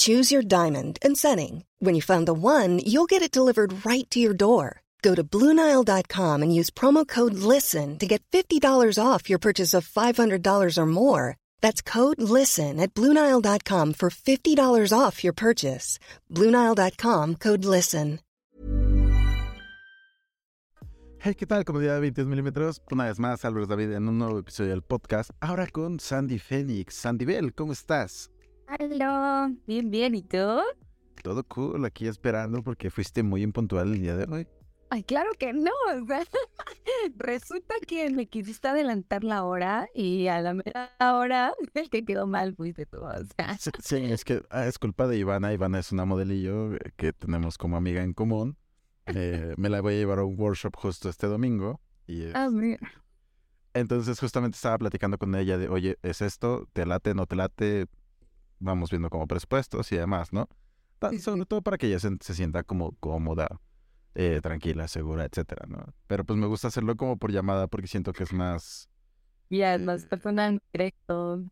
Choose 0.00 0.32
your 0.32 0.40
diamond 0.40 0.98
and 1.02 1.14
setting. 1.14 1.64
When 1.78 1.94
you 1.94 2.00
find 2.00 2.26
the 2.26 2.32
one, 2.32 2.78
you'll 2.78 3.08
get 3.08 3.20
it 3.20 3.30
delivered 3.30 3.84
right 3.84 4.08
to 4.10 4.18
your 4.18 4.32
door. 4.32 4.80
Go 5.02 5.14
to 5.14 5.22
Bluenile.com 5.22 6.42
and 6.42 6.54
use 6.54 6.70
promo 6.70 7.06
code 7.06 7.34
LISTEN 7.34 7.98
to 7.98 8.06
get 8.06 8.22
$50 8.32 8.62
off 8.98 9.28
your 9.28 9.38
purchase 9.38 9.74
of 9.74 9.86
$500 9.88 10.78
or 10.78 10.86
more. 10.86 11.36
That's 11.60 11.82
code 11.82 12.20
LISTEN 12.20 12.80
at 12.80 12.94
Bluenile.com 12.94 13.92
for 13.92 14.08
$50 14.10 14.98
off 14.98 15.22
your 15.22 15.34
purchase. 15.34 15.98
Bluenile.com 16.30 17.36
code 17.36 17.64
LISTEN. 17.64 18.20
Hey, 21.22 21.34
¿qué 21.34 21.44
tal? 21.46 21.66
Comunidad 21.66 21.96
de 21.96 22.00
20 22.00 22.24
milímetros. 22.24 22.80
Una 22.90 23.04
vez 23.04 23.18
más, 23.18 23.44
Álvaro 23.44 23.66
David 23.66 23.92
en 23.92 24.08
un 24.08 24.16
nuevo 24.16 24.38
episodio 24.38 24.70
del 24.70 24.80
podcast. 24.80 25.32
Ahora 25.40 25.66
con 25.66 26.00
Sandy 26.00 26.38
Fénix. 26.38 26.94
Sandy 26.94 27.26
Bell, 27.26 27.52
¿cómo 27.52 27.74
estás? 27.74 28.29
Hola, 28.78 29.52
bien, 29.66 29.90
bien, 29.90 30.14
¿y 30.14 30.22
tú? 30.22 30.60
Todo 31.22 31.42
cool, 31.44 31.84
aquí 31.84 32.06
esperando 32.06 32.62
porque 32.62 32.90
fuiste 32.90 33.22
muy 33.22 33.42
impuntual 33.42 33.92
el 33.92 34.00
día 34.00 34.16
de 34.16 34.32
hoy. 34.32 34.46
Ay, 34.90 35.02
claro 35.02 35.30
que 35.38 35.52
no. 35.52 35.70
o 36.02 36.06
sea, 36.06 36.22
resulta 37.16 37.74
que 37.86 38.10
me 38.10 38.26
quisiste 38.26 38.68
adelantar 38.68 39.24
la 39.24 39.44
hora 39.44 39.88
y 39.94 40.28
a 40.28 40.40
la 40.40 40.54
mera 40.54 40.90
hora 41.00 41.52
el 41.74 41.90
que 41.90 42.04
quedó 42.04 42.26
mal 42.26 42.54
fuiste 42.54 42.86
tú. 42.86 42.98
O 42.98 43.12
sea, 43.36 43.56
Sí, 43.58 43.70
sí, 43.80 43.96
es 44.04 44.24
que 44.24 44.42
ah, 44.50 44.66
es 44.66 44.78
culpa 44.78 45.06
de 45.08 45.18
Ivana. 45.18 45.52
Ivana 45.52 45.78
es 45.78 45.90
una 45.92 46.04
modelillo 46.04 46.74
eh, 46.74 46.78
que 46.96 47.12
tenemos 47.12 47.58
como 47.58 47.76
amiga 47.76 48.02
en 48.02 48.14
común. 48.14 48.56
Eh, 49.06 49.54
me 49.56 49.68
la 49.68 49.80
voy 49.80 49.94
a 49.94 49.96
llevar 49.98 50.20
a 50.20 50.24
un 50.24 50.38
workshop 50.40 50.76
justo 50.76 51.08
este 51.08 51.26
domingo. 51.26 51.80
Y 52.06 52.24
ah, 52.34 52.46
es- 52.46 52.52
mira. 52.52 52.78
entonces 53.74 54.18
justamente 54.18 54.56
estaba 54.56 54.78
platicando 54.78 55.18
con 55.18 55.34
ella 55.34 55.58
de, 55.58 55.68
oye, 55.68 55.98
¿es 56.02 56.20
esto? 56.22 56.66
¿Te 56.72 56.86
late? 56.86 57.14
¿No 57.14 57.26
te 57.26 57.36
late? 57.36 57.86
Vamos 58.60 58.90
viendo 58.90 59.10
como 59.10 59.26
presupuestos 59.26 59.90
y 59.92 59.96
demás, 59.96 60.32
¿no? 60.32 60.48
Ta- 60.98 61.10
Sí, 61.10 61.18
sí. 61.18 61.24
Sobre 61.24 61.46
todo 61.46 61.62
para 61.62 61.78
que 61.78 61.86
ella 61.88 61.98
se, 61.98 62.10
se 62.20 62.34
sienta 62.34 62.62
como 62.62 62.92
cómoda, 63.00 63.60
eh, 64.14 64.40
tranquila, 64.42 64.86
segura, 64.88 65.24
etcétera, 65.24 65.66
¿no? 65.68 65.84
Pero 66.06 66.24
pues 66.24 66.38
me 66.38 66.46
gusta 66.46 66.68
hacerlo 66.68 66.96
como 66.96 67.16
por 67.16 67.32
llamada 67.32 67.68
porque 67.68 67.86
siento 67.88 68.12
que 68.12 68.24
es 68.24 68.32
más... 68.32 68.88
Ya, 69.48 69.78
más 69.78 70.04
personal, 70.06 70.60
directo, 70.72 71.44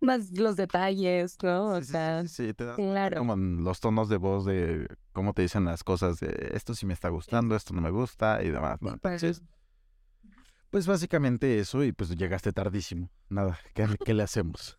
más 0.00 0.30
los 0.32 0.56
detalles, 0.56 1.36
¿no? 1.42 1.68
O 1.70 1.80
Sí, 1.82 1.92
sea, 1.92 2.22
sí, 2.22 2.28
sí, 2.48 2.54
te 2.54 2.64
das 2.64 2.76
claro. 2.76 3.18
como 3.18 3.36
los 3.36 3.80
tonos 3.80 4.08
de 4.08 4.16
voz 4.18 4.44
de 4.44 4.86
cómo 5.12 5.32
te 5.32 5.42
dicen 5.42 5.64
las 5.64 5.82
cosas 5.82 6.20
de 6.20 6.50
esto 6.52 6.74
sí 6.74 6.86
me 6.86 6.92
está 6.94 7.08
gustando, 7.08 7.56
esto 7.56 7.74
no 7.74 7.80
me 7.80 7.90
gusta 7.90 8.42
y 8.42 8.50
demás, 8.50 8.80
¿no? 8.82 8.92
Entonces, 8.92 9.42
pues 10.70 10.86
básicamente 10.86 11.58
eso 11.58 11.84
y 11.84 11.92
pues 11.92 12.10
llegaste 12.16 12.52
tardísimo. 12.52 13.10
Nada, 13.28 13.58
¿qué, 13.74 13.86
qué 14.04 14.14
le 14.14 14.22
hacemos? 14.22 14.78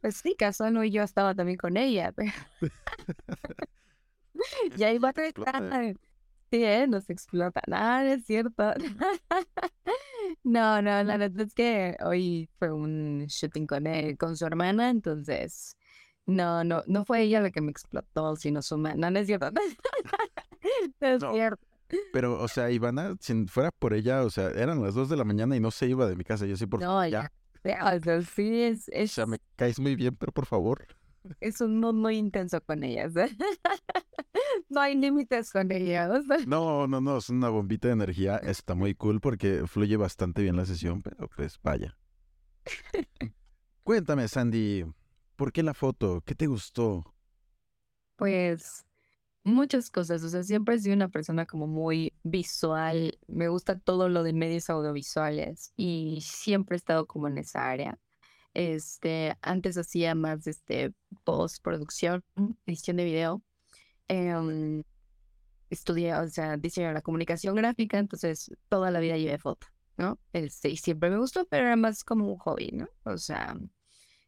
Pues 0.00 0.16
sí, 0.16 0.34
Casano 0.38 0.84
y 0.84 0.90
yo 0.90 1.02
estaba 1.02 1.34
también 1.34 1.58
con 1.58 1.76
ella. 1.76 2.12
pero- 2.12 2.32
ya 4.76 4.92
iba 4.92 5.10
a 5.10 5.12
tratar. 5.12 5.96
Sí, 6.50 6.64
¿eh? 6.64 6.86
Nos 6.86 7.08
explota. 7.10 7.60
Nada, 7.66 8.12
es 8.14 8.24
cierto. 8.26 8.72
No, 10.42 10.80
no, 10.82 11.02
la 11.04 11.16
verdad 11.18 11.46
es 11.46 11.54
que 11.54 11.96
hoy 12.02 12.48
fue 12.58 12.72
un 12.72 13.26
shooting 13.28 13.66
con 13.66 13.86
él, 13.86 14.16
con 14.16 14.36
su 14.36 14.46
hermana, 14.46 14.88
entonces 14.90 15.76
no, 16.26 16.64
no, 16.64 16.82
no 16.86 17.04
fue 17.04 17.22
ella 17.22 17.40
la 17.40 17.50
que 17.50 17.60
me 17.60 17.70
explotó, 17.70 18.34
sino 18.36 18.62
su 18.62 18.74
hermana. 18.74 18.96
No, 18.96 19.10
no 19.10 19.18
es 19.20 19.26
cierto. 19.26 19.50
No 21.00 21.08
es 21.08 21.22
No. 21.22 21.32
cierto. 21.34 21.66
Pero, 22.12 22.40
o 22.40 22.48
sea, 22.48 22.70
Ivana, 22.70 23.14
si 23.20 23.46
fuera 23.46 23.70
por 23.70 23.92
ella, 23.92 24.22
o 24.22 24.30
sea, 24.30 24.48
eran 24.50 24.82
las 24.82 24.94
2 24.94 25.10
de 25.10 25.16
la 25.16 25.24
mañana 25.24 25.56
y 25.56 25.60
no 25.60 25.70
se 25.70 25.86
iba 25.86 26.06
de 26.06 26.16
mi 26.16 26.24
casa. 26.24 26.46
Yo 26.46 26.56
sí, 26.56 26.66
por 26.66 26.80
No, 26.80 27.06
ya. 27.06 27.30
O 27.96 28.00
sea, 28.02 28.22
sí, 28.22 28.62
es, 28.62 28.88
O 28.88 28.92
es, 28.92 29.12
sea, 29.12 29.26
me 29.26 29.38
caes 29.56 29.78
muy 29.80 29.96
bien, 29.96 30.14
pero 30.16 30.32
por 30.32 30.46
favor. 30.46 30.86
es 31.40 31.60
un 31.60 31.72
mundo 31.72 31.92
muy 31.92 32.16
intenso 32.16 32.60
con 32.62 32.82
ellas. 32.84 33.12
No 34.68 34.80
hay 34.80 34.94
límites 34.96 35.50
con 35.52 35.70
ella. 35.72 36.10
o 36.10 36.22
sea. 36.22 36.38
No, 36.46 36.86
no, 36.86 37.00
no, 37.00 37.18
es 37.18 37.28
una 37.30 37.48
bombita 37.48 37.88
de 37.88 37.94
energía. 37.94 38.36
Está 38.38 38.74
muy 38.74 38.94
cool 38.94 39.20
porque 39.20 39.66
fluye 39.66 39.96
bastante 39.96 40.42
bien 40.42 40.56
la 40.56 40.66
sesión, 40.66 41.02
pero 41.02 41.28
pues 41.28 41.58
vaya. 41.62 41.96
Cuéntame, 43.84 44.28
Sandy, 44.28 44.84
¿por 45.36 45.52
qué 45.52 45.62
la 45.62 45.74
foto? 45.74 46.22
¿Qué 46.24 46.34
te 46.34 46.46
gustó? 46.46 47.04
Pues 48.16 48.84
muchas 49.44 49.90
cosas, 49.90 50.22
o 50.24 50.28
sea, 50.30 50.42
siempre 50.42 50.74
he 50.74 50.78
sido 50.78 50.96
una 50.96 51.08
persona 51.08 51.46
como 51.46 51.66
muy 51.66 52.14
visual, 52.22 53.18
me 53.28 53.48
gusta 53.48 53.78
todo 53.78 54.08
lo 54.08 54.22
de 54.22 54.32
medios 54.32 54.70
audiovisuales 54.70 55.72
y 55.76 56.20
siempre 56.22 56.76
he 56.76 56.78
estado 56.78 57.06
como 57.06 57.28
en 57.28 57.38
esa 57.38 57.68
área. 57.68 57.98
Este, 58.54 59.36
antes 59.42 59.76
hacía 59.76 60.14
más 60.14 60.46
este 60.46 60.94
postproducción, 61.24 62.24
edición 62.66 62.96
de 62.96 63.04
video. 63.04 63.42
em, 64.08 64.82
estudié, 65.70 66.14
o 66.14 66.28
sea, 66.28 66.56
diseño 66.56 66.88
de 66.88 66.94
la 66.94 67.02
comunicación 67.02 67.54
gráfica, 67.56 67.98
entonces 67.98 68.50
toda 68.68 68.90
la 68.90 69.00
vida 69.00 69.16
llevé 69.16 69.38
foto, 69.38 69.66
¿no? 69.96 70.18
Este, 70.32 70.68
y 70.70 70.76
siempre 70.76 71.10
me 71.10 71.18
gustó, 71.18 71.46
pero 71.46 71.66
era 71.66 71.76
más 71.76 72.04
como 72.04 72.26
un 72.32 72.38
hobby, 72.38 72.70
¿no? 72.72 72.88
O 73.04 73.18
sea, 73.18 73.56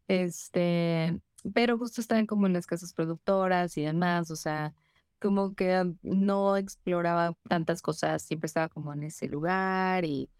este, 0.09 1.21
pero 1.55 1.79
justo 1.79 2.01
estaban 2.01 2.27
como 2.27 2.47
en 2.47 2.55
las 2.55 2.67
casas 2.67 2.93
productoras 2.95 3.77
y 3.79 3.83
demás, 3.83 4.31
o 4.31 4.37
sea, 4.37 4.75
como 5.21 5.55
que 5.55 5.95
no 6.03 6.57
exploraba 6.57 7.35
tantas 7.49 7.83
cosas, 7.83 8.23
siempre 8.23 8.47
estaba 8.47 8.69
como 8.69 8.93
en 8.93 9.05
ese 9.05 9.29
lugar 9.29 10.05
y 10.05 10.31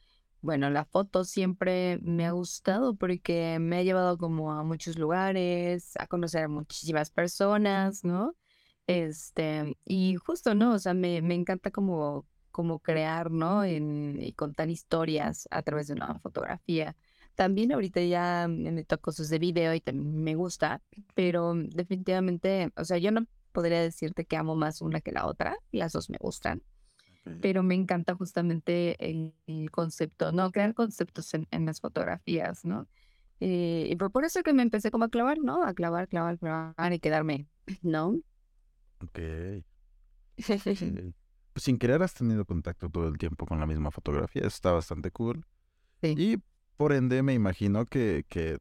bueno, 0.43 0.71
la 0.71 0.85
foto 0.85 1.25
siempre 1.25 1.99
me 2.03 2.27
ha 2.27 2.31
gustado 2.33 2.95
porque 2.97 3.59
me 3.59 3.79
ha 3.79 3.83
llevado 3.83 4.17
como 4.19 4.53
a 4.53 4.63
muchos 4.63 4.99
lugares, 4.99 5.93
a 5.99 6.07
conocer 6.07 6.45
a 6.45 6.49
muchísimas 6.49 7.11
personas, 7.11 8.05
¿no? 8.05 8.37
Este, 8.87 9.77
y 9.85 10.15
justo, 10.17 10.55
¿no? 10.55 10.75
O 10.75 10.79
sea, 10.79 10.95
me, 10.95 11.21
me 11.23 11.35
encanta 11.35 11.71
como, 11.73 12.27
como 12.53 12.79
crear, 12.81 13.31
¿no? 13.31 13.65
En, 13.65 14.23
y 14.23 14.33
contar 14.35 14.71
historias 14.71 15.49
a 15.51 15.63
través 15.63 15.89
de 15.89 15.95
una 15.95 16.19
fotografía. 16.21 16.97
También 17.35 17.73
ahorita 17.73 18.01
ya 18.03 18.47
me 18.49 18.87
a 18.89 18.97
cosas 18.99 19.29
de 19.29 19.39
video 19.39 19.75
y 19.75 19.81
también 19.81 20.23
me 20.23 20.35
gusta, 20.37 20.83
pero 21.15 21.55
definitivamente, 21.55 22.73
o 22.77 22.85
sea, 22.85 22.99
yo 22.99 23.11
no 23.11 23.27
podría 23.57 23.81
decirte 23.81 24.27
que 24.27 24.37
amo 24.37 24.55
más 24.55 24.83
una 24.83 25.01
que 25.01 25.13
la 25.13 25.27
otra, 25.27 25.57
las 25.73 25.95
dos 25.95 26.11
me 26.11 26.19
gustan, 26.21 26.63
pero 27.41 27.63
me 27.63 27.75
encanta 27.75 28.15
justamente 28.15 28.97
el, 29.01 29.33
el 29.47 29.71
concepto, 29.71 30.31
¿no? 30.31 30.53
Crear 30.53 30.75
conceptos 30.75 31.33
en, 31.33 31.49
en 31.51 31.65
las 31.65 31.81
fotografías, 31.81 32.67
¿no? 32.67 32.87
Eh, 33.41 33.89
y 33.91 33.97
por, 33.97 34.27
eso 34.27 34.43
que 34.43 34.53
me 34.53 34.63
empecé 34.63 34.91
como 34.91 35.05
a 35.05 35.09
clavar, 35.09 35.39
¿no? 35.39 35.65
A 35.65 35.73
clavar, 35.73 36.07
clavar, 36.07 36.39
clavar 36.39 36.93
y 36.93 36.99
quedarme, 36.99 37.49
¿no? 37.83 38.19
Ok. 39.03 39.21
Pues 41.57 41.65
sin 41.65 41.79
querer 41.79 42.03
has 42.03 42.13
tenido 42.13 42.45
contacto 42.45 42.91
todo 42.91 43.09
el 43.09 43.17
tiempo 43.17 43.47
con 43.47 43.59
la 43.59 43.65
misma 43.65 43.91
fotografía. 43.91 44.43
Eso 44.43 44.49
está 44.49 44.73
bastante 44.73 45.11
cool. 45.11 45.47
Sí. 46.03 46.15
Y 46.19 46.37
por 46.77 46.93
ende 46.93 47.23
me 47.23 47.33
imagino 47.33 47.87
que, 47.87 48.27
que, 48.29 48.59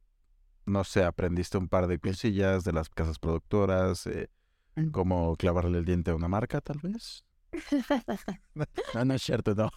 no 0.64 0.82
sé, 0.82 1.04
aprendiste 1.04 1.58
un 1.58 1.68
par 1.68 1.88
de 1.88 1.98
cosillas 1.98 2.64
de 2.64 2.72
las 2.72 2.88
casas 2.88 3.18
productoras, 3.18 4.06
eh, 4.06 4.30
Como 4.92 5.36
clavarle 5.36 5.78
el 5.78 5.84
diente 5.84 6.10
a 6.10 6.14
una 6.14 6.28
marca, 6.28 6.60
tal 6.60 6.78
vez. 6.82 7.24
no, 8.94 9.04
no 9.04 9.14
es 9.14 9.22
cierto, 9.22 9.54
no. 9.54 9.70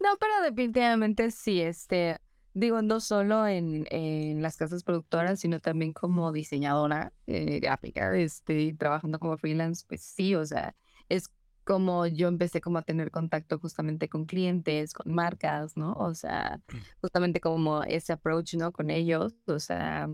No, 0.00 0.16
pero 0.18 0.42
definitivamente 0.42 1.30
sí, 1.30 1.60
este, 1.60 2.18
digo, 2.54 2.82
no 2.82 3.00
solo 3.00 3.46
en, 3.46 3.86
en 3.90 4.42
las 4.42 4.56
casas 4.56 4.82
productoras, 4.84 5.40
sino 5.40 5.60
también 5.60 5.92
como 5.92 6.32
diseñadora 6.32 7.12
eh, 7.26 7.60
gráfica, 7.60 8.16
este, 8.16 8.74
trabajando 8.74 9.18
como 9.18 9.38
freelance, 9.38 9.84
pues 9.88 10.02
sí, 10.02 10.34
o 10.34 10.44
sea, 10.44 10.74
es 11.08 11.30
como 11.64 12.06
yo 12.06 12.28
empecé 12.28 12.60
como 12.60 12.78
a 12.78 12.82
tener 12.82 13.10
contacto 13.10 13.58
justamente 13.58 14.08
con 14.08 14.24
clientes, 14.24 14.94
con 14.94 15.12
marcas, 15.14 15.76
¿no? 15.76 15.92
O 15.92 16.14
sea, 16.14 16.60
justamente 17.00 17.40
como 17.40 17.82
ese 17.84 18.14
approach, 18.14 18.54
¿no? 18.54 18.72
Con 18.72 18.90
ellos, 18.90 19.34
o 19.46 19.58
sea, 19.58 20.08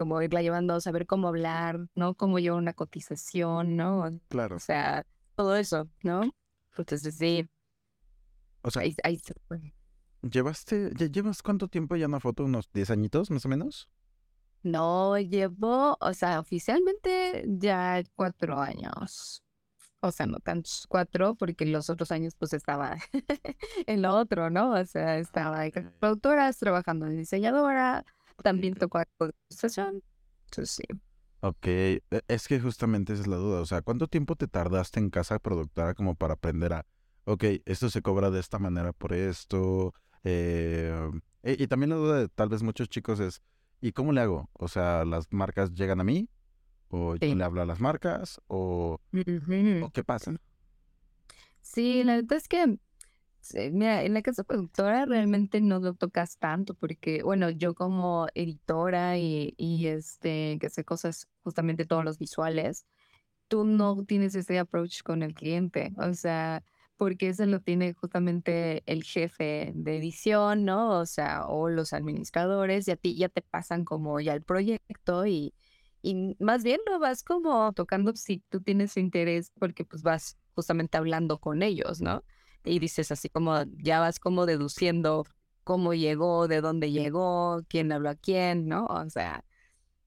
como 0.00 0.22
irla 0.22 0.40
llevando, 0.40 0.80
saber 0.80 1.06
cómo 1.06 1.28
hablar, 1.28 1.78
¿no? 1.94 2.14
Cómo 2.14 2.38
llevar 2.38 2.58
una 2.58 2.72
cotización, 2.72 3.76
¿no? 3.76 4.18
Claro. 4.28 4.56
O 4.56 4.58
sea, 4.58 5.04
todo 5.36 5.56
eso, 5.56 5.90
¿no? 6.02 6.22
Entonces 6.78 7.16
sí, 7.16 7.46
O 8.62 8.70
sea, 8.70 8.80
ahí, 8.82 8.94
ahí 9.04 9.18
se 9.18 9.34
fue. 9.46 9.74
¿llevaste, 10.22 10.92
ya 10.96 11.06
llevas 11.06 11.42
cuánto 11.42 11.68
tiempo 11.68 11.94
ya 11.96 12.06
una 12.06 12.20
foto? 12.20 12.44
¿Unos 12.44 12.70
10 12.72 12.90
añitos, 12.90 13.30
más 13.30 13.44
o 13.44 13.48
menos? 13.50 13.90
No, 14.62 15.16
llevo, 15.18 15.96
o 16.00 16.12
sea, 16.14 16.38
oficialmente 16.40 17.44
ya 17.46 18.02
cuatro 18.14 18.58
años. 18.60 19.42
O 20.02 20.10
sea, 20.12 20.26
no 20.26 20.38
tantos 20.40 20.86
cuatro, 20.88 21.34
porque 21.34 21.66
los 21.66 21.90
otros 21.90 22.10
años 22.12 22.34
pues 22.38 22.52
estaba 22.54 22.96
en 23.86 24.02
lo 24.02 24.14
otro, 24.16 24.50
¿no? 24.50 24.72
O 24.72 24.84
sea, 24.86 25.18
estaba 25.18 25.66
Ok. 25.66 25.78
productoras, 25.98 26.58
trabajando 26.58 27.06
de 27.06 27.16
diseñadora, 27.16 28.04
también 28.42 28.74
tocó 28.74 28.98
de 28.98 29.06
ilustración. 29.50 30.02
Entonces 30.46 30.70
sí. 30.76 30.84
Ok, 31.42 31.66
e- 31.66 32.02
es 32.28 32.48
que 32.48 32.60
justamente 32.60 33.12
esa 33.14 33.22
es 33.22 33.28
la 33.28 33.36
duda. 33.36 33.60
O 33.60 33.66
sea, 33.66 33.80
¿cuánto 33.82 34.08
tiempo 34.08 34.36
te 34.36 34.46
tardaste 34.48 35.00
en 35.00 35.10
casa 35.10 35.38
productora 35.38 35.94
como 35.94 36.14
para 36.14 36.34
aprender 36.34 36.72
a, 36.74 36.86
ok, 37.24 37.44
esto 37.64 37.88
se 37.90 38.02
cobra 38.02 38.30
de 38.30 38.40
esta 38.40 38.58
manera 38.58 38.92
por 38.92 39.12
esto? 39.14 39.94
eh, 40.24 40.92
y, 41.42 41.62
y 41.62 41.66
también 41.66 41.90
la 41.90 41.96
duda 41.96 42.18
de 42.20 42.28
tal 42.28 42.50
vez 42.50 42.62
muchos 42.62 42.88
chicos 42.90 43.20
es, 43.20 43.42
¿y 43.80 43.92
cómo 43.92 44.12
le 44.12 44.20
hago? 44.20 44.50
O 44.52 44.68
sea, 44.68 45.04
¿las 45.06 45.32
marcas 45.32 45.72
llegan 45.72 46.00
a 46.00 46.04
mí? 46.04 46.28
¿O 46.88 47.16
yo 47.16 47.34
le 47.34 47.44
hablo 47.44 47.62
a 47.62 47.66
las 47.66 47.80
marcas? 47.80 48.40
¿O, 48.48 49.00
o 49.78 49.90
qué 49.90 50.04
pasa? 50.04 50.34
Sí, 51.62 52.02
la 52.04 52.16
verdad 52.16 52.34
es 52.38 52.48
que, 52.48 52.78
mira, 53.72 54.02
en 54.04 54.14
la 54.14 54.22
casa 54.22 54.44
productora 54.44 55.06
realmente 55.06 55.60
no 55.60 55.80
lo 55.80 55.94
tocas 55.94 56.38
tanto 56.38 56.74
porque, 56.74 57.22
bueno, 57.22 57.50
yo 57.50 57.74
como 57.74 58.26
editora 58.34 59.18
y, 59.18 59.54
y 59.56 59.86
este, 59.88 60.58
que 60.60 60.70
sé 60.70 60.84
cosas, 60.84 61.28
justamente 61.42 61.86
todos 61.86 62.04
los 62.04 62.18
visuales, 62.18 62.86
tú 63.48 63.64
no 63.64 64.04
tienes 64.04 64.34
ese 64.34 64.58
approach 64.58 65.02
con 65.02 65.22
el 65.22 65.34
cliente, 65.34 65.92
o 65.98 66.14
sea, 66.14 66.62
porque 66.96 67.28
eso 67.30 67.46
lo 67.46 67.60
tiene 67.60 67.94
justamente 67.94 68.82
el 68.86 69.02
jefe 69.04 69.72
de 69.74 69.96
edición, 69.98 70.64
¿no? 70.64 70.98
O 71.00 71.06
sea, 71.06 71.46
o 71.46 71.68
los 71.70 71.92
administradores, 71.92 72.88
y 72.88 72.92
a 72.92 72.96
ti 72.96 73.16
ya 73.16 73.28
te 73.28 73.42
pasan 73.42 73.84
como 73.84 74.20
ya 74.20 74.34
el 74.34 74.42
proyecto 74.42 75.26
y, 75.26 75.54
y 76.02 76.36
más 76.40 76.62
bien 76.64 76.80
lo 76.86 76.98
vas 76.98 77.22
como 77.24 77.72
tocando 77.72 78.14
si 78.16 78.40
tú 78.50 78.60
tienes 78.60 78.96
interés, 78.96 79.50
porque 79.58 79.84
pues 79.84 80.02
vas 80.02 80.38
justamente 80.54 80.98
hablando 80.98 81.38
con 81.38 81.62
ellos, 81.62 82.00
¿no? 82.02 82.22
Y 82.64 82.78
dices 82.78 83.10
así 83.12 83.28
como, 83.28 83.64
ya 83.78 84.00
vas 84.00 84.18
como 84.20 84.46
deduciendo 84.46 85.24
cómo 85.64 85.94
llegó, 85.94 86.48
de 86.48 86.60
dónde 86.60 86.90
llegó, 86.92 87.62
quién 87.68 87.92
habló 87.92 88.10
a 88.10 88.14
quién, 88.16 88.66
¿no? 88.68 88.86
O 88.86 89.08
sea, 89.10 89.44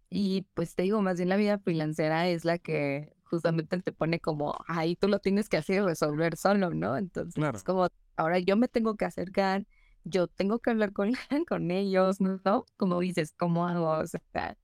y 0.09 0.43
pues 0.53 0.75
te 0.75 0.83
digo, 0.83 1.01
más 1.01 1.17
bien 1.17 1.29
la 1.29 1.37
vida 1.37 1.59
freelancera 1.59 2.27
es 2.27 2.45
la 2.45 2.57
que 2.59 3.13
justamente 3.23 3.79
te 3.81 3.91
pone 3.91 4.19
como, 4.19 4.55
ahí 4.67 4.95
tú 4.95 5.07
lo 5.07 5.19
tienes 5.19 5.49
que 5.49 5.57
hacer 5.57 5.83
resolver 5.83 6.37
solo, 6.37 6.69
¿no? 6.71 6.97
Entonces 6.97 7.33
Claro. 7.33 7.57
es 7.57 7.63
como, 7.63 7.87
ahora 8.15 8.39
yo 8.39 8.55
me 8.57 8.67
tengo 8.67 8.95
que 8.95 9.05
acercar, 9.05 9.65
yo 10.03 10.27
tengo 10.27 10.59
que 10.59 10.69
hablar 10.71 10.93
con, 10.93 11.13
con 11.49 11.71
ellos, 11.71 12.21
¿no? 12.21 12.65
Como 12.77 12.99
dices, 12.99 13.33
¿cómo 13.37 13.67
hago? 13.67 13.89
O 13.89 14.07
sea, 14.07 14.57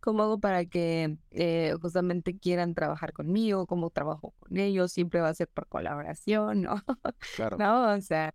¿cómo 0.00 0.22
hago 0.22 0.40
para 0.40 0.64
que 0.64 1.18
eh, 1.30 1.74
justamente 1.80 2.38
quieran 2.38 2.74
trabajar 2.74 3.12
conmigo? 3.12 3.66
¿Cómo 3.66 3.90
trabajo 3.90 4.34
con 4.38 4.56
ellos? 4.56 4.92
Siempre 4.92 5.20
va 5.20 5.28
a 5.28 5.34
ser 5.34 5.48
por 5.48 5.66
colaboración, 5.66 6.62
¿no? 6.62 6.74
Claro. 7.36 7.56
¿No? 7.58 7.94
O 7.94 8.00
sea, 8.00 8.34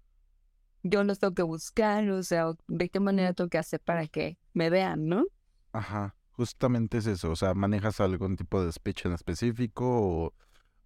yo 0.84 1.04
los 1.04 1.20
tengo 1.20 1.34
que 1.34 1.44
buscar, 1.44 2.10
o 2.10 2.24
sea, 2.24 2.52
¿de 2.68 2.90
qué 2.90 3.00
manera 3.00 3.34
tengo 3.34 3.50
que 3.50 3.58
hacer 3.58 3.80
para 3.80 4.08
que 4.08 4.38
me 4.54 4.70
vean, 4.70 5.08
¿no? 5.08 5.26
Ajá, 5.72 6.16
justamente 6.32 6.98
es 6.98 7.06
eso. 7.06 7.32
O 7.32 7.36
sea, 7.36 7.54
¿manejas 7.54 8.00
algún 8.00 8.36
tipo 8.36 8.64
de 8.64 8.72
speech 8.72 9.06
en 9.06 9.14
específico 9.14 9.86
o, 9.86 10.34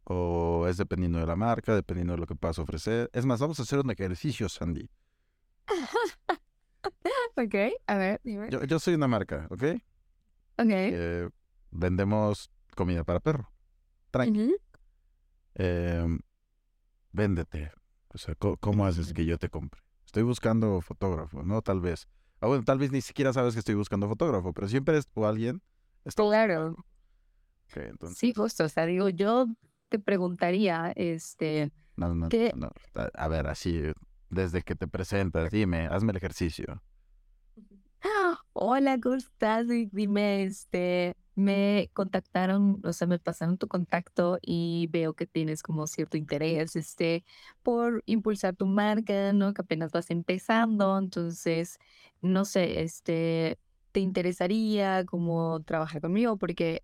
o 0.05 0.67
es 0.67 0.77
dependiendo 0.77 1.19
de 1.19 1.27
la 1.27 1.35
marca, 1.35 1.75
dependiendo 1.75 2.13
de 2.13 2.19
lo 2.19 2.27
que 2.27 2.35
puedas 2.35 2.59
ofrecer? 2.59 3.09
Es 3.13 3.25
más, 3.25 3.39
vamos 3.39 3.59
a 3.59 3.63
hacer 3.63 3.79
un 3.79 3.91
ejercicio, 3.91 4.49
Sandy. 4.49 4.89
Ok, 7.35 7.55
a 7.87 7.97
ver, 7.97 8.21
dime. 8.23 8.49
Yo, 8.51 8.63
yo 8.63 8.77
soy 8.79 8.93
una 8.93 9.07
marca, 9.07 9.47
¿ok? 9.49 9.63
Ok. 10.57 10.69
Eh, 10.69 11.29
vendemos 11.71 12.49
comida 12.75 13.03
para 13.03 13.19
perro. 13.19 13.51
Tranqui. 14.11 14.55
Em, 15.55 16.19
véndete. 17.11 17.71
O 18.09 18.17
sea, 18.17 18.35
¿cómo 18.35 18.85
haces 18.85 19.13
que 19.13 19.25
yo 19.25 19.37
te 19.37 19.49
compre? 19.49 19.81
Estoy 20.05 20.23
buscando 20.23 20.81
fotógrafo, 20.81 21.43
¿no? 21.43 21.61
Tal 21.61 21.79
vez. 21.81 22.07
Ah, 22.39 22.47
bueno, 22.47 22.63
tal 22.63 22.77
vez 22.77 22.91
ni 22.91 23.01
siquiera 23.01 23.33
sabes 23.33 23.53
que 23.53 23.59
estoy 23.59 23.75
buscando 23.75 24.07
fotógrafo, 24.07 24.53
pero 24.53 24.67
siempre 24.67 24.97
es 24.97 25.07
o 25.13 25.25
alguien. 25.25 25.61
está- 26.05 26.23
Claro. 26.23 26.71
Ok, 27.69 27.77
entonces, 27.77 28.17
Sí, 28.19 28.33
justo, 28.33 28.65
o 28.65 28.69
sea, 28.69 28.85
digo, 28.85 29.09
yo 29.09 29.47
te 29.89 29.97
preguntaría, 29.97 30.91
este, 30.95 31.71
no, 31.95 32.13
no, 32.13 32.29
¿qué? 32.29 32.51
no. 32.55 32.71
A 33.15 33.27
ver, 33.27 33.47
así, 33.47 33.81
desde 34.29 34.61
que 34.61 34.75
te 34.75 34.87
presentas, 34.87 35.49
dime, 35.49 35.87
hazme 35.87 36.11
el 36.11 36.17
ejercicio. 36.17 36.83
"Ah, 38.63 38.65
Hola, 38.65 38.97
¿cómo 39.01 39.15
estás? 39.15 39.67
Dime, 39.67 40.43
este, 40.43 41.15
me 41.35 41.89
contactaron, 41.93 42.79
o 42.85 42.93
sea, 42.93 43.07
me 43.07 43.19
pasaron 43.19 43.57
tu 43.57 43.67
contacto 43.67 44.39
y 44.41 44.87
veo 44.91 45.13
que 45.15 45.25
tienes 45.27 45.61
como 45.63 45.85
cierto 45.87 46.15
interés, 46.17 46.75
este, 46.77 47.25
por 47.61 48.03
impulsar 48.05 48.55
tu 48.55 48.65
marca, 48.65 49.33
¿no? 49.33 49.53
Que 49.53 49.61
apenas 49.63 49.91
vas 49.91 50.09
empezando, 50.11 50.97
entonces, 50.97 51.77
no 52.21 52.45
sé, 52.45 52.81
este, 52.83 53.59
¿te 53.93 54.01
interesaría 54.01 55.05
como 55.05 55.61
trabajar 55.63 56.01
conmigo? 56.01 56.37
Porque 56.37 56.83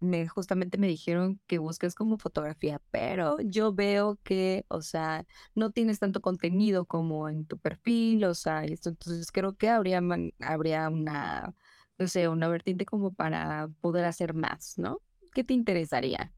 me 0.00 0.28
justamente 0.28 0.78
me 0.78 0.88
dijeron 0.88 1.40
que 1.48 1.58
buscas 1.58 1.94
como 1.96 2.18
fotografía, 2.18 2.80
pero 2.92 3.38
yo 3.42 3.74
veo 3.74 4.18
que, 4.24 4.66
o 4.68 4.82
sea, 4.82 5.26
no 5.56 5.72
tienes 5.72 6.00
tanto 6.00 6.22
contenido 6.22 6.86
como 6.86 7.28
en 7.30 7.46
tu 7.46 7.58
perfil, 7.58 8.24
o 8.26 8.34
sea, 8.34 8.64
esto, 8.66 8.90
entonces 8.90 9.32
creo 9.32 9.56
que 9.56 9.70
habría, 9.70 10.00
man- 10.02 10.32
habría 10.40 10.88
una, 10.90 11.54
no 11.98 12.08
sé, 12.08 12.28
una 12.28 12.48
vertiente 12.48 12.86
como 12.86 13.14
para 13.14 13.68
poder 13.82 14.06
hacer 14.06 14.34
más, 14.34 14.78
¿no? 14.78 15.00
¿Qué 15.34 15.44
te 15.44 15.54
interesaría? 15.54 16.32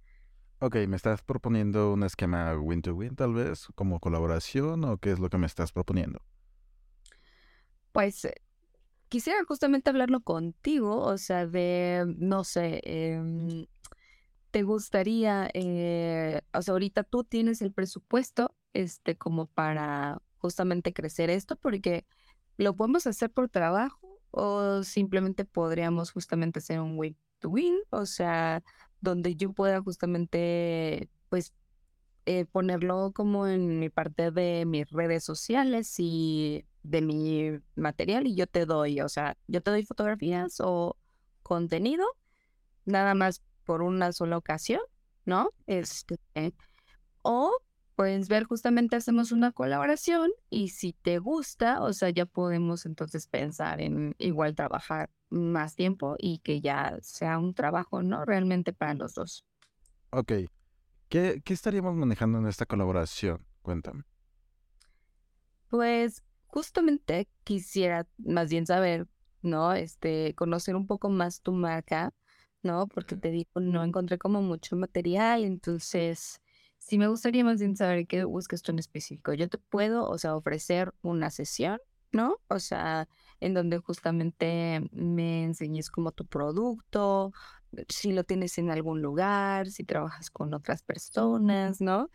Ok, 0.61 0.77
¿me 0.89 0.97
estás 0.97 1.23
proponiendo 1.23 1.93
un 1.95 2.03
esquema 2.05 2.55
win-to-win, 2.59 3.17
tal 3.17 3.35
vez, 3.35 3.69
como 3.75 4.01
colaboración, 4.01 4.85
o 4.85 4.99
qué 4.99 5.13
es 5.13 5.19
lo 5.19 5.31
que 5.31 5.39
me 5.39 5.47
estás 5.47 5.73
proponiendo? 5.73 6.21
Pues 7.93 8.25
eh, 8.27 8.35
quisiera 9.09 9.45
justamente 9.45 9.91
hablarlo 9.91 10.21
contigo, 10.21 11.01
o 11.01 11.19
sea, 11.19 11.47
de, 11.47 12.05
no 12.19 12.45
sé, 12.45 12.81
em, 12.85 13.67
¿te 14.51 14.63
gustaría, 14.63 15.49
eh, 15.55 16.41
o 16.53 16.63
sea, 16.63 16.73
ahorita 16.73 17.05
tú 17.05 17.25
tienes 17.25 17.63
el 17.63 17.73
presupuesto, 17.73 18.55
este, 18.73 19.17
como 19.17 19.47
para 19.47 20.23
justamente 20.39 20.93
crecer 20.93 21.31
esto, 21.31 21.57
porque 21.57 22.05
lo 22.57 22.75
podemos 22.77 23.07
hacer 23.07 23.31
por 23.31 23.49
trabajo 23.49 24.21
o 24.31 24.83
simplemente 24.83 25.45
podríamos 25.45 26.11
justamente 26.13 26.59
hacer 26.59 26.81
un 26.81 26.99
win 26.99 27.17
to 27.39 27.51
win, 27.51 27.77
o 27.91 28.07
sea, 28.07 28.63
donde 29.01 29.37
yo 29.37 29.53
pueda 29.53 29.81
justamente, 29.83 31.09
pues, 31.29 31.53
eh, 32.27 32.45
ponerlo 32.45 33.13
como 33.13 33.47
en 33.47 33.79
mi 33.79 33.89
parte 33.89 34.31
de 34.31 34.65
mis 34.67 34.91
redes 34.91 35.25
sociales 35.25 35.95
y 35.99 36.67
de 36.83 37.01
mi 37.01 37.61
material 37.77 38.27
y 38.27 38.35
yo 38.35 38.47
te 38.47 38.67
doy, 38.67 39.01
o 39.01 39.09
sea, 39.09 39.37
yo 39.47 39.61
te 39.61 39.71
doy 39.71 39.85
fotografías 39.85 40.61
o 40.61 40.97
contenido, 41.43 42.05
nada 42.85 43.15
más 43.15 43.43
por 43.65 43.83
una 43.83 44.13
sola 44.13 44.37
ocasión, 44.37 44.81
¿no? 45.25 45.51
Este, 45.67 46.17
o 47.23 47.57
pues 47.95 48.29
ver 48.29 48.45
justamente 48.45 48.97
hacemos 48.97 49.33
una 49.33 49.53
colaboración 49.53 50.31
y 50.51 50.69
si 50.69 50.93
te 50.93 51.19
gusta, 51.19 51.81
o 51.83 51.93
sea, 51.93 52.11
ya 52.11 52.27
podemos 52.27 52.87
entonces 52.87 53.27
pensar 53.27 53.81
en 53.81 54.15
igual 54.19 54.55
trabajar 54.55 55.11
más 55.31 55.77
tiempo 55.77 56.17
y 56.19 56.39
que 56.39 56.61
ya 56.61 56.99
sea 57.03 57.39
un 57.39 57.55
trabajo, 57.55 58.03
¿no? 58.03 58.25
Realmente 58.25 58.73
para 58.73 58.95
los 58.95 59.15
dos. 59.15 59.45
Ok, 60.11 60.33
¿qué, 61.09 61.43
qué 61.45 61.55
estaríamos 61.55 61.95
manejando 61.95 62.39
en 62.39 62.47
esta 62.47 62.67
colaboración? 62.67 63.45
Cuéntame. 63.63 64.05
Pues 65.69 66.23
justamente 66.47 67.29
quisiera 67.45 68.07
más 68.19 68.49
bien 68.51 68.67
saber, 68.67 69.09
¿no? 69.43 69.75
Este, 69.75 70.35
conocer 70.35 70.77
un 70.77 70.87
poco 70.87 71.11
más 71.11 71.41
tu 71.43 71.53
marca, 71.53 72.15
¿no? 72.63 72.87
Porque 72.87 73.17
te 73.17 73.31
digo, 73.31 73.61
no 73.61 73.85
encontré 73.85 74.19
como 74.19 74.43
mucho 74.43 74.77
material, 74.77 75.45
entonces 75.45 76.41
sí 76.79 76.99
me 76.99 77.09
gustaría 77.09 77.45
más 77.45 77.59
bien 77.59 77.77
saber 77.77 78.07
qué 78.07 78.25
buscas 78.25 78.63
tú 78.63 78.73
en 78.73 78.79
específico. 78.79 79.33
Yo 79.35 79.49
te 79.49 79.59
puedo, 79.59 80.09
o 80.09 80.19
sea, 80.19 80.37
ofrecer 80.37 80.95
una 81.03 81.31
sesión, 81.31 81.81
¿no? 82.13 82.39
O 82.49 82.59
sea, 82.59 83.09
en 83.41 83.55
donde 83.55 83.79
justamente 83.79 84.89
me 84.93 85.45
enseñes 85.45 85.91
como 85.91 86.13
tu 86.13 86.27
producto, 86.27 87.33
si 87.89 88.13
lo 88.13 88.25
tienes 88.25 88.59
en 88.59 88.71
algún 88.71 89.03
lugar, 89.03 89.71
si 89.71 89.85
trabajas 89.85 90.31
con 90.31 90.55
otras 90.55 90.83
personas, 90.83 91.81
¿no? 91.81 92.11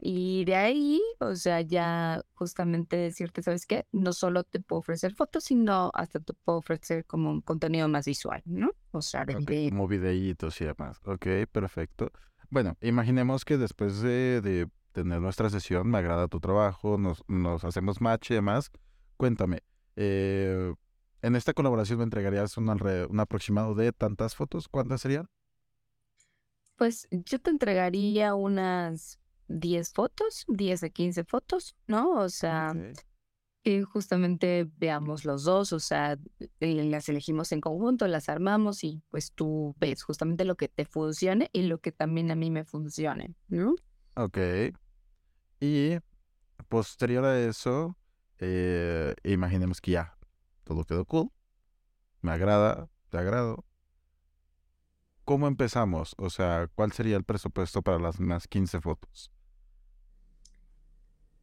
Y 0.00 0.44
de 0.44 0.56
ahí, 0.56 1.02
o 1.20 1.34
sea, 1.34 1.60
ya 1.60 2.22
justamente 2.34 2.96
decirte, 2.96 3.42
¿sabes 3.42 3.64
qué? 3.64 3.86
No 3.92 4.12
solo 4.12 4.44
te 4.44 4.60
puedo 4.60 4.80
ofrecer 4.80 5.14
fotos, 5.14 5.44
sino 5.44 5.90
hasta 5.94 6.20
te 6.20 6.34
puedo 6.34 6.58
ofrecer 6.58 7.06
como 7.06 7.30
un 7.30 7.40
contenido 7.40 7.88
más 7.88 8.06
visual, 8.06 8.42
¿no? 8.44 8.72
O 8.90 9.00
sea, 9.00 9.24
de 9.24 9.36
okay, 9.36 9.70
Como 9.70 9.88
videitos 9.88 10.60
y 10.60 10.66
demás. 10.66 11.00
Ok, 11.06 11.26
perfecto. 11.50 12.10
Bueno, 12.50 12.76
imaginemos 12.82 13.44
que 13.44 13.56
después 13.56 14.00
de, 14.00 14.40
de, 14.42 14.68
tener 14.92 15.20
nuestra 15.20 15.48
sesión, 15.50 15.88
me 15.88 15.98
agrada 15.98 16.28
tu 16.28 16.38
trabajo, 16.38 16.98
nos, 16.98 17.24
nos 17.26 17.64
hacemos 17.64 18.00
match 18.00 18.30
y 18.30 18.34
demás. 18.34 18.70
Cuéntame, 19.16 19.62
eh, 19.96 20.74
en 21.24 21.36
esta 21.36 21.54
colaboración 21.54 21.98
me 21.98 22.04
entregarías 22.04 22.56
un, 22.58 22.68
un 22.68 23.20
aproximado 23.20 23.74
de 23.74 23.92
tantas 23.92 24.34
fotos. 24.34 24.68
¿Cuántas 24.68 25.00
serían? 25.00 25.28
Pues 26.76 27.08
yo 27.10 27.38
te 27.38 27.50
entregaría 27.50 28.34
unas 28.34 29.18
10 29.48 29.92
fotos, 29.92 30.44
10 30.48 30.82
a 30.84 30.88
15 30.90 31.24
fotos, 31.24 31.76
¿no? 31.86 32.10
O 32.10 32.28
sea, 32.28 32.74
que 33.62 33.82
justamente 33.84 34.68
veamos 34.76 35.24
los 35.24 35.44
dos, 35.44 35.72
o 35.72 35.80
sea, 35.80 36.18
las 36.60 37.08
elegimos 37.08 37.52
en 37.52 37.62
conjunto, 37.62 38.06
las 38.06 38.28
armamos 38.28 38.84
y 38.84 39.02
pues 39.08 39.32
tú 39.32 39.74
ves 39.80 40.02
justamente 40.02 40.44
lo 40.44 40.56
que 40.56 40.68
te 40.68 40.84
funcione 40.84 41.48
y 41.54 41.62
lo 41.62 41.78
que 41.78 41.90
también 41.90 42.30
a 42.30 42.34
mí 42.34 42.50
me 42.50 42.64
funcione, 42.64 43.34
¿no? 43.48 43.74
Ok. 44.16 44.38
Y 45.60 45.96
posterior 46.68 47.24
a 47.24 47.40
eso, 47.40 47.96
eh, 48.40 49.14
imaginemos 49.22 49.80
que 49.80 49.92
ya 49.92 50.13
todo 50.64 50.84
quedó 50.84 51.04
cool, 51.04 51.30
me 52.20 52.32
agrada, 52.32 52.88
te 53.10 53.18
agrado. 53.18 53.64
¿Cómo 55.24 55.46
empezamos? 55.46 56.14
O 56.18 56.28
sea, 56.28 56.68
¿cuál 56.74 56.92
sería 56.92 57.16
el 57.16 57.24
presupuesto 57.24 57.82
para 57.82 57.98
las 57.98 58.20
más 58.20 58.46
15 58.46 58.80
fotos? 58.80 59.30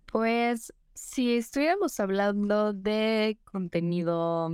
Pues 0.06 0.74
si 0.94 1.38
estuviéramos 1.38 2.00
hablando 2.00 2.74
de 2.74 3.40
contenido 3.46 4.52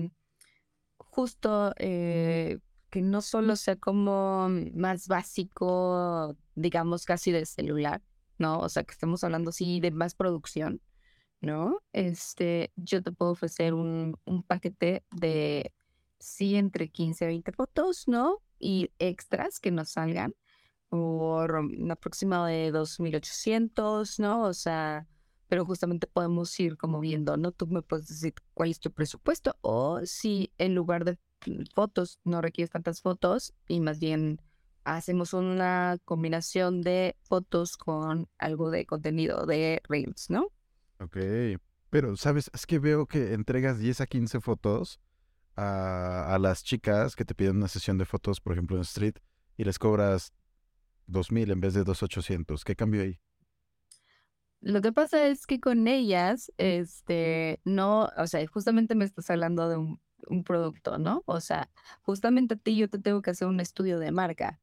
justo 0.98 1.74
eh, 1.78 2.60
que 2.90 3.02
no 3.02 3.22
solo 3.22 3.56
sea 3.56 3.76
como 3.76 4.50
más 4.74 5.08
básico, 5.08 6.36
digamos 6.56 7.06
casi 7.06 7.32
de 7.32 7.46
celular, 7.46 8.02
¿no? 8.38 8.60
O 8.60 8.70
sea, 8.70 8.84
que 8.84 8.92
estemos 8.92 9.24
hablando 9.24 9.52
sí 9.52 9.80
de 9.80 9.92
más 9.92 10.16
producción, 10.16 10.82
¿no? 11.41 11.82
Este, 11.94 12.72
yo 12.75 13.01
te 13.03 13.12
puedo 13.12 13.32
ofrecer 13.32 13.74
un, 13.74 14.17
un 14.25 14.44
paquete 14.44 15.03
de 15.12 15.74
sí 16.20 16.56
entre 16.56 16.89
15 16.89 17.25
a 17.25 17.27
20 17.27 17.51
fotos, 17.51 18.08
¿no? 18.08 18.41
Y 18.60 18.91
extras 19.00 19.60
que 19.60 19.72
nos 19.72 19.89
salgan 19.89 20.36
por 20.89 21.56
un 21.56 21.91
aproximado 21.91 22.46
de 22.46 22.72
2.800, 22.72 24.20
¿no? 24.20 24.44
O 24.44 24.53
sea, 24.53 25.08
pero 25.48 25.65
justamente 25.65 26.08
podemos 26.08 26.58
ir 26.60 26.77
como 26.77 27.00
viendo, 27.00 27.38
¿no? 27.38 27.51
Tú 27.51 27.67
me 27.67 27.82
puedes 27.82 28.08
decir 28.08 28.34
cuál 28.53 28.72
es 28.72 28.79
tu 28.79 28.91
presupuesto 28.91 29.58
o 29.62 30.01
si 30.06 30.51
en 30.58 30.75
lugar 30.75 31.06
de 31.06 31.17
fotos 31.74 32.20
no 32.24 32.41
requieres 32.41 32.72
tantas 32.72 33.01
fotos 33.01 33.53
y 33.67 33.79
más 33.79 34.00
bien 34.00 34.41
hacemos 34.84 35.34
una 35.34 35.98
combinación 36.06 36.82
de 36.82 37.15
fotos 37.22 37.77
con 37.77 38.29
algo 38.38 38.72
de 38.72 38.86
contenido 38.86 39.46
de 39.46 39.82
Reels, 39.88 40.29
¿no? 40.29 40.48
Ok, 41.00 41.18
pero 41.89 42.16
sabes, 42.18 42.50
es 42.54 42.66
que 42.66 42.80
veo 42.80 43.06
que 43.06 43.34
entregas 43.34 43.80
10 43.80 44.01
a 44.01 44.08
15 44.08 44.39
fotos 44.42 45.00
a, 45.56 46.34
a 46.34 46.39
las 46.39 46.63
chicas 46.63 47.16
que 47.16 47.25
te 47.25 47.36
piden 47.36 47.58
una 47.58 47.68
sesión 47.68 47.98
de 47.98 48.06
fotos, 48.06 48.42
por 48.42 48.54
ejemplo, 48.54 48.77
en 48.77 48.82
Street, 48.82 49.16
y 49.58 49.63
les 49.63 49.80
cobras 49.80 50.34
2.000 51.08 51.51
en 51.51 51.60
vez 51.62 51.74
de 51.74 51.84
2.800. 51.84 52.63
¿Qué 52.63 52.75
cambio 52.75 53.01
ahí? 53.01 53.20
Lo 54.60 54.82
que 54.82 54.92
pasa 54.92 55.27
es 55.27 55.46
que 55.46 55.60
con 55.60 55.88
ellas, 55.88 56.51
este, 56.58 57.60
no, 57.63 58.10
o 58.18 58.27
sea, 58.27 58.46
justamente 58.48 58.96
me 58.96 59.06
estás 59.06 59.30
hablando 59.30 59.70
de 59.70 59.77
un, 59.77 60.01
un 60.27 60.44
producto, 60.44 60.98
¿no? 60.98 61.24
O 61.25 61.39
sea, 61.42 61.70
justamente 62.01 62.56
a 62.56 62.58
ti 62.58 62.75
yo 62.75 62.89
te 62.89 63.00
tengo 63.00 63.22
que 63.22 63.30
hacer 63.32 63.48
un 63.48 63.60
estudio 63.60 64.00
de 64.00 64.12
marca, 64.12 64.60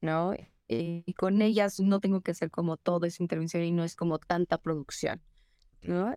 ¿no? 0.00 0.34
Y 0.68 1.14
con 1.14 1.42
ellas 1.42 1.80
no 1.80 2.00
tengo 2.00 2.20
que 2.20 2.30
hacer 2.30 2.50
como 2.50 2.76
todo 2.76 3.06
esa 3.06 3.22
intervención 3.22 3.64
y 3.64 3.72
no 3.72 3.82
es 3.82 3.96
como 3.96 4.18
tanta 4.18 4.58
producción, 4.58 5.20
¿no? 5.82 6.14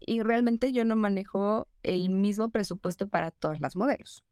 Y 0.00 0.22
realmente 0.22 0.72
yo 0.72 0.84
no 0.84 0.96
manejo 0.96 1.68
el 1.82 2.10
mismo 2.10 2.50
presupuesto 2.50 3.08
para 3.08 3.30
todas 3.30 3.60
las 3.60 3.76
modelos, 3.76 4.24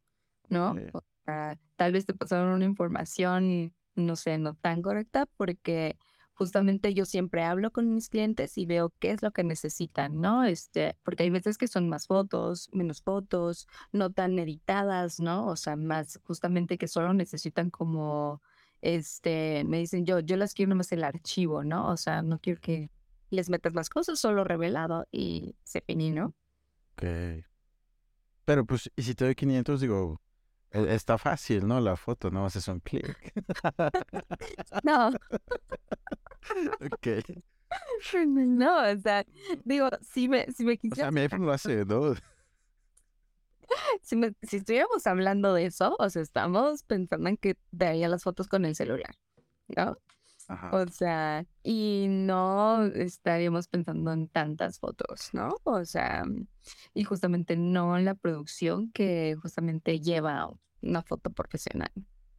¿no? 0.49 0.76
O 0.92 1.02
sea, 1.25 1.58
tal 1.76 1.92
vez 1.92 2.06
te 2.06 2.14
pasaron 2.14 2.52
una 2.52 2.64
información, 2.64 3.75
no 3.94 4.16
sé, 4.16 4.38
no 4.38 4.54
tan 4.54 4.82
correcta 4.82 5.26
porque 5.37 5.96
justamente 6.34 6.94
yo 6.94 7.04
siempre 7.04 7.44
hablo 7.44 7.70
con 7.70 7.94
mis 7.94 8.08
clientes 8.08 8.58
y 8.58 8.66
veo 8.66 8.92
qué 8.99 9.12
es 9.12 9.23
lo 9.23 9.30
que 9.30 9.44
necesitan, 9.44 10.20
¿no? 10.20 10.44
Este, 10.44 10.96
porque 11.02 11.23
hay 11.23 11.30
veces 11.30 11.56
que 11.56 11.68
son 11.68 11.88
más 11.88 12.06
fotos, 12.06 12.68
menos 12.73 13.02
fotos, 13.02 13.68
no 13.92 14.11
tan 14.11 14.38
editadas, 14.38 15.20
¿no? 15.20 15.46
O 15.46 15.56
sea, 15.56 15.76
más 15.76 16.20
justamente 16.25 16.76
que 16.76 16.88
solo 16.88 17.14
necesitan 17.14 17.70
como, 17.70 18.42
este, 18.82 19.64
me 19.64 19.78
dicen 19.78 20.04
yo, 20.04 20.20
yo 20.20 20.37
las 20.37 20.54
quiero 20.54 20.70
nomás 20.70 20.92
el 20.92 21.04
archivo, 21.04 21.64
¿no? 21.64 21.88
O 21.88 21.96
sea, 21.96 22.23
no 22.23 22.38
quiero 22.40 22.61
que 22.61 22.90
les 23.34 23.50
metas 23.50 23.74
más 23.74 23.90
cosas, 23.90 24.18
solo 24.18 24.44
revelado 24.44 25.06
y 25.12 25.56
se 25.64 25.80
finí, 25.82 26.10
¿no? 26.10 26.34
Ok. 26.92 27.04
Pero 28.44 28.64
pues, 28.64 28.90
y 28.96 29.02
si 29.02 29.14
te 29.14 29.24
doy 29.24 29.34
500, 29.34 29.80
digo, 29.80 30.20
e, 30.70 30.94
está 30.94 31.18
fácil, 31.18 31.66
¿no? 31.66 31.80
La 31.80 31.96
foto, 31.96 32.30
¿no? 32.30 32.44
Haces 32.44 32.68
un 32.68 32.80
clic. 32.80 33.32
no. 34.84 35.08
ok. 36.92 37.06
No, 38.26 38.90
o 38.90 38.96
sea, 38.98 39.24
digo, 39.64 39.88
si 40.02 40.28
me, 40.28 40.46
si 40.52 40.64
me 40.64 40.76
quisiera... 40.76 41.08
O 41.08 41.10
sea, 41.10 41.10
mi 41.10 41.20
iPhone 41.20 41.46
lo 41.46 41.52
hace, 41.52 41.84
¿no? 41.84 42.14
Si, 44.02 44.14
me, 44.14 44.34
si 44.42 44.58
estuviéramos 44.58 45.06
hablando 45.06 45.52
de 45.54 45.66
eso, 45.66 45.96
o 45.98 46.10
sea, 46.10 46.22
estamos 46.22 46.82
pensando 46.84 47.28
en 47.28 47.36
que 47.36 47.56
daría 47.72 48.08
las 48.08 48.22
fotos 48.22 48.46
con 48.46 48.64
el 48.64 48.76
celular, 48.76 49.16
¿no? 49.68 49.96
O 50.72 50.86
sea, 50.88 51.46
y 51.62 52.06
no 52.08 52.84
estaríamos 52.84 53.68
pensando 53.68 54.12
en 54.12 54.28
tantas 54.28 54.78
fotos, 54.78 55.30
¿no? 55.32 55.56
O 55.64 55.84
sea, 55.84 56.24
y 56.92 57.04
justamente 57.04 57.56
no 57.56 57.96
en 57.96 58.04
la 58.04 58.14
producción 58.14 58.90
que 58.92 59.36
justamente 59.40 60.00
lleva 60.00 60.50
una 60.82 61.02
foto 61.02 61.30
profesional, 61.30 61.90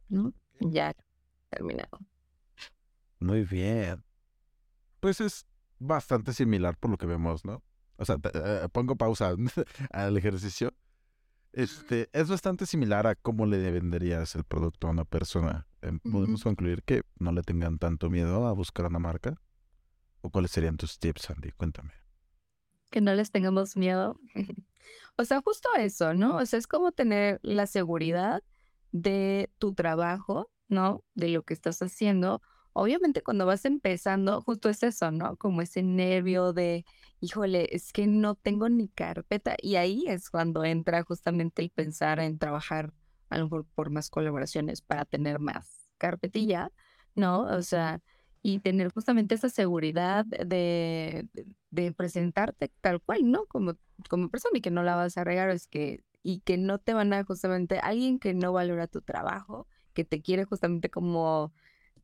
¿no? 0.08 0.32
Ya 0.60 0.94
terminado. 1.50 1.98
Muy 3.18 3.42
bien. 3.44 4.04
Pues 5.00 5.20
es 5.20 5.46
bastante 5.78 6.32
similar 6.32 6.76
por 6.76 6.90
lo 6.90 6.96
que 6.96 7.06
vemos, 7.06 7.44
¿no? 7.44 7.62
O 7.96 8.04
sea, 8.04 8.18
eh, 8.34 8.68
pongo 8.72 8.96
pausa 8.96 9.34
al 9.90 10.16
ejercicio. 10.16 10.72
Este, 11.56 12.10
es 12.12 12.28
bastante 12.28 12.66
similar 12.66 13.06
a 13.06 13.14
cómo 13.14 13.46
le 13.46 13.70
venderías 13.70 14.34
el 14.34 14.44
producto 14.44 14.88
a 14.88 14.90
una 14.90 15.06
persona. 15.06 15.66
Em, 15.80 15.98
¿Podemos 16.00 16.42
concluir 16.42 16.82
que 16.82 17.00
no 17.18 17.32
le 17.32 17.40
tengan 17.40 17.78
tanto 17.78 18.10
miedo 18.10 18.46
a 18.46 18.52
buscar 18.52 18.84
una 18.84 18.98
marca? 18.98 19.40
¿O 20.20 20.28
cuáles 20.28 20.50
serían 20.50 20.76
tus 20.76 20.98
tips, 20.98 21.30
Andy? 21.30 21.52
Cuéntame. 21.52 21.92
Que 22.90 23.00
no 23.00 23.14
les 23.14 23.30
tengamos 23.30 23.74
miedo. 23.74 24.20
o 25.16 25.24
sea, 25.24 25.40
justo 25.40 25.70
eso, 25.78 26.12
¿no? 26.12 26.36
O 26.36 26.44
sea, 26.44 26.58
es 26.58 26.66
como 26.66 26.92
tener 26.92 27.40
la 27.42 27.66
seguridad 27.66 28.42
de 28.92 29.50
tu 29.56 29.72
trabajo, 29.72 30.50
¿no? 30.68 31.04
De 31.14 31.28
lo 31.28 31.42
que 31.42 31.54
estás 31.54 31.80
haciendo 31.80 32.42
obviamente 32.76 33.22
cuando 33.22 33.46
vas 33.46 33.64
empezando, 33.64 34.42
justo 34.42 34.68
es 34.68 34.82
eso, 34.82 35.10
¿no? 35.10 35.36
Como 35.36 35.62
ese 35.62 35.82
nervio 35.82 36.52
de, 36.52 36.84
híjole, 37.20 37.68
es 37.74 37.92
que 37.92 38.06
no 38.06 38.34
tengo 38.34 38.68
ni 38.68 38.88
carpeta. 38.88 39.56
Y 39.62 39.76
ahí 39.76 40.04
es 40.06 40.30
cuando 40.30 40.62
entra 40.64 41.02
justamente 41.02 41.62
el 41.62 41.70
pensar 41.70 42.20
en 42.20 42.38
trabajar 42.38 42.92
a 43.30 43.38
lo 43.38 43.44
mejor 43.44 43.66
por 43.74 43.90
más 43.90 44.10
colaboraciones 44.10 44.82
para 44.82 45.06
tener 45.06 45.38
más 45.38 45.88
carpetilla, 45.98 46.70
¿no? 47.14 47.42
O 47.44 47.62
sea, 47.62 48.02
y 48.42 48.60
tener 48.60 48.92
justamente 48.92 49.34
esa 49.34 49.48
seguridad 49.48 50.26
de, 50.26 51.26
de 51.70 51.92
presentarte 51.92 52.70
tal 52.82 53.00
cual, 53.00 53.30
¿no? 53.30 53.46
Como, 53.46 53.76
como 54.10 54.28
persona 54.28 54.58
y 54.58 54.60
que 54.60 54.70
no 54.70 54.82
la 54.82 54.96
vas 54.96 55.16
a 55.16 55.24
regar, 55.24 55.48
es 55.50 55.66
que, 55.66 56.04
y 56.22 56.40
que 56.40 56.58
no 56.58 56.78
te 56.78 56.92
van 56.92 57.12
a 57.14 57.24
justamente, 57.24 57.78
alguien 57.78 58.18
que 58.18 58.34
no 58.34 58.52
valora 58.52 58.86
tu 58.86 59.00
trabajo, 59.00 59.66
que 59.94 60.04
te 60.04 60.20
quiere 60.20 60.44
justamente 60.44 60.90
como 60.90 61.52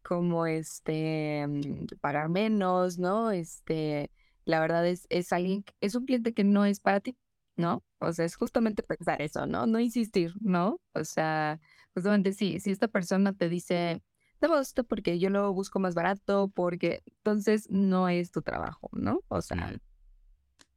como 0.03 0.47
este 0.47 1.47
mm, 1.47 1.87
pagar 2.01 2.29
menos, 2.29 2.99
¿no? 2.99 3.31
Este, 3.31 4.11
la 4.45 4.61
verdad 4.61 4.87
es, 4.87 5.07
es 5.11 5.33
alguien, 5.33 5.65
es 5.81 5.95
un 5.95 6.07
cliente 6.07 6.35
que 6.35 6.45
no 6.45 6.65
es 6.65 6.81
para 6.81 7.01
ti, 7.01 7.17
¿no? 7.57 7.83
O 7.99 8.13
sea, 8.13 8.25
es 8.25 8.37
justamente 8.37 8.83
pensar 8.83 9.23
eso, 9.23 9.47
¿no? 9.47 9.67
No 9.67 9.79
insistir, 9.81 10.35
¿no? 10.41 10.81
O 10.95 11.05
sea, 11.05 11.61
justamente 11.95 12.33
sí, 12.33 12.61
si 12.61 12.71
esta 12.71 12.89
persona 12.89 13.33
te 13.33 13.49
dice, 13.49 14.03
dame 14.41 14.61
esto 14.61 14.85
porque 14.85 15.19
yo 15.19 15.31
lo 15.31 15.53
busco 15.53 15.79
más 15.79 15.95
barato, 15.95 16.49
porque 16.55 17.03
entonces 17.07 17.71
no 17.71 18.09
es 18.09 18.31
tu 18.33 18.43
trabajo, 18.43 18.91
¿no? 18.93 19.21
O 19.29 19.41
sea, 19.41 19.79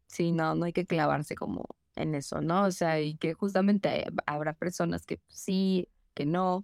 sí, 0.08 0.32
no, 0.32 0.56
no 0.56 0.66
hay 0.66 0.74
que 0.74 0.86
clavarse 0.86 1.36
como 1.36 1.66
en 1.96 2.16
eso, 2.16 2.42
¿no? 2.42 2.64
O 2.66 2.72
sea, 2.72 3.02
y 3.02 3.16
que 3.18 3.34
justamente 3.34 4.06
habrá 4.26 4.54
personas 4.54 5.06
que 5.06 5.20
sí, 5.28 5.90
que 6.14 6.26
no, 6.26 6.64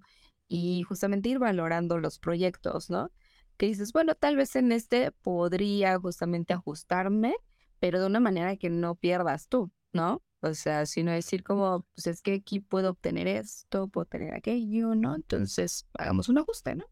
y 0.51 0.83
justamente 0.83 1.29
ir 1.29 1.39
valorando 1.39 1.97
los 1.97 2.19
proyectos, 2.19 2.89
¿no? 2.89 3.09
Que 3.55 3.67
dices, 3.67 3.93
bueno, 3.93 4.15
tal 4.15 4.35
vez 4.35 4.57
en 4.57 4.73
este 4.73 5.13
podría 5.13 5.97
justamente 5.97 6.53
ajustarme, 6.53 7.35
pero 7.79 8.01
de 8.01 8.07
una 8.07 8.19
manera 8.19 8.57
que 8.57 8.69
no 8.69 8.95
pierdas 8.95 9.47
tú, 9.47 9.71
¿no? 9.93 10.21
O 10.41 10.53
sea, 10.53 10.85
sino 10.85 11.13
decir 11.13 11.41
como, 11.43 11.87
pues 11.95 12.07
es 12.07 12.21
que 12.21 12.33
aquí 12.33 12.59
puedo 12.59 12.89
obtener 12.89 13.27
esto, 13.27 13.87
puedo 13.87 14.03
obtener 14.03 14.33
aquello, 14.33 14.93
¿no? 14.93 15.15
Entonces, 15.15 15.87
hagamos 15.97 16.27
un 16.27 16.39
ajuste, 16.39 16.75
¿no? 16.75 16.85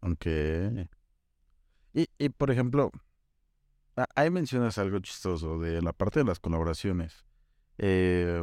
Ok. 0.00 0.26
Y, 1.92 2.08
y 2.16 2.28
por 2.30 2.50
ejemplo, 2.50 2.90
ahí 4.14 4.30
mencionas 4.30 4.78
algo 4.78 5.00
chistoso 5.00 5.58
de 5.58 5.82
la 5.82 5.92
parte 5.92 6.20
de 6.20 6.24
las 6.24 6.40
colaboraciones. 6.40 7.26
Eh, 7.76 8.40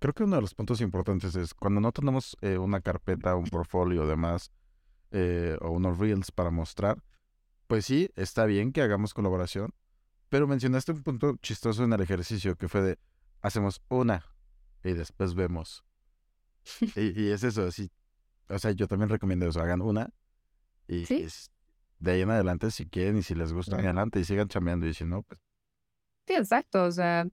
creo 0.00 0.14
que 0.14 0.24
uno 0.24 0.36
de 0.36 0.42
los 0.42 0.54
puntos 0.54 0.80
importantes 0.80 1.36
es 1.36 1.54
cuando 1.54 1.80
no 1.80 1.92
tenemos 1.92 2.36
eh, 2.40 2.58
una 2.58 2.80
carpeta, 2.80 3.36
un 3.36 3.44
portfolio, 3.44 4.06
demás, 4.06 4.50
eh, 5.12 5.56
o 5.60 5.70
unos 5.70 5.98
reels 5.98 6.32
para 6.32 6.50
mostrar, 6.50 7.02
pues 7.66 7.84
sí, 7.84 8.10
está 8.16 8.46
bien 8.46 8.72
que 8.72 8.82
hagamos 8.82 9.14
colaboración, 9.14 9.72
pero 10.28 10.48
mencionaste 10.48 10.92
un 10.92 11.02
punto 11.02 11.36
chistoso 11.42 11.84
en 11.84 11.92
el 11.92 12.00
ejercicio 12.00 12.56
que 12.56 12.68
fue 12.68 12.80
de 12.82 12.98
hacemos 13.42 13.82
una 13.88 14.24
y 14.82 14.92
después 14.92 15.34
vemos. 15.34 15.84
y, 16.96 17.28
es 17.28 17.44
eso, 17.44 17.66
así. 17.66 17.90
O 18.48 18.58
sea, 18.58 18.72
yo 18.72 18.88
también 18.88 19.08
recomiendo 19.08 19.46
eso, 19.46 19.60
hagan 19.60 19.82
una 19.82 20.12
y 20.88 21.04
de 22.00 22.12
ahí 22.12 22.22
en 22.22 22.30
adelante 22.30 22.70
si 22.70 22.86
quieren 22.86 23.18
y 23.18 23.22
si 23.22 23.34
les 23.34 23.52
gusta, 23.52 23.76
adelante 23.76 24.18
y 24.18 24.24
sigan 24.24 24.48
chameando 24.48 24.86
y 24.86 24.94
si 24.94 25.04
no, 25.04 25.22
pues. 25.22 25.40
Sí, 26.26 26.34
exacto, 26.34 26.84
o 26.84 26.90
sea, 26.90 27.26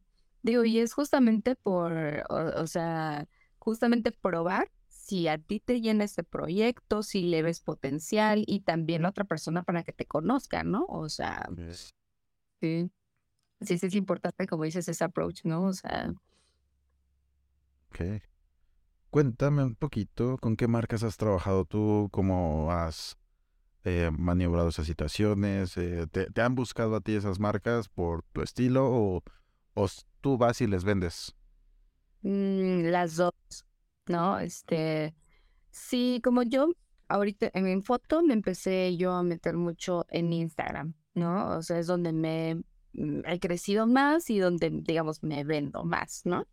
digo, 0.51 0.65
y 0.65 0.79
es 0.79 0.93
justamente 0.93 1.55
por, 1.55 1.93
o, 2.29 2.67
sea, 2.67 3.27
justamente 3.59 4.11
probar 4.11 4.71
si 4.87 5.27
a 5.27 5.37
ti 5.37 5.59
te 5.59 5.81
llena 5.81 6.05
ese 6.05 6.23
proyecto, 6.23 7.03
si 7.03 7.21
le 7.23 7.41
ves 7.41 7.61
potencial 7.61 8.43
y 8.47 8.61
también 8.61 9.05
a 9.05 9.09
otra 9.09 9.23
persona 9.25 9.63
para 9.63 9.83
que 9.83 9.93
te 9.93 10.05
conozca, 10.05 10.63
¿no? 10.63 10.85
O 10.89 11.09
sea, 11.09 11.47
Sí. 12.59 12.89
Sí, 13.61 13.77
sí 13.79 13.87
es 13.87 13.95
importante, 13.95 14.47
como 14.47 14.63
dices, 14.63 14.87
ese 14.87 15.03
approach, 15.03 15.43
¿no? 15.43 15.63
O 15.63 15.73
sea, 15.73 16.13
Ok. 17.89 18.21
Cuéntame 19.09 19.63
un 19.63 19.75
poquito 19.75 20.37
con 20.37 20.55
qué 20.55 20.67
marcas 20.67 21.03
has 21.03 21.17
trabajado 21.17 21.65
tú, 21.65 22.09
cómo 22.11 22.71
has 22.71 23.17
eh, 23.83 24.11
maniobrado 24.15 24.69
esas 24.69 24.85
situaciones. 24.85 25.77
eh, 25.77 26.07
¿te, 26.11 26.29
te 26.29 26.41
han 26.41 26.55
buscado 26.55 26.95
a 26.95 27.01
ti 27.01 27.15
esas 27.15 27.39
marcas 27.39 27.89
por 27.89 28.23
tu 28.33 28.41
estilo 28.41 28.87
o, 28.91 29.23
o 29.73 29.87
vas 30.35 30.61
y 30.61 30.67
les 30.67 30.83
vendes? 30.83 31.35
mm, 32.23 32.85
las 32.89 33.17
dos, 33.17 33.33
¿no? 34.07 34.39
Este, 34.39 35.13
sí, 35.69 36.19
como 36.23 36.41
yo 36.41 36.69
ahorita 37.07 37.51
en 37.53 37.63
mi 37.65 37.81
foto 37.83 38.23
me 38.23 38.33
empecé 38.33 38.97
yo 38.97 39.13
a 39.13 39.21
meter 39.21 39.55
mucho 39.55 40.07
en 40.09 40.33
Instagram. 40.33 40.95
¿no? 41.17 41.57
O 41.57 41.61
sea, 41.61 41.79
es 41.79 41.87
donde 41.87 42.13
me 42.13 42.61
mm, 42.93 43.21
he 43.25 43.39
crecido 43.39 43.87
más 43.87 44.29
y 44.29 44.39
donde, 44.39 44.69
digamos, 44.71 45.23
me 45.23 45.43
vendo 45.43 45.83
más, 45.83 46.21
¿no? 46.25 46.47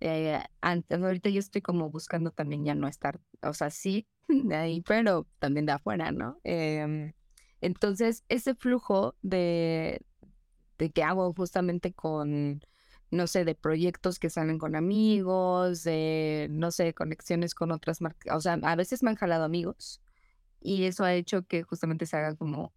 Eh, 0.00 0.40
antes, 0.60 1.02
ahorita 1.02 1.30
yo 1.30 1.40
estoy 1.40 1.62
como 1.62 1.90
buscando 1.90 2.30
también 2.30 2.64
ya 2.64 2.74
no 2.74 2.88
estar, 2.88 3.20
o 3.42 3.54
sea, 3.54 3.70
sí, 3.70 4.06
ahí, 4.52 4.82
pero 4.82 5.26
también 5.38 5.66
de 5.66 5.72
afuera, 5.72 6.12
¿no? 6.12 6.38
Em, 6.44 7.12
entonces, 7.60 8.24
ese 8.28 8.54
flujo 8.54 9.16
de, 9.22 10.02
de 10.78 10.90
que 10.90 11.02
hago 11.02 11.32
justamente 11.34 11.94
con, 11.94 12.60
no 13.10 13.26
sé, 13.26 13.44
de 13.44 13.54
proyectos 13.54 14.18
que 14.18 14.30
salen 14.30 14.58
con 14.58 14.76
amigos, 14.76 15.84
de, 15.84 16.48
no 16.50 16.70
sé, 16.70 16.94
conexiones 16.94 17.54
con 17.54 17.70
otras 17.72 18.00
marcas, 18.00 18.36
o 18.36 18.40
sea, 18.40 18.54
a 18.62 18.76
veces 18.76 19.02
me 19.02 19.10
han 19.10 19.16
jalado 19.16 19.44
amigos 19.44 20.00
y 20.60 20.84
eso 20.84 21.04
ha 21.04 21.14
hecho 21.14 21.46
que 21.46 21.62
justamente 21.62 22.06
se 22.06 22.16
haga 22.16 22.34
como 22.34 22.72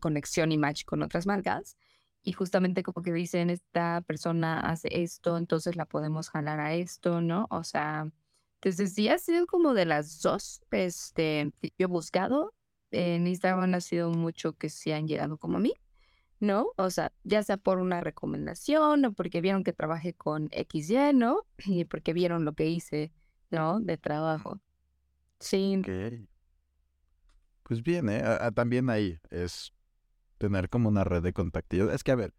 conexión 0.00 0.52
y 0.52 0.58
match 0.58 0.84
con 0.84 1.02
otras 1.02 1.26
marcas. 1.26 1.76
Y 2.22 2.32
justamente 2.32 2.82
como 2.82 3.02
que 3.02 3.12
dicen, 3.12 3.50
esta 3.50 4.00
persona 4.00 4.60
hace 4.60 4.88
esto, 5.02 5.36
entonces 5.36 5.76
la 5.76 5.84
podemos 5.84 6.30
jalar 6.30 6.58
a 6.58 6.74
esto, 6.74 7.20
¿no? 7.20 7.46
O 7.50 7.64
sea, 7.64 8.10
entonces 8.54 8.94
sí 8.94 9.08
ha 9.08 9.18
sido 9.18 9.46
como 9.46 9.74
de 9.74 9.84
las 9.84 10.22
dos, 10.22 10.62
este, 10.70 11.52
yo 11.60 11.70
he 11.78 11.86
buscado, 11.86 12.54
en 12.90 13.26
Instagram 13.26 13.74
ha 13.74 13.80
sido 13.80 14.10
mucho 14.10 14.54
que 14.54 14.70
se 14.70 14.94
han 14.94 15.06
llegado 15.06 15.36
como 15.36 15.58
a 15.58 15.60
mí, 15.60 15.74
¿no? 16.44 16.68
O 16.76 16.90
sea, 16.90 17.12
ya 17.24 17.42
sea 17.42 17.56
por 17.56 17.78
una 17.78 18.00
recomendación 18.00 19.04
o 19.04 19.12
porque 19.12 19.40
vieron 19.40 19.64
que 19.64 19.72
trabajé 19.72 20.14
con 20.14 20.48
XY, 20.52 21.14
¿no? 21.14 21.46
Y 21.66 21.84
porque 21.84 22.12
vieron 22.12 22.44
lo 22.44 22.52
que 22.52 22.68
hice, 22.68 23.12
¿no? 23.50 23.80
De 23.80 23.96
trabajo. 23.96 24.60
Sí. 25.40 25.82
Pues 27.64 27.82
bien, 27.82 28.08
¿eh? 28.08 28.22
también 28.54 28.90
ahí 28.90 29.18
es 29.30 29.72
tener 30.38 30.68
como 30.68 30.88
una 30.88 31.04
red 31.04 31.22
de 31.22 31.32
contactos. 31.32 31.92
Es 31.92 32.04
que, 32.04 32.12
a 32.12 32.16
ver, 32.16 32.34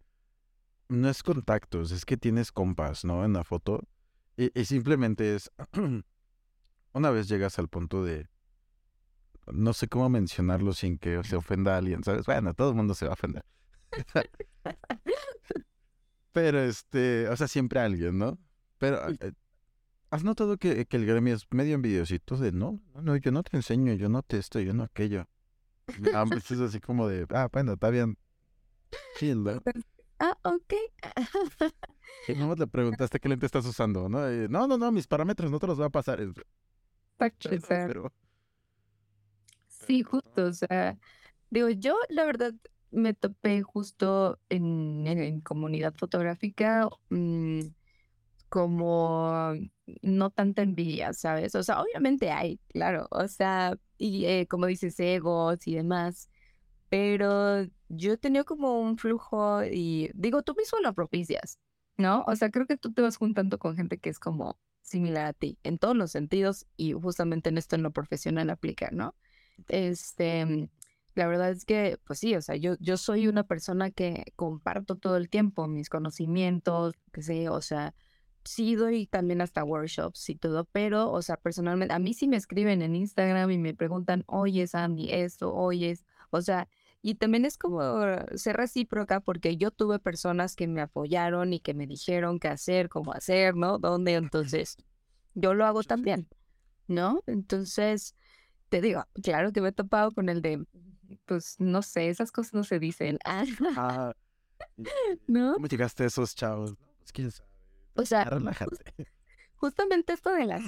no 0.88 1.10
es 1.10 1.24
contactos, 1.24 1.92
es 1.92 2.06
que 2.06 2.18
tienes 2.18 2.52
compas, 2.52 3.04
¿no? 3.04 3.26
En 3.26 3.34
la 3.34 3.44
foto. 3.44 3.82
Y, 4.38 4.50
simplemente 4.66 5.36
es, 5.36 5.52
una 6.94 7.10
vez 7.10 7.28
llegas 7.28 7.58
al 7.58 7.70
punto 7.70 8.04
de, 8.04 8.28
no 9.48 9.74
sé 9.74 9.88
cómo 9.88 10.10
mencionarlo 10.10 10.74
sin 10.74 10.98
que 10.98 11.24
se 11.24 11.36
ofenda 11.36 11.76
a 11.76 11.78
alguien, 11.78 12.04
¿sabes? 12.04 12.26
Bueno, 12.26 12.54
todo 12.54 12.70
el 12.70 12.76
mundo 12.76 12.94
se 12.94 13.06
va 13.06 13.12
a 13.12 13.14
ofender. 13.14 13.46
Pero 16.32 16.60
este, 16.60 17.30
o 17.30 17.38
sea, 17.38 17.48
siempre 17.48 17.80
alguien, 17.80 18.18
¿no? 18.18 18.38
Pero 18.78 19.10
eh, 19.10 19.32
¿Has 20.16 20.24
notado 20.24 20.58
que, 20.58 20.86
que, 20.86 20.98
el 20.98 21.06
gremio 21.06 21.36
es 21.36 21.46
medio 21.52 21.76
envidiosito 21.76 22.38
de 22.38 22.52
no, 22.52 22.80
no, 23.02 23.16
yo 23.18 23.32
no 23.32 23.44
te 23.44 23.58
enseño, 23.58 23.94
yo 23.94 24.08
no 24.08 24.22
te 24.22 24.38
esto, 24.38 24.60
yo 24.60 24.74
no 24.74 24.84
aquello? 24.84 25.28
Ah, 26.14 26.26
pues 26.28 26.50
es 26.52 26.60
así 26.60 26.80
como 26.80 27.08
de, 27.08 27.26
ah, 27.30 27.50
bueno, 27.52 27.74
está 27.74 27.90
bien. 27.90 28.18
Chill, 29.18 29.44
¿no? 29.44 29.62
Ah, 30.20 30.38
ok. 30.44 30.74
y 32.28 32.34
no 32.36 32.56
le 32.56 32.68
preguntaste 32.68 33.20
qué 33.20 33.30
lente 33.30 33.46
estás 33.46 33.66
usando, 33.66 34.08
¿no? 34.08 34.28
no, 34.48 34.68
no, 34.68 34.78
no, 34.78 34.92
mis 34.92 35.08
parámetros 35.08 35.52
no 35.52 35.60
te 35.60 35.68
los 35.68 35.80
va 35.80 35.88
a 35.88 35.90
pasar. 35.90 36.20
Pero... 37.68 38.14
Sí, 39.68 40.02
justo, 40.02 40.46
o 40.46 40.54
sea, 40.54 40.98
digo, 41.50 41.70
yo 41.70 41.98
la 42.10 42.26
verdad 42.26 42.54
me 42.92 43.14
topé 43.14 43.62
justo 43.62 44.40
en, 44.50 45.06
en, 45.08 45.42
comunidad 45.42 45.94
fotográfica. 45.96 46.90
Mmm, 47.10 47.62
como 48.50 49.54
no 50.02 50.30
tanta 50.32 50.62
envidia, 50.62 51.14
¿sabes? 51.14 51.56
O 51.56 51.64
sea, 51.64 51.82
obviamente 51.82 52.32
hay, 52.32 52.60
claro, 52.70 53.08
o 53.12 53.28
sea, 53.28 53.78
y 53.98 54.26
eh, 54.26 54.48
como 54.48 54.68
dices, 54.68 55.00
egos 55.00 55.68
y 55.68 55.76
demás, 55.76 56.30
pero 56.90 57.66
yo 57.90 58.14
he 58.14 58.18
tenido 58.18 58.46
como 58.46 58.80
un 58.80 58.98
flujo 58.98 59.64
y 59.66 60.10
digo, 60.14 60.44
tú 60.44 60.56
mismo 60.56 60.80
lo 60.80 60.94
propicias, 60.94 61.60
¿no? 61.98 62.24
O 62.28 62.36
sea, 62.38 62.50
creo 62.52 62.68
que 62.68 62.78
tú 62.78 62.94
te 62.94 63.02
vas 63.02 63.18
juntando 63.18 63.60
con 63.60 63.76
gente 63.76 63.98
que 64.00 64.10
es 64.10 64.20
como 64.20 64.58
similar 64.82 65.26
a 65.26 65.34
ti 65.34 65.58
en 65.64 65.78
todos 65.78 65.96
los 65.96 66.12
sentidos 66.12 66.66
y 66.78 66.94
justamente 66.94 67.50
en 67.50 67.58
esto 67.58 67.76
en 67.76 67.84
lo 67.84 67.92
profesional 67.92 68.50
aplica, 68.50 68.90
¿no? 68.92 69.16
Este, 69.68 70.70
la 71.16 71.28
verdad 71.28 71.50
es 71.52 71.66
que, 71.66 71.98
pues 72.06 72.20
sí, 72.20 72.36
o 72.36 72.42
sea, 72.42 72.56
yo, 72.56 72.76
yo 72.80 72.98
soy 72.98 73.28
una 73.28 73.44
persona 73.44 73.92
que 73.92 74.34
comparto 74.36 74.96
todo 74.98 75.18
el 75.18 75.30
tiempo 75.30 75.68
mis 75.68 75.90
conocimientos, 75.90 76.94
que 77.12 77.24
sé, 77.24 77.50
o 77.50 77.62
sea, 77.62 77.96
sí 78.44 78.76
doy 78.76 79.08
también 79.08 79.42
hasta 79.42 79.64
workshops 79.64 80.30
y 80.30 80.36
todo, 80.36 80.66
pero, 80.66 81.12
o 81.12 81.22
sea, 81.22 81.38
personalmente, 81.38 81.94
a 81.94 82.00
mí 82.00 82.14
sí 82.14 82.28
me 82.28 82.38
escriben 82.38 82.82
en 82.82 82.96
Instagram 82.96 83.50
y 83.52 83.58
me 83.58 83.74
preguntan, 83.74 84.24
oye, 84.28 84.68
Sandy, 84.68 85.12
esto, 85.12 85.54
oyes, 85.54 86.06
o 86.30 86.42
sea, 86.42 86.68
y 87.02 87.16
también 87.16 87.46
es 87.46 87.58
como 87.58 87.82
ser 88.36 88.58
recíproca 88.58 89.20
porque 89.20 89.58
yo 89.58 89.72
tuve 89.72 90.00
personas 90.00 90.56
que 90.56 90.68
me 90.68 90.82
apoyaron 90.82 91.54
y 91.54 91.60
que 91.60 91.76
me 91.76 91.86
dijeron 91.88 92.40
qué 92.40 92.48
hacer, 92.48 92.90
cómo 92.90 93.14
hacer, 93.14 93.56
¿no? 93.56 93.78
¿Dónde? 93.78 94.16
Entonces, 94.16 94.76
yo 95.36 95.54
lo 95.54 95.66
hago 95.66 95.84
también, 95.84 96.28
¿no? 96.88 97.22
Entonces, 97.28 98.16
te 98.76 98.82
digo, 98.82 99.06
claro 99.24 99.54
que 99.54 99.62
me 99.62 99.70
he 99.70 99.72
topado 99.72 100.12
con 100.12 100.28
el 100.28 100.42
de, 100.42 100.66
pues, 101.26 101.56
no 101.60 101.82
sé, 101.82 102.10
esas 102.10 102.30
cosas 102.34 102.54
no 102.54 102.66
se 102.66 102.78
dicen. 102.78 103.18
Ah, 103.24 103.46
¿No? 105.28 105.54
¿Cómo 105.54 105.68
llegaste 105.68 106.04
a 106.04 106.08
esos 106.08 106.36
chavos? 106.36 106.76
Pues, 107.00 107.14
quién 107.14 107.32
sabe. 107.32 107.50
O 107.94 108.06
sea, 108.06 108.26
relájate. 108.26 109.08
Justamente 109.56 110.12
esto 110.12 110.30
de 110.34 110.44
las 110.44 110.64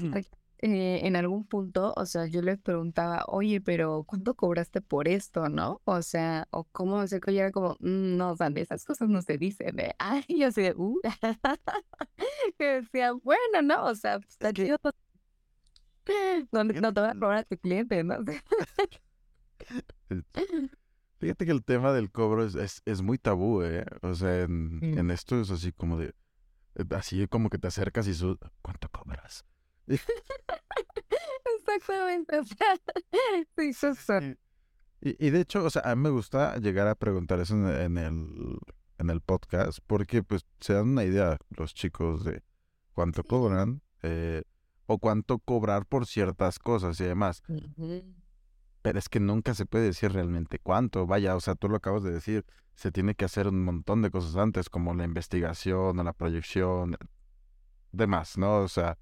eh, 0.60 1.02
en 1.04 1.18
algún 1.18 1.46
punto, 1.46 1.94
o 1.98 2.06
sea, 2.06 2.28
yo 2.28 2.42
les 2.42 2.58
preguntaba, 2.58 3.26
oye, 3.28 3.60
pero 3.60 4.06
¿cuánto 4.06 4.36
cobraste 4.36 4.80
por 4.80 5.10
esto, 5.10 5.50
no? 5.50 5.82
O 5.84 6.02
sea, 6.02 6.48
o 6.52 6.64
cómo 6.64 7.06
se 7.08 7.20
que 7.20 7.34
yo 7.34 7.42
era 7.42 7.52
como, 7.52 7.76
mm, 7.82 8.16
no, 8.16 8.32
o 8.32 8.36
sea, 8.38 8.48
esas 8.56 8.86
cosas 8.86 9.10
no 9.10 9.22
se 9.22 9.38
dicen, 9.38 9.82
¿eh? 9.82 9.96
Ay, 10.00 10.24
yo 10.30 10.48
así 10.48 10.62
de, 10.62 10.74
uh, 10.78 10.98
que 12.58 12.66
decía, 12.82 13.12
bueno, 13.12 13.62
no, 13.64 13.84
o 13.84 13.96
sea, 13.96 14.20
pues, 14.20 14.32
está 14.32 14.54
chido. 14.54 14.78
No, 16.52 16.64
no 16.64 16.94
te 16.94 17.02
va 17.02 17.10
a 17.10 17.14
robar 17.14 17.38
a 17.40 17.44
tu 17.44 17.58
cliente, 17.58 18.04
¿no? 18.04 18.18
Fíjate 21.20 21.46
que 21.46 21.52
el 21.52 21.64
tema 21.64 21.92
del 21.94 22.12
cobro 22.12 22.46
es, 22.46 22.56
es, 22.56 22.82
es 22.86 23.02
muy 23.02 23.18
tabú, 23.18 23.64
¿eh? 23.64 23.86
O 24.02 24.14
sea, 24.14 24.44
en, 24.44 24.80
en 24.84 25.10
esto 25.12 25.40
es 25.42 25.50
así 25.50 25.72
como 25.72 25.98
de... 25.98 26.14
Así 26.92 27.28
como 27.28 27.50
que 27.50 27.58
te 27.58 27.68
acercas 27.68 28.08
y 28.08 28.14
su... 28.14 28.38
¿Cuánto 28.62 28.88
cobras? 28.90 29.44
Exactamente. 31.58 32.40
O 32.40 32.44
sea, 32.46 32.76
sí, 33.58 33.70
eso 33.70 33.90
es- 33.90 34.38
Y, 35.02 35.26
y 35.28 35.30
de 35.32 35.42
hecho, 35.42 35.64
o 35.64 35.70
sea, 35.70 35.82
a 35.86 35.96
mí 35.96 36.04
me 36.04 36.10
gusta 36.10 36.58
llegar 36.58 36.88
a 36.88 36.96
preguntar 36.96 37.40
eso 37.40 37.56
en, 37.56 37.68
en 37.68 37.98
el, 37.98 38.60
en 39.00 39.10
el 39.10 39.22
podcast 39.22 39.80
porque 39.88 40.24
pues 40.24 40.46
se 40.60 40.74
dan 40.74 40.90
una 40.90 41.04
idea 41.04 41.38
los 41.50 41.74
chicos 41.74 42.24
de 42.24 42.44
cuánto 42.94 43.24
cobran 43.24 43.82
eh, 44.04 44.44
o 44.88 44.98
cuánto 44.98 45.38
cobrar 45.40 45.86
por 45.86 46.08
ciertas 46.08 46.58
cosas 46.60 47.00
y 47.00 47.04
demás. 47.04 47.44
Pero 48.82 49.00
es 49.00 49.10
que 49.10 49.20
nunca 49.20 49.54
se 49.54 49.66
puede 49.66 49.86
decir 49.86 50.12
realmente 50.14 50.60
cuánto. 50.60 51.06
Vaya, 51.06 51.36
o 51.36 51.40
sea, 51.40 51.56
tú 51.56 51.70
lo 51.70 51.78
acabas 51.78 52.04
de 52.04 52.12
decir, 52.12 52.46
se 52.74 52.92
tiene 52.92 53.14
que 53.16 53.26
hacer 53.26 53.48
un 53.48 53.64
montón 53.64 54.02
de 54.02 54.10
cosas 54.10 54.36
antes, 54.38 54.70
como 54.70 54.94
la 54.94 55.04
investigación 55.04 56.00
o 56.00 56.04
la 56.04 56.14
proyección, 56.14 56.98
demás, 57.92 58.38
¿no? 58.38 58.60
O 58.60 58.68
sea, 58.68 58.98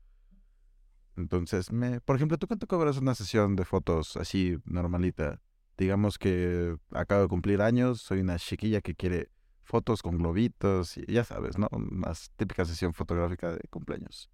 entonces, 1.18 1.72
me, 1.72 2.02
por 2.02 2.16
ejemplo, 2.16 2.38
¿tú 2.38 2.48
cuánto 2.48 2.68
cobras 2.68 2.98
una 2.98 3.16
sesión 3.16 3.56
de 3.56 3.64
fotos 3.64 4.18
así 4.18 4.58
normalita? 4.66 5.40
Digamos 5.78 6.18
que 6.18 6.76
acabo 6.92 7.22
de 7.22 7.28
cumplir 7.28 7.62
años, 7.62 8.02
soy 8.02 8.22
una 8.22 8.38
chiquilla 8.38 8.82
que 8.82 8.96
quiere 8.96 9.30
fotos 9.64 10.02
con 10.02 10.18
globitos, 10.18 10.98
y 10.98 11.06
ya 11.12 11.24
sabes, 11.24 11.58
¿no? 11.58 11.68
Una 11.72 12.12
típica 12.38 12.66
sesión 12.66 12.94
fotográfica 12.94 13.52
de 13.52 13.62
cumpleaños. 13.70 14.30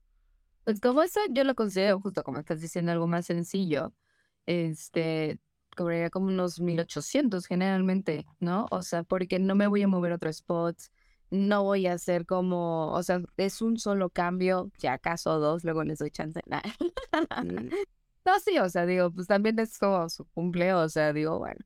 Pues 0.63 0.79
como 0.79 1.01
eso 1.03 1.19
yo 1.31 1.43
lo 1.43 1.55
considero 1.55 1.99
justo 1.99 2.23
como 2.23 2.39
estás 2.39 2.61
diciendo 2.61 2.91
algo 2.91 3.07
más 3.07 3.25
sencillo. 3.25 3.93
Este, 4.45 5.39
cobraría 5.75 6.09
como 6.09 6.27
unos 6.27 6.59
1800 6.59 7.45
generalmente, 7.47 8.25
¿no? 8.39 8.67
O 8.71 8.81
sea, 8.81 9.03
porque 9.03 9.39
no 9.39 9.55
me 9.55 9.67
voy 9.67 9.81
a 9.83 9.87
mover 9.87 10.11
a 10.13 10.15
otro 10.15 10.29
spot, 10.29 10.77
no 11.31 11.63
voy 11.63 11.87
a 11.87 11.93
hacer 11.93 12.25
como, 12.25 12.91
o 12.93 13.03
sea, 13.03 13.21
es 13.37 13.61
un 13.61 13.77
solo 13.77 14.09
cambio, 14.09 14.71
ya 14.79 14.93
acaso 14.93 15.39
dos, 15.39 15.63
luego 15.63 15.83
les 15.83 15.99
doy 15.99 16.11
chance. 16.11 16.41
Nah. 16.49 16.61
No, 18.25 18.39
sí, 18.39 18.59
o 18.59 18.69
sea, 18.69 18.85
digo, 18.85 19.11
pues 19.11 19.27
también 19.27 19.57
es 19.59 19.77
como 19.79 20.07
su 20.09 20.25
cumple, 20.25 20.73
o 20.73 20.87
sea, 20.89 21.11
digo, 21.13 21.39
bueno, 21.39 21.59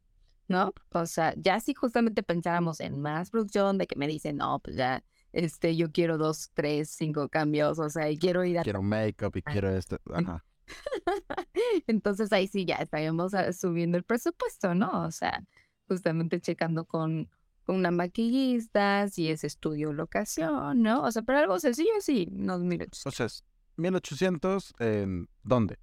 ¿no? 0.47 0.73
O 0.91 1.05
sea, 1.05 1.34
ya 1.38 1.60
si 1.60 1.73
justamente 1.73 2.23
pensáramos 2.23 2.79
en 2.79 3.01
más 3.01 3.29
producción, 3.29 3.77
de 3.77 3.88
que 3.88 3.97
me 3.97 4.08
dicen, 4.08 4.38
no, 4.38 4.60
pues 4.60 4.77
ya, 4.77 5.03
este, 5.36 5.76
yo 5.76 5.91
quiero 5.91 6.17
dos, 6.17 6.50
tres, 6.54 6.89
cinco 6.89 7.28
cambios, 7.28 7.78
o 7.78 7.89
sea, 7.89 8.10
y 8.10 8.17
quiero 8.17 8.45
ir 8.45 8.58
a 8.58 8.63
Quiero 8.63 8.82
make-up 8.82 9.36
y 9.36 9.41
quiero 9.41 9.69
esto. 9.69 10.00
Ajá. 10.13 10.45
Entonces 11.88 12.32
ahí 12.32 12.48
sí 12.48 12.65
ya 12.65 12.76
estaríamos 12.76 13.34
ah, 13.34 13.52
subiendo 13.52 13.98
el 13.98 14.04
presupuesto, 14.04 14.74
¿no? 14.74 15.04
O 15.04 15.12
sea, 15.12 15.43
justamente 15.89 16.39
checando 16.39 16.86
con 16.86 17.30
una 17.67 17.91
maquillista, 17.91 19.10
si 19.10 19.30
es 19.30 19.43
estudio 19.43 19.89
o 19.89 19.93
locación, 19.93 20.82
¿no? 20.82 21.04
O 21.04 21.12
sea, 21.12 21.21
pero 21.24 21.39
algo 21.39 21.60
sencillo 21.60 21.91
sí, 22.00 22.30
unos 22.32 22.62
minutos. 22.62 23.06
O 23.06 23.12
sea, 23.12 23.26
es 23.26 23.43
1800 23.76 24.74
en 24.80 25.28
dónde? 25.43 25.80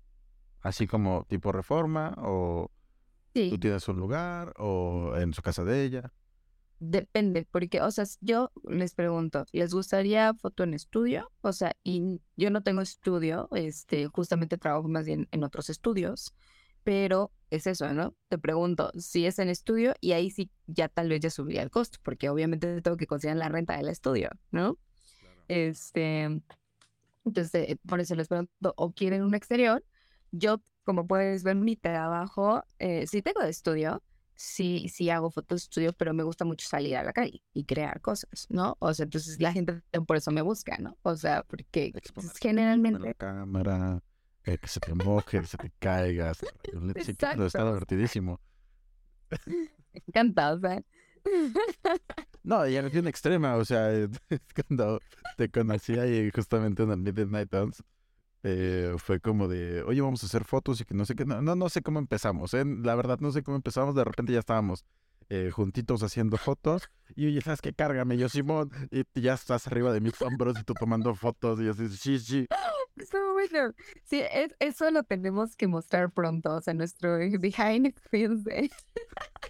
Así 0.62 0.86
como 0.86 1.26
tipo 1.28 1.52
reforma 1.52 2.14
o 2.16 2.70
tú 3.34 3.58
tienes 3.58 3.86
un 3.86 3.96
lugar 3.98 4.54
o 4.56 5.14
en 5.16 5.34
su 5.34 5.42
casa 5.42 5.62
de 5.62 5.84
ella. 5.84 6.10
Depende, 6.82 7.46
porque, 7.50 7.80
o 7.80 7.90
sea, 7.92 8.04
yo 8.20 8.50
les 8.64 8.94
pregunto, 8.94 9.46
¿les 9.52 9.72
gustaría 9.72 10.34
foto 10.34 10.64
en 10.64 10.74
estudio? 10.74 11.30
O 11.40 11.52
sea, 11.52 11.76
y 11.84 12.20
yo 12.36 12.50
no 12.50 12.62
tengo 12.62 12.80
estudio, 12.80 13.48
este, 13.52 14.08
justamente 14.08 14.58
trabajo 14.58 14.88
más 14.88 15.06
bien 15.06 15.28
en 15.30 15.44
otros 15.44 15.70
estudios, 15.70 16.34
pero 16.82 17.30
es 17.50 17.68
eso, 17.68 17.92
¿no? 17.94 18.16
Te 18.28 18.36
pregunto 18.36 18.90
si 18.98 19.26
es 19.26 19.38
en 19.38 19.48
estudio 19.48 19.94
y 20.00 20.12
ahí 20.12 20.30
sí 20.30 20.50
ya 20.66 20.88
tal 20.88 21.08
vez 21.08 21.20
ya 21.20 21.30
subiría 21.30 21.62
el 21.62 21.70
costo, 21.70 21.98
porque 22.02 22.28
obviamente 22.28 22.82
tengo 22.82 22.96
que 22.96 23.06
considerar 23.06 23.38
la 23.38 23.48
renta 23.48 23.76
del 23.76 23.88
estudio, 23.88 24.30
¿no? 24.50 24.76
Este, 25.46 26.42
entonces, 27.24 27.54
eh, 27.54 27.78
por 27.86 28.00
eso 28.00 28.16
les 28.16 28.26
pregunto, 28.26 28.74
¿o 28.76 28.92
quieren 28.92 29.22
un 29.22 29.36
exterior? 29.36 29.84
Yo, 30.32 30.60
como 30.82 31.06
puedes 31.06 31.44
ver 31.44 31.54
mi 31.54 31.76
trabajo, 31.76 32.64
eh, 32.80 33.06
sí 33.06 33.22
tengo 33.22 33.40
de 33.42 33.50
estudio, 33.50 34.02
sí, 34.42 34.88
sí 34.88 35.08
hago 35.08 35.30
fotos 35.30 35.60
de 35.60 35.64
estudio, 35.64 35.92
pero 35.92 36.12
me 36.12 36.24
gusta 36.24 36.44
mucho 36.44 36.66
salir 36.68 36.96
a 36.96 37.04
la 37.04 37.12
calle 37.12 37.42
y 37.54 37.64
crear 37.64 38.00
cosas, 38.00 38.46
¿no? 38.50 38.76
O 38.80 38.92
sea, 38.92 39.04
entonces 39.04 39.40
la 39.40 39.52
gente 39.52 39.82
por 40.06 40.16
eso 40.16 40.32
me 40.32 40.42
busca, 40.42 40.76
¿no? 40.78 40.96
O 41.02 41.16
sea, 41.16 41.44
porque 41.44 41.92
pues, 42.12 42.32
generalmente... 42.40 42.98
la 42.98 43.14
cámara, 43.14 44.02
eh, 44.44 44.58
que 44.58 44.66
se 44.66 44.80
te 44.80 44.94
moje, 44.94 45.40
que 45.40 45.46
se 45.46 45.56
te 45.56 45.70
caiga. 45.78 46.34
se- 46.34 46.46
Sí, 47.04 47.14
claro, 47.14 47.46
está 47.46 47.58
Exacto. 47.60 47.66
divertidísimo. 47.68 48.40
Me 49.46 50.02
encanta, 50.08 50.52
o 50.52 50.58
sea. 50.58 50.82
No, 52.44 52.66
y 52.66 52.74
en 52.76 53.06
extrema, 53.06 53.54
o 53.54 53.64
sea, 53.64 53.88
cuando 54.68 55.00
te 55.36 55.48
conocí 55.48 55.96
ahí 55.96 56.28
justamente 56.34 56.82
en 56.82 56.90
el 56.90 56.98
Midnight 56.98 57.48
Dance, 57.48 57.84
eh, 58.42 58.94
fue 58.98 59.20
como 59.20 59.48
de, 59.48 59.82
oye, 59.82 60.00
vamos 60.00 60.22
a 60.22 60.26
hacer 60.26 60.44
fotos 60.44 60.80
y 60.80 60.84
que 60.84 60.94
no 60.94 61.04
sé 61.04 61.14
qué, 61.14 61.24
no, 61.24 61.40
no, 61.42 61.54
no 61.54 61.68
sé 61.68 61.82
cómo 61.82 61.98
empezamos, 61.98 62.54
¿eh? 62.54 62.64
La 62.64 62.94
verdad 62.94 63.18
no 63.20 63.30
sé 63.32 63.42
cómo 63.42 63.56
empezamos, 63.56 63.94
de 63.94 64.04
repente 64.04 64.32
ya 64.32 64.40
estábamos 64.40 64.84
eh, 65.28 65.50
juntitos 65.50 66.02
haciendo 66.02 66.36
fotos 66.36 66.90
y 67.14 67.26
oye, 67.26 67.40
¿sabes 67.40 67.60
qué? 67.62 67.72
Cárgame, 67.72 68.16
yo 68.18 68.28
Simón, 68.28 68.70
y 68.90 69.04
ya 69.20 69.34
estás 69.34 69.66
arriba 69.66 69.92
de 69.92 70.00
mis 70.00 70.20
hombros 70.20 70.58
y 70.58 70.64
tú 70.64 70.74
tomando 70.74 71.14
fotos 71.14 71.60
y 71.60 71.68
así, 71.68 71.88
sí, 71.88 72.18
sí. 72.18 72.46
Bueno. 73.32 73.72
Sí, 74.04 74.20
es- 74.32 74.54
eso 74.60 74.90
lo 74.90 75.02
tenemos 75.02 75.56
que 75.56 75.66
mostrar 75.66 76.12
pronto, 76.12 76.54
o 76.56 76.60
sea, 76.60 76.74
nuestro 76.74 77.16
behind 77.16 77.92
the 77.94 78.00
scenes 78.10 78.44
de, 78.44 78.70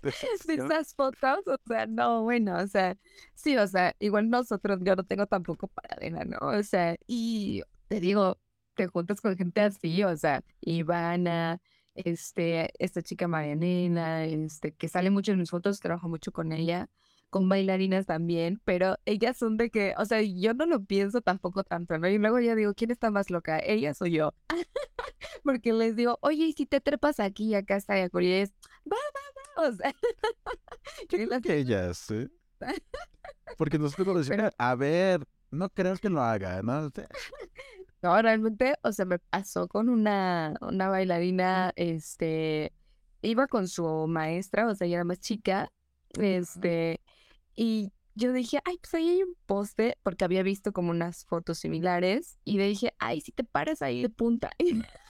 de 0.46 0.54
esas 0.54 0.94
fotos, 0.94 1.40
o 1.46 1.56
sea, 1.66 1.86
no, 1.86 2.22
bueno, 2.22 2.56
o 2.58 2.66
sea, 2.66 2.96
sí, 3.34 3.56
o 3.56 3.66
sea, 3.66 3.94
igual 3.98 4.30
nosotros, 4.30 4.78
yo 4.82 4.94
no 4.96 5.04
tengo 5.04 5.26
tampoco 5.26 5.68
paradera, 5.68 6.24
¿no? 6.24 6.38
O 6.40 6.62
sea, 6.62 6.96
y 7.06 7.62
te 7.88 8.00
digo, 8.00 8.38
te 8.74 8.86
juntas 8.86 9.20
con 9.20 9.36
gente 9.36 9.60
así, 9.60 10.02
o 10.04 10.16
sea, 10.16 10.42
Ivana, 10.60 11.60
este, 11.94 12.70
esta 12.82 13.02
chica 13.02 13.28
Marianela, 13.28 14.24
este, 14.24 14.72
que 14.74 14.88
sale 14.88 15.10
mucho 15.10 15.32
en 15.32 15.38
mis 15.38 15.50
fotos, 15.50 15.80
trabajo 15.80 16.08
mucho 16.08 16.32
con 16.32 16.52
ella, 16.52 16.88
con 17.30 17.48
bailarinas 17.48 18.06
también, 18.06 18.60
pero 18.64 18.96
ellas 19.06 19.36
son 19.38 19.56
de 19.56 19.70
que, 19.70 19.94
o 19.98 20.04
sea, 20.04 20.20
yo 20.22 20.54
no 20.54 20.66
lo 20.66 20.84
pienso 20.84 21.20
tampoco 21.22 21.64
tanto, 21.64 21.98
¿no? 21.98 22.08
Y 22.08 22.18
luego 22.18 22.40
ya 22.40 22.54
digo, 22.54 22.74
¿quién 22.74 22.90
está 22.90 23.10
más 23.10 23.30
loca? 23.30 23.58
¿Ellas 23.58 24.00
o 24.02 24.06
yo? 24.06 24.34
Porque 25.44 25.72
les 25.72 25.96
digo, 25.96 26.18
oye, 26.22 26.46
¿y 26.46 26.52
si 26.52 26.66
te 26.66 26.80
trepas 26.80 27.20
aquí 27.20 27.54
acá 27.54 27.76
está 27.76 27.98
y 27.98 28.02
acá? 28.02 28.22
Y 28.22 28.32
es, 28.32 28.52
va, 28.90 28.96
va, 28.96 29.62
va, 29.64 29.68
o 29.70 29.72
sea, 29.76 29.94
yo 31.08 31.18
creo 31.18 31.26
las- 31.28 31.42
que 31.42 31.56
ellas, 31.58 32.10
¿eh? 32.10 32.28
Porque 33.58 33.78
nosotros 33.78 34.26
decimos, 34.26 34.52
a 34.58 34.74
ver, 34.74 35.26
no 35.50 35.68
creo 35.70 35.96
que 35.96 36.08
lo 36.08 36.22
haga, 36.22 36.62
¿no? 36.62 36.90
No, 38.02 38.20
realmente, 38.20 38.74
o 38.82 38.92
sea, 38.92 39.04
me 39.04 39.18
pasó 39.18 39.68
con 39.68 39.88
una, 39.88 40.54
una 40.60 40.88
bailarina, 40.88 41.72
este, 41.76 42.72
iba 43.22 43.46
con 43.46 43.68
su 43.68 44.06
maestra, 44.08 44.66
o 44.66 44.74
sea, 44.74 44.86
ella 44.86 44.96
era 44.96 45.04
más 45.04 45.20
chica, 45.20 45.70
este, 46.18 47.00
y 47.54 47.92
yo 48.14 48.32
dije, 48.32 48.58
ay, 48.64 48.76
pues 48.78 48.94
ahí 48.94 49.08
hay 49.08 49.22
un 49.22 49.36
poste, 49.46 49.96
porque 50.02 50.24
había 50.24 50.42
visto 50.42 50.72
como 50.72 50.90
unas 50.90 51.24
fotos 51.26 51.58
similares, 51.58 52.38
y 52.44 52.58
le 52.58 52.66
dije, 52.66 52.92
ay, 52.98 53.20
si 53.20 53.30
te 53.30 53.44
paras 53.44 53.82
ahí 53.82 54.02
de 54.02 54.10
punta. 54.10 54.50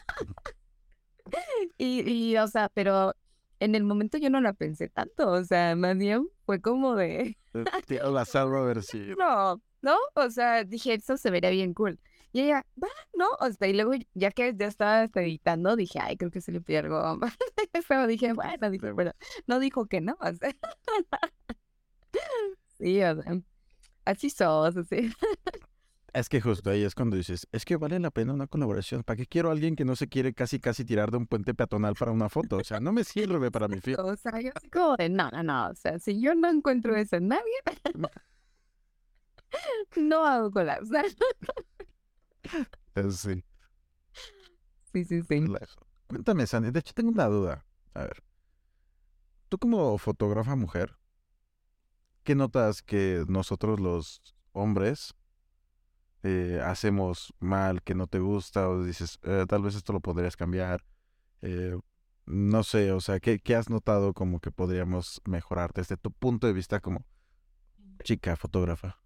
Y, 1.79 2.03
y, 2.11 2.37
o 2.37 2.47
sea, 2.49 2.69
pero 2.75 3.15
en 3.61 3.75
el 3.75 3.85
momento 3.85 4.19
yo 4.19 4.29
no 4.29 4.41
la 4.41 4.53
pensé 4.53 4.89
tanto, 4.89 5.31
o 5.31 5.45
sea, 5.45 5.77
más 5.77 5.97
bien 5.97 6.29
fue 6.45 6.61
como 6.61 6.97
de... 6.97 7.39
la 7.53 8.25
salva 8.25 8.61
a 8.61 8.65
ver 8.65 8.83
si... 8.83 8.99
No, 9.19 9.63
¿no? 9.81 9.97
O 10.15 10.31
sea, 10.31 10.65
dije, 10.65 10.95
eso 10.95 11.17
se 11.17 11.31
vería 11.31 11.51
bien 11.51 11.73
cool. 11.75 11.99
Y 12.33 12.41
ella, 12.41 12.67
va, 12.83 12.89
¿no? 13.15 13.27
O 13.41 13.53
sea, 13.53 13.69
y 13.69 13.75
luego 13.75 13.93
ya 14.15 14.31
que 14.31 14.55
ya 14.57 14.67
estaba 14.67 15.03
hasta 15.03 15.23
editando, 15.23 15.77
dije, 15.77 15.99
ay, 16.01 16.17
creo 16.17 16.31
que 16.31 16.41
se 16.41 16.51
le 16.51 16.61
pidió 16.61 16.81
algo 16.81 17.17
más 17.17 17.37
feo. 17.87 18.07
Dije, 18.07 18.33
bueno, 18.33 18.71
dije, 18.71 18.95
pero 18.95 19.13
no 19.47 19.59
dijo 19.59 19.87
que 19.87 20.01
no. 20.01 20.17
O 20.21 20.33
sea. 20.33 20.53
sí, 22.79 23.03
o 23.03 23.23
sea, 23.23 23.41
así 24.07 24.31
sos, 24.31 24.77
así. 24.77 25.13
Es 26.15 26.29
que 26.29 26.43
justo 26.43 26.69
ahí 26.69 26.85
es 26.85 26.95
cuando 26.95 27.17
dices, 27.17 27.49
es 27.53 27.65
que 27.65 27.77
vale 27.77 27.99
la 27.99 28.11
pena 28.11 28.35
una 28.35 28.47
colaboración. 28.47 29.03
¿Para 29.03 29.17
qué 29.17 29.27
quiero 29.27 29.49
a 29.49 29.53
alguien 29.53 29.77
que 29.77 29.87
no 29.87 29.97
se 29.97 30.09
quiere 30.09 30.35
casi 30.35 30.59
casi 30.59 30.85
tirar 30.85 31.11
de 31.11 31.17
un 31.17 31.27
puente 31.27 31.55
peatonal 31.55 31.95
para 31.95 32.13
una 32.13 32.29
foto? 32.29 32.59
O 32.59 32.65
sea, 32.65 32.81
no 32.81 32.93
me 32.93 33.05
sirve 33.05 33.51
para 33.51 33.67
mi 33.67 33.81
fiesta. 33.81 34.05
O 34.05 34.17
sea, 34.17 34.39
yo 34.41 34.51
así 34.55 34.69
como 34.69 34.97
de, 34.97 35.09
no, 35.09 35.31
no, 35.31 35.43
no. 35.43 35.69
O 35.69 35.75
sea, 35.75 35.99
si 35.99 36.21
yo 36.21 36.35
no 36.35 36.51
encuentro 36.51 36.95
eso 36.97 37.17
en 37.17 37.29
nadie, 37.29 37.55
no 39.97 40.27
hago 40.27 40.51
collabs. 40.51 40.91
Sí. 43.11 43.45
Sí, 44.93 45.05
sí, 45.05 45.23
sí. 45.23 45.45
Cuéntame, 46.07 46.47
Sandy. 46.47 46.71
De 46.71 46.81
hecho, 46.81 46.93
tengo 46.93 47.11
una 47.11 47.27
duda. 47.27 47.65
A 47.95 48.03
ver. 48.03 48.23
Tú 49.49 49.59
como 49.59 49.97
fotógrafa 49.99 50.57
mujer, 50.57 50.99
¿qué 52.23 52.35
notas 52.35 52.83
que 52.83 53.25
nosotros 53.29 53.81
los 53.81 54.23
hombres 54.53 55.15
eh, 56.23 56.61
hacemos 56.65 57.35
mal, 57.41 57.83
que 57.83 57.95
no 57.95 58.07
te 58.07 58.21
gusta, 58.21 58.69
o 58.69 58.85
dices, 58.85 59.19
eh, 59.25 59.45
tal 59.49 59.63
vez 59.63 59.75
esto 59.75 59.93
lo 59.93 60.01
podrías 60.01 60.37
cambiar. 60.37 60.85
Eh, 61.41 61.77
no 62.27 62.63
sé, 62.63 62.93
o 62.93 63.01
sea, 63.01 63.19
¿qué, 63.19 63.41
¿qué 63.41 63.57
has 63.57 63.69
notado 63.69 64.15
como 64.15 64.39
que 64.41 64.53
podríamos 64.53 65.21
mejorar 65.25 65.73
desde 65.73 65.97
tu 65.97 66.13
punto 66.13 66.47
de 66.47 66.53
vista 66.53 66.81
como 66.81 67.05
chica 68.05 68.37
fotógrafa? 68.37 69.02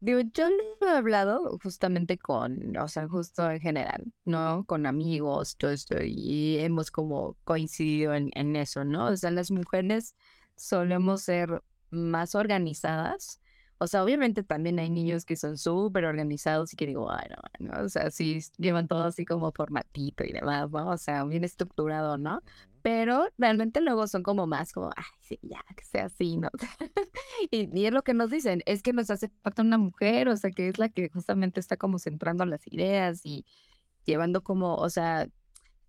Digo, 0.00 0.20
yo 0.32 0.48
lo 0.48 0.86
he 0.86 0.90
hablado 0.96 1.58
justamente 1.62 2.18
con, 2.18 2.76
o 2.76 2.86
sea, 2.88 3.08
justo 3.08 3.50
en 3.50 3.60
general, 3.60 4.12
¿no? 4.24 4.64
Con 4.64 4.86
amigos, 4.86 5.56
todo 5.56 5.72
esto, 5.72 5.96
y 6.00 6.58
hemos 6.58 6.90
como 6.92 7.36
coincidido 7.44 8.14
en, 8.14 8.30
en 8.34 8.54
eso, 8.54 8.84
¿no? 8.84 9.06
O 9.06 9.16
sea, 9.16 9.32
las 9.32 9.50
mujeres 9.50 10.14
solemos 10.56 11.22
ser 11.22 11.62
más 11.90 12.34
organizadas. 12.36 13.40
O 13.78 13.86
sea, 13.86 14.02
obviamente 14.02 14.42
también 14.42 14.78
hay 14.78 14.90
niños 14.90 15.24
que 15.24 15.36
son 15.36 15.56
súper 15.56 16.04
organizados 16.04 16.72
y 16.72 16.76
que 16.76 16.86
digo, 16.86 17.04
bueno, 17.04 17.36
bueno, 17.58 17.84
o 17.84 17.88
sea, 17.88 18.10
sí 18.10 18.40
llevan 18.56 18.88
todo 18.88 19.04
así 19.04 19.24
como 19.24 19.52
formatito 19.52 20.24
y 20.24 20.32
demás, 20.32 20.70
¿no? 20.70 20.90
O 20.90 20.98
sea, 20.98 21.24
bien 21.24 21.44
estructurado, 21.44 22.18
¿no? 22.18 22.42
Pero 22.82 23.28
realmente 23.38 23.80
luego 23.80 24.06
son 24.08 24.22
como 24.22 24.46
más 24.46 24.72
como, 24.72 24.90
ay, 24.96 25.04
sí, 25.20 25.38
ya, 25.42 25.64
que 25.76 25.84
sea 25.84 26.06
así, 26.06 26.36
¿no? 26.36 26.48
y, 27.50 27.78
y 27.78 27.86
es 27.86 27.92
lo 27.92 28.02
que 28.02 28.14
nos 28.14 28.30
dicen, 28.30 28.62
es 28.66 28.82
que 28.82 28.92
nos 28.92 29.10
hace 29.10 29.30
falta 29.42 29.62
una 29.62 29.78
mujer, 29.78 30.28
o 30.28 30.36
sea, 30.36 30.50
que 30.50 30.68
es 30.68 30.78
la 30.78 30.88
que 30.88 31.08
justamente 31.10 31.60
está 31.60 31.76
como 31.76 31.98
centrando 31.98 32.44
las 32.46 32.66
ideas 32.66 33.20
y 33.24 33.44
llevando 34.04 34.42
como, 34.42 34.74
o 34.74 34.90
sea, 34.90 35.28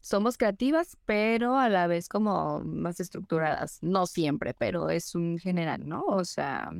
somos 0.01 0.37
creativas, 0.37 0.97
pero 1.05 1.57
a 1.57 1.69
la 1.69 1.87
vez 1.87 2.07
como 2.09 2.61
más 2.63 2.99
estructuradas. 2.99 3.79
No 3.81 4.05
siempre, 4.05 4.53
pero 4.53 4.89
es 4.89 5.15
un 5.15 5.37
general, 5.39 5.87
¿no? 5.87 6.03
O 6.03 6.23
sea, 6.25 6.71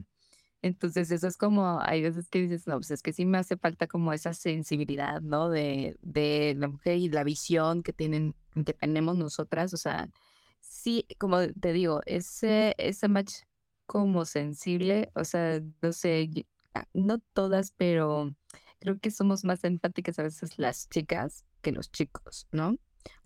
entonces 0.62 1.10
eso 1.12 1.28
es 1.28 1.38
como, 1.38 1.80
hay 1.82 2.02
veces 2.02 2.30
que 2.30 2.42
dices, 2.42 2.68
no, 2.68 2.76
pues 2.76 2.92
es 2.92 3.02
que 3.02 3.14
sí 3.14 3.26
me 3.26 3.38
hace 3.38 3.58
falta 3.58 3.88
como 3.88 4.12
esa 4.12 4.34
sensibilidad, 4.34 5.22
¿no? 5.22 5.50
De, 5.50 5.98
de 6.02 6.56
la 6.58 6.68
mujer 6.68 6.98
y 6.98 7.10
la 7.10 7.24
visión 7.24 7.82
que 7.82 7.94
tienen, 7.94 8.36
que 8.66 8.74
tenemos 8.74 9.18
nosotras. 9.18 9.74
O 9.74 9.78
sea, 9.78 10.10
sí, 10.60 11.06
como 11.18 11.40
te 11.48 11.74
digo, 11.74 12.02
ese, 12.06 12.76
ese 12.78 13.08
match 13.08 13.44
como 13.86 14.26
sensible, 14.26 15.12
o 15.16 15.24
sea, 15.24 15.62
no 15.82 15.94
sé, 15.94 16.30
ah, 16.76 16.86
no 16.94 17.20
todas, 17.34 17.72
pero 17.78 18.36
creo 18.80 19.00
que 19.00 19.12
somos 19.12 19.44
más 19.46 19.64
empáticas 19.64 20.20
a 20.20 20.24
veces 20.24 20.60
las 20.60 20.90
chicas 20.90 21.46
que 21.62 21.72
los 21.72 21.92
chicos, 21.92 22.48
¿no? 22.52 22.78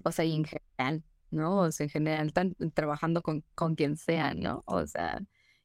O 0.04 0.12
sea, 0.12 0.26
y 0.26 0.36
en 0.36 0.46
general, 0.46 1.04
¿no? 1.32 1.60
O 1.62 1.72
sea, 1.72 1.86
en 1.86 1.90
general, 1.90 2.28
están 2.28 2.56
trabajando 2.74 3.22
con, 3.22 3.44
con 3.56 3.76
quien 3.76 3.98
sea, 3.98 4.34
¿no? 4.36 4.64
O 4.66 4.86
sea, 4.86 5.22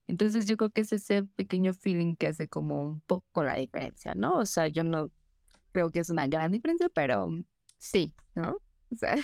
entonces 0.09 0.47
yo 0.47 0.57
creo 0.57 0.71
que 0.71 0.83
es 0.83 0.93
ese 0.93 1.25
pequeño 1.25 1.75
feeling 1.75 2.17
que 2.17 2.29
hace 2.29 2.49
como 2.49 2.83
un 2.85 3.01
poco 3.03 3.45
la 3.45 3.57
diferencia, 3.57 4.15
¿no? 4.17 4.39
O 4.39 4.47
sea, 4.47 4.69
yo 4.69 4.85
no 4.85 5.13
creo 5.73 5.91
que 5.91 6.01
es 6.01 6.11
una 6.11 6.27
gran 6.29 6.53
diferencia, 6.53 6.89
pero 6.91 7.31
sí, 7.79 8.15
¿no? 8.35 8.59
O 8.93 8.97
sea, 8.97 9.17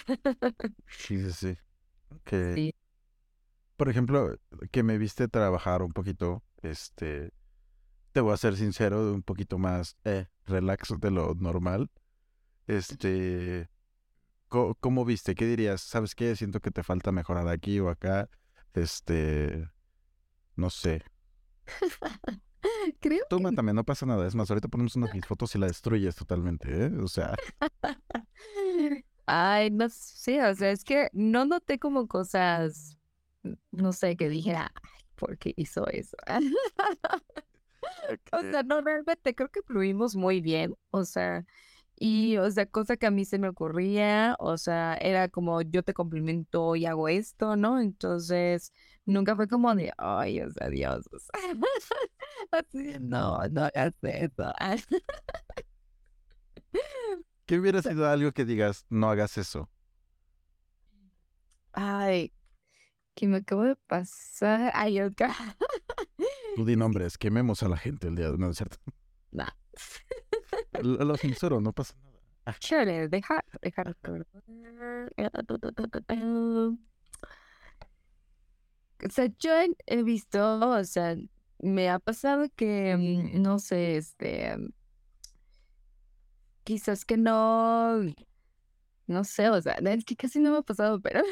Sí, 0.88 1.20
sí, 1.22 1.32
sí. 1.32 1.58
Que, 2.24 2.54
sí. 2.54 2.74
por 3.76 3.88
ejemplo, 3.88 4.38
que 4.70 4.82
me 4.82 4.98
viste 4.98 5.28
trabajar 5.28 5.82
un 5.82 5.92
poquito, 5.92 6.42
este, 6.62 7.32
te 8.12 8.20
voy 8.20 8.34
a 8.34 8.36
ser 8.38 8.56
sincero, 8.56 9.12
un 9.14 9.22
poquito 9.22 9.58
más 9.58 9.96
eh, 10.04 10.26
relax 10.46 10.94
de 11.00 11.10
lo 11.10 11.34
normal. 11.34 11.90
Este, 12.66 13.68
co- 14.48 14.76
¿cómo 14.80 15.04
viste? 15.04 15.34
¿Qué 15.34 15.46
dirías? 15.46 15.82
¿Sabes 15.82 16.14
qué? 16.14 16.36
Siento 16.36 16.60
que 16.60 16.70
te 16.70 16.82
falta 16.84 17.12
mejorar 17.12 17.48
aquí 17.48 17.80
o 17.80 17.90
acá. 17.90 18.28
Este, 18.74 19.68
no 20.56 20.70
sé. 20.70 21.02
Creo 23.00 23.24
Tú 23.28 23.36
que 23.38 23.42
mátame, 23.42 23.74
no 23.74 23.84
pasa 23.84 24.06
nada. 24.06 24.26
Es 24.26 24.34
más, 24.34 24.50
ahorita 24.50 24.68
ponemos 24.68 24.96
unas 24.96 25.12
mis 25.14 25.26
fotos 25.26 25.54
y 25.54 25.58
la 25.58 25.66
destruyes 25.66 26.16
totalmente, 26.16 26.86
¿eh? 26.86 26.90
O 27.02 27.08
sea, 27.08 27.34
Ay, 29.26 29.70
no 29.70 29.88
sé, 29.88 30.42
o 30.44 30.54
sea, 30.54 30.70
es 30.70 30.84
que 30.84 31.08
no 31.12 31.46
noté 31.46 31.78
como 31.78 32.06
cosas, 32.08 32.98
no 33.70 33.92
sé, 33.92 34.16
que 34.16 34.28
dijera, 34.28 34.70
ay, 34.74 35.02
¿por 35.14 35.38
qué 35.38 35.54
hizo 35.56 35.86
eso? 35.88 36.16
O 38.32 38.40
sea, 38.42 38.62
no, 38.62 38.80
realmente 38.80 39.34
creo 39.34 39.50
que 39.50 39.62
fluimos 39.62 40.16
muy 40.16 40.40
bien, 40.40 40.74
o 40.90 41.04
sea, 41.04 41.44
y, 41.96 42.36
o 42.38 42.50
sea, 42.50 42.66
cosa 42.66 42.96
que 42.96 43.06
a 43.06 43.10
mí 43.10 43.24
se 43.24 43.38
me 43.38 43.48
ocurría, 43.48 44.36
o 44.40 44.58
sea, 44.58 44.94
era 44.96 45.28
como 45.28 45.62
yo 45.62 45.82
te 45.82 45.94
complemento 45.94 46.76
y 46.76 46.86
hago 46.86 47.08
esto, 47.08 47.56
¿no? 47.56 47.80
Entonces, 47.80 48.72
nunca 49.06 49.36
fue 49.36 49.48
como 49.48 49.74
de, 49.74 49.92
ay, 49.98 50.40
o 50.40 50.50
sea, 50.50 50.68
Dios, 50.68 51.08
o 51.12 51.18
sea, 51.18 51.32
así, 52.52 52.96
no, 53.00 53.38
no 53.48 53.64
hagas 53.64 53.94
eso. 54.02 54.52
¿qué 57.46 57.58
hubiera 57.58 57.82
sido 57.82 58.08
algo 58.08 58.32
que 58.32 58.44
digas, 58.44 58.86
no 58.88 59.10
hagas 59.10 59.38
eso? 59.38 59.70
Ay, 61.72 62.32
que 63.14 63.26
me 63.26 63.38
acabo 63.38 63.62
de 63.62 63.76
pasar, 63.76 64.70
ay, 64.74 65.00
otra. 65.00 65.34
Tú 66.56 66.64
di 66.64 66.76
nombres, 66.76 67.18
quememos 67.18 67.62
a 67.62 67.68
la 67.68 67.76
gente 67.76 68.08
el 68.08 68.16
día 68.16 68.30
de 68.30 68.38
no 68.38 68.50
es 68.50 68.56
cierto. 68.56 68.78
Nah. 69.32 69.50
Lo, 70.82 71.04
lo 71.04 71.16
censuro, 71.16 71.60
no 71.60 71.72
pasa 71.72 71.94
nada. 72.02 72.14
Chale, 72.58 73.08
deja, 73.08 73.42
deja 73.62 73.82
recordar. 73.82 74.26
O 79.06 79.10
sea, 79.10 79.26
yo 79.38 79.50
he, 79.86 80.02
visto, 80.02 80.70
o 80.70 80.84
sea, 80.84 81.16
me 81.58 81.90
ha 81.90 81.98
pasado 81.98 82.48
que, 82.56 82.96
mm, 82.96 83.42
no 83.42 83.58
sé, 83.58 83.96
este, 83.96 84.56
quizás 86.64 87.04
que 87.04 87.16
no, 87.16 88.00
no 89.06 89.24
sé, 89.24 89.50
o 89.50 89.60
sea, 89.60 89.74
es 89.74 90.04
que 90.04 90.16
casi 90.16 90.40
no 90.40 90.52
me 90.52 90.58
ha 90.58 90.62
pasado, 90.62 91.00
pero 91.00 91.22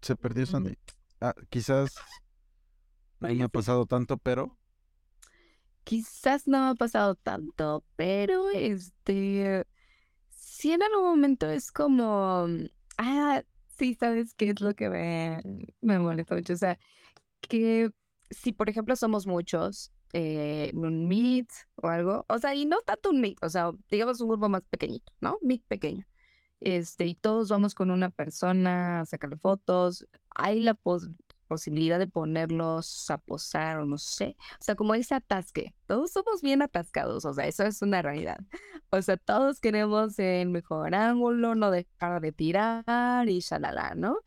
Se 0.00 0.16
perdió 0.16 0.46
Sandy. 0.46 0.76
Ah, 1.20 1.34
quizás 1.48 1.94
no 3.20 3.28
me 3.28 3.44
ha 3.44 3.48
pasado 3.48 3.86
tanto, 3.86 4.18
pero 4.18 4.58
quizás 5.84 6.48
no 6.48 6.58
me 6.58 6.70
ha 6.70 6.74
pasado 6.74 7.14
tanto, 7.14 7.84
pero 7.96 8.50
este, 8.50 9.66
sí 10.30 10.72
en 10.72 10.82
algún 10.82 11.04
momento 11.04 11.48
es 11.48 11.70
como, 11.70 12.48
mm, 12.48 12.66
ah, 12.98 13.42
sí, 13.76 13.94
¿sabes 13.98 14.34
qué 14.34 14.50
es 14.50 14.60
lo 14.60 14.74
que 14.74 14.88
me, 14.90 15.42
me 15.80 15.98
molesta 15.98 16.34
mucho? 16.34 16.52
O 16.54 16.56
sea, 16.56 16.78
que 17.42 17.90
si 18.30 18.52
por 18.52 18.70
ejemplo 18.70 18.96
somos 18.96 19.26
muchos, 19.26 19.92
eh, 20.14 20.72
un 20.74 21.08
meet 21.08 21.48
o 21.76 21.88
algo, 21.88 22.26
o 22.28 22.38
sea, 22.38 22.54
y 22.54 22.66
no 22.66 22.80
tanto 22.82 23.10
un 23.10 23.20
meet, 23.20 23.38
o 23.42 23.50
sea, 23.50 23.72
digamos 23.90 24.20
un 24.20 24.28
grupo 24.30 24.48
más 24.48 24.62
pequeñito, 24.70 25.12
¿no? 25.20 25.38
Meet 25.42 25.64
pequeño. 25.68 26.06
Este, 26.60 27.06
y 27.06 27.14
todos 27.16 27.48
vamos 27.50 27.74
con 27.74 27.90
una 27.90 28.10
persona 28.10 29.00
a 29.02 29.06
sacarle 29.06 29.36
fotos, 29.38 30.06
hay 30.30 30.60
la 30.60 30.74
pos- 30.74 31.10
posibilidad 31.52 31.98
de 31.98 32.06
ponerlos 32.06 33.10
a 33.10 33.18
posar 33.18 33.78
o 33.80 33.84
no 33.84 33.98
sé, 33.98 34.36
o 34.60 34.64
sea, 34.64 34.74
como 34.74 34.94
ese 34.94 35.14
atasque, 35.14 35.74
todos 35.86 36.12
somos 36.12 36.40
bien 36.40 36.62
atascados, 36.62 37.26
o 37.26 37.34
sea, 37.34 37.46
eso 37.46 37.64
es 37.64 37.82
una 37.82 38.00
realidad. 38.00 38.38
O 38.90 39.02
sea, 39.02 39.16
todos 39.18 39.60
queremos 39.60 40.18
el 40.18 40.48
mejor 40.48 40.94
ángulo, 40.94 41.54
no 41.54 41.70
dejar 41.70 42.22
de 42.22 42.32
tirar 42.32 43.28
y 43.28 43.40
shalala, 43.40 43.94
¿no? 43.94 44.18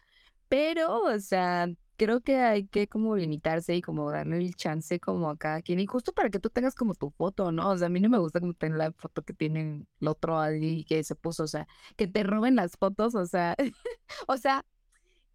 Pero, 0.49 1.01
o 1.03 1.19
sea, 1.19 1.67
creo 1.97 2.21
que 2.21 2.37
hay 2.37 2.67
que 2.67 2.87
como 2.87 3.15
limitarse 3.15 3.75
y 3.75 3.81
como 3.81 4.11
darle 4.11 4.37
el 4.37 4.55
chance 4.55 4.99
como 4.99 5.29
a 5.29 5.37
cada 5.37 5.61
quien. 5.61 5.79
Y 5.79 5.87
justo 5.87 6.13
para 6.13 6.29
que 6.29 6.39
tú 6.39 6.49
tengas 6.49 6.75
como 6.75 6.93
tu 6.93 7.09
foto, 7.11 7.51
¿no? 7.51 7.69
O 7.71 7.77
sea, 7.77 7.87
a 7.87 7.89
mí 7.89 7.99
no 8.01 8.09
me 8.09 8.19
gusta 8.19 8.39
como 8.39 8.53
tener 8.53 8.77
la 8.77 8.91
foto 8.93 9.23
que 9.23 9.33
tienen 9.33 9.87
el 9.99 10.07
otro 10.07 10.39
ahí 10.39 10.83
que 10.85 11.03
se 11.03 11.15
puso, 11.15 11.43
o 11.43 11.47
sea, 11.47 11.67
que 11.95 12.07
te 12.07 12.23
roben 12.23 12.55
las 12.55 12.77
fotos, 12.77 13.15
o 13.15 13.25
sea, 13.25 13.55
o 14.27 14.37
sea, 14.37 14.65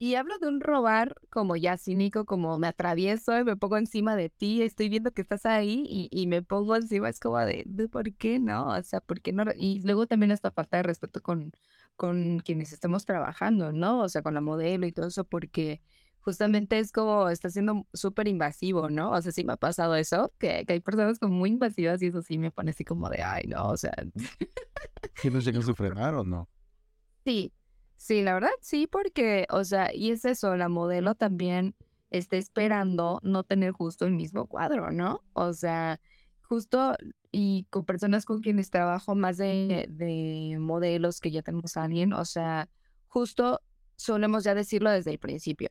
y 0.00 0.14
hablo 0.14 0.38
de 0.38 0.48
un 0.48 0.60
robar 0.62 1.14
como 1.28 1.56
ya 1.56 1.76
cínico, 1.76 2.24
como 2.24 2.58
me 2.58 2.68
atravieso 2.68 3.38
y 3.38 3.44
me 3.44 3.54
pongo 3.56 3.76
encima 3.76 4.16
de 4.16 4.30
ti, 4.30 4.62
estoy 4.62 4.88
viendo 4.88 5.12
que 5.12 5.20
estás 5.20 5.44
ahí 5.44 5.84
y, 5.86 6.08
y 6.10 6.26
me 6.26 6.40
pongo 6.42 6.74
encima, 6.74 7.10
es 7.10 7.20
como 7.20 7.38
de, 7.40 7.64
de, 7.66 7.86
¿por 7.86 8.14
qué 8.14 8.38
no? 8.38 8.68
O 8.68 8.82
sea, 8.82 9.02
¿por 9.02 9.20
qué 9.20 9.34
no? 9.34 9.44
Y 9.54 9.82
luego 9.82 10.06
también 10.06 10.30
esta 10.30 10.50
falta 10.52 10.78
de 10.78 10.84
respeto 10.84 11.22
con, 11.22 11.52
con 11.96 12.38
quienes 12.40 12.72
estemos 12.72 13.04
trabajando, 13.04 13.72
¿no? 13.72 14.00
O 14.00 14.08
sea, 14.08 14.22
con 14.22 14.32
la 14.32 14.40
modelo 14.40 14.86
y 14.86 14.92
todo 14.92 15.08
eso, 15.08 15.24
porque 15.24 15.82
justamente 16.20 16.78
es 16.78 16.92
como, 16.92 17.28
está 17.28 17.50
siendo 17.50 17.86
súper 17.92 18.26
invasivo, 18.26 18.88
¿no? 18.88 19.10
O 19.10 19.20
sea, 19.20 19.32
sí 19.32 19.44
me 19.44 19.52
ha 19.52 19.56
pasado 19.58 19.96
eso, 19.96 20.32
que, 20.38 20.64
que 20.66 20.72
hay 20.72 20.80
personas 20.80 21.18
como 21.18 21.34
muy 21.34 21.50
invasivas 21.50 22.00
y 22.00 22.06
eso 22.06 22.22
sí 22.22 22.38
me 22.38 22.50
pone 22.50 22.70
así 22.70 22.84
como 22.86 23.10
de, 23.10 23.22
ay, 23.22 23.44
no, 23.48 23.68
o 23.68 23.76
sea, 23.76 23.92
¿sí 25.16 25.28
nos 25.28 25.44
llegas 25.44 25.68
a 25.68 25.74
frenar 25.74 26.14
o 26.14 26.24
no? 26.24 26.48
Sí, 27.26 27.52
sí, 28.00 28.22
la 28.22 28.32
verdad 28.34 28.50
sí, 28.62 28.86
porque, 28.86 29.46
o 29.50 29.62
sea, 29.64 29.94
y 29.94 30.10
es 30.10 30.24
eso, 30.24 30.56
la 30.56 30.70
modelo 30.70 31.14
también 31.14 31.74
está 32.10 32.36
esperando 32.38 33.20
no 33.22 33.44
tener 33.44 33.72
justo 33.72 34.06
el 34.06 34.12
mismo 34.12 34.46
cuadro, 34.46 34.90
¿no? 34.90 35.22
O 35.34 35.52
sea, 35.52 36.00
justo 36.40 36.96
y 37.30 37.66
con 37.70 37.84
personas 37.84 38.24
con 38.24 38.40
quienes 38.40 38.70
trabajo 38.70 39.14
más 39.14 39.36
de, 39.36 39.86
de 39.90 40.56
modelos 40.58 41.20
que 41.20 41.30
ya 41.30 41.42
tenemos 41.42 41.76
a 41.76 41.84
alguien, 41.84 42.14
o 42.14 42.24
sea, 42.24 42.70
justo 43.08 43.60
solemos 43.96 44.44
ya 44.44 44.54
decirlo 44.54 44.90
desde 44.90 45.10
el 45.10 45.18
principio. 45.18 45.68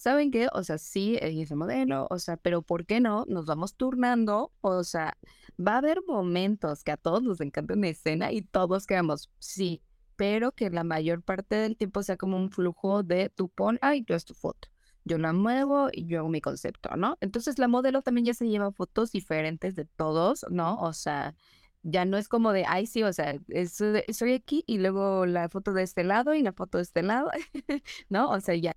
¿saben 0.00 0.30
qué? 0.30 0.48
O 0.54 0.64
sea, 0.64 0.78
sí, 0.78 1.18
es 1.20 1.50
el 1.50 1.58
modelo, 1.58 2.06
o 2.10 2.18
sea, 2.18 2.38
pero 2.38 2.62
¿por 2.62 2.86
qué 2.86 3.00
no? 3.00 3.26
Nos 3.28 3.44
vamos 3.44 3.74
turnando, 3.76 4.50
o 4.62 4.82
sea, 4.82 5.18
va 5.58 5.74
a 5.74 5.78
haber 5.78 6.00
momentos 6.08 6.82
que 6.82 6.92
a 6.92 6.96
todos 6.96 7.22
nos 7.22 7.40
encanta 7.42 7.74
una 7.74 7.88
escena 7.88 8.32
y 8.32 8.40
todos 8.40 8.86
quedamos, 8.86 9.30
sí, 9.38 9.82
pero 10.20 10.52
que 10.52 10.68
la 10.68 10.84
mayor 10.84 11.22
parte 11.22 11.56
del 11.56 11.78
tiempo 11.78 12.02
sea 12.02 12.18
como 12.18 12.36
un 12.36 12.50
flujo 12.50 13.02
de 13.02 13.30
tu 13.30 13.48
pon, 13.48 13.78
ay, 13.80 14.02
tú 14.02 14.12
es 14.12 14.26
tu 14.26 14.34
foto. 14.34 14.68
Yo 15.06 15.16
la 15.16 15.32
muevo 15.32 15.88
y 15.90 16.04
yo 16.04 16.18
hago 16.18 16.28
mi 16.28 16.42
concepto, 16.42 16.94
¿no? 16.94 17.16
Entonces 17.22 17.58
la 17.58 17.68
modelo 17.68 18.02
también 18.02 18.26
ya 18.26 18.34
se 18.34 18.46
lleva 18.46 18.70
fotos 18.70 19.12
diferentes 19.12 19.76
de 19.76 19.86
todos, 19.86 20.44
¿no? 20.50 20.78
O 20.78 20.92
sea, 20.92 21.34
ya 21.82 22.04
no 22.04 22.18
es 22.18 22.28
como 22.28 22.52
de, 22.52 22.66
ay, 22.68 22.84
sí, 22.86 23.02
o 23.02 23.10
sea, 23.14 23.34
estoy 23.48 24.34
aquí 24.34 24.62
y 24.66 24.76
luego 24.76 25.24
la 25.24 25.48
foto 25.48 25.72
de 25.72 25.84
este 25.84 26.04
lado 26.04 26.34
y 26.34 26.42
la 26.42 26.52
foto 26.52 26.76
de 26.76 26.82
este 26.82 27.02
lado, 27.02 27.30
¿no? 28.10 28.28
O 28.28 28.40
sea, 28.40 28.54
ya. 28.56 28.72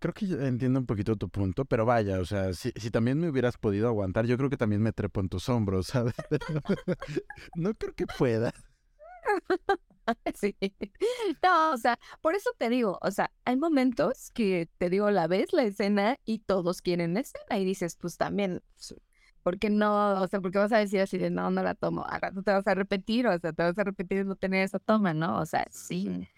Creo 0.00 0.14
que 0.14 0.24
entiendo 0.24 0.80
un 0.80 0.86
poquito 0.86 1.16
tu 1.16 1.28
punto, 1.28 1.66
pero 1.66 1.84
vaya, 1.84 2.18
o 2.18 2.24
sea, 2.24 2.54
si, 2.54 2.72
si 2.76 2.90
también 2.90 3.20
me 3.20 3.28
hubieras 3.28 3.58
podido 3.58 3.88
aguantar, 3.88 4.24
yo 4.24 4.38
creo 4.38 4.48
que 4.48 4.56
también 4.56 4.80
me 4.80 4.94
trepo 4.94 5.20
en 5.20 5.28
tus 5.28 5.50
hombros, 5.50 5.88
¿sabes? 5.88 6.14
no 7.56 7.74
creo 7.74 7.92
que 7.92 8.06
pueda. 8.06 8.54
Sí. 10.34 10.56
No, 11.42 11.72
o 11.72 11.76
sea, 11.76 11.98
por 12.20 12.34
eso 12.34 12.50
te 12.58 12.68
digo, 12.68 12.98
o 13.02 13.10
sea, 13.10 13.30
hay 13.44 13.56
momentos 13.56 14.30
que 14.32 14.68
te 14.78 14.90
digo, 14.90 15.10
la 15.10 15.26
ves 15.26 15.52
la 15.52 15.64
escena 15.64 16.18
y 16.24 16.40
todos 16.40 16.82
quieren 16.82 17.16
escena 17.16 17.58
y 17.58 17.64
dices, 17.64 17.96
pues 17.96 18.16
también, 18.16 18.62
pues, 18.74 18.94
¿por 19.42 19.58
qué 19.58 19.70
no? 19.70 20.20
O 20.22 20.26
sea, 20.28 20.40
¿por 20.40 20.50
qué 20.50 20.58
vas 20.58 20.72
a 20.72 20.78
decir 20.78 21.00
así 21.00 21.18
de 21.18 21.30
no, 21.30 21.50
no 21.50 21.62
la 21.62 21.74
tomo? 21.74 22.04
A 22.06 22.18
rato 22.18 22.42
te 22.42 22.52
vas 22.52 22.66
a 22.66 22.74
repetir, 22.74 23.26
o 23.26 23.38
sea, 23.38 23.52
te 23.52 23.62
vas 23.62 23.78
a 23.78 23.84
repetir 23.84 24.26
no 24.26 24.36
tener 24.36 24.64
esa 24.64 24.78
toma, 24.78 25.14
¿no? 25.14 25.38
O 25.40 25.46
sea, 25.46 25.66
sí. 25.70 26.28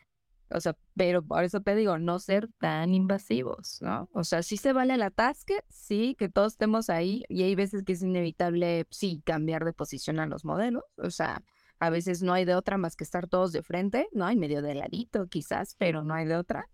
O 0.51 0.61
sea, 0.61 0.77
pero 0.97 1.23
por 1.23 1.45
eso 1.45 1.61
te 1.61 1.75
digo, 1.77 1.99
no 1.99 2.19
ser 2.19 2.49
tan 2.59 2.95
invasivos, 2.95 3.79
¿no? 3.83 4.09
O 4.15 4.25
sea, 4.25 4.43
sí 4.43 4.57
se 4.57 4.73
vale 4.73 4.95
el 4.95 5.03
atasque, 5.03 5.61
sí, 5.69 6.17
que 6.19 6.29
todos 6.31 6.55
estemos 6.55 6.89
ahí, 6.91 7.23
y 7.29 7.43
hay 7.43 7.55
veces 7.55 7.83
que 7.85 7.93
es 7.93 8.03
inevitable, 8.03 8.87
sí, 8.91 9.23
cambiar 9.27 9.65
de 9.67 9.75
posición 9.75 10.21
a 10.21 10.27
los 10.27 10.45
modelos, 10.47 10.85
o 10.97 11.11
sea, 11.11 11.43
a 11.81 11.91
veces 11.91 12.23
no 12.23 12.33
hay 12.33 12.45
de 12.45 12.55
otra 12.55 12.77
más 12.79 12.97
que 12.97 13.05
estar 13.05 13.29
todos 13.29 13.53
de 13.53 13.63
frente, 13.63 14.09
¿no? 14.13 14.27
hay 14.27 14.37
medio 14.37 14.63
de 14.63 14.75
ladito 14.75 15.27
quizás, 15.29 15.75
pero 15.79 16.03
no 16.03 16.15
hay 16.15 16.27
de 16.27 16.37
otra. 16.37 16.69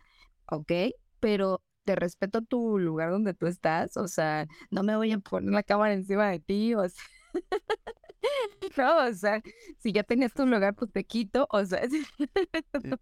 Ok, 0.47 0.73
pero 1.21 1.62
te 1.85 1.95
respeto 1.95 2.43
tu 2.43 2.79
lugar 2.79 3.11
donde 3.11 3.35
tú 3.35 3.47
estás, 3.47 3.97
o 3.97 4.09
sea, 4.09 4.47
no 4.71 4.83
me 4.83 4.97
voy 4.97 5.12
a 5.12 5.19
poner 5.19 5.53
la 5.53 5.62
cámara 5.62 5.95
encima 5.95 6.31
de 6.31 6.40
ti, 6.40 6.75
o 6.75 6.88
sea. 6.88 7.05
no, 8.77 9.07
o 9.07 9.12
sea, 9.12 9.43
si 9.79 9.93
ya 9.93 10.03
tenías 10.03 10.33
tu 10.33 10.47
lugar, 10.47 10.75
pues 10.75 10.90
te 10.93 11.05
quito, 11.05 11.47
o 11.51 11.64
sea. 11.64 11.83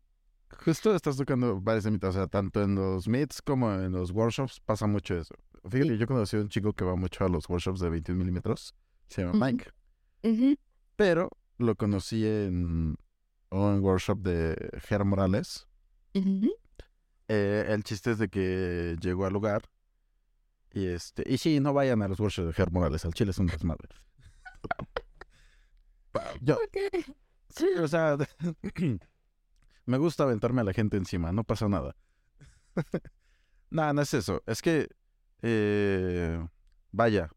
Justo 0.65 0.95
estás 0.95 1.17
tocando 1.17 1.61
varias 1.61 1.87
mitad, 1.91 2.11
o 2.11 2.13
sea, 2.13 2.27
tanto 2.27 2.63
en 2.63 2.75
los 2.75 3.09
meets 3.09 3.41
como 3.41 3.73
en 3.73 3.93
los 3.93 4.11
workshops 4.11 4.61
pasa 4.61 4.87
mucho 4.87 5.17
eso. 5.17 5.35
Fíjate, 5.69 5.97
yo 5.97 6.07
conocí 6.07 6.37
a 6.37 6.41
un 6.41 6.49
chico 6.49 6.73
que 6.73 6.85
va 6.85 6.95
mucho 6.95 7.25
a 7.25 7.29
los 7.29 7.49
workshops 7.49 7.81
de 7.81 7.89
21 7.89 8.19
milímetros, 8.19 8.75
se 9.09 9.23
llama 9.25 9.47
Mike. 9.47 9.71
Pero 10.97 11.31
lo 11.59 11.75
conocí 11.77 12.27
en 12.27 12.97
un 13.51 13.81
workshop 13.81 14.19
de 14.21 14.81
Ger 14.81 15.05
Morales. 15.05 15.67
Eh, 17.29 17.67
el 17.69 17.85
chiste 17.85 18.13
es 18.13 18.19
de 18.19 18.29
que 18.29 18.97
llegó 19.01 19.27
al 19.27 19.33
lugar 19.33 19.63
y 20.73 20.87
este 20.87 21.23
y 21.27 21.39
sí, 21.39 21.61
no 21.61 21.73
vayan 21.73 22.03
a 22.03 22.09
los 22.09 22.21
workshops 22.21 22.49
de 22.49 22.53
Ger 22.53 22.71
Morales, 22.71 23.05
al 23.05 23.15
chile 23.15 23.31
es 23.31 23.39
un 23.39 23.47
desmadre. 23.47 23.89
Yo, 26.41 26.59
sí, 27.49 27.67
o 27.79 27.89
sea, 27.89 28.17
me 29.87 29.99
gusta 29.99 30.25
aventarme 30.25 30.61
a 30.61 30.65
la 30.65 30.73
gente 30.73 30.97
encima, 30.97 31.33
no 31.33 31.45
pasa 31.45 31.69
nada. 31.69 31.95
nada, 33.71 33.93
no 33.93 34.03
es 34.03 34.13
eso, 34.15 34.43
es 34.47 34.61
que 34.63 34.89
eh, 35.43 36.47
vaya, 36.91 37.31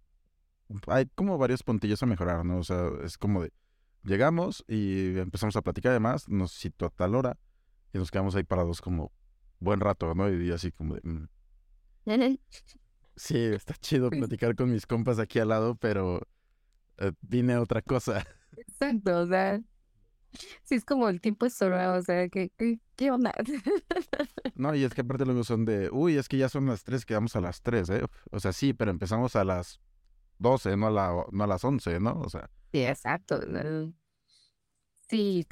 hay 0.87 1.05
como 1.15 1.37
varios 1.37 1.63
puntillos 1.63 2.01
a 2.03 2.05
mejorar, 2.05 2.45
¿no? 2.45 2.59
O 2.59 2.63
sea, 2.63 2.89
es 3.03 3.17
como 3.17 3.43
de 3.43 3.51
Llegamos 4.05 4.63
y 4.67 5.17
empezamos 5.17 5.55
a 5.55 5.63
platicar 5.63 5.89
además, 5.91 6.29
nos 6.29 6.53
citó 6.53 6.85
a 6.85 6.89
tal 6.91 7.15
hora 7.15 7.37
y 7.91 7.97
nos 7.97 8.11
quedamos 8.11 8.35
ahí 8.35 8.43
parados 8.43 8.79
como 8.79 9.11
buen 9.59 9.79
rato, 9.79 10.13
¿no? 10.13 10.31
Y 10.31 10.51
así 10.51 10.71
como 10.71 10.95
de... 10.95 11.01
Mm". 11.03 12.37
Sí, 13.15 13.37
está 13.37 13.73
chido 13.75 14.09
platicar 14.09 14.55
con 14.55 14.71
mis 14.71 14.85
compas 14.85 15.17
aquí 15.19 15.39
al 15.39 15.49
lado, 15.49 15.75
pero 15.75 16.21
eh, 16.97 17.13
vine 17.21 17.53
a 17.53 17.61
otra 17.61 17.81
cosa. 17.81 18.25
Exacto, 18.57 19.21
o 19.21 19.27
sea, 19.27 19.59
sí 20.63 20.75
es 20.75 20.85
como 20.85 21.09
el 21.09 21.19
tiempo 21.19 21.45
es 21.45 21.53
solo, 21.53 21.75
o 21.93 22.01
sea, 22.01 22.29
¿qué, 22.29 22.51
qué, 22.95 23.11
onda? 23.11 23.33
No, 24.55 24.73
y 24.73 24.83
es 24.83 24.93
que 24.93 25.01
aparte 25.01 25.25
luego 25.25 25.43
son 25.43 25.65
de, 25.65 25.89
uy, 25.91 26.17
es 26.17 26.29
que 26.29 26.37
ya 26.37 26.47
son 26.47 26.67
las 26.67 26.83
tres, 26.83 27.05
quedamos 27.05 27.35
a 27.35 27.41
las 27.41 27.61
tres, 27.61 27.89
¿eh? 27.89 28.05
O 28.31 28.39
sea, 28.39 28.53
sí, 28.53 28.73
pero 28.73 28.91
empezamos 28.91 29.35
a 29.35 29.43
las 29.43 29.81
doce, 30.39 30.75
no 30.77 30.87
a, 30.87 30.91
la, 30.91 31.25
no 31.31 31.43
a 31.43 31.47
las 31.47 31.63
once, 31.63 31.99
¿no? 31.99 32.19
O 32.19 32.29
sea. 32.29 32.49
Sí, 32.71 32.83
exacto. 32.83 33.39
Sí, 35.09 35.45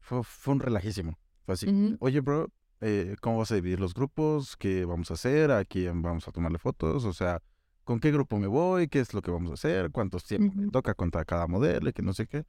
fue, 0.00 0.22
fue, 0.22 0.54
un 0.54 0.60
relajísimo. 0.60 1.18
Fue 1.44 1.54
así. 1.54 1.96
Oye, 2.00 2.20
bro, 2.20 2.48
eh, 2.80 3.16
¿cómo 3.20 3.38
vas 3.38 3.52
a 3.52 3.54
dividir 3.54 3.80
los 3.80 3.94
grupos? 3.94 4.56
¿Qué 4.56 4.84
vamos 4.84 5.10
a 5.10 5.14
hacer? 5.14 5.50
¿A 5.50 5.64
quién 5.64 6.02
vamos 6.02 6.26
a 6.28 6.32
tomarle 6.32 6.58
fotos? 6.58 7.04
O 7.04 7.12
sea, 7.12 7.42
¿con 7.84 8.00
qué 8.00 8.10
grupo 8.10 8.38
me 8.38 8.46
voy? 8.46 8.88
¿Qué 8.88 9.00
es 9.00 9.14
lo 9.14 9.22
que 9.22 9.30
vamos 9.30 9.50
a 9.50 9.54
hacer? 9.54 9.90
¿Cuántos 9.90 10.24
tiempos 10.24 10.56
me 10.56 10.70
toca 10.70 10.94
contra 10.94 11.24
cada 11.24 11.46
modelo? 11.46 11.88
Y 11.88 11.92
que 11.92 12.02
no 12.02 12.12
sé 12.12 12.26
qué. 12.26 12.44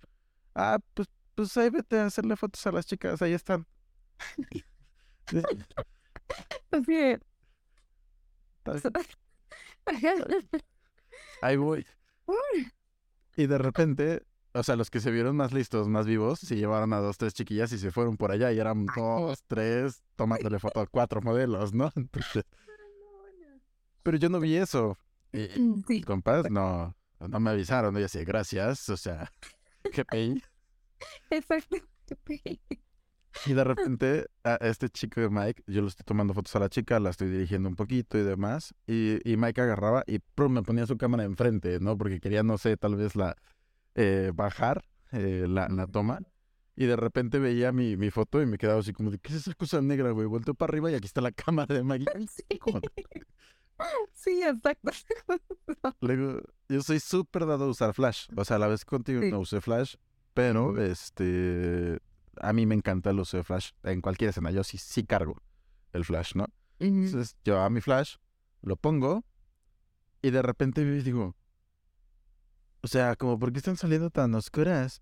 Ah, 0.53 0.79
pues, 0.93 1.07
pues 1.35 1.55
ahí 1.57 1.69
vete 1.69 1.99
a 1.99 2.07
hacerle 2.07 2.35
fotos 2.35 2.65
a 2.67 2.71
las 2.71 2.85
chicas. 2.85 3.21
Ahí 3.21 3.33
están. 3.33 3.65
Así 6.71 7.17
Ahí 11.41 11.57
voy. 11.57 11.85
Y 13.37 13.47
de 13.47 13.57
repente, 13.57 14.23
o 14.53 14.63
sea, 14.63 14.75
los 14.75 14.89
que 14.89 15.01
se 15.01 15.11
vieron 15.11 15.35
más 15.35 15.51
listos, 15.51 15.89
más 15.89 16.05
vivos, 16.05 16.39
se 16.39 16.55
llevaron 16.55 16.93
a 16.93 16.99
dos, 16.99 17.17
tres 17.17 17.33
chiquillas 17.33 17.71
y 17.73 17.77
se 17.77 17.91
fueron 17.91 18.15
por 18.15 18.31
allá 18.31 18.51
y 18.53 18.59
eran 18.59 18.85
dos, 18.95 19.43
tres, 19.47 20.01
tomándole 20.15 20.59
foto 20.59 20.79
a 20.79 20.87
cuatro 20.87 21.21
modelos, 21.21 21.73
¿no? 21.73 21.91
pero 24.03 24.17
yo 24.17 24.29
no 24.29 24.39
vi 24.39 24.55
eso. 24.55 24.97
Y, 25.33 25.47
sí. 25.87 26.01
compas, 26.01 26.49
no, 26.49 26.95
no 27.19 27.39
me 27.39 27.49
avisaron. 27.49 27.93
Yo 27.95 28.01
decía, 28.01 28.23
gracias, 28.23 28.87
o 28.89 28.95
sea, 28.95 29.29
qué 29.91 30.05
pay. 30.05 30.41
Exacto, 31.29 31.77
qué 32.05 32.15
pay. 32.15 32.61
Y 33.45 33.53
de 33.53 33.63
repente, 33.63 34.27
a 34.43 34.55
este 34.61 34.89
chico 34.89 35.21
de 35.21 35.29
Mike, 35.29 35.63
yo 35.67 35.81
le 35.81 35.87
estoy 35.87 36.03
tomando 36.05 36.33
fotos 36.33 36.55
a 36.55 36.59
la 36.59 36.69
chica, 36.69 36.99
la 36.99 37.09
estoy 37.09 37.29
dirigiendo 37.29 37.69
un 37.69 37.75
poquito 37.75 38.17
y 38.17 38.23
demás. 38.23 38.73
Y, 38.87 39.19
y 39.29 39.37
Mike 39.37 39.61
agarraba 39.61 40.03
y 40.07 40.19
me 40.49 40.63
ponía 40.63 40.85
su 40.85 40.97
cámara 40.97 41.23
enfrente, 41.23 41.79
¿no? 41.79 41.97
Porque 41.97 42.19
quería, 42.19 42.43
no 42.43 42.57
sé, 42.57 42.77
tal 42.77 42.95
vez 42.95 43.15
la 43.15 43.35
eh, 43.95 44.31
bajar 44.33 44.85
eh, 45.11 45.45
la, 45.47 45.67
la, 45.69 45.87
toma. 45.87 46.19
Y 46.75 46.85
de 46.85 46.95
repente 46.95 47.39
veía 47.39 47.71
mi, 47.71 47.95
mi 47.97 48.11
foto 48.11 48.41
y 48.41 48.45
me 48.45 48.57
quedaba 48.57 48.79
así 48.79 48.93
como 48.93 49.11
de, 49.11 49.19
¿qué 49.19 49.33
es 49.33 49.39
esa 49.39 49.53
cosa 49.53 49.81
negra, 49.81 50.11
güey? 50.11 50.27
Volteo 50.27 50.53
para 50.53 50.71
arriba 50.71 50.91
y 50.91 50.95
aquí 50.95 51.05
está 51.05 51.21
la 51.21 51.31
cámara 51.31 51.73
de 51.73 51.83
Mike. 51.83 52.05
Sí, 54.13 54.41
exacto. 54.43 54.91
Luego, 56.01 56.41
yo 56.69 56.81
soy 56.81 56.99
súper 56.99 57.45
dado 57.45 57.65
a 57.65 57.67
usar 57.67 57.93
Flash. 57.93 58.27
O 58.35 58.45
sea, 58.45 58.55
a 58.55 58.59
la 58.59 58.67
vez 58.67 58.85
contigo 58.85 59.21
no 59.29 59.39
usé 59.39 59.61
Flash, 59.61 59.95
pero 60.33 60.81
este 60.81 61.99
a 62.41 62.53
mí 62.53 62.65
me 62.65 62.75
encanta 62.75 63.09
el 63.09 63.19
uso 63.19 63.37
de 63.37 63.43
Flash 63.43 63.71
en 63.83 64.01
cualquier 64.01 64.29
escena. 64.29 64.51
Yo 64.51 64.63
sí, 64.63 64.77
sí 64.77 65.03
cargo 65.05 65.41
el 65.93 66.05
Flash, 66.05 66.35
¿no? 66.35 66.47
Entonces 66.79 67.37
yo 67.43 67.59
a 67.59 67.69
mi 67.69 67.81
Flash 67.81 68.15
lo 68.61 68.75
pongo 68.75 69.23
y 70.21 70.31
de 70.31 70.41
repente 70.41 70.83
digo, 71.01 71.35
o 72.81 72.87
sea, 72.87 73.15
como, 73.15 73.39
¿por 73.39 73.51
qué 73.51 73.59
están 73.59 73.77
saliendo 73.77 74.09
tan 74.09 74.33
oscuras? 74.35 75.01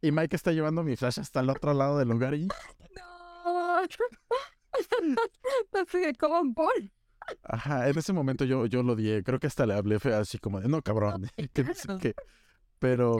Y, 0.00 0.12
Mike 0.12 0.36
está 0.36 0.52
llevando 0.52 0.84
mi 0.84 0.96
Flash 0.96 1.18
hasta 1.20 1.40
el 1.40 1.50
otro 1.50 1.74
lado 1.74 1.98
del 1.98 2.08
lugar 2.08 2.34
y... 2.34 2.46
No. 2.46 3.82
Como 6.18 6.54
Paul. 6.54 6.92
Ajá, 7.42 7.88
en 7.88 7.98
ese 7.98 8.12
momento 8.12 8.44
yo, 8.44 8.66
yo 8.66 8.82
lo 8.82 8.92
odié. 8.94 9.22
Creo 9.22 9.38
que 9.38 9.46
hasta 9.46 9.66
le 9.66 9.74
hablé 9.74 9.98
fue 9.98 10.14
así 10.14 10.38
como 10.38 10.60
de, 10.60 10.68
no, 10.68 10.82
cabrón. 10.82 11.30
Pero 12.78 13.16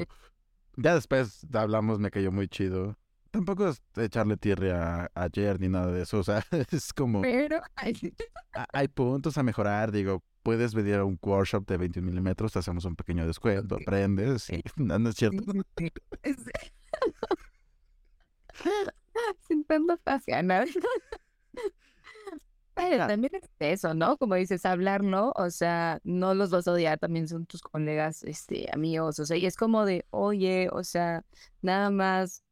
ya 0.76 0.94
después 0.94 1.46
hablamos, 1.52 1.98
me 1.98 2.10
cayó 2.10 2.32
muy 2.32 2.48
chido. 2.48 2.96
Tampoco 3.30 3.68
es 3.68 3.82
echarle 3.96 4.36
tierra 4.36 5.10
a, 5.14 5.24
ayer 5.24 5.60
ni 5.60 5.68
nada 5.68 5.90
de 5.90 6.02
eso, 6.02 6.20
o 6.20 6.24
sea, 6.24 6.44
es 6.70 6.92
como... 6.92 7.22
Pero 7.22 7.60
hay... 7.74 8.88
puntos 8.88 9.36
a 9.38 9.42
mejorar, 9.42 9.90
digo, 9.90 10.22
puedes 10.44 10.74
venir 10.74 10.96
a 10.96 11.04
un 11.04 11.18
workshop 11.20 11.66
de 11.66 11.78
21 11.78 12.06
milímetros, 12.06 12.52
te 12.52 12.60
hacemos 12.60 12.84
un 12.84 12.94
pequeño 12.94 13.26
descuento, 13.26 13.76
aprendes, 13.76 14.48
y... 14.50 14.62
no, 14.76 15.08
es 15.08 15.16
cierto. 15.16 15.42
Sin 19.48 19.64
nada. 20.44 20.66
Pero 22.74 23.06
también 23.06 23.32
es 23.36 23.48
eso, 23.60 23.94
¿no? 23.94 24.16
Como 24.16 24.34
dices, 24.34 24.66
hablar, 24.66 25.04
¿no? 25.04 25.32
O 25.36 25.50
sea, 25.50 26.00
no 26.04 26.34
los 26.34 26.50
vas 26.50 26.66
a 26.66 26.72
odiar, 26.72 26.98
también 26.98 27.28
son 27.28 27.46
tus 27.46 27.62
colegas, 27.62 28.24
este, 28.24 28.68
amigos, 28.72 29.18
o 29.20 29.26
sea, 29.26 29.36
y 29.36 29.46
es 29.46 29.56
como 29.56 29.84
de, 29.84 30.06
oye, 30.10 30.68
o 30.72 30.82
sea, 30.82 31.24
nada 31.62 31.90
más, 31.90 32.42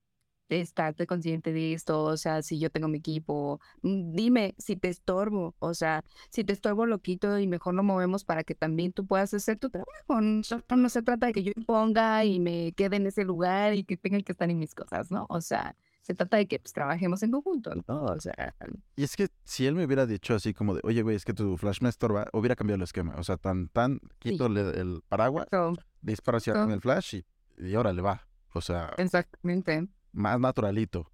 estarte 0.48 1.06
consciente 1.06 1.52
de 1.52 1.72
esto, 1.72 2.02
o 2.04 2.16
sea, 2.16 2.42
si 2.42 2.58
yo 2.58 2.70
tengo 2.70 2.88
mi 2.88 2.98
equipo, 2.98 3.60
mm, 3.82 4.12
dime 4.14 4.54
si 4.58 4.76
te 4.76 4.88
estorbo, 4.88 5.54
o 5.58 5.74
sea, 5.74 6.04
si 6.30 6.44
te 6.44 6.52
estorbo 6.52 6.86
lo 6.86 7.00
quito 7.00 7.38
y 7.38 7.46
mejor 7.46 7.74
lo 7.74 7.82
movemos 7.82 8.24
para 8.24 8.44
que 8.44 8.54
también 8.54 8.92
tú 8.92 9.06
puedas 9.06 9.32
hacer 9.34 9.58
tu 9.58 9.70
trabajo. 9.70 10.20
No, 10.20 10.76
no 10.76 10.88
se 10.88 11.02
trata 11.02 11.26
de 11.26 11.32
que 11.32 11.42
yo 11.42 11.52
ponga 11.66 12.24
y 12.24 12.40
me 12.40 12.72
quede 12.72 12.96
en 12.96 13.06
ese 13.06 13.24
lugar 13.24 13.74
y 13.74 13.84
que 13.84 13.96
tengan 13.96 14.22
que 14.22 14.32
estar 14.32 14.50
en 14.50 14.58
mis 14.58 14.74
cosas, 14.74 15.10
¿no? 15.10 15.26
O 15.30 15.40
sea, 15.40 15.76
se 16.02 16.14
trata 16.14 16.36
de 16.36 16.46
que 16.46 16.58
pues, 16.58 16.72
trabajemos 16.72 17.22
en 17.22 17.30
conjunto, 17.30 17.72
¿no? 17.86 18.04
O 18.04 18.20
sea, 18.20 18.54
Y 18.96 19.04
es 19.04 19.16
que 19.16 19.28
si 19.44 19.66
él 19.66 19.74
me 19.74 19.84
hubiera 19.84 20.04
dicho 20.04 20.34
así 20.34 20.52
como 20.52 20.74
de, 20.74 20.80
oye, 20.82 21.02
güey, 21.02 21.16
es 21.16 21.24
que 21.24 21.32
tu 21.32 21.56
flash 21.56 21.80
me 21.80 21.88
estorba, 21.88 22.26
hubiera 22.32 22.56
cambiado 22.56 22.76
el 22.76 22.82
esquema. 22.82 23.14
O 23.16 23.24
sea, 23.24 23.36
tan, 23.36 23.68
tan, 23.68 24.00
quito 24.18 24.46
el, 24.46 24.56
el 24.56 25.02
paraguas, 25.08 25.46
so, 25.50 25.74
disparo 26.00 26.38
hacia 26.38 26.64
el 26.64 26.80
flash 26.80 27.16
y, 27.16 27.24
y 27.56 27.76
órale, 27.76 28.02
va. 28.02 28.26
O 28.52 28.60
sea, 28.60 28.92
exactamente. 28.98 29.88
más 30.12 30.38
naturalito. 30.40 31.10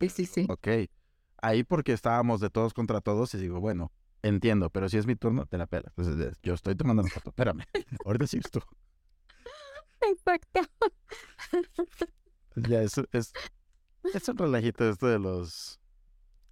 Sí, 0.00 0.08
sí, 0.08 0.26
sí. 0.26 0.46
Ok. 0.48 0.68
Ahí 1.40 1.62
porque 1.62 1.92
estábamos 1.92 2.40
de 2.40 2.50
todos 2.50 2.74
contra 2.74 3.00
todos 3.00 3.32
y 3.34 3.38
digo, 3.38 3.60
bueno, 3.60 3.92
entiendo, 4.22 4.70
pero 4.70 4.88
si 4.88 4.98
es 4.98 5.06
mi 5.06 5.14
turno, 5.14 5.46
te 5.46 5.56
la 5.56 5.66
pela. 5.66 5.92
Entonces, 5.96 6.36
yo 6.42 6.54
estoy 6.54 6.74
tomando 6.74 7.02
una 7.02 7.10
foto. 7.10 7.30
Espérame. 7.30 7.62
Ahorita 8.04 8.26
sigues 8.26 8.50
tú. 8.50 8.60
Exacto. 10.00 10.60
Ya, 12.56 12.82
eso 12.82 13.04
es, 13.12 13.32
es 14.02 14.28
un 14.28 14.38
relajito 14.38 14.88
esto 14.88 15.06
de 15.06 15.18
los 15.18 15.80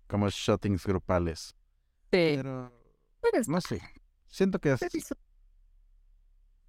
como 0.06 0.28
shootings 0.28 0.86
grupales. 0.86 1.54
Sí. 2.10 2.34
Pero, 2.36 2.72
no 3.48 3.60
sé. 3.60 3.80
Siento 4.26 4.58
que 4.58 4.72
es 4.72 4.80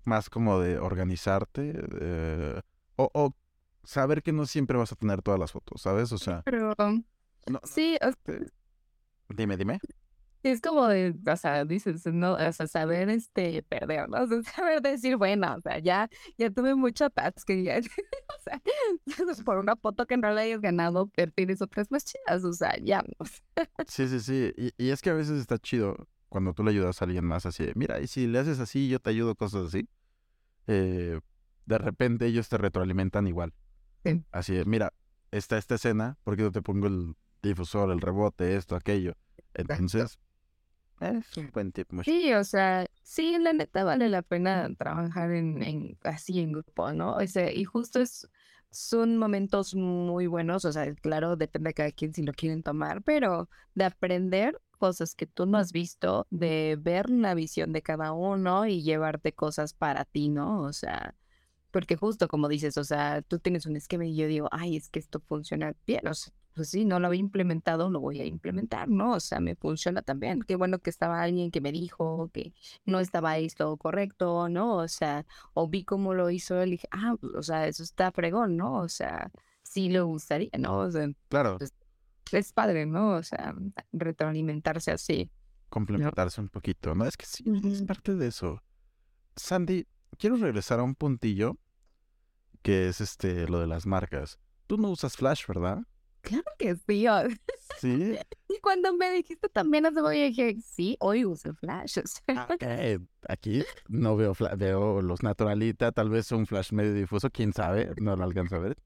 más 0.03 0.29
como 0.29 0.59
de 0.59 0.79
organizarte 0.79 1.73
eh, 2.01 2.61
o, 2.95 3.09
o 3.13 3.35
saber 3.83 4.23
que 4.23 4.31
no 4.31 4.45
siempre 4.45 4.77
vas 4.77 4.91
a 4.91 4.95
tener 4.95 5.21
todas 5.21 5.39
las 5.39 5.51
fotos, 5.51 5.81
¿sabes? 5.81 6.11
O 6.11 6.17
sea, 6.17 6.41
pero 6.43 6.73
no, 6.77 7.61
sí, 7.63 7.97
dime, 9.29 9.57
dime. 9.57 9.79
Es 10.43 10.61
como 10.61 10.87
de, 10.87 11.15
o 11.27 11.35
sea, 11.37 11.65
dices, 11.65 12.05
no, 12.05 12.33
o 12.33 12.51
sea, 12.53 12.67
saber 12.67 13.09
este 13.09 13.61
perder, 13.63 14.07
¿no? 14.09 14.23
O 14.23 14.27
sea, 14.27 14.41
saber 14.63 14.81
decir, 14.81 15.17
bueno, 15.17 15.55
o 15.55 15.61
sea, 15.61 15.79
ya, 15.79 16.09
ya 16.37 16.49
tuve 16.49 16.75
mucha 16.75 17.09
paz 17.09 17.43
que 17.45 17.63
ya, 17.63 17.77
o 17.79 18.41
sea, 18.43 18.61
por 19.45 19.57
una 19.57 19.75
foto 19.75 20.05
que 20.07 20.17
no 20.17 20.31
le 20.33 20.41
hayas 20.41 20.61
ganado, 20.61 21.09
pero 21.15 21.31
tienes 21.33 21.61
otras 21.61 21.91
más 21.91 22.05
chidas, 22.05 22.43
o 22.43 22.53
sea, 22.53 22.77
ya, 22.81 23.03
o 23.17 23.25
sea, 23.25 23.41
Sí, 23.87 24.07
sí, 24.07 24.19
sí. 24.19 24.53
Y, 24.57 24.71
y 24.77 24.89
es 24.91 25.01
que 25.01 25.09
a 25.09 25.13
veces 25.13 25.39
está 25.39 25.57
chido 25.57 26.07
cuando 26.29 26.53
tú 26.53 26.63
le 26.63 26.71
ayudas 26.71 27.01
a 27.01 27.05
alguien 27.05 27.25
más 27.25 27.45
así, 27.45 27.65
de, 27.65 27.73
mira, 27.75 27.99
y 27.99 28.07
si 28.07 28.27
le 28.27 28.39
haces 28.39 28.59
así, 28.59 28.87
yo 28.89 28.99
te 28.99 29.09
ayudo, 29.09 29.35
cosas 29.35 29.67
así. 29.67 29.87
eh, 30.67 31.19
de 31.65 31.77
repente 31.77 32.25
ellos 32.25 32.49
te 32.49 32.57
retroalimentan 32.57 33.27
igual. 33.27 33.53
Sí. 34.03 34.23
Así 34.31 34.53
de, 34.55 34.65
mira, 34.65 34.93
está 35.31 35.57
esta 35.57 35.75
escena, 35.75 36.17
¿por 36.23 36.35
qué 36.37 36.43
no 36.43 36.51
te 36.51 36.61
pongo 36.61 36.87
el 36.87 37.15
difusor, 37.43 37.91
el 37.91 38.01
rebote, 38.01 38.55
esto, 38.55 38.75
aquello? 38.75 39.13
Entonces, 39.53 40.19
es 41.01 41.37
un 41.37 41.49
buen 41.51 41.71
tip. 41.71 41.87
Sí, 42.03 42.33
o 42.33 42.43
sea, 42.43 42.85
sí, 43.03 43.37
la 43.39 43.53
neta 43.53 43.83
vale 43.83 44.09
la 44.09 44.21
pena 44.21 44.69
trabajar 44.75 45.31
en, 45.31 45.63
en 45.63 45.97
así 46.03 46.39
en 46.39 46.53
grupo, 46.53 46.91
¿no? 46.93 47.15
O 47.15 47.27
sea, 47.27 47.51
y 47.51 47.63
justo 47.63 47.99
es, 48.01 48.29
son 48.71 49.17
momentos 49.17 49.75
muy 49.75 50.27
buenos, 50.27 50.65
o 50.65 50.71
sea, 50.71 50.93
claro, 50.95 51.35
depende 51.35 51.69
de 51.69 51.73
cada 51.73 51.91
quien 51.91 52.13
si 52.13 52.23
lo 52.23 52.33
quieren 52.33 52.63
tomar, 52.63 53.01
pero 53.03 53.49
de 53.75 53.85
aprender 53.85 54.59
cosas 54.77 55.15
que 55.15 55.27
tú 55.27 55.45
no 55.45 55.57
has 55.57 55.71
visto, 55.71 56.27
de 56.29 56.77
ver 56.79 57.09
la 57.09 57.33
visión 57.33 57.73
de 57.73 57.81
cada 57.81 58.13
uno 58.13 58.65
y 58.65 58.81
llevarte 58.81 59.33
cosas 59.33 59.73
para 59.73 60.05
ti, 60.05 60.29
¿no? 60.29 60.61
O 60.61 60.73
sea, 60.73 61.15
porque 61.71 61.95
justo 61.95 62.27
como 62.27 62.47
dices, 62.47 62.77
o 62.77 62.83
sea, 62.83 63.21
tú 63.21 63.39
tienes 63.39 63.65
un 63.65 63.75
esquema 63.75 64.05
y 64.05 64.15
yo 64.15 64.27
digo, 64.27 64.47
ay, 64.51 64.77
es 64.77 64.89
que 64.89 64.99
esto 64.99 65.19
funciona 65.19 65.75
bien, 65.85 66.07
o 66.07 66.13
sea, 66.13 66.33
pues 66.59 66.71
sí, 66.71 66.83
no 66.83 66.99
lo 66.99 67.07
había 67.07 67.21
implementado, 67.21 67.89
lo 67.89 68.01
voy 68.01 68.19
a 68.19 68.25
implementar, 68.25 68.89
¿no? 68.89 69.13
O 69.13 69.21
sea, 69.21 69.39
me 69.39 69.55
funciona 69.55 70.01
también. 70.01 70.41
Qué 70.41 70.57
bueno 70.57 70.79
que 70.79 70.89
estaba 70.89 71.21
alguien 71.21 71.51
que 71.51 71.61
me 71.61 71.71
dijo 71.71 72.29
que 72.33 72.53
no 72.83 72.99
estaba 72.99 73.37
esto 73.37 73.77
correcto, 73.77 74.49
¿no? 74.49 74.75
O 74.75 74.89
sea, 74.89 75.25
o 75.53 75.69
vi 75.69 75.85
cómo 75.85 76.13
lo 76.13 76.29
hizo 76.29 76.61
él 76.61 76.67
y 76.67 76.71
dije, 76.71 76.89
ah, 76.91 77.15
o 77.33 77.41
sea, 77.41 77.65
eso 77.65 77.81
está 77.81 78.11
fregón, 78.11 78.57
¿no? 78.57 78.73
O 78.79 78.89
sea, 78.89 79.31
sí 79.63 79.87
le 79.87 80.01
gustaría, 80.01 80.49
¿no? 80.59 80.79
O 80.79 80.91
sea, 80.91 81.07
Claro, 81.29 81.59
es 82.33 82.51
padre, 82.51 82.85
¿no? 82.85 83.11
O 83.11 83.23
sea, 83.23 83.55
retroalimentarse 83.93 84.91
así. 84.91 85.31
complementarse 85.69 86.41
un 86.41 86.49
poquito, 86.49 86.93
¿no? 86.93 87.05
Es 87.05 87.15
que 87.15 87.25
sí, 87.25 87.45
es 87.71 87.83
parte 87.83 88.15
de 88.15 88.27
eso. 88.27 88.61
Sandy, 89.37 89.87
quiero 90.17 90.35
regresar 90.35 90.81
a 90.81 90.83
un 90.83 90.93
puntillo 90.93 91.57
que 92.63 92.89
es 92.89 92.99
este, 92.99 93.47
lo 93.47 93.61
de 93.61 93.67
las 93.67 93.85
marcas. 93.85 94.39
Tú 94.67 94.77
no 94.77 94.89
usas 94.89 95.15
Flash, 95.15 95.47
¿verdad? 95.47 95.85
Claro 96.29 96.43
que 96.57 96.75
sí. 96.75 97.05
Sí. 97.79 98.17
Y 98.51 98.59
cuando 98.61 98.93
me 98.95 99.11
dijiste 99.11 99.47
también 99.49 99.85
hace 99.85 99.95
poco, 99.97 100.09
dije, 100.09 100.57
sí, 100.61 100.97
hoy 100.99 101.23
uso 101.23 101.53
Flash. 101.53 101.99
o 101.99 102.07
sea, 102.07 102.47
Ok, 102.49 102.63
Aquí 103.29 103.63
no 103.87 104.15
veo, 104.17 104.33
fla- 104.33 104.55
veo 104.57 105.01
los 105.01 105.21
naturalita, 105.21 105.91
tal 105.91 106.09
vez 106.09 106.31
un 106.31 106.47
Flash 106.47 106.71
medio 106.71 106.93
difuso, 106.93 107.29
quién 107.29 107.53
sabe, 107.53 107.91
no 108.01 108.15
lo 108.15 108.23
alcanzo 108.23 108.55
a 108.55 108.59
ver. 108.59 108.77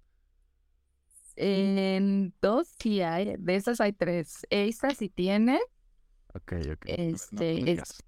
En 1.35 2.33
dos 2.41 2.67
sí 2.79 3.01
hay, 3.01 3.35
de 3.39 3.55
esas 3.55 3.81
hay 3.81 3.93
tres. 3.93 4.45
Esta 4.49 4.91
sí 4.91 5.09
tiene, 5.09 5.59
Ok, 6.35 6.53
ok. 6.73 6.85
No 6.87 6.93
este, 6.95 7.71
es-. 7.71 8.03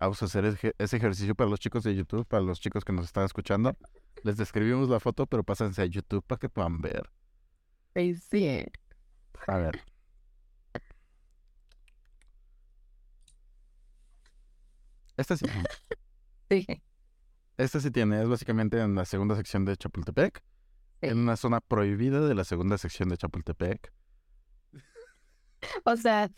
Vamos 0.00 0.22
a 0.22 0.26
hacer 0.26 0.44
ese 0.78 0.96
ejercicio 0.96 1.34
para 1.34 1.50
los 1.50 1.60
chicos 1.60 1.82
de 1.84 1.94
YouTube, 1.94 2.26
para 2.26 2.42
los 2.42 2.60
chicos 2.60 2.84
que 2.84 2.92
nos 2.92 3.06
están 3.06 3.24
escuchando. 3.24 3.76
Les 4.22 4.36
describimos 4.36 4.88
la 4.88 5.00
foto, 5.00 5.26
pero 5.26 5.44
pásense 5.44 5.82
a 5.82 5.86
YouTube 5.86 6.24
para 6.26 6.38
que 6.38 6.48
puedan 6.48 6.80
ver. 6.80 7.10
A 9.46 9.56
ver. 9.58 9.80
Esta 15.16 15.36
sí, 15.36 15.44
Sí, 16.50 16.66
esta 17.58 17.80
sí 17.80 17.90
tiene, 17.90 18.22
es 18.22 18.28
básicamente 18.28 18.80
en 18.80 18.94
la 18.94 19.04
segunda 19.04 19.34
sección 19.36 19.64
de 19.64 19.76
Chapultepec, 19.76 20.42
Sí. 21.00 21.08
en 21.08 21.18
una 21.18 21.36
zona 21.36 21.60
prohibida 21.60 22.20
de 22.26 22.34
la 22.34 22.44
segunda 22.44 22.78
sección 22.78 23.08
de 23.08 23.16
Chapultepec. 23.16 23.92
o 25.84 25.96
sea, 25.96 26.30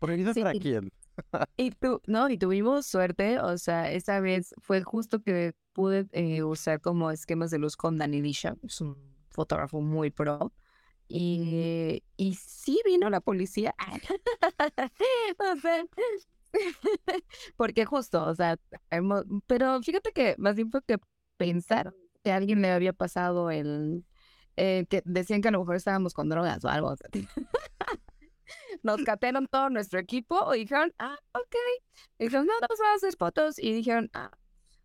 ¿Prohibida 0.00 0.34
para 0.34 0.52
quién? 0.52 0.90
y 1.56 1.70
tú, 1.72 2.00
no, 2.06 2.28
y 2.30 2.38
tuvimos 2.38 2.86
suerte, 2.86 3.38
o 3.40 3.58
sea, 3.58 3.90
esa 3.92 4.20
vez 4.20 4.54
fue 4.58 4.82
justo 4.82 5.20
que 5.20 5.54
pude 5.72 6.06
eh, 6.12 6.42
usar 6.42 6.80
como 6.80 7.10
esquemas 7.10 7.50
de 7.50 7.58
luz 7.58 7.76
con 7.76 7.98
Danny 7.98 8.20
Disha, 8.20 8.56
es 8.62 8.80
un 8.80 9.13
fotógrafo 9.34 9.80
muy 9.82 10.10
pro, 10.10 10.52
y, 11.08 12.02
y 12.16 12.34
sí 12.36 12.80
vino 12.84 13.10
la 13.10 13.20
policía, 13.20 13.74
o 15.38 15.56
sea, 15.60 15.84
porque 17.56 17.84
justo, 17.84 18.24
o 18.26 18.34
sea, 18.34 18.58
hemos- 18.90 19.24
pero 19.46 19.82
fíjate 19.82 20.12
que 20.12 20.34
más 20.38 20.56
bien 20.56 20.70
fue 20.70 20.82
que 20.84 20.98
pensaron 21.36 21.94
que 22.22 22.32
a 22.32 22.36
alguien 22.36 22.62
le 22.62 22.70
había 22.70 22.92
pasado 22.92 23.50
el, 23.50 24.04
eh, 24.56 24.86
que 24.88 25.02
decían 25.04 25.42
que 25.42 25.48
a 25.48 25.50
lo 25.52 25.60
mejor 25.60 25.76
estábamos 25.76 26.14
con 26.14 26.28
drogas 26.28 26.64
o 26.64 26.68
algo, 26.68 26.88
o 26.90 26.96
sea, 26.96 27.08
nos 28.82 29.02
catearon 29.02 29.46
todo 29.48 29.70
nuestro 29.70 29.98
equipo 30.00 30.54
y 30.54 30.60
dijeron, 30.60 30.92
ah, 30.98 31.18
ok. 31.32 31.54
Y 32.18 32.24
dijeron, 32.24 32.46
no, 32.46 32.52
nos 32.60 32.78
vamos 32.78 32.92
a 32.92 32.96
hacer 32.96 33.16
fotos. 33.16 33.58
Y 33.58 33.72
dijeron, 33.72 34.10
ah, 34.14 34.30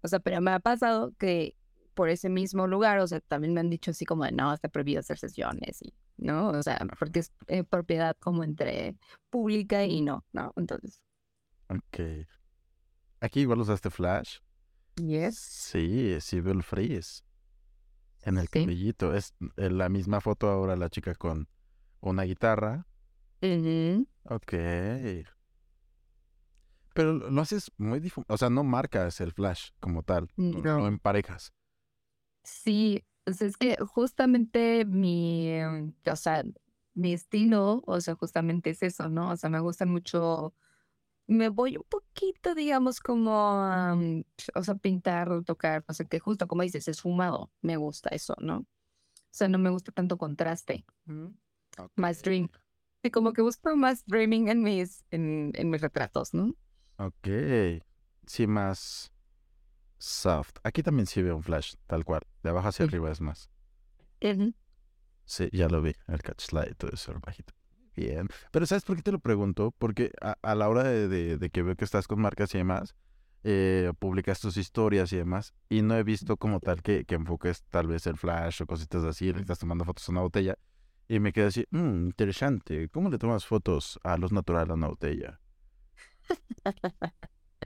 o 0.01 0.07
sea, 0.07 0.19
pero 0.19 0.41
me 0.41 0.51
ha 0.51 0.59
pasado 0.59 1.13
que 1.19 1.55
por 1.99 2.07
ese 2.07 2.29
mismo 2.29 2.65
lugar, 2.65 2.99
o 2.99 3.07
sea, 3.07 3.19
también 3.19 3.53
me 3.53 3.59
han 3.59 3.69
dicho 3.69 3.91
así 3.91 4.05
como 4.05 4.23
de, 4.23 4.31
no, 4.31 4.53
está 4.53 4.69
prohibido 4.69 5.01
hacer 5.01 5.17
sesiones, 5.17 5.81
y, 5.81 5.93
¿no? 6.15 6.47
O 6.51 6.63
sea, 6.63 6.79
porque 6.97 7.19
es 7.19 7.33
eh, 7.47 7.65
propiedad 7.65 8.15
como 8.21 8.45
entre 8.45 8.95
pública 9.29 9.83
y 9.83 9.99
no, 9.99 10.23
¿no? 10.31 10.53
Entonces, 10.55 11.01
Ok. 11.67 12.25
Aquí 13.19 13.41
igual 13.41 13.59
usaste 13.59 13.89
Flash. 13.89 14.37
yes. 14.95 15.37
Sí, 15.37 16.15
sí 16.21 16.39
veo 16.39 16.53
el 16.53 16.63
freeze. 16.63 17.21
En 18.21 18.37
el 18.37 18.47
Sí. 18.47 18.61
cabellito. 18.61 19.13
Es 19.13 19.33
eh, 19.57 19.69
la 19.69 19.89
misma 19.89 20.21
foto 20.21 20.47
ahora 20.47 20.77
la 20.77 20.89
chica 20.89 21.13
con 21.15 21.49
una 21.99 22.23
guitarra. 22.23 22.87
Ujú. 23.41 24.07
Ok. 24.23 24.53
Pero 26.93 27.13
lo 27.13 27.41
haces 27.41 27.71
muy 27.77 27.99
difuso. 27.99 28.25
O 28.29 28.37
sea, 28.37 28.49
no 28.49 28.63
marcas 28.63 29.19
el 29.19 29.33
flash 29.33 29.71
como 29.81 30.01
tal. 30.03 30.29
No. 30.37 30.61
no 30.79 30.87
en 30.87 30.97
parejas. 30.97 31.51
Sí, 32.43 33.03
o 33.25 33.33
sea, 33.33 33.47
es 33.47 33.57
que 33.57 33.77
justamente 33.77 34.85
mi, 34.85 35.47
em, 35.49 35.93
o 36.11 36.15
sea, 36.15 36.43
mi 36.93 37.13
estilo, 37.13 37.83
o 37.85 38.01
sea, 38.01 38.15
justamente 38.15 38.71
es 38.71 38.83
eso, 38.83 39.09
¿no? 39.09 39.31
O 39.31 39.37
sea, 39.37 39.49
me 39.49 39.59
gusta 39.59 39.85
mucho, 39.85 40.53
me 41.27 41.49
voy 41.49 41.77
un 41.77 41.83
poquito, 41.83 42.55
digamos, 42.55 42.99
como, 42.99 43.33
a, 43.33 43.95
mm, 43.95 44.23
o 44.55 44.63
sea, 44.63 44.75
pintar, 44.75 45.43
tocar, 45.43 45.83
no 45.87 45.93
sé 45.93 46.07
qué, 46.07 46.19
justo 46.19 46.47
como 46.47 46.63
dices, 46.63 46.87
es 46.87 47.01
fumado, 47.01 47.51
me 47.61 47.77
gusta 47.77 48.09
eso, 48.09 48.35
¿no? 48.39 48.59
O 48.59 49.31
sea, 49.31 49.47
no 49.47 49.59
me 49.59 49.69
gusta 49.69 49.91
tanto 49.91 50.17
contraste, 50.17 50.85
más 51.95 52.21
dream. 52.23 52.49
Sí, 53.03 53.11
como 53.11 53.31
que 53.31 53.41
busco 53.41 53.75
más 53.77 54.05
dreaming 54.05 54.49
en 54.49 54.63
mis, 54.63 55.05
en, 55.11 55.51
en 55.55 55.69
mis 55.69 55.81
retratos, 55.81 56.33
¿no? 56.33 56.55
Ok. 56.97 57.27
Sí, 58.25 58.45
más 58.47 59.13
soft. 59.99 60.57
Aquí 60.63 60.81
también 60.81 61.05
sí 61.05 61.21
veo 61.21 61.35
un 61.35 61.43
flash, 61.43 61.75
tal 61.85 62.03
cual. 62.05 62.21
De 62.41 62.49
abajo 62.49 62.69
hacia 62.69 62.85
Sí. 62.85 62.89
arriba 62.89 63.11
es 63.11 63.21
más. 63.21 63.49
Sí, 65.25 65.47
ya 65.51 65.69
lo 65.69 65.81
vi, 65.81 65.93
el 66.07 66.21
catch 66.23 66.41
slide, 66.41 66.75
todo 66.75 66.91
eso, 66.91 67.13
bajito. 67.25 67.53
Bien. 67.95 68.27
Pero 68.51 68.65
¿sabes 68.65 68.83
por 68.83 68.95
qué 68.95 69.03
te 69.03 69.11
lo 69.11 69.19
pregunto? 69.19 69.71
Porque 69.77 70.11
a, 70.21 70.35
a 70.41 70.55
la 70.55 70.69
hora 70.69 70.83
de, 70.83 71.07
de, 71.07 71.37
de, 71.37 71.49
que 71.49 71.61
veo 71.61 71.75
que 71.75 71.85
estás 71.85 72.07
con 72.07 72.19
marcas 72.19 72.55
y 72.55 72.57
demás, 72.57 72.95
eh, 73.43 73.91
publicas 73.99 74.39
tus 74.39 74.57
historias 74.57 75.13
y 75.13 75.17
demás, 75.17 75.53
y 75.69 75.81
no 75.81 75.95
he 75.95 76.03
visto 76.03 76.37
como 76.37 76.59
tal 76.59 76.81
que, 76.81 77.05
que 77.05 77.15
enfoques 77.15 77.63
tal 77.69 77.87
vez 77.87 78.07
el 78.07 78.17
flash 78.17 78.61
o 78.61 78.65
cositas 78.65 79.03
así, 79.03 79.31
le 79.33 79.41
estás 79.41 79.59
tomando 79.59 79.85
fotos 79.85 80.07
a 80.09 80.11
una 80.13 80.21
botella, 80.21 80.57
y 81.07 81.19
me 81.19 81.31
quedé 81.33 81.45
así, 81.47 81.65
mmm, 81.71 82.05
interesante, 82.07 82.89
¿cómo 82.89 83.09
le 83.09 83.17
tomas 83.17 83.45
fotos 83.45 83.99
a 84.03 84.17
luz 84.17 84.31
natural 84.31 84.71
a 84.71 84.73
una 84.73 84.87
botella? 84.87 85.39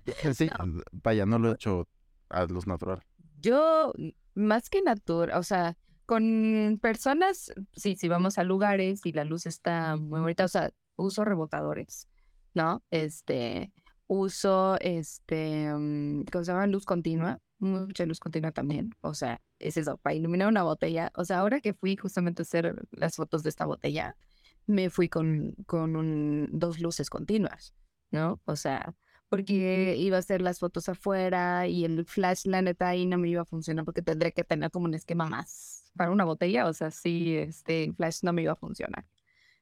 sí, 0.33 0.49
vaya, 0.91 1.25
no 1.25 1.39
lo 1.39 1.51
he 1.51 1.53
hecho 1.53 1.87
a 2.33 2.45
luz 2.45 2.67
natural. 2.67 3.01
Yo, 3.39 3.93
más 4.33 4.69
que 4.69 4.81
natural, 4.81 5.37
o 5.37 5.43
sea, 5.43 5.77
con 6.05 6.79
personas, 6.81 7.53
sí, 7.73 7.95
si 7.95 8.07
vamos 8.07 8.37
a 8.37 8.43
lugares 8.43 9.05
y 9.05 9.13
la 9.13 9.23
luz 9.23 9.45
está 9.45 9.95
muy 9.95 10.19
bonita, 10.19 10.45
o 10.45 10.49
sea, 10.49 10.71
uso 10.95 11.23
rebotadores, 11.23 12.09
¿no? 12.53 12.83
Este, 12.91 13.71
uso, 14.07 14.77
este, 14.79 15.73
mm, 15.73 16.25
¿cómo 16.31 16.43
se 16.43 16.51
llama? 16.51 16.67
Luz 16.67 16.85
continua, 16.85 17.39
mucha 17.59 18.05
luz 18.05 18.19
continua 18.19 18.51
también, 18.51 18.91
o 19.01 19.13
sea, 19.13 19.41
es 19.59 19.77
eso, 19.77 19.97
para 19.97 20.15
iluminar 20.15 20.47
una 20.49 20.63
botella, 20.63 21.11
o 21.15 21.23
sea, 21.25 21.39
ahora 21.39 21.61
que 21.61 21.73
fui 21.73 21.95
justamente 21.95 22.41
a 22.41 22.43
hacer 22.43 22.75
las 22.91 23.15
fotos 23.15 23.43
de 23.43 23.49
esta 23.49 23.65
botella, 23.65 24.17
me 24.65 24.89
fui 24.89 25.09
con, 25.09 25.53
con 25.65 25.95
un, 25.95 26.49
dos 26.51 26.79
luces 26.79 27.09
continuas, 27.09 27.73
¿no? 28.11 28.41
O 28.45 28.55
sea, 28.55 28.93
porque 29.33 29.95
iba 29.97 30.17
a 30.17 30.19
hacer 30.19 30.43
las 30.43 30.59
fotos 30.59 30.89
afuera 30.89 31.67
y 31.67 31.85
el 31.85 32.05
flash, 32.05 32.45
la 32.45 32.61
neta, 32.61 32.89
ahí 32.89 33.07
no 33.07 33.17
me 33.17 33.29
iba 33.29 33.41
a 33.41 33.45
funcionar 33.45 33.83
porque 33.83 34.03
tendría 34.03 34.29
que 34.29 34.43
tener 34.43 34.69
como 34.69 34.85
un 34.85 34.93
esquema 34.93 35.25
más 35.25 35.91
para 35.95 36.11
una 36.11 36.23
botella, 36.23 36.67
o 36.67 36.73
sea, 36.73 36.91
sí, 36.91 37.35
este, 37.35 37.85
el 37.85 37.95
flash 37.95 38.19
no 38.21 38.31
me 38.31 38.43
iba 38.43 38.51
a 38.51 38.55
funcionar. 38.55 39.07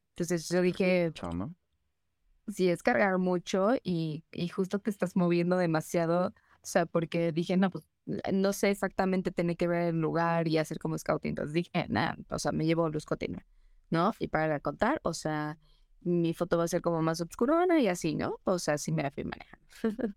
Entonces 0.09 0.49
yo 0.49 0.61
dije, 0.61 1.13
¿no? 1.33 1.55
sí, 2.49 2.67
es 2.67 2.83
cargar 2.83 3.17
mucho 3.17 3.75
y, 3.81 4.25
y 4.33 4.49
justo 4.49 4.79
te 4.79 4.89
estás 4.89 5.15
moviendo 5.15 5.55
demasiado, 5.55 6.27
o 6.27 6.65
sea, 6.65 6.85
porque 6.85 7.31
dije, 7.31 7.55
no, 7.55 7.69
pues 7.69 7.87
no 8.33 8.51
sé 8.51 8.71
exactamente, 8.71 9.31
tener 9.31 9.55
que 9.55 9.69
ver 9.69 9.83
el 9.93 10.01
lugar 10.01 10.49
y 10.49 10.57
hacer 10.57 10.79
como 10.79 10.97
scouting. 10.97 11.29
Entonces 11.29 11.53
dije, 11.53 11.85
nada, 11.87 12.17
o 12.29 12.39
sea, 12.39 12.51
me 12.51 12.65
llevo 12.65 12.89
luz 12.89 13.05
continua, 13.05 13.45
¿no? 13.89 14.11
Y 14.19 14.27
para 14.27 14.59
contar, 14.59 14.99
o 15.03 15.13
sea, 15.13 15.57
mi 16.01 16.33
foto 16.33 16.57
va 16.57 16.65
a 16.65 16.67
ser 16.67 16.81
como 16.81 17.01
más 17.01 17.21
obscurona 17.21 17.79
y 17.79 17.87
así, 17.87 18.15
¿no? 18.15 18.39
O 18.43 18.59
sea, 18.59 18.77
sí 18.77 18.91
me 18.91 19.03
la 19.03 19.11
fui 19.11 19.23
manejando. 19.23 19.65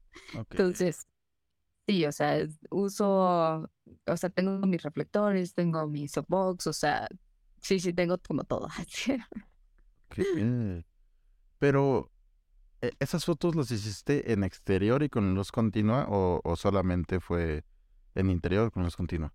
Entonces, 0.50 1.06
sí, 1.86 2.04
o 2.06 2.12
sea, 2.12 2.46
uso, 2.70 3.70
o 4.06 4.16
sea, 4.16 4.30
tengo 4.30 4.66
mis 4.66 4.82
reflectores, 4.82 5.54
tengo 5.54 5.86
mi 5.86 6.08
softbox, 6.08 6.66
o 6.66 6.72
sea, 6.72 7.08
sí, 7.60 7.80
sí, 7.80 7.92
tengo 7.92 8.18
como 8.18 8.44
todo. 8.44 8.68
Pero, 11.58 12.10
¿e-, 12.80 12.92
¿esas 13.00 13.24
fotos 13.24 13.54
las 13.54 13.70
hiciste 13.70 14.32
en 14.32 14.44
exterior 14.44 15.02
y 15.02 15.08
con 15.08 15.34
luz 15.34 15.52
continua 15.52 16.06
o, 16.08 16.40
o 16.44 16.56
solamente 16.56 17.20
fue 17.20 17.64
en 18.14 18.30
interior 18.30 18.70
con 18.70 18.84
luz 18.84 18.96
continua? 18.96 19.34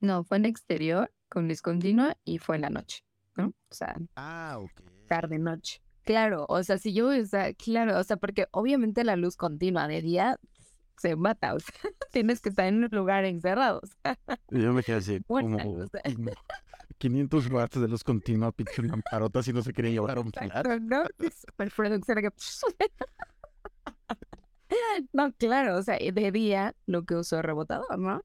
No, 0.00 0.24
fue 0.24 0.36
en 0.36 0.44
exterior 0.44 1.12
con 1.28 1.48
luz 1.48 1.62
continua 1.62 2.16
y 2.24 2.38
fue 2.38 2.56
en 2.56 2.62
la 2.62 2.70
noche, 2.70 3.04
¿no? 3.36 3.48
O 3.70 3.74
sea, 3.74 3.96
ah, 4.16 4.58
ok. 4.60 4.93
Tarde, 5.08 5.38
noche. 5.38 5.80
Claro, 6.04 6.44
o 6.48 6.62
sea, 6.62 6.78
si 6.78 6.92
yo, 6.92 7.08
o 7.08 7.24
sea, 7.24 7.54
claro, 7.54 7.98
o 7.98 8.04
sea, 8.04 8.16
porque 8.16 8.46
obviamente 8.50 9.04
la 9.04 9.16
luz 9.16 9.36
continua 9.36 9.88
de 9.88 10.02
día 10.02 10.38
se 10.98 11.16
mata, 11.16 11.54
o 11.54 11.60
sea, 11.60 11.74
tienes 12.12 12.40
que 12.40 12.50
estar 12.50 12.66
en 12.66 12.84
un 12.84 12.90
lugar 12.92 13.24
encerrado. 13.24 13.80
Yo 14.50 14.72
me 14.72 14.82
quedé 14.82 14.96
así, 14.96 15.20
como, 15.26 15.56
o 15.56 15.86
sea. 15.86 16.02
500 16.98 17.50
watts 17.50 17.80
de 17.80 17.88
luz 17.88 18.04
continua, 18.04 18.52
pinche 18.52 18.82
lamparota, 18.82 19.42
si 19.42 19.52
no 19.52 19.62
se 19.62 19.72
quería 19.72 19.90
llevar 19.92 20.18
un 20.18 20.30
flash. 20.30 20.50
No, 20.80 21.04
no, 25.12 25.32
claro, 25.32 25.76
o 25.76 25.82
sea, 25.82 25.98
de 25.98 26.32
día 26.32 26.74
lo 26.86 27.04
que 27.04 27.16
uso 27.16 27.38
es 27.38 27.44
rebotador, 27.44 27.98
¿no? 27.98 28.22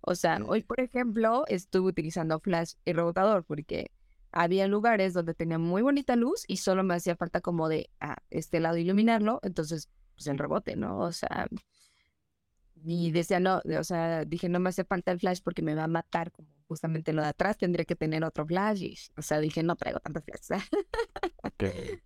O 0.00 0.14
sea, 0.14 0.38
hoy, 0.46 0.62
por 0.62 0.80
ejemplo, 0.80 1.44
estuve 1.48 1.88
utilizando 1.88 2.38
flash 2.40 2.74
y 2.84 2.92
rebotador 2.92 3.44
porque 3.44 3.90
había 4.38 4.68
lugares 4.68 5.14
donde 5.14 5.34
tenía 5.34 5.58
muy 5.58 5.82
bonita 5.82 6.14
luz 6.14 6.44
y 6.46 6.58
solo 6.58 6.84
me 6.84 6.94
hacía 6.94 7.16
falta 7.16 7.40
como 7.40 7.68
de 7.68 7.90
a 8.00 8.18
este 8.30 8.60
lado 8.60 8.76
iluminarlo, 8.76 9.40
entonces, 9.42 9.90
pues 10.14 10.28
el 10.28 10.38
rebote, 10.38 10.76
¿no? 10.76 11.00
O 11.00 11.12
sea, 11.12 11.48
y 12.84 13.10
decía, 13.10 13.40
no, 13.40 13.60
o 13.78 13.84
sea, 13.84 14.24
dije, 14.24 14.48
no 14.48 14.60
me 14.60 14.68
hace 14.68 14.84
falta 14.84 15.10
el 15.10 15.18
flash 15.18 15.40
porque 15.42 15.62
me 15.62 15.74
va 15.74 15.84
a 15.84 15.88
matar, 15.88 16.30
como 16.30 16.48
justamente 16.68 17.12
lo 17.12 17.22
de 17.22 17.28
atrás, 17.28 17.58
tendría 17.58 17.84
que 17.84 17.96
tener 17.96 18.22
otro 18.22 18.46
flash, 18.46 18.82
y, 18.82 18.96
o 19.16 19.22
sea, 19.22 19.40
dije, 19.40 19.64
no 19.64 19.74
traigo 19.74 19.98
tanto 19.98 20.22
flash. 20.22 20.62
¿Qué 21.56 22.02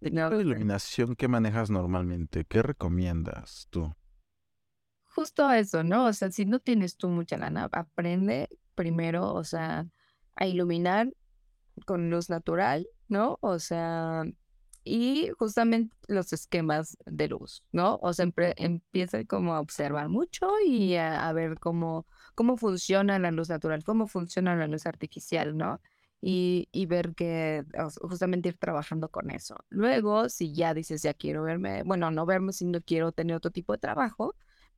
no, 0.00 0.30
de 0.30 0.42
iluminación 0.42 1.14
que 1.14 1.28
manejas 1.28 1.70
normalmente? 1.70 2.44
¿Qué 2.44 2.62
recomiendas 2.62 3.68
tú? 3.70 3.94
Justo 5.06 5.50
eso, 5.50 5.82
¿no? 5.82 6.06
O 6.06 6.12
sea, 6.12 6.30
si 6.30 6.46
no 6.46 6.60
tienes 6.60 6.96
tú 6.96 7.08
mucha 7.08 7.36
lana, 7.36 7.68
aprende 7.72 8.48
primero, 8.74 9.34
o 9.34 9.44
sea, 9.44 9.86
a 10.36 10.46
iluminar 10.46 11.12
con 11.84 12.10
luz 12.10 12.30
natural, 12.30 12.88
¿no? 13.08 13.38
O 13.40 13.58
sea, 13.58 14.24
y 14.84 15.30
justamente 15.38 15.94
los 16.08 16.32
esquemas 16.32 16.96
de 17.04 17.28
luz, 17.28 17.62
¿no? 17.72 17.98
O 18.02 18.12
sea, 18.12 18.26
empieza 18.56 19.24
como 19.24 19.54
a 19.54 19.60
observar 19.60 20.08
mucho 20.08 20.48
y 20.66 20.94
a, 20.96 21.32
ver 21.32 21.58
cómo, 21.58 22.06
cómo 22.34 22.56
funciona 22.56 23.18
la 23.18 23.30
luz 23.30 23.50
natural, 23.50 23.84
cómo 23.84 24.06
funciona 24.06 24.56
la 24.56 24.66
luz 24.66 24.86
artificial, 24.86 25.56
¿no? 25.56 25.80
Y, 26.20 26.68
y 26.72 26.86
ver 26.86 27.14
que 27.14 27.64
justamente 28.00 28.48
ir 28.48 28.58
trabajando 28.58 29.08
con 29.10 29.30
eso. 29.30 29.56
Luego, 29.68 30.28
si 30.28 30.52
ya 30.54 30.74
dices, 30.74 31.02
ya 31.02 31.14
quiero 31.14 31.42
verme, 31.42 31.82
bueno, 31.84 32.10
no 32.10 32.26
verme, 32.26 32.52
sino 32.52 32.80
quiero 32.80 33.12
tener 33.12 33.36
otro 33.36 33.50
tipo 33.50 33.72
de 33.72 33.78
trabajo, 33.78 34.34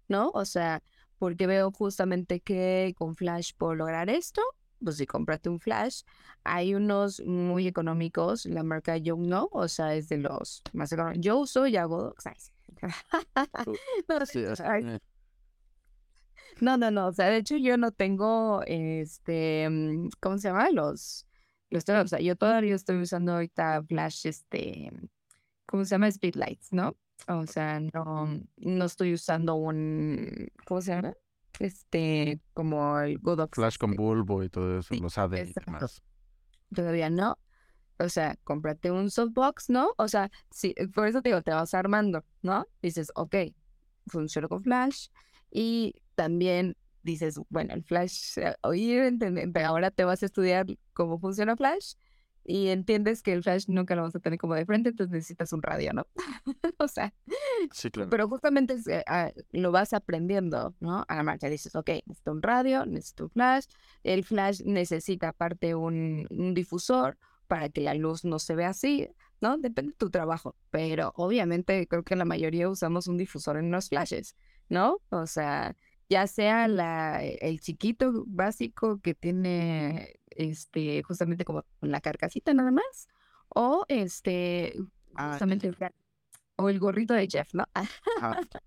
¿no? 0.09 0.31
O 0.35 0.45
sea, 0.45 0.83
porque 1.19 1.47
veo 1.47 1.71
justamente 1.71 2.41
que 2.41 2.95
con 2.99 3.15
Flash 3.15 3.53
puedo 3.57 3.75
lograr 3.75 4.11
esto, 4.11 4.43
pues 4.83 4.97
si 4.97 5.07
cómprate 5.07 5.49
un 5.49 5.61
flash. 5.61 6.03
Hay 6.45 6.75
unos 6.75 7.21
muy 7.21 7.67
económicos, 7.67 8.47
la 8.47 8.63
marca 8.63 8.97
Young 8.97 9.27
No, 9.27 9.49
o 9.53 9.69
sea, 9.69 9.95
es 9.95 10.09
de 10.09 10.19
los 10.19 10.63
más 10.73 10.93
económicos. 10.93 11.25
Yo 11.25 11.39
uso 11.39 11.67
y 11.67 11.77
hago 11.77 12.15
no, 16.61 16.77
no, 16.77 16.91
no, 16.91 17.09
o 17.09 17.13
sea, 17.13 17.27
de 17.27 17.39
hecho 17.39 17.57
yo 17.57 17.77
no 17.77 17.93
tengo, 17.93 18.63
este, 18.67 19.69
mm, 19.69 20.11
¿cómo 20.21 20.39
se 20.39 20.49
llama? 20.49 20.71
Los, 20.71 21.27
los, 21.71 21.89
o 21.89 22.09
sea, 22.09 22.21
yo 22.21 22.37
todavía 22.37 22.75
estoy 22.75 23.01
usando 23.01 23.33
ahorita 23.33 23.83
flash, 23.85 24.27
este, 24.27 24.91
¿cómo 25.67 25.85
se 25.85 25.91
llama? 25.91 26.11
Speedlights, 26.11 26.73
¿no? 26.73 26.97
O 27.29 27.47
sea, 27.47 27.81
no, 27.81 28.41
no 28.57 28.85
estoy 28.85 29.15
usando 29.15 29.55
un, 29.55 30.49
¿cómo 30.67 30.81
se 30.81 30.93
llama? 30.93 31.15
Este, 31.61 32.41
como 32.55 32.99
el 32.99 33.19
Godox. 33.19 33.55
Flash 33.55 33.77
con 33.77 33.95
bulbo 33.95 34.43
y 34.43 34.49
todo 34.49 34.79
eso, 34.79 34.95
los 34.95 35.17
AD 35.17 35.35
y 35.35 35.53
demás. 35.53 36.03
Todavía 36.75 37.11
no. 37.11 37.39
O 37.99 38.09
sea, 38.09 38.37
cómprate 38.45 38.91
un 38.91 39.11
softbox, 39.11 39.69
¿no? 39.69 39.93
O 39.99 40.09
sea, 40.09 40.31
sí, 40.51 40.75
por 40.95 41.07
eso 41.07 41.21
te 41.21 41.29
digo, 41.29 41.43
te 41.43 41.51
vas 41.51 41.75
armando, 41.75 42.25
¿no? 42.41 42.67
Dices, 42.81 43.13
ok, 43.15 43.37
funciona 44.07 44.49
con 44.49 44.63
Flash. 44.63 45.09
Y 45.51 45.95
también 46.15 46.77
dices, 47.03 47.39
bueno, 47.51 47.75
el 47.75 47.85
Flash, 47.85 48.39
eh, 48.39 48.55
oye, 48.63 49.13
ahora 49.65 49.91
te 49.91 50.05
vas 50.05 50.23
a 50.23 50.27
estudiar 50.27 50.67
cómo 50.95 51.19
funciona 51.19 51.57
Flash 51.57 51.95
y 52.45 52.69
entiendes 52.69 53.23
que 53.23 53.33
el 53.33 53.43
flash 53.43 53.65
nunca 53.69 53.95
lo 53.95 54.03
vas 54.03 54.15
a 54.15 54.21
tener 54.21 54.39
como 54.39 54.55
de 54.55 54.65
frente, 54.65 54.91
entonces 54.91 55.13
necesitas 55.13 55.53
un 55.53 55.63
radio, 55.63 55.93
¿no? 55.93 56.07
o 56.79 56.89
sea, 56.89 57.13
sí, 57.73 57.91
claro. 57.91 58.11
pero 58.11 58.29
justamente 58.29 58.77
ah, 59.07 59.33
lo 59.53 59.73
vas 59.73 59.93
aprendiendo, 59.93 60.75
¿no? 60.81 61.05
A 61.09 61.17
la 61.17 61.23
marcha 61.23 61.49
dices, 61.49 61.75
ok, 61.75 61.91
necesito 62.07 62.33
un 62.33 62.43
radio, 62.43 62.87
necesito 62.87 63.25
un 63.25 63.31
flash, 63.31 63.65
el 64.05 64.25
flash 64.25 64.63
necesita 64.65 65.29
aparte 65.29 65.75
un, 65.75 66.27
un 66.31 66.55
difusor 66.55 67.19
para 67.47 67.69
que 67.69 67.81
la 67.81 67.95
luz 67.95 68.25
no 68.25 68.39
se 68.39 68.55
vea 68.55 68.69
así, 68.69 69.09
¿no? 69.41 69.59
Depende 69.59 69.93
de 69.93 69.97
tu 69.97 70.09
trabajo, 70.09 70.55
pero 70.71 71.13
obviamente 71.17 71.87
creo 71.89 72.05
que 72.05 72.15
la 72.15 72.25
mayoría 72.25 72.69
usamos 72.69 73.09
un 73.09 73.17
difusor 73.17 73.57
en 73.57 73.71
los 73.71 73.89
flashes, 73.89 74.37
¿no? 74.69 74.99
O 75.11 75.27
sea, 75.27 75.75
ya 76.11 76.27
sea 76.27 76.69
la, 76.69 77.23
el 77.23 77.61
chiquito 77.61 78.25
básico 78.27 79.01
que 79.01 79.15
tiene 79.15 80.21
este, 80.31 81.03
justamente 81.05 81.45
como 81.45 81.65
la 81.81 82.01
carcasita 82.01 82.53
nada 82.53 82.73
más, 82.73 83.09
o 83.49 83.85
este, 83.89 84.75
ah, 85.15 85.31
justamente, 85.31 85.73
o 86.57 86.69
el 86.69 86.81
gorrito 86.81 87.15
de 87.15 87.29
Jeff, 87.31 87.55
¿no? 87.55 87.65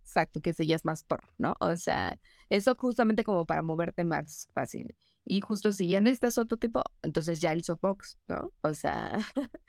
Exacto, 0.00 0.40
que 0.40 0.50
ese 0.50 0.64
ya 0.64 0.76
es 0.76 0.84
más 0.84 1.02
pro, 1.02 1.18
¿no? 1.38 1.56
O 1.60 1.76
sea, 1.76 2.18
eso 2.48 2.76
justamente 2.76 3.24
como 3.24 3.44
para 3.44 3.62
moverte 3.62 4.04
más 4.04 4.48
fácil. 4.54 4.94
Y 5.24 5.40
justo 5.40 5.72
si 5.72 5.88
ya 5.88 6.00
necesitas 6.00 6.38
otro 6.38 6.56
tipo, 6.56 6.84
entonces 7.02 7.40
ya 7.40 7.52
el 7.52 7.64
softbox, 7.64 8.16
¿no? 8.28 8.52
O 8.62 8.72
sea, 8.74 9.18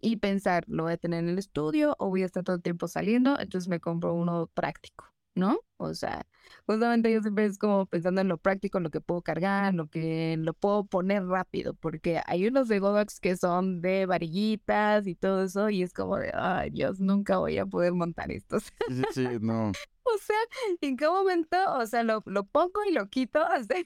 y 0.00 0.16
pensar, 0.16 0.64
lo 0.68 0.84
voy 0.84 0.92
a 0.92 0.96
tener 0.96 1.24
en 1.24 1.30
el 1.30 1.38
estudio 1.38 1.96
o 1.98 2.08
voy 2.08 2.22
a 2.22 2.26
estar 2.26 2.44
todo 2.44 2.56
el 2.56 2.62
tiempo 2.62 2.86
saliendo, 2.86 3.38
entonces 3.40 3.68
me 3.68 3.80
compro 3.80 4.14
uno 4.14 4.46
práctico, 4.54 5.04
¿no? 5.34 5.60
O 5.76 5.94
sea, 5.94 6.26
justamente 6.66 7.12
yo 7.12 7.20
siempre 7.22 7.46
es 7.46 7.58
como 7.58 7.86
pensando 7.86 8.20
en 8.20 8.28
lo 8.28 8.38
práctico, 8.38 8.78
en 8.78 8.84
lo 8.84 8.90
que 8.90 9.00
puedo 9.00 9.22
cargar, 9.22 9.74
lo 9.74 9.86
que 9.88 10.36
lo 10.38 10.52
puedo 10.54 10.84
poner 10.84 11.24
rápido, 11.26 11.74
porque 11.74 12.20
hay 12.26 12.46
unos 12.46 12.68
de 12.68 12.78
Godox 12.80 13.20
que 13.20 13.36
son 13.36 13.80
de 13.80 14.06
varillitas 14.06 15.06
y 15.06 15.14
todo 15.14 15.44
eso, 15.44 15.70
y 15.70 15.82
es 15.82 15.92
como 15.92 16.16
de, 16.18 16.32
ay 16.34 16.70
Dios, 16.70 17.00
nunca 17.00 17.38
voy 17.38 17.58
a 17.58 17.66
poder 17.66 17.92
montar 17.92 18.30
estos. 18.30 18.64
Sí, 18.88 19.02
sí, 19.12 19.26
no. 19.40 19.70
o 20.02 20.18
sea, 20.20 20.36
¿en 20.80 20.96
qué 20.96 21.06
momento? 21.08 21.56
O 21.74 21.86
sea, 21.86 22.02
lo, 22.02 22.22
lo 22.26 22.44
pongo 22.44 22.84
y 22.88 22.92
lo 22.92 23.08
quito. 23.08 23.40
O 23.50 23.62
sea, 23.64 23.78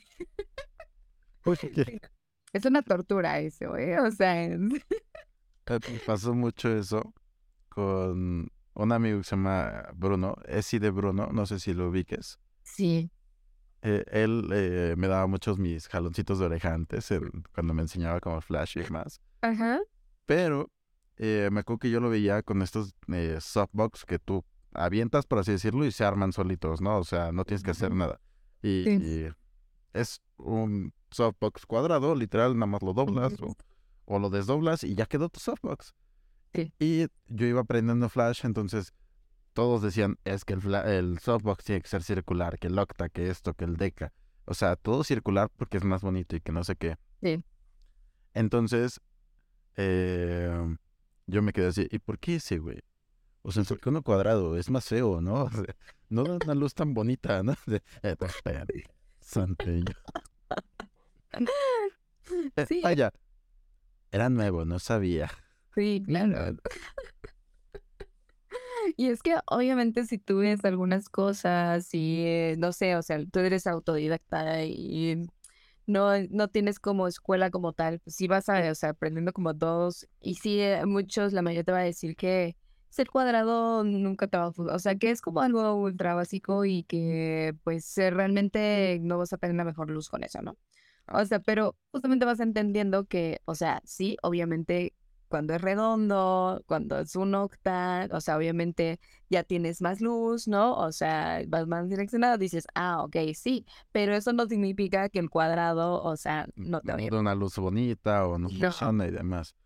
es 2.54 2.64
una 2.64 2.82
tortura 2.82 3.38
eso, 3.40 3.76
¿eh? 3.76 3.98
O 4.00 4.10
sea, 4.10 4.44
es- 4.44 4.58
me 4.58 5.98
pasó 6.06 6.34
mucho 6.34 6.74
eso 6.76 7.12
con 7.68 8.48
un 8.74 8.92
amigo 8.92 9.18
que 9.18 9.24
se 9.24 9.30
llama 9.36 9.88
Bruno, 9.94 10.36
Esi 10.46 10.78
de 10.78 10.90
Bruno, 10.90 11.28
no 11.32 11.46
sé 11.46 11.58
si 11.60 11.74
lo 11.74 11.88
ubiques. 11.88 12.38
sí. 12.62 13.10
Eh, 13.86 14.02
él 14.12 14.48
eh, 14.54 14.94
me 14.96 15.08
daba 15.08 15.26
muchos 15.26 15.58
mis 15.58 15.88
jaloncitos 15.88 16.38
de 16.38 16.46
oreja 16.46 16.72
antes, 16.72 17.06
cuando 17.54 17.74
me 17.74 17.82
enseñaba 17.82 18.18
como 18.18 18.40
Flash 18.40 18.78
y 18.78 18.80
demás. 18.82 19.20
Ajá. 19.42 19.78
Pero 20.24 20.70
eh, 21.18 21.50
me 21.52 21.60
acuerdo 21.60 21.80
que 21.80 21.90
yo 21.90 22.00
lo 22.00 22.08
veía 22.08 22.42
con 22.42 22.62
estos 22.62 22.94
eh, 23.12 23.36
softbox 23.42 24.06
que 24.06 24.18
tú 24.18 24.42
avientas, 24.72 25.26
por 25.26 25.38
así 25.38 25.52
decirlo, 25.52 25.84
y 25.84 25.92
se 25.92 26.02
arman 26.02 26.32
solitos, 26.32 26.80
¿no? 26.80 26.96
O 26.96 27.04
sea, 27.04 27.30
no 27.30 27.44
tienes 27.44 27.62
que 27.62 27.72
hacer 27.72 27.94
nada. 27.94 28.22
Y, 28.62 28.84
Sí. 28.84 28.90
y 29.02 29.28
es 29.92 30.22
un 30.38 30.94
softbox 31.10 31.66
cuadrado, 31.66 32.14
literal, 32.14 32.54
nada 32.54 32.64
más 32.66 32.82
lo 32.82 32.94
doblas 32.94 33.34
o, 33.42 33.54
o 34.06 34.18
lo 34.18 34.30
desdoblas 34.30 34.82
y 34.82 34.94
ya 34.94 35.04
quedó 35.04 35.28
tu 35.28 35.40
softbox. 35.40 35.92
Sí. 36.54 36.72
Y 36.78 37.06
yo 37.28 37.46
iba 37.46 37.60
aprendiendo 37.62 38.08
Flash, 38.08 38.44
entonces 38.44 38.92
todos 39.52 39.82
decían, 39.82 40.18
es 40.24 40.44
que 40.44 40.54
el, 40.54 40.74
el 40.74 41.18
softbox 41.18 41.64
tiene 41.64 41.80
que 41.82 41.88
ser 41.88 42.02
circular, 42.02 42.58
que 42.58 42.68
el 42.68 42.78
octa, 42.78 43.08
que 43.08 43.28
esto, 43.30 43.54
que 43.54 43.64
el 43.64 43.76
deca. 43.76 44.12
O 44.46 44.54
sea, 44.54 44.76
todo 44.76 45.04
circular 45.04 45.48
porque 45.56 45.78
es 45.78 45.84
más 45.84 46.02
bonito 46.02 46.36
y 46.36 46.40
que 46.40 46.52
no 46.52 46.64
sé 46.64 46.76
qué. 46.76 46.96
Sí. 47.22 47.44
Entonces, 48.34 49.00
eh, 49.76 50.76
yo 51.26 51.42
me 51.42 51.52
quedé 51.52 51.68
así, 51.68 51.86
¿y 51.90 51.98
por 51.98 52.18
qué 52.18 52.36
ese, 52.36 52.58
güey? 52.58 52.80
O 53.42 53.52
sea, 53.52 53.62
¿por 53.64 53.80
qué 53.80 53.88
uno 53.90 54.02
cuadrado? 54.02 54.56
Es 54.56 54.70
más 54.70 54.86
feo, 54.86 55.20
¿no? 55.20 55.44
O 55.44 55.50
sea, 55.50 55.64
no 56.08 56.24
da 56.24 56.38
una 56.44 56.54
luz 56.54 56.74
tan 56.74 56.94
bonita, 56.94 57.42
¿no? 57.42 57.54
De- 57.66 57.82
eh, 58.02 58.16
santillo. 59.20 59.94
Eh, 62.56 62.64
Sí. 62.66 62.80
Vaya, 62.82 63.12
era 64.10 64.30
nuevo, 64.30 64.64
no 64.64 64.78
sabía. 64.78 65.30
Sí, 65.74 66.02
claro. 66.06 66.56
Y 68.96 69.08
es 69.08 69.22
que 69.22 69.36
obviamente 69.46 70.04
si 70.04 70.18
tú 70.18 70.38
ves 70.38 70.64
algunas 70.64 71.08
cosas 71.08 71.88
y 71.94 72.24
eh, 72.26 72.56
no 72.58 72.72
sé, 72.72 72.96
o 72.96 73.02
sea, 73.02 73.18
tú 73.26 73.40
eres 73.40 73.66
autodidacta 73.66 74.64
y 74.64 75.16
no, 75.86 76.10
no 76.30 76.48
tienes 76.48 76.78
como 76.80 77.08
escuela 77.08 77.50
como 77.50 77.72
tal, 77.72 78.00
pues 78.00 78.16
sí 78.16 78.28
vas 78.28 78.48
a, 78.48 78.70
o 78.70 78.74
sea, 78.74 78.90
aprendiendo 78.90 79.32
como 79.32 79.56
todos 79.56 80.06
y 80.20 80.36
sí, 80.36 80.60
eh, 80.60 80.84
muchos, 80.86 81.32
la 81.32 81.42
mayoría 81.42 81.64
te 81.64 81.72
va 81.72 81.78
a 81.80 81.82
decir 81.84 82.16
que 82.16 82.56
ser 82.90 83.08
cuadrado 83.10 83.84
nunca 83.84 84.28
te 84.28 84.38
va 84.38 84.44
a 84.46 84.52
o 84.56 84.78
sea, 84.78 84.96
que 84.96 85.10
es 85.10 85.20
como 85.20 85.40
algo 85.40 85.74
ultra 85.76 86.14
básico 86.14 86.64
y 86.64 86.84
que 86.84 87.54
pues 87.64 87.96
eh, 87.98 88.10
realmente 88.10 88.98
no 89.02 89.18
vas 89.18 89.32
a 89.32 89.38
tener 89.38 89.56
la 89.56 89.64
mejor 89.64 89.90
luz 89.90 90.08
con 90.08 90.24
eso, 90.24 90.42
¿no? 90.42 90.56
O 91.08 91.24
sea, 91.24 91.40
pero 91.40 91.76
justamente 91.90 92.24
vas 92.24 92.40
entendiendo 92.40 93.04
que, 93.06 93.40
o 93.44 93.54
sea, 93.54 93.82
sí, 93.84 94.16
obviamente 94.22 94.94
cuando 95.34 95.52
es 95.52 95.60
redondo, 95.60 96.62
cuando 96.66 96.96
es 97.00 97.16
un 97.16 97.34
octa, 97.34 98.06
o 98.12 98.20
sea, 98.20 98.36
obviamente 98.36 99.00
ya 99.28 99.42
tienes 99.42 99.80
más 99.82 100.00
luz, 100.00 100.46
¿no? 100.46 100.76
O 100.76 100.92
sea, 100.92 101.42
vas 101.48 101.66
más 101.66 101.88
direccionado, 101.88 102.38
dices, 102.38 102.68
ah, 102.76 103.02
ok, 103.02 103.16
sí, 103.34 103.66
pero 103.90 104.14
eso 104.14 104.32
no 104.32 104.46
significa 104.46 105.08
que 105.08 105.18
el 105.18 105.28
cuadrado, 105.30 106.00
o 106.04 106.16
sea, 106.16 106.46
no 106.54 106.80
te 106.82 106.92
no 106.92 106.98
da 107.10 107.18
una 107.18 107.34
luz 107.34 107.56
bonita 107.58 108.28
o 108.28 108.38
no 108.38 108.48
No. 108.48 108.56
funciona 108.70 109.08
y 109.08 109.10
demás. 109.10 109.56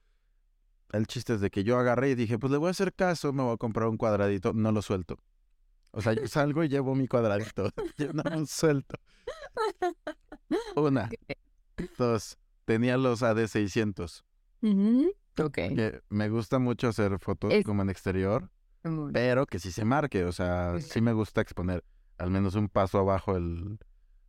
El 0.91 1.07
chiste 1.07 1.35
es 1.35 1.43
de 1.43 1.51
que 1.51 1.64
yo 1.64 1.77
agarré 1.79 2.09
y 2.09 2.14
dije, 2.14 2.39
pues 2.39 2.51
le 2.51 2.57
voy 2.57 2.69
a 2.69 2.71
hacer 2.71 2.95
caso, 2.95 3.35
me 3.35 3.43
voy 3.43 3.53
a 3.53 3.57
comprar 3.59 3.89
un 3.89 3.99
cuadradito, 3.99 4.55
no 4.55 4.73
lo 4.73 4.81
suelto. 4.81 5.19
O 5.91 6.01
sea, 6.01 6.14
yo 6.14 6.27
salgo 6.29 6.64
y 6.64 6.71
llevo 6.71 6.95
mi 6.95 7.07
cuadradito, 7.07 7.69
yo 7.99 8.14
no 8.14 8.23
lo 8.23 8.47
suelto. 8.47 8.97
Una, 10.77 11.11
dos, 11.99 12.39
tenía 12.64 12.97
los 12.97 13.21
AD600, 13.23 14.25
Ujú, 14.62 15.12
Ok. 15.41 15.55
que 15.55 16.01
me 16.09 16.28
gusta 16.28 16.59
mucho 16.59 16.89
hacer 16.89 17.18
fotos 17.18 17.53
Es- 17.53 17.64
como 17.64 17.82
en 17.82 17.91
exterior, 17.91 18.51
pero 19.12 19.47
que 19.47 19.59
sí 19.59 19.70
se 19.72 19.84
marque, 19.84 20.24
o 20.24 20.32
sea, 20.32 20.80
sí 20.80 21.01
me 21.01 21.12
gusta 21.12 21.41
exponer 21.41 21.84
al 22.18 22.30
menos 22.30 22.55
un 22.55 22.68
paso 22.68 22.99
abajo 22.99 23.36
el, 23.36 23.78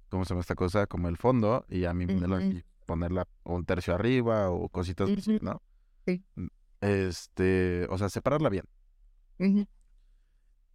¿cómo 0.09 0.25
se 0.25 0.29
llama 0.29 0.41
esta 0.41 0.55
cosa? 0.55 0.85
Como 0.87 1.07
el 1.07 1.17
fondo 1.17 1.65
y 1.69 1.85
a 1.85 1.93
mí 1.93 2.05
Ujú. 2.05 2.33
aquí, 2.35 2.63
ponerla 2.85 3.27
un 3.43 3.65
tercio 3.65 3.93
arriba 3.95 4.49
o 4.49 4.69
cositas 4.69 5.09
así. 5.09 5.39
¿no? 5.41 5.61
Sí. 6.05 6.23
Este, 6.81 7.85
o 7.89 7.97
sea, 7.97 8.09
separarla 8.09 8.49
bien. 8.49 8.65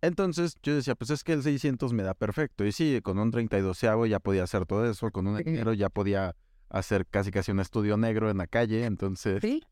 Entonces 0.02 0.56
yo 0.62 0.74
decía, 0.74 0.94
pues 0.94 1.10
es 1.10 1.24
que 1.24 1.32
el 1.32 1.42
600 1.42 1.92
me 1.94 2.02
da 2.02 2.14
perfecto. 2.14 2.64
Y 2.66 2.72
sí, 2.72 3.00
con 3.02 3.18
un 3.18 3.30
32 3.30 3.80
ya 4.08 4.20
podía 4.20 4.42
hacer 4.42 4.66
todo 4.66 4.88
eso, 4.88 5.10
con 5.10 5.26
un 5.26 5.38
Sí. 5.38 5.44
negro 5.44 5.72
ya 5.72 5.88
podía 5.88 6.36
hacer 6.68 7.06
casi 7.06 7.30
casi 7.30 7.52
un 7.52 7.60
estudio 7.60 7.96
negro 7.96 8.30
en 8.30 8.36
la 8.38 8.46
calle, 8.46 8.84
entonces 8.84 9.40
Sí, 9.40 9.62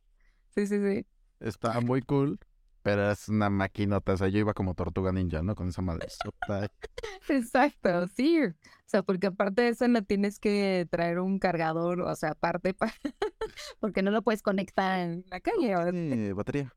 sí, 0.55 0.67
sí, 0.67 0.79
sí. 0.81 1.07
estaba 1.41 1.81
muy 1.81 2.03
cool, 2.03 2.39
pero 2.83 3.11
es 3.11 3.29
una 3.29 3.51
maquinota, 3.51 4.13
o 4.13 4.17
sea, 4.17 4.29
yo 4.29 4.39
iba 4.41 4.55
como 4.55 4.75
tortuga 4.75 5.13
ninja, 5.13 5.43
¿no? 5.43 5.55
Con 5.55 5.69
esa 5.69 5.83
madre. 5.83 6.09
Exacto, 7.29 8.07
sí. 8.09 8.41
O 8.45 8.53
sea, 8.87 9.03
porque 9.03 9.29
aparte 9.29 9.63
de 9.63 9.69
eso 9.69 9.89
no 9.89 10.03
tienes 10.05 10.39
que 10.39 10.87
traer 10.91 11.19
un 11.21 11.39
cargador, 11.39 12.01
o 12.03 12.15
sea, 12.17 12.31
aparte, 12.31 12.75
pa- 12.75 12.93
porque 13.81 14.03
no 14.03 14.11
lo 14.11 14.23
puedes 14.23 14.43
conectar 14.43 15.01
en 15.01 15.25
la 15.31 15.41
calle. 15.41 15.77
o- 15.77 15.91
Tiene 15.91 16.33
batería. 16.33 16.73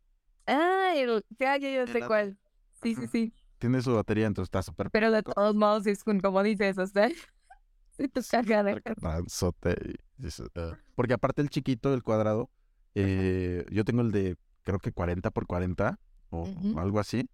Ah, 0.48 0.94
el, 0.96 1.24
ya, 1.40 1.58
ya, 1.58 1.70
ya 1.70 1.88
sé 1.88 2.00
la- 2.00 2.08
cuál. 2.08 2.38
Sí, 2.82 2.96
sí, 2.96 3.08
sí. 3.08 3.34
Tiene 3.58 3.82
su 3.82 3.96
batería, 3.96 4.28
entonces 4.28 4.48
está 4.48 4.62
súper 4.62 4.92
Pero 4.92 5.12
de 5.12 5.24
todos 5.24 5.56
modos 5.56 5.88
es 5.88 6.04
como 6.22 6.44
dices, 6.44 6.78
o 6.78 6.86
sea, 6.86 7.10
si 7.98 8.08
tu 8.08 8.22
cargador. 8.30 8.82
y. 10.18 10.78
Porque 10.96 11.14
aparte 11.14 11.42
el 11.42 11.50
chiquito, 11.50 11.94
el 11.94 12.04
cuadrado, 12.04 12.50
eh, 12.96 13.66
yo 13.72 13.86
tengo 13.86 14.02
el 14.02 14.12
de 14.12 14.38
creo 14.64 14.80
que 14.80 14.92
40 14.92 15.32
por 15.32 15.46
40 15.46 16.00
o 16.30 16.48
algo 16.78 17.00
así. 17.00 17.30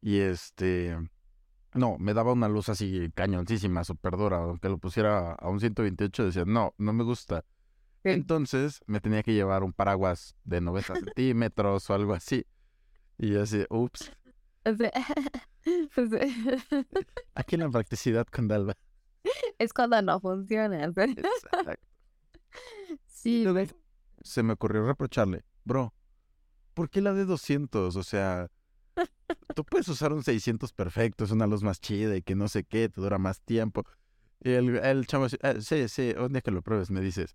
Y 0.00 0.18
este, 0.18 0.96
no, 1.74 1.98
me 1.98 2.14
daba 2.14 2.32
una 2.32 2.48
luz 2.48 2.68
así 2.68 3.10
cañoncísima, 3.14 3.84
súper 3.84 4.16
dura. 4.16 4.38
Aunque 4.38 4.68
lo 4.68 4.78
pusiera 4.78 5.32
a 5.32 5.48
un 5.48 5.60
128, 5.60 6.26
decía, 6.26 6.44
no, 6.46 6.74
no 6.78 6.92
me 6.92 7.04
gusta. 7.04 7.44
Entonces 8.04 8.80
me 8.86 9.00
tenía 9.00 9.22
que 9.22 9.34
llevar 9.34 9.62
un 9.62 9.72
paraguas 9.72 10.34
de 10.44 10.60
90 10.60 10.94
centímetros 10.94 11.88
o 11.90 11.94
algo 11.94 12.14
así. 12.14 12.46
Y 13.18 13.30
yo 13.30 13.42
así, 13.42 13.64
ups, 13.68 14.12
pues, 15.94 16.10
aquí 17.34 17.56
la 17.56 17.68
practicidad 17.68 18.26
con 18.26 18.48
Dalva. 18.48 18.76
es 19.58 19.72
cuando 19.72 20.00
no 20.02 20.20
funciona. 20.20 20.84
Exacto. 20.84 21.22
Sí, 23.06 23.44
se 24.22 24.42
me 24.42 24.54
ocurrió 24.54 24.84
reprocharle, 24.86 25.44
bro, 25.64 25.94
¿por 26.74 26.90
qué 26.90 27.00
la 27.00 27.12
de 27.14 27.24
200? 27.24 27.96
O 27.96 28.02
sea, 28.02 28.48
tú 29.54 29.64
puedes 29.64 29.88
usar 29.88 30.12
un 30.12 30.22
600 30.22 30.72
perfecto, 30.72 31.24
es 31.24 31.30
una 31.30 31.46
luz 31.46 31.62
más 31.62 31.80
chida 31.80 32.16
y 32.16 32.22
que 32.22 32.34
no 32.34 32.48
sé 32.48 32.64
qué, 32.64 32.88
te 32.88 33.00
dura 33.00 33.18
más 33.18 33.40
tiempo. 33.40 33.84
Y 34.40 34.50
el, 34.52 34.76
el 34.76 35.06
chavo, 35.06 35.24
así, 35.24 35.36
"Ah, 35.42 35.54
sí, 35.60 35.88
sí, 35.88 36.14
un 36.18 36.32
día 36.32 36.40
que 36.42 36.50
lo 36.52 36.62
pruebes 36.62 36.90
me 36.90 37.00
dices, 37.00 37.34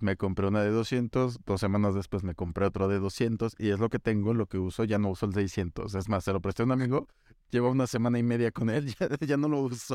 me 0.00 0.16
compré 0.16 0.46
una 0.48 0.62
de 0.62 0.70
200, 0.70 1.38
dos 1.46 1.60
semanas 1.60 1.94
después 1.94 2.22
me 2.24 2.34
compré 2.34 2.66
otro 2.66 2.88
de 2.88 2.98
200 2.98 3.54
y 3.58 3.70
es 3.70 3.78
lo 3.80 3.88
que 3.88 3.98
tengo, 3.98 4.34
lo 4.34 4.46
que 4.46 4.58
uso, 4.58 4.84
ya 4.84 4.98
no 4.98 5.10
uso 5.10 5.26
el 5.26 5.34
600. 5.34 5.94
Es 5.94 6.08
más, 6.08 6.24
se 6.24 6.32
lo 6.32 6.40
presté 6.42 6.62
a 6.62 6.66
un 6.66 6.72
amigo, 6.72 7.08
lleva 7.50 7.70
una 7.70 7.86
semana 7.86 8.18
y 8.18 8.22
media 8.22 8.50
con 8.50 8.70
él, 8.70 8.94
ya, 9.20 9.36
no 9.36 9.48
lo 9.48 9.60
uso. 9.60 9.94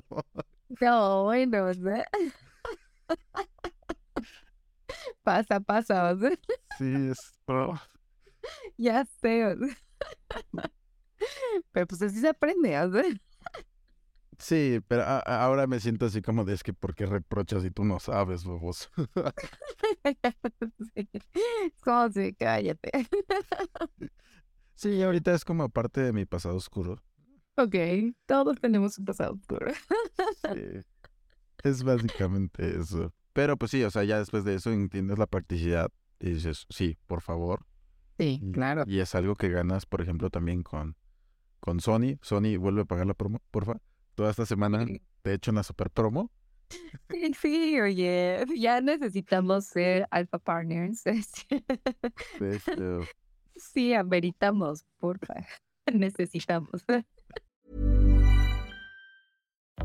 no, 0.81 1.23
bueno, 1.25 1.73
sea. 1.73 2.05
Pasa, 5.23 5.59
pasa, 5.59 6.11
o 6.13 6.17
sea, 6.19 6.31
Sí, 6.77 7.09
es... 7.11 7.17
bro. 7.47 7.79
ya 8.77 9.05
sé. 9.21 9.45
o 9.45 9.57
sea. 9.57 9.75
Pero 11.71 11.87
pues 11.87 12.01
así 12.01 12.19
se 12.19 12.29
aprende, 12.29 12.79
o 12.79 12.91
sea. 12.91 13.03
Sí, 14.37 14.79
pero 14.87 15.01
a- 15.03 15.19
ahora 15.19 15.67
me 15.67 15.81
siento 15.81 16.05
así 16.05 16.21
como 16.21 16.45
de 16.45 16.53
es 16.53 16.63
que 16.63 16.71
¿por 16.73 16.95
qué 16.95 17.05
reprochas 17.05 17.61
si 17.61 17.71
tú 17.71 17.83
no 17.83 17.99
sabes, 17.99 18.45
bobos? 18.45 18.89
Sí. 20.95 21.09
Es 21.13 21.81
como 21.83 22.09
si, 22.09 22.33
cállate. 22.35 22.89
Sí, 24.75 25.01
ahorita 25.03 25.33
es 25.33 25.43
como 25.43 25.67
parte 25.67 26.01
de 26.01 26.13
mi 26.13 26.25
pasado 26.25 26.55
oscuro. 26.55 27.03
Ok, 27.57 27.75
todos 28.25 28.57
tenemos 28.61 28.97
un 28.97 29.03
pasado 29.05 29.33
oscuro. 29.33 29.73
Sí. 30.53 30.79
Es 31.63 31.83
básicamente 31.83 32.79
eso. 32.79 33.13
Pero 33.39 33.55
pues 33.55 33.71
sí, 33.71 33.81
o 33.85 33.89
sea, 33.89 34.03
ya 34.03 34.19
después 34.19 34.43
de 34.43 34.55
eso 34.55 34.69
entiendes 34.69 35.17
la 35.17 35.25
practicidad 35.25 35.89
y 36.19 36.31
dices, 36.31 36.65
sí, 36.69 36.97
por 37.07 37.21
favor. 37.21 37.65
Sí, 38.17 38.41
Y- 38.43 38.51
claro. 38.51 38.83
Y 38.85 38.99
es 38.99 39.15
algo 39.15 39.35
que 39.35 39.47
ganas, 39.47 39.85
por 39.85 40.01
ejemplo, 40.01 40.29
también 40.29 40.61
con, 40.61 40.97
con 41.61 41.79
Sony. 41.79 42.17
Sony 42.21 42.57
vuelve 42.59 42.81
a 42.81 42.85
pagar 42.85 43.07
la 43.07 43.13
promo, 43.13 43.39
porfa. 43.49 43.77
toda 44.15 44.31
esta 44.31 44.45
semana 44.45 44.85
te 45.21 45.31
he 45.31 45.35
hecho 45.35 45.51
una 45.51 45.63
super 45.63 45.89
promo. 45.89 46.29
Sí, 47.41 47.79
oye, 47.79 48.43
ya 48.57 48.81
necesitamos 48.81 49.67
ser 49.67 50.05
alpha 50.11 50.37
partners. 50.37 51.03
Sí, 53.55 53.93
ameritamos, 53.93 54.83
porfa. 54.97 55.45
Necesitamos. 55.93 56.83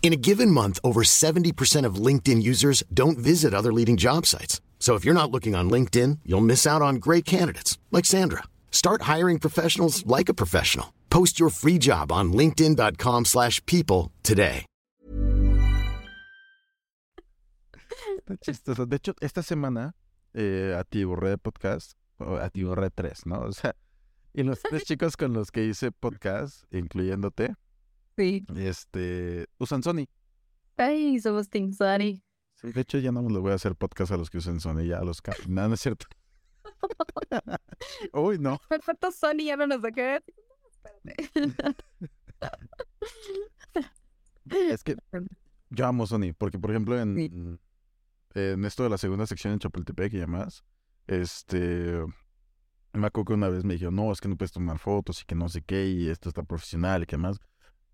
In 0.00 0.14
a 0.14 0.16
given 0.16 0.50
month, 0.50 0.78
over 0.82 1.02
70% 1.02 1.84
of 1.84 1.96
LinkedIn 2.06 2.42
users 2.42 2.82
don't 2.94 3.18
visit 3.18 3.52
other 3.52 3.72
leading 3.74 3.98
job 3.98 4.24
sites. 4.24 4.62
So 4.78 4.94
if 4.94 5.04
you're 5.04 5.12
not 5.12 5.30
looking 5.30 5.54
on 5.54 5.68
LinkedIn, 5.68 6.20
you'll 6.24 6.40
miss 6.40 6.66
out 6.66 6.80
on 6.80 6.96
great 6.96 7.26
candidates 7.26 7.76
like 7.92 8.06
Sandra. 8.06 8.44
Start 8.70 9.02
hiring 9.02 9.38
professionals 9.38 10.06
like 10.06 10.30
a 10.30 10.34
professional. 10.34 10.94
Post 11.10 11.38
your 11.38 11.50
free 11.50 11.78
job 11.78 12.10
on 12.10 12.32
linkedin.com/people 12.32 13.24
slash 13.24 13.60
people 13.66 14.12
today. 14.22 14.64
De 18.28 18.96
hecho, 18.96 19.14
esta 19.20 19.42
semana, 19.42 19.94
eh, 20.34 20.74
a 20.78 20.84
Tiburre 20.84 21.38
Podcast, 21.38 21.94
o 22.18 22.36
a 22.36 22.50
Tiburre 22.50 22.90
3, 22.90 23.26
¿no? 23.26 23.40
O 23.40 23.52
sea, 23.52 23.74
y 24.34 24.42
los 24.42 24.60
tres 24.60 24.84
chicos 24.86 25.16
con 25.16 25.32
los 25.32 25.50
que 25.50 25.64
hice 25.64 25.90
podcast, 25.92 26.64
incluyéndote, 26.70 27.54
Sí. 28.18 28.44
este, 28.56 29.46
usan 29.58 29.80
Sony. 29.84 30.06
Ay, 30.76 31.20
somos 31.20 31.48
Team. 31.48 31.70
Sí, 31.72 32.72
de 32.72 32.80
hecho, 32.80 32.98
ya 32.98 33.12
no 33.12 33.22
les 33.28 33.38
voy 33.38 33.52
a 33.52 33.54
hacer 33.54 33.76
podcast 33.76 34.10
a 34.10 34.16
los 34.16 34.28
que 34.28 34.38
usen 34.38 34.58
Sony, 34.58 34.86
ya 34.86 34.98
a 34.98 35.04
los 35.04 35.22
que... 35.22 35.30
No, 35.46 35.68
no 35.68 35.74
es 35.74 35.80
cierto. 35.80 36.06
Uy, 38.12 38.40
no. 38.40 38.60
Perfecto, 38.68 39.12
Sony, 39.12 39.44
ya 39.44 39.56
no 39.56 39.68
nos 39.68 39.84
va 39.84 39.90
a 39.90 39.92
quedar. 39.92 40.24
Es 44.50 44.82
que 44.82 44.96
yo 45.70 45.86
amo 45.86 46.04
Sony, 46.04 46.32
porque 46.36 46.58
por 46.58 46.72
ejemplo 46.72 47.00
en, 47.00 47.60
en 48.34 48.64
esto 48.64 48.82
de 48.82 48.90
la 48.90 48.98
segunda 48.98 49.28
sección 49.28 49.52
en 49.52 49.60
Chapultepec 49.60 50.12
y 50.14 50.18
demás, 50.18 50.64
este, 51.06 52.04
me 52.94 53.06
acuerdo 53.06 53.26
que 53.26 53.34
una 53.34 53.48
vez 53.48 53.62
me 53.62 53.74
dijeron, 53.74 53.94
no, 53.94 54.10
es 54.10 54.20
que 54.20 54.28
no 54.28 54.36
puedes 54.36 54.50
tomar 54.50 54.80
fotos 54.80 55.22
y 55.22 55.24
que 55.24 55.36
no 55.36 55.48
sé 55.48 55.62
qué, 55.62 55.86
y 55.86 56.08
esto 56.08 56.28
está 56.28 56.42
profesional 56.42 57.04
y 57.04 57.06
que 57.06 57.16
más. 57.16 57.38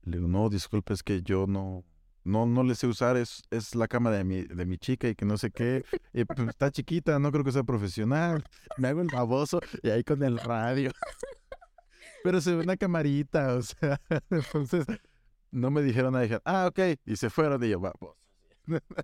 Le 0.04 0.18
digo, 0.18 0.28
no, 0.28 0.48
disculpe, 0.48 0.92
es 0.92 1.02
que 1.02 1.22
yo 1.22 1.46
no, 1.46 1.84
no, 2.24 2.46
no 2.46 2.62
le 2.62 2.74
sé 2.74 2.86
usar, 2.86 3.16
es, 3.16 3.42
es 3.50 3.74
la 3.74 3.88
cámara 3.88 4.16
de 4.16 4.24
mi, 4.24 4.42
de 4.42 4.66
mi 4.66 4.78
chica 4.78 5.08
y 5.08 5.14
que 5.14 5.24
no 5.24 5.36
sé 5.36 5.50
qué, 5.50 5.84
y 6.12 6.24
pues, 6.24 6.38
está 6.48 6.70
chiquita, 6.70 7.18
no 7.18 7.30
creo 7.30 7.44
que 7.44 7.52
sea 7.52 7.64
profesional. 7.64 8.44
Me 8.78 8.88
hago 8.88 9.02
el 9.02 9.08
baboso 9.08 9.60
y 9.82 9.90
ahí 9.90 10.02
con 10.04 10.22
el 10.22 10.38
radio. 10.38 10.90
Pero 12.24 12.40
se 12.40 12.54
ve 12.54 12.62
una 12.62 12.76
camarita, 12.76 13.54
o 13.54 13.62
sea, 13.62 14.00
entonces 14.30 14.86
no 15.50 15.70
me 15.70 15.82
dijeron 15.82 16.12
nada, 16.12 16.22
dijeron, 16.22 16.42
ah, 16.46 16.66
ok, 16.68 16.98
y 17.04 17.16
se 17.16 17.28
fueron 17.28 17.62
y 17.62 17.68
yo, 17.68 17.80
vamos. 17.80 18.16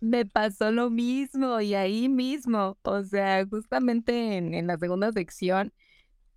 Me 0.00 0.24
pasó 0.24 0.72
lo 0.72 0.88
mismo 0.88 1.60
y 1.60 1.74
ahí 1.74 2.08
mismo, 2.08 2.78
o 2.82 3.04
sea, 3.04 3.46
justamente 3.46 4.38
en, 4.38 4.54
en 4.54 4.66
la 4.66 4.78
segunda 4.78 5.12
sección, 5.12 5.70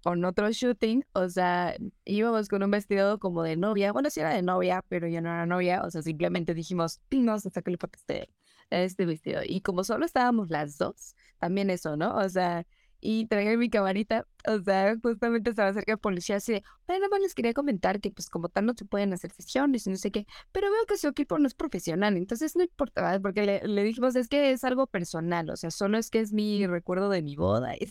con 0.03 0.23
otro 0.25 0.51
shooting, 0.51 1.05
o 1.13 1.29
sea, 1.29 1.75
íbamos 2.03 2.49
con 2.49 2.61
un 2.61 2.71
vestido 2.71 3.19
como 3.19 3.41
de 3.41 3.55
novia, 3.55 3.93
bueno, 3.93 4.09
sí 4.09 4.19
era 4.19 4.33
de 4.33 4.41
novia, 4.41 4.83
pero 4.89 5.07
yo 5.07 5.21
no 5.21 5.29
era 5.29 5.45
novia, 5.45 5.81
o 5.83 5.89
sea, 5.89 6.01
simplemente 6.01 6.53
dijimos, 6.53 6.99
vamos 7.09 7.45
a 7.45 7.49
sacarle 7.49 7.77
foto 7.77 7.97
a 7.97 7.99
este, 7.99 8.29
este 8.69 9.05
vestido. 9.05 9.41
Y 9.45 9.61
como 9.61 9.83
solo 9.85 10.05
estábamos 10.05 10.49
las 10.49 10.77
dos, 10.77 11.15
también 11.39 11.69
eso, 11.69 11.95
¿no? 11.95 12.15
O 12.17 12.27
sea, 12.29 12.65
y 13.03 13.25
traía 13.27 13.57
mi 13.57 13.69
camarita, 13.69 14.25
o 14.47 14.59
sea, 14.63 14.95
justamente 15.03 15.53
se 15.53 15.61
me 15.61 15.67
acerca 15.67 15.91
el 15.93 15.97
policía 15.99 16.37
así 16.37 16.53
de, 16.53 16.63
"Ay, 16.87 16.97
nada 16.99 17.09
más 17.09 17.19
les 17.19 17.35
quería 17.35 17.53
comentar 17.53 17.99
que 17.99 18.11
pues 18.11 18.29
como 18.29 18.49
tal 18.49 18.65
no 18.65 18.73
se 18.77 18.85
pueden 18.85 19.13
hacer 19.13 19.31
sesiones 19.31 19.85
y 19.85 19.89
no 19.89 19.97
sé 19.97 20.11
qué, 20.11 20.25
pero 20.51 20.71
veo 20.71 20.85
que 20.87 20.97
su 20.97 21.07
equipo 21.07 21.37
no 21.37 21.47
es 21.47 21.53
profesional, 21.53 22.15
entonces 22.17 22.55
no 22.55 22.63
importa, 22.63 23.01
¿verdad? 23.01 23.21
porque 23.21 23.45
le, 23.45 23.67
le 23.67 23.83
dijimos, 23.83 24.15
es 24.15 24.27
que 24.29 24.51
es 24.51 24.63
algo 24.63 24.87
personal, 24.87 25.49
o 25.49 25.57
sea, 25.57 25.69
solo 25.71 25.97
es 25.97 26.09
que 26.09 26.19
es 26.21 26.31
mi 26.33 26.65
recuerdo 26.65 27.09
de 27.09 27.21
mi 27.21 27.35
boda 27.35 27.75
y, 27.79 27.87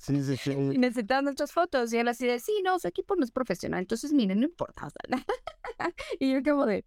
Sí, 0.00 0.22
sí, 0.24 0.36
sí. 0.36 0.52
y 0.52 0.78
necesitaban 0.78 1.24
nuestras 1.24 1.52
fotos 1.52 1.92
y 1.92 1.98
él 1.98 2.08
así 2.08 2.26
de, 2.26 2.40
sí, 2.40 2.52
no, 2.64 2.78
su 2.78 2.88
equipo 2.88 3.14
no 3.16 3.24
es 3.24 3.30
profesional, 3.30 3.80
entonces 3.80 4.12
miren, 4.12 4.40
no 4.40 4.46
importa, 4.46 4.86
o 4.86 4.90
sea, 4.90 5.00
y 6.18 6.32
yo 6.32 6.42
como 6.42 6.64
de, 6.66 6.84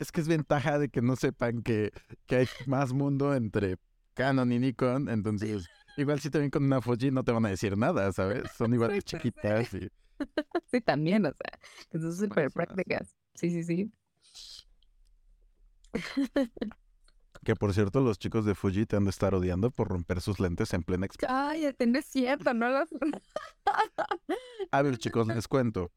Es 0.00 0.12
que 0.12 0.20
es 0.20 0.28
ventaja 0.28 0.78
de 0.78 0.88
que 0.88 1.02
no 1.02 1.16
sepan 1.16 1.62
que, 1.62 1.90
que 2.26 2.36
hay 2.36 2.46
más 2.66 2.92
mundo 2.92 3.34
entre 3.34 3.76
Canon 4.14 4.52
y 4.52 4.58
Nikon, 4.58 5.08
entonces 5.08 5.68
igual 5.96 6.20
si 6.20 6.30
te 6.30 6.38
ven 6.38 6.50
con 6.50 6.64
una 6.64 6.80
Fuji 6.80 7.10
no 7.10 7.24
te 7.24 7.32
van 7.32 7.46
a 7.46 7.50
decir 7.50 7.76
nada, 7.76 8.12
¿sabes? 8.12 8.50
Son 8.56 8.72
igual 8.72 8.90
de 8.92 9.02
chiquitas 9.02 9.74
y 9.74 9.88
sí, 10.70 10.80
también, 10.80 11.26
o 11.26 11.32
sea, 11.32 11.58
que 11.90 11.98
son 11.98 12.14
súper 12.14 12.50
prácticas, 12.50 13.16
sí, 13.34 13.50
sí, 13.50 13.62
sí. 13.62 13.92
que 17.44 17.56
por 17.56 17.72
cierto 17.72 18.00
los 18.00 18.18
chicos 18.18 18.44
de 18.44 18.54
Fuji 18.54 18.86
te 18.86 18.96
han 18.96 19.04
de 19.04 19.10
estar 19.10 19.34
odiando 19.34 19.70
por 19.70 19.88
romper 19.88 20.20
sus 20.20 20.40
lentes 20.40 20.72
en 20.74 20.82
plena. 20.82 21.08
Cállate, 21.08 21.86
no 21.86 21.98
es 21.98 22.06
cierto, 22.06 22.52
no 22.54 22.68
las... 22.68 22.88
A 24.70 24.82
ver 24.82 24.98
chicos, 24.98 25.26
les 25.28 25.48
cuento. 25.48 25.90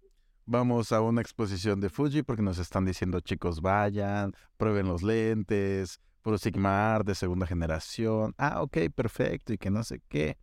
Vamos 0.45 0.91
a 0.91 1.01
una 1.01 1.21
exposición 1.21 1.79
de 1.79 1.89
Fuji 1.89 2.23
porque 2.23 2.41
nos 2.41 2.57
están 2.57 2.85
diciendo 2.85 3.19
chicos 3.21 3.61
vayan, 3.61 4.33
prueben 4.57 4.87
los 4.87 5.03
lentes, 5.03 5.99
puro 6.23 6.37
Sigma 6.37 6.95
Art 6.95 7.05
de 7.05 7.13
segunda 7.13 7.45
generación. 7.45 8.33
Ah, 8.37 8.63
ok, 8.63 8.77
perfecto 8.95 9.53
y 9.53 9.57
que 9.57 9.69
no 9.69 9.83
sé 9.83 10.01
qué. 10.07 10.37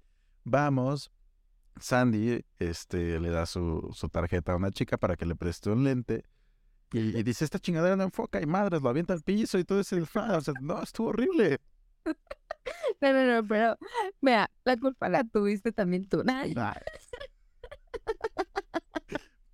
Vamos. 0.44 1.10
Sandy 1.80 2.44
este, 2.58 3.18
le 3.18 3.30
da 3.30 3.46
su, 3.46 3.88
su 3.92 4.08
tarjeta 4.08 4.52
a 4.52 4.56
una 4.56 4.70
chica 4.70 4.98
para 4.98 5.16
que 5.16 5.26
le 5.26 5.34
preste 5.34 5.70
un 5.70 5.82
lente. 5.82 6.24
Y, 6.92 7.16
y 7.16 7.22
dice, 7.22 7.44
esta 7.44 7.58
chingadera 7.58 7.96
no 7.96 8.04
enfoca 8.04 8.40
y 8.40 8.46
madres, 8.46 8.82
lo 8.82 8.88
avienta 8.88 9.14
al 9.14 9.22
piso 9.22 9.58
y 9.58 9.64
todo 9.64 9.80
ese 9.80 9.96
desfase. 9.96 10.36
O 10.36 10.40
sea, 10.40 10.54
no, 10.60 10.82
estuvo 10.82 11.08
horrible. 11.08 11.58
No, 13.00 13.12
no, 13.12 13.24
no, 13.24 13.46
pero 13.46 13.78
mira, 14.20 14.50
la 14.64 14.76
culpa 14.76 15.08
la 15.08 15.24
tuviste 15.24 15.72
también 15.72 16.06
tú. 16.06 16.22
Ay. 16.26 16.54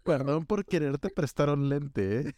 Perdón 0.07 0.46
por 0.46 0.64
quererte 0.64 1.11
prestar 1.11 1.50
un 1.50 1.68
lente, 1.68 2.20
¿eh? 2.20 2.32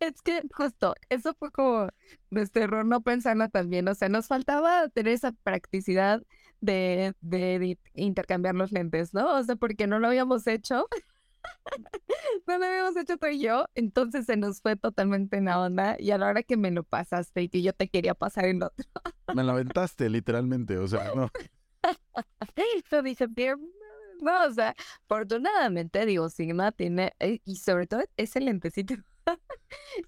Es 0.00 0.22
que 0.22 0.42
justo, 0.52 0.94
eso 1.08 1.34
fue 1.34 1.50
como 1.50 1.88
nuestro 2.30 2.62
error 2.62 2.86
no 2.86 3.00
pensarlo 3.00 3.48
también. 3.48 3.88
O 3.88 3.94
sea, 3.94 4.08
nos 4.08 4.28
faltaba 4.28 4.88
tener 4.88 5.12
esa 5.12 5.32
practicidad 5.42 6.22
de, 6.60 7.14
de, 7.20 7.58
de 7.58 7.78
intercambiar 7.94 8.54
los 8.54 8.70
lentes, 8.70 9.12
¿no? 9.12 9.36
O 9.36 9.42
sea, 9.42 9.56
porque 9.56 9.86
no 9.88 9.98
lo 9.98 10.06
habíamos 10.08 10.46
hecho. 10.46 10.86
No 12.46 12.58
lo 12.58 12.64
habíamos 12.64 12.96
hecho 12.96 13.16
tú 13.16 13.26
y 13.26 13.40
yo, 13.40 13.66
entonces 13.74 14.26
se 14.26 14.36
nos 14.36 14.60
fue 14.60 14.76
totalmente 14.76 15.36
en 15.36 15.46
la 15.46 15.60
onda. 15.60 15.96
Y 15.98 16.10
a 16.10 16.18
la 16.18 16.26
hora 16.28 16.42
que 16.42 16.56
me 16.56 16.70
lo 16.70 16.82
pasaste 16.82 17.42
y 17.42 17.48
que 17.48 17.62
yo 17.62 17.72
te 17.72 17.88
quería 17.88 18.14
pasar 18.14 18.46
el 18.46 18.62
otro, 18.62 18.84
Me 19.34 19.44
la 19.44 19.52
aventaste, 19.52 20.08
literalmente. 20.10 20.78
O 20.78 20.88
sea, 20.88 21.12
no. 21.14 21.30
Yo 22.90 23.02
dije, 23.02 23.26
"Bien, 23.28 23.56
no, 24.20 24.46
o 24.46 24.50
sea, 24.52 24.74
afortunadamente, 25.04 26.04
digo, 26.06 26.28
Sigma 26.28 26.72
tiene, 26.72 27.12
eh, 27.20 27.40
y 27.44 27.56
sobre 27.56 27.86
todo 27.86 28.02
lentecito, 28.40 28.94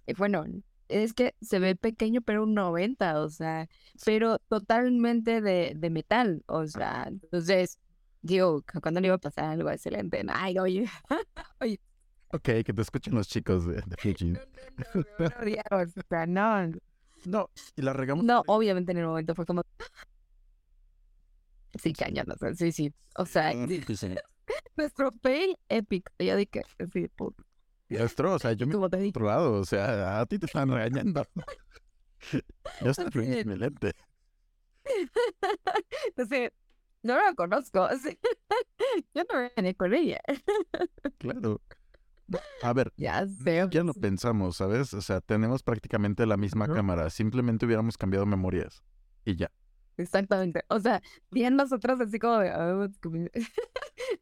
y 0.07 0.15
bueno, 0.15 0.45
es 0.89 1.13
que 1.15 1.35
se 1.41 1.59
ve 1.59 1.77
pequeño, 1.77 2.21
pero 2.23 2.43
un 2.45 2.55
90, 2.55 3.21
o 3.21 3.29
sea, 3.29 3.69
pero 4.05 4.39
totalmente 4.49 5.41
de, 5.41 5.73
de 5.77 5.91
metal, 5.91 6.43
o 6.47 6.67
sea, 6.67 7.05
entonces, 7.09 7.79
digo, 8.23 8.63
cu- 8.63 8.81
cuando 8.81 9.01
le 9.01 9.07
iba 9.09 9.17
a 9.17 9.19
pasar 9.19 9.45
algo 9.47 9.69
a 9.69 9.75
ese 9.75 9.91
lente? 9.91 10.23
Ay, 10.29 10.59
oye, 10.59 10.87
oye, 11.61 11.81
Ok, 12.33 12.43
que 12.65 12.73
te 12.73 12.83
escuchen 12.83 13.15
los 13.15 13.27
chicos 13.29 13.67
de, 13.67 13.75
de 13.75 13.97
Fuji. 13.99 14.33
no, 14.33 14.41
no, 16.27 16.67
No, 17.25 17.51
y 17.77 17.83
la 17.83 17.93
regamos. 17.93 18.25
no, 18.25 18.43
obviamente 18.47 18.93
en 18.93 18.99
el 18.99 19.07
momento 19.07 19.35
fue 19.35 19.45
como, 19.47 19.63
sí, 21.79 21.93
cañón, 21.93 22.27
o 22.31 22.37
sea, 22.37 22.55
sí, 22.55 22.73
sí, 22.73 22.93
o 23.17 23.27
sea, 23.27 23.53
nuestro 24.77 25.13
fail 25.23 25.57
épico, 25.69 26.13
ya 26.19 26.37
dije, 26.37 26.63
sí, 26.93 27.09
puta. 27.09 27.43
Nuestro, 27.89 28.35
o 28.35 28.39
sea, 28.39 28.53
yo 28.53 28.67
me 28.67 29.09
he 29.09 29.13
probado, 29.13 29.55
o 29.55 29.65
sea, 29.65 30.21
a 30.21 30.27
ti 30.27 30.39
te 30.39 30.47
están 30.47 30.71
regañando. 30.71 31.27
Yo 32.81 32.91
estoy 32.91 33.11
También. 33.11 33.49
mi 33.49 33.57
lente. 33.57 33.95
Entonces, 36.07 36.53
no 37.03 37.17
la 37.17 37.35
conozco. 37.35 37.83
así. 37.85 38.19
Yo 39.15 39.23
no 39.33 39.49
venía 39.57 39.75
con 39.75 39.95
ella. 39.95 40.21
Claro. 41.19 41.61
A 42.63 42.73
ver, 42.73 42.93
Ya 42.97 43.27
sé. 43.27 43.67
ya 43.73 43.83
lo 43.83 43.93
pensamos, 43.93 44.57
¿sabes? 44.59 44.95
O 44.95 45.03
sea, 45.03 45.21
tenemos 45.21 45.65
prácticamente 45.65 46.27
la 46.27 46.37
misma 46.37 46.69
cámara, 46.69 47.11
simplemente 47.11 47.67
hubiéramos 47.67 47.99
cambiado 47.99 48.25
memorias 48.25 48.85
y 49.25 49.35
ya. 49.35 49.51
Exactamente. 50.01 50.65
O 50.69 50.81
sea, 50.81 51.01
bien 51.31 51.57
nosotros 51.57 52.01
así 52.01 52.19
como 52.19 52.39
de, 52.39 52.51
"Ah, 52.51 52.87
es 52.91 52.99
como-". 53.03 53.27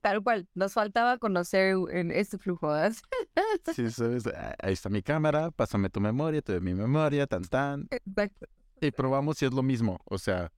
tal 0.01 0.23
cual, 0.23 0.49
nos 0.55 0.73
faltaba 0.73 1.19
conocer 1.19 1.77
en 1.91 2.11
este 2.11 2.39
flujo. 2.39 2.73
Sí, 3.75 3.91
¿sabes? 3.91 4.27
Ah, 4.27 4.55
Ahí 4.61 4.73
está 4.73 4.89
mi 4.89 5.03
cámara, 5.03 5.51
pásame 5.51 5.91
tu 5.91 6.01
memoria, 6.01 6.43
te 6.43 6.53
doy 6.53 6.61
mi 6.61 6.75
memoria, 6.75 7.27
tan 7.27 7.43
tan. 7.45 7.87
Exacto. 7.91 8.47
Y 8.81 8.91
probamos 8.91 9.39
si 9.39 9.47
es 9.47 9.53
lo 9.53 9.63
mismo. 9.63 9.99
O 10.05 10.19
sea, 10.19 10.51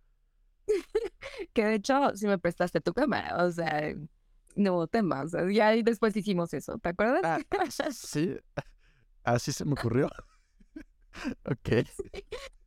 Que 1.53 1.65
de 1.65 1.75
hecho, 1.75 2.15
si 2.17 2.27
me 2.27 2.39
prestaste 2.39 2.81
tu 2.81 2.93
cámara, 2.93 3.45
o 3.45 3.51
sea, 3.51 3.95
no 4.57 4.75
hubo 4.75 4.87
tema. 4.87 5.23
O 5.23 5.29
sea, 5.29 5.51
ya 5.51 5.71
después 5.83 6.17
hicimos 6.17 6.53
eso, 6.55 6.79
¿te 6.79 6.91
acuerdas? 6.91 7.23
ah, 7.25 7.41
sí, 7.91 8.37
así 9.25 9.53
se 9.53 9.65
me 9.65 9.73
ocurrió. 9.73 10.09
ok. 11.45 11.87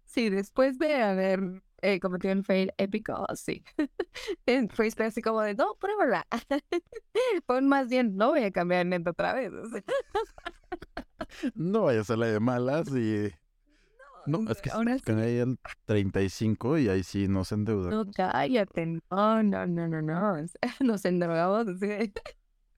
Sí, 0.06 0.30
después 0.30 0.78
de 0.78 0.96
haber 1.02 1.64
eh, 1.84 2.00
cometido 2.00 2.34
un 2.34 2.44
fail 2.44 2.74
épico, 2.78 3.26
sí. 3.36 3.64
Eh, 4.46 4.68
Fuiste 4.70 5.04
así 5.04 5.22
como 5.22 5.42
de, 5.42 5.54
no, 5.56 5.76
pruébala. 5.80 6.26
Pon 7.46 7.68
más 7.68 7.90
bien, 7.90 8.16
no 8.16 8.30
voy 8.30 8.44
a 8.44 8.52
cambiar 8.52 8.86
neta 8.86 9.12
otra 9.12 9.34
vez. 9.34 9.52
No 11.56 11.84
vayas 11.84 12.10
a 12.10 12.16
la 12.16 12.28
de 12.28 12.40
malas 12.40 12.88
y... 12.90 13.32
No, 14.26 14.50
es 14.50 14.62
que 14.62 14.70
ahora 14.72 14.98
con 15.06 15.20
ahí 15.20 15.36
el 15.36 15.60
35 15.84 16.78
y 16.78 16.88
ahí 16.88 17.04
sí 17.04 17.28
nos 17.28 17.52
endeuda. 17.52 17.90
No, 17.90 18.10
cállate. 18.10 18.86
No, 19.12 19.44
no, 19.44 19.68
no, 19.68 19.88
no, 19.90 20.02
no. 20.02 20.38
Nos 20.80 21.06
así 21.06 21.88
de, 21.88 22.14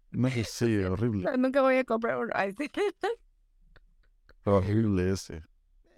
No, 0.10 0.30
sí, 0.44 0.78
horrible. 0.80 1.38
Nunca 1.38 1.62
voy 1.62 1.76
a 1.76 1.84
comprar 1.84 2.18
uno. 2.18 2.34
Sí. 2.58 2.72
Horrible 4.44 5.12
ese. 5.12 5.44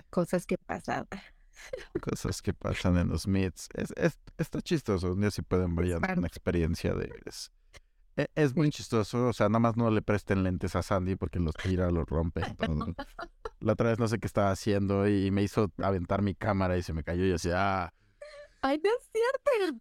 Cosas 0.10 0.46
que 0.46 0.58
pasan. 0.58 1.08
Cosas 2.02 2.42
que 2.42 2.54
pasan 2.54 2.98
en 2.98 3.10
los 3.10 3.28
meets. 3.28 3.70
Es, 3.74 3.92
es- 3.96 4.18
está 4.38 4.62
chistoso. 4.62 5.14
Un 5.14 5.22
día 5.22 5.32
si 5.32 5.42
pueden 5.42 5.76
vayan 5.76 6.00
Claro. 6.02 6.20
una 6.20 6.28
experiencia 6.28 6.94
de... 6.94 7.12
Es, 7.26 7.52
e- 8.16 8.30
es 8.36 8.56
muy 8.56 8.70
chistoso. 8.70 9.28
O 9.28 9.34
sea, 9.34 9.50
nada 9.50 9.60
más 9.60 9.78
no 9.78 9.90
le 9.92 10.02
presten 10.02 10.44
lentes 10.44 10.76
a 10.76 10.84
Sandy 10.84 11.16
porque 11.16 11.40
los 11.40 11.56
tira, 11.56 11.90
los 11.92 12.06
rompe. 12.06 12.42
La 13.60 13.74
otra 13.74 13.90
vez 13.90 14.00
no 14.00 14.08
sé 14.08 14.20
qué 14.20 14.28
estaba 14.28 14.52
haciendo 14.52 15.08
y 15.08 15.32
me 15.32 15.44
hizo 15.44 15.72
aventar 15.82 16.22
mi 16.22 16.36
cámara 16.36 16.78
y 16.78 16.84
se 16.84 16.94
me 16.94 17.04
cayó 17.04 17.24
y 17.24 17.28
yo 17.28 17.34
decía, 17.34 17.84
ah, 17.86 17.94
Ay, 18.62 18.82
no 18.84 18.90
es 18.90 19.10
cierto. 19.12 19.78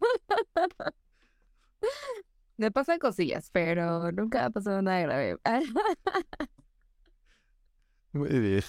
Me 2.57 2.71
pasan 2.71 2.97
cosillas, 2.99 3.49
pero 3.51 4.11
nunca 4.11 4.45
ha 4.45 4.49
pasado 4.49 4.81
nada 4.81 4.99
grave. 5.01 5.37
muy 8.13 8.29
bien. 8.39 8.63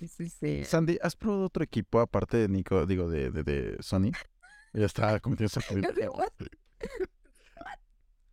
Sí, 0.00 0.08
sí, 0.08 0.28
sí. 0.30 0.64
Sandy, 0.64 0.98
¿has 1.02 1.14
probado 1.14 1.44
otro 1.44 1.62
equipo 1.62 2.00
aparte 2.00 2.38
de 2.38 2.48
Nico, 2.48 2.86
digo, 2.86 3.10
de, 3.10 3.30
de, 3.30 3.42
de 3.42 3.76
Sony? 3.82 4.12
Ya 4.72 4.86
estaba 4.86 5.20
cometiendo. 5.20 5.52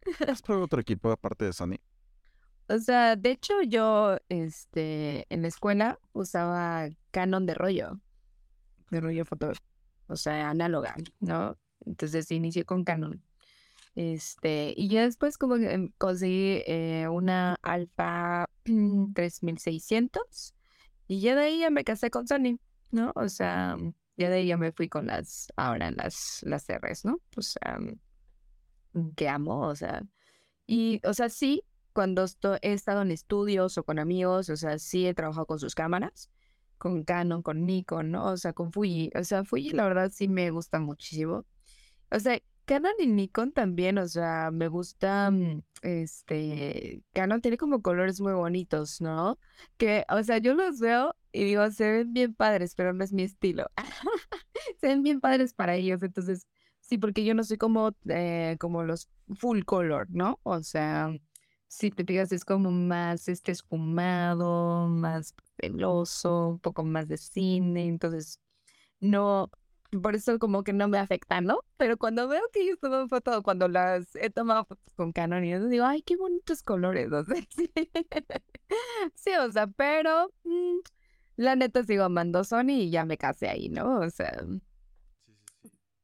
¿Has 0.30 0.42
probado 0.42 0.64
otro 0.64 0.80
equipo 0.80 1.12
aparte 1.12 1.44
de 1.44 1.52
Sony? 1.52 1.76
O 2.70 2.80
sea, 2.80 3.18
de 3.18 3.32
hecho 3.32 3.62
yo, 3.64 4.18
este, 4.30 5.26
en 5.30 5.42
la 5.42 5.50
escuela 5.50 6.00
usaba 6.14 6.88
Canon 7.12 7.46
de 7.46 7.54
rollo, 7.54 8.00
de 8.90 9.02
rollo 9.02 9.26
foto, 9.26 9.52
o 10.08 10.16
sea, 10.16 10.50
análoga, 10.50 10.96
¿no? 11.20 11.58
Entonces 11.86 12.32
inicié 12.32 12.64
con 12.64 12.86
Canon. 12.86 13.22
Este, 13.96 14.74
y 14.78 14.88
ya 14.88 15.02
después 15.02 15.38
como 15.38 15.56
que 15.58 15.74
em, 15.74 15.92
conseguí 15.98 16.64
eh, 16.66 17.08
una 17.10 17.56
Alpha 17.62 18.48
3600 18.64 20.54
y 21.08 21.22
ya 21.22 21.36
de 21.36 21.42
ahí 21.46 21.60
ya 21.60 21.70
me 21.70 21.84
casé 21.84 22.10
con 22.10 22.28
Sony, 22.28 22.60
¿no? 22.92 23.12
O 23.16 23.30
sea, 23.30 23.78
ya 24.18 24.30
de 24.30 24.36
ahí 24.38 24.48
ya 24.48 24.58
me 24.58 24.72
fui 24.72 24.90
con 24.90 25.08
las, 25.08 25.48
ahora 25.56 25.92
las, 25.92 26.42
las 26.44 26.66
Rs, 26.68 27.06
¿no? 27.06 27.22
O 27.36 27.42
sea, 27.42 27.80
que 29.16 29.30
amo, 29.30 29.68
o 29.68 29.76
sea, 29.76 30.04
y, 30.66 31.02
o 31.06 31.14
sea, 31.14 31.30
sí, 31.30 31.64
cuando 31.94 32.26
he 32.62 32.74
estado 32.74 33.02
en 33.02 33.12
estudios 33.12 33.78
o 33.78 33.84
con 33.84 34.00
amigos, 34.00 34.50
o 34.50 34.58
sea, 34.58 34.78
sí 34.80 35.08
he 35.08 35.14
trabajado 35.14 35.46
con 35.48 35.60
sus 35.60 35.74
cámaras, 35.76 36.30
con 36.78 37.04
Canon, 37.04 37.42
con 37.42 37.66
Nikon, 37.66 38.12
¿no? 38.12 38.26
O 38.26 38.38
sea, 38.38 38.54
con 38.54 38.72
Fuji. 38.72 39.10
O 39.16 39.24
sea, 39.24 39.44
Fuji 39.46 39.72
la 39.72 39.86
verdad 39.86 40.12
sí 40.14 40.28
me 40.28 40.52
gusta 40.52 40.80
muchísimo. 40.80 41.46
O 42.12 42.20
sea, 42.20 42.40
Canon 42.68 42.92
y 43.00 43.08
Nikon 43.08 43.54
también, 43.54 43.98
o 43.98 44.08
sea, 44.10 44.52
me 44.52 44.68
gusta, 44.68 45.32
mm, 45.32 45.64
este, 45.84 47.02
Canon 47.14 47.40
tiene 47.42 47.58
como 47.58 47.82
colores 47.82 48.20
muy 48.20 48.34
bonitos, 48.34 49.00
¿no? 49.00 49.40
Que, 49.78 50.04
o 50.10 50.22
sea, 50.22 50.40
yo 50.40 50.54
los 50.54 50.80
veo 50.82 51.16
y 51.32 51.46
digo, 51.46 51.70
se 51.72 51.90
ven 51.90 52.12
bien 52.14 52.36
padres, 52.36 52.76
pero 52.76 52.92
no 52.92 53.06
es 53.06 53.14
mi 53.14 53.24
estilo. 53.24 53.68
Se 54.82 54.88
ven 54.88 55.02
bien 55.04 55.22
padres 55.22 55.54
para 55.54 55.76
ellos, 55.76 56.04
entonces, 56.04 56.46
sí, 56.82 56.98
porque 56.98 57.24
yo 57.24 57.34
no 57.34 57.44
soy 57.46 57.58
como, 57.58 57.96
eh, 58.10 58.58
como 58.60 58.84
los 58.84 59.10
full 59.36 59.62
color, 59.64 60.08
¿no? 60.10 60.40
O 60.44 60.62
sea, 60.62 61.12
si 61.68 61.90
te 61.92 62.04
fijas, 62.06 62.32
es 62.34 62.44
como 62.46 62.70
más 62.72 63.30
este 63.30 63.54
esfumado, 63.54 64.88
más 64.90 65.34
veloso, 65.58 66.50
un 66.50 66.60
poco 66.60 66.84
más 66.84 67.08
de 67.08 67.18
cine, 67.18 67.88
entonces 67.88 68.42
no, 69.00 69.52
por 70.02 70.16
eso 70.16 70.40
como 70.40 70.64
que 70.64 70.74
no 70.74 70.88
me 70.88 70.98
afecta, 70.98 71.42
¿no? 71.42 71.60
Pero 71.78 71.98
cuando 71.98 72.28
veo 72.28 72.42
que 72.54 72.62
ellos 72.62 72.80
toman 72.80 73.10
fotos, 73.10 73.42
cuando 73.44 73.68
las 73.68 74.16
he 74.16 74.30
tomado 74.30 74.66
fotos 74.66 74.94
con 74.96 75.12
Canon 75.12 75.46
y 75.46 75.54
eso, 75.54 75.68
digo, 75.68 75.86
ay, 75.86 76.02
qué 76.02 76.18
bonitos 76.18 76.64
colores, 76.64 77.12
o 77.12 77.24
sea, 77.24 77.36
sí, 77.56 77.72
Sí, 79.16 79.32
o 79.40 79.52
sea, 79.52 79.68
pero 79.68 80.32
mm, 80.44 80.78
la 81.38 81.56
neta 81.56 81.84
sigo 81.84 82.04
amando 82.04 82.44
Sony 82.44 82.72
y 82.72 82.90
ya 82.92 83.06
me 83.06 83.18
casé 83.18 83.50
ahí, 83.50 83.70
¿no? 83.70 84.00
O 84.00 84.10
sea, 84.10 84.32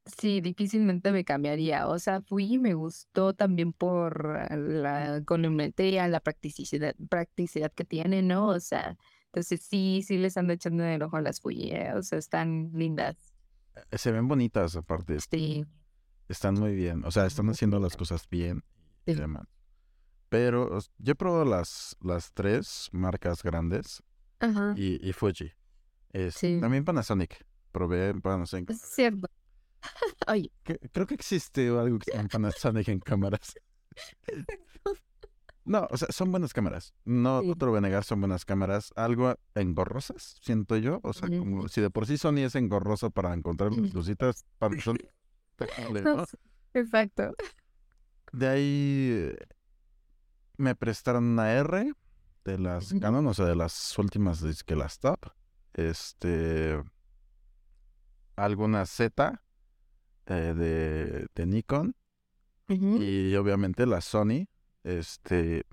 Sí, 0.05 0.41
difícilmente 0.41 1.11
me 1.13 1.23
cambiaría. 1.23 1.87
O 1.87 1.97
sea, 1.97 2.21
fui 2.21 2.53
y 2.55 2.59
me 2.59 2.73
gustó 2.73 3.33
también 3.33 3.71
por 3.71 4.45
eh, 4.49 4.57
la 4.57 5.21
colorimetría, 5.25 6.07
la 6.09 6.19
practicidad, 6.19 6.93
practicidad 7.09 7.71
que 7.71 7.85
tiene, 7.85 8.21
¿no? 8.21 8.47
O 8.47 8.59
sea, 8.59 8.97
entonces 9.27 9.61
sí, 9.63 10.01
sí 10.05 10.17
les 10.17 10.35
ando 10.37 10.53
echando 10.53 10.83
el 10.83 11.01
ojo 11.03 11.17
a 11.17 11.21
las 11.21 11.39
Fuji, 11.39 11.71
¿eh? 11.71 11.93
O 11.95 12.03
sea, 12.03 12.19
están 12.19 12.71
lindas. 12.73 13.32
Eh, 13.91 13.97
Se 13.97 14.11
ven 14.11 14.27
bonitas 14.27 14.75
aparte, 14.75 15.17
Sí, 15.19 15.65
están 16.27 16.55
muy 16.55 16.73
bien. 16.75 17.03
O 17.05 17.11
sea, 17.11 17.25
están 17.25 17.49
haciendo 17.49 17.79
las 17.79 17.95
cosas 17.97 18.27
bien 18.29 18.63
y 19.05 19.13
Sí. 19.13 19.19
demás. 19.19 19.47
Pero 20.29 20.79
yo 20.97 21.11
he 21.11 21.15
probado 21.15 21.45
las, 21.45 21.95
las 22.01 22.31
tres 22.33 22.89
marcas 22.91 23.43
grandes 23.43 24.01
ajá, 24.39 24.73
y, 24.77 25.07
y 25.07 25.13
Fuji. 25.13 25.51
Es- 26.11 26.35
Sí. 26.35 26.57
También 26.59 26.83
Panasonic. 26.85 27.45
Probé 27.71 28.13
Panasonic. 28.15 28.69
es 28.71 28.81
cierto. 28.81 29.27
Oye, 30.27 30.51
Que- 30.63 30.79
Creo 30.91 31.05
que 31.07 31.15
existe 31.15 31.67
algo 31.69 31.99
que 31.99 32.11
se 32.11 32.17
llama 32.17 32.29
Panasonic 32.31 32.87
en 32.87 32.99
cámaras. 32.99 33.55
No, 35.65 35.87
o 35.89 35.97
sea, 35.97 36.09
son 36.11 36.29
buenas 36.31 36.51
cámaras. 36.53 36.93
No, 37.05 37.41
no 37.41 37.53
Sí. 37.53 37.59
te 37.59 37.65
lo 37.65 37.71
voy 37.71 37.77
a 37.77 37.81
negar, 37.81 38.03
son 38.03 38.19
buenas 38.19 38.43
cámaras. 38.45 38.91
Algo 38.95 39.35
engorrosas, 39.55 40.37
siento 40.41 40.75
yo. 40.77 40.99
O 41.03 41.13
sea, 41.13 41.29
como 41.29 41.67
si 41.69 41.79
de 41.81 41.89
por 41.89 42.05
sí 42.05 42.17
Sony 42.17 42.39
es 42.39 42.55
engorroso 42.55 43.11
para 43.11 43.33
encontrar 43.33 43.71
las 43.71 43.87
Ujú. 43.89 43.97
lucitas, 43.99 44.45
Panasonic. 44.57 45.07
¿no? 46.05 46.25
exacto. 46.73 47.33
De 48.33 48.47
ahí 48.47 49.09
eh, 49.31 49.37
me 50.57 50.75
prestaron 50.75 51.23
una 51.23 51.53
R 51.53 51.93
de 52.43 52.57
las. 52.59 52.93
Canon, 52.99 53.25
o 53.27 53.33
sea, 53.33 53.45
de 53.45 53.55
las 53.55 53.97
últimas 53.97 54.43
que 54.65 54.75
las 54.75 54.99
top. 54.99 55.19
Este. 55.73 56.83
Alguna 58.35 58.85
Z 58.85 59.41
eh, 60.25 60.33
de, 60.33 61.27
de 61.35 61.45
Nikon. 61.45 61.95
Y 62.67 63.35
obviamente 63.35 63.85
la 63.85 64.01
Sony. 64.01 64.47
Este. 64.83 65.65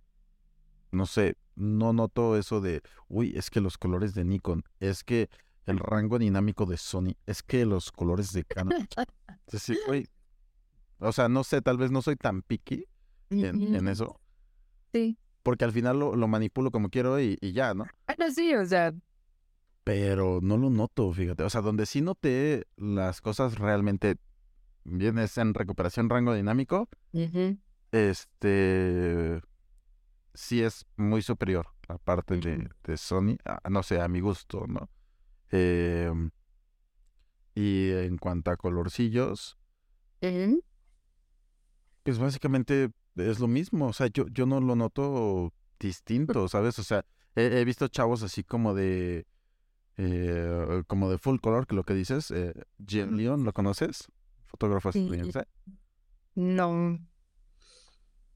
No 0.92 1.06
sé, 1.06 1.36
no 1.54 1.92
noto 1.92 2.36
eso 2.36 2.60
de. 2.60 2.82
Uy, 3.08 3.32
es 3.36 3.50
que 3.50 3.60
los 3.60 3.78
colores 3.78 4.14
de 4.14 4.24
Nikon. 4.24 4.64
Es 4.80 5.04
que 5.04 5.28
el 5.66 5.78
rango 5.78 6.18
dinámico 6.18 6.66
de 6.66 6.76
Sony. 6.76 7.14
Es 7.26 7.42
que 7.42 7.64
los 7.66 7.92
colores 7.92 8.32
de 8.32 8.44
Canon. 8.44 8.86
Es 9.46 9.52
decir, 9.52 9.78
güey. 9.86 10.06
O 11.00 11.12
sea, 11.12 11.28
no 11.28 11.44
sé, 11.44 11.62
tal 11.62 11.76
vez 11.76 11.90
no 11.90 12.02
soy 12.02 12.16
tan 12.16 12.42
picky 12.42 12.84
en, 13.30 13.88
eso. 13.88 14.20
Sí. 14.92 15.18
Porque 15.42 15.64
al 15.64 15.72
final 15.72 15.98
lo, 15.98 16.14
lo 16.14 16.28
manipulo 16.28 16.70
como 16.70 16.90
quiero 16.90 17.18
y, 17.18 17.38
y 17.40 17.52
ya, 17.52 17.74
¿no? 17.74 17.86
No, 18.18 18.30
sí, 18.30 18.54
o 18.54 18.64
sea, 18.66 18.92
Pero 19.82 20.40
no 20.42 20.58
lo 20.58 20.68
noto, 20.68 21.10
fíjate. 21.12 21.42
O 21.42 21.50
sea, 21.50 21.62
donde 21.62 21.86
sí 21.86 22.02
noté 22.02 22.66
las 22.76 23.20
cosas 23.20 23.58
realmente 23.58 24.16
bien 24.84 25.18
es 25.18 25.38
en 25.38 25.54
recuperación 25.54 26.10
rango 26.10 26.34
dinámico. 26.34 26.88
ujú, 27.12 27.58
Este 27.92 29.40
sí 30.34 30.62
es 30.62 30.86
muy 30.96 31.22
superior, 31.22 31.66
aparte 31.88 32.36
de, 32.38 32.56
Ujú. 32.56 32.68
de 32.84 32.96
Sony. 32.96 33.36
a- 33.44 33.68
no 33.68 33.82
sé, 33.82 34.00
a 34.00 34.08
mi 34.08 34.20
gusto, 34.20 34.66
¿no? 34.68 34.88
Em, 35.50 36.30
y 37.54 37.90
en 37.90 38.16
cuanto 38.18 38.50
a 38.52 38.56
colorcillos, 38.56 39.58
pues 42.04 42.18
básicamente 42.18 42.90
es 43.16 43.40
lo 43.40 43.48
mismo. 43.48 43.88
O 43.88 43.92
sea, 43.92 44.06
yo, 44.06 44.26
yo 44.28 44.46
no 44.46 44.60
lo 44.60 44.76
noto 44.76 45.52
distinto, 45.78 46.46
¿sabes? 46.48 46.78
O 46.78 46.84
sea, 46.84 47.04
he, 47.34 47.60
he 47.60 47.64
visto 47.64 47.88
chavos 47.88 48.22
así 48.22 48.44
como 48.44 48.74
de, 48.74 49.26
eh, 49.96 50.82
como 50.86 51.10
de 51.10 51.18
full 51.18 51.38
color, 51.40 51.66
que 51.66 51.74
lo 51.74 51.84
que 51.84 51.94
dices, 51.94 52.30
eh, 52.30 52.54
Jim 52.86 53.16
Leon, 53.16 53.44
¿lo 53.44 53.52
conoces? 53.52 54.06
Fotógrafo 54.46 54.92
Sí. 54.92 55.00
estadounidense. 55.00 55.46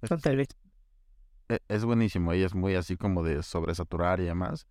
Es- 0.05 0.11
e- 1.48 1.59
Es 1.68 1.84
buenísimo, 1.84 2.32
ella 2.32 2.46
es 2.46 2.55
muy 2.55 2.74
así 2.74 2.96
como 2.96 3.22
de 3.22 3.42
sobresaturar 3.42 4.20
y 4.20 4.24
demás. 4.24 4.66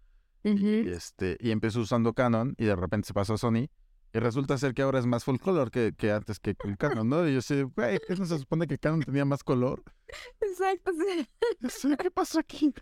Y, 0.85 0.89
este, 0.89 1.37
y 1.39 1.51
empezó 1.51 1.79
usando 1.81 2.13
Canon 2.13 2.53
y 2.57 2.65
de 2.65 2.75
repente 2.75 3.07
se 3.07 3.13
pasó 3.13 3.35
a 3.35 3.37
Sony. 3.37 3.69
Y 4.15 4.19
resulta 4.19 4.57
ser 4.57 4.73
que 4.75 4.81
ahora 4.83 4.99
es 4.99 5.05
más 5.07 5.23
full 5.23 5.37
color 5.37 5.71
que, 5.71 5.93
que 5.97 6.11
antes 6.11 6.39
que 6.39 6.53
con 6.55 6.75
Canon, 6.75 7.07
¿no? 7.09 7.27
Y 7.27 7.33
yo 7.33 7.41
sé, 7.41 7.63
güey, 7.63 7.99
¿qué 8.07 8.15
no 8.15 8.25
se 8.25 8.37
supone 8.37 8.67
que 8.67 8.77
Canon 8.77 9.01
tenía 9.01 9.25
más 9.25 9.43
color? 9.43 9.83
Exacto, 10.41 10.91
sí. 10.93 11.27
Sí, 11.69 11.95
¿Qué 11.97 12.11
pasó 12.11 12.39
aquí? 12.39 12.73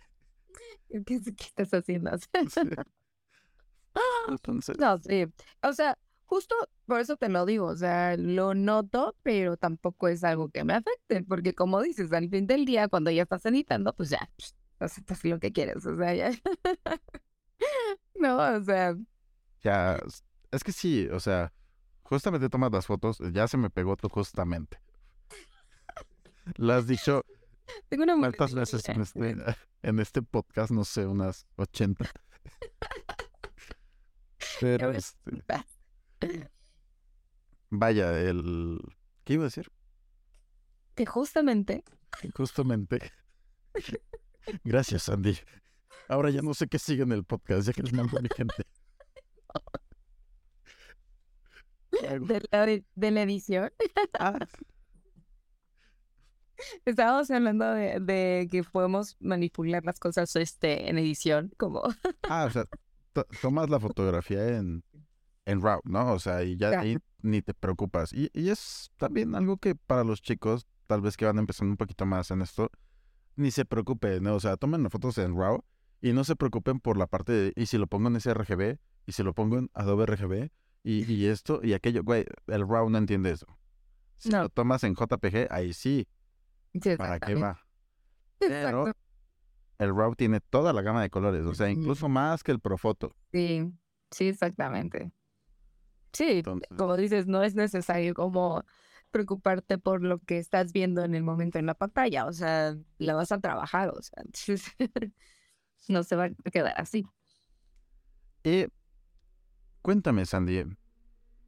¿Qué, 0.90 1.02
qué 1.04 1.44
estás 1.44 1.72
haciendo? 1.72 2.10
Sí. 2.18 2.26
Entonces, 4.28 4.78
No, 4.78 4.98
sí. 4.98 5.26
O 5.62 5.72
sea, 5.72 5.96
justo 6.26 6.54
por 6.86 7.00
eso 7.00 7.16
te 7.16 7.28
lo 7.28 7.46
digo, 7.46 7.66
o 7.66 7.76
sea, 7.76 8.16
lo 8.16 8.54
noto, 8.54 9.16
pero 9.22 9.56
tampoco 9.56 10.08
es 10.08 10.24
algo 10.24 10.48
que 10.48 10.64
me 10.64 10.74
afecte, 10.74 11.22
porque 11.22 11.54
como 11.54 11.80
dices, 11.82 12.12
al 12.12 12.28
fin 12.28 12.46
del 12.46 12.64
día, 12.64 12.88
cuando 12.88 13.10
ya 13.10 13.22
estás 13.22 13.44
editando, 13.46 13.92
pues 13.94 14.10
ya, 14.10 14.28
pues, 14.36 14.54
haces 14.78 15.24
lo 15.24 15.38
que 15.38 15.52
quieres, 15.52 15.84
o 15.86 15.96
sea, 15.96 16.14
ya. 16.14 16.30
No, 18.14 18.36
o 18.36 18.62
sea, 18.64 18.96
ya, 19.62 19.98
es 20.50 20.64
que 20.64 20.72
sí, 20.72 21.08
o 21.08 21.20
sea, 21.20 21.52
justamente 22.02 22.48
tomas 22.48 22.72
las 22.72 22.86
fotos, 22.86 23.18
ya 23.32 23.48
se 23.48 23.56
me 23.56 23.70
pegó 23.70 23.96
tú 23.96 24.08
justamente. 24.08 24.80
Lo 26.56 26.72
has 26.72 26.86
dicho 26.86 27.24
tengo 27.88 28.04
una 28.04 28.16
cuántas 28.16 28.54
veces 28.54 28.88
en 28.88 29.00
este, 29.00 29.36
en 29.82 29.98
este 29.98 30.22
podcast, 30.22 30.70
no 30.70 30.84
sé, 30.84 31.06
unas 31.06 31.46
80. 31.56 32.10
Pero, 34.60 34.90
este, 34.90 35.42
vaya, 37.70 38.18
el... 38.20 38.78
¿Qué 39.24 39.34
iba 39.34 39.44
a 39.44 39.46
decir? 39.46 39.70
Que 40.94 41.06
justamente, 41.06 41.84
Justamente. 42.34 43.10
Gracias, 44.64 45.08
Andy. 45.08 45.38
Ahora 46.08 46.30
ya 46.30 46.42
no 46.42 46.52
sé 46.52 46.66
qué 46.68 46.78
sigue 46.78 47.04
en 47.04 47.12
el 47.12 47.24
podcast, 47.24 47.66
ya 47.66 47.72
que 47.72 47.82
les 47.82 47.92
mando 47.92 48.18
a 48.18 48.22
mi 48.22 48.28
gente. 48.34 48.62
De 51.92 52.40
la, 52.50 52.66
de 52.66 53.10
la 53.10 53.22
edición, 53.22 53.70
Ah, 54.18 54.38
estábamos 56.86 57.30
hablando 57.30 57.70
de, 57.72 58.00
de 58.00 58.48
que 58.50 58.64
podemos 58.64 59.16
manipular 59.20 59.84
las 59.84 60.00
cosas 60.00 60.34
este, 60.36 60.88
en 60.88 60.96
edición, 60.98 61.52
como, 61.58 61.82
ah, 62.22 62.46
o 62.46 62.50
sea, 62.50 62.64
to- 63.12 63.26
tomas 63.42 63.68
la 63.68 63.78
fotografía 63.78 64.56
en, 64.56 64.82
en 65.44 65.60
RAW, 65.62 65.80
¿no? 65.84 66.12
O 66.12 66.18
sea, 66.18 66.42
y 66.44 66.56
ya 66.56 66.80
ahí 66.80 66.98
ni 67.22 67.42
te 67.42 67.54
preocupas. 67.54 68.12
Y, 68.12 68.30
y 68.32 68.48
es 68.50 68.90
también 68.96 69.34
algo 69.34 69.56
que 69.56 69.74
para 69.74 70.04
los 70.04 70.22
chicos, 70.22 70.66
tal 70.86 71.00
vez 71.00 71.16
que 71.16 71.24
van 71.24 71.38
empezando 71.38 71.70
un 71.72 71.76
poquito 71.76 72.06
más 72.06 72.30
en 72.30 72.42
esto, 72.42 72.70
ni 73.36 73.50
se 73.50 73.64
preocupen, 73.64 74.22
¿no? 74.22 74.34
O 74.34 74.40
sea, 74.40 74.56
tomen 74.56 74.82
las 74.82 74.92
fotos 74.92 75.18
en 75.18 75.36
RAW 75.36 75.62
y 76.00 76.12
no 76.12 76.24
se 76.24 76.36
preocupen 76.36 76.80
por 76.80 76.96
la 76.96 77.06
parte 77.06 77.32
de, 77.32 77.52
y 77.56 77.66
si 77.66 77.78
lo 77.78 77.86
pongo 77.86 78.08
en 78.08 78.20
sRGB, 78.20 78.78
y 79.06 79.12
si 79.12 79.22
lo 79.22 79.34
pongo 79.34 79.58
en 79.58 79.70
Adobe 79.74 80.06
RGB, 80.06 80.50
y, 80.84 81.10
y 81.12 81.26
esto 81.26 81.60
y 81.62 81.74
aquello, 81.74 82.02
güey, 82.02 82.24
el 82.48 82.66
RAW 82.68 82.90
no 82.90 82.98
entiende 82.98 83.30
eso. 83.30 83.46
Si 84.18 84.28
No. 84.30 84.42
lo 84.42 84.48
tomas 84.48 84.84
en 84.84 84.94
JPG, 84.94 85.48
ahí 85.50 85.72
sí, 85.72 86.06
Sí, 86.80 86.96
¿para 86.96 87.20
qué 87.20 87.34
va? 87.34 87.60
Pero 88.38 88.86
Exacto. 88.88 88.98
el 89.78 89.94
RAW 89.94 90.14
tiene 90.14 90.40
toda 90.40 90.72
la 90.72 90.82
gama 90.82 91.02
de 91.02 91.10
colores, 91.10 91.44
o 91.44 91.54
sea, 91.54 91.68
incluso 91.70 92.08
más 92.08 92.42
que 92.42 92.50
el 92.52 92.60
Profoto. 92.60 93.14
Sí, 93.32 93.72
sí, 94.10 94.28
exactamente. 94.28 95.12
Sí, 96.12 96.42
Entonces, 96.44 96.68
como 96.76 96.96
dices, 96.96 97.26
no 97.26 97.42
es 97.42 97.54
necesario 97.54 98.14
como 98.14 98.64
preocuparte 99.10 99.78
por 99.78 100.02
lo 100.02 100.18
que 100.18 100.38
estás 100.38 100.72
viendo 100.72 101.04
en 101.04 101.14
el 101.14 101.22
momento 101.22 101.58
en 101.58 101.66
la 101.66 101.74
pantalla, 101.74 102.26
o 102.26 102.32
sea, 102.32 102.76
la 102.98 103.14
vas 103.14 103.30
a 103.32 103.40
trabajar, 103.40 103.90
o 103.90 104.02
sea, 104.02 104.22
no 105.88 106.02
se 106.02 106.16
va 106.16 106.24
a 106.24 106.50
quedar 106.50 106.74
así. 106.76 107.06
Y 108.44 108.66
cuéntame, 109.82 110.26
Sandy, 110.26 110.64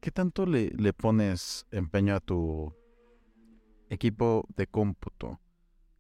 ¿qué 0.00 0.10
tanto 0.10 0.46
le, 0.46 0.70
le 0.70 0.92
pones 0.92 1.66
empeño 1.70 2.14
a 2.14 2.20
tu 2.20 2.72
equipo 3.88 4.46
de 4.56 4.66
cómputo? 4.66 5.40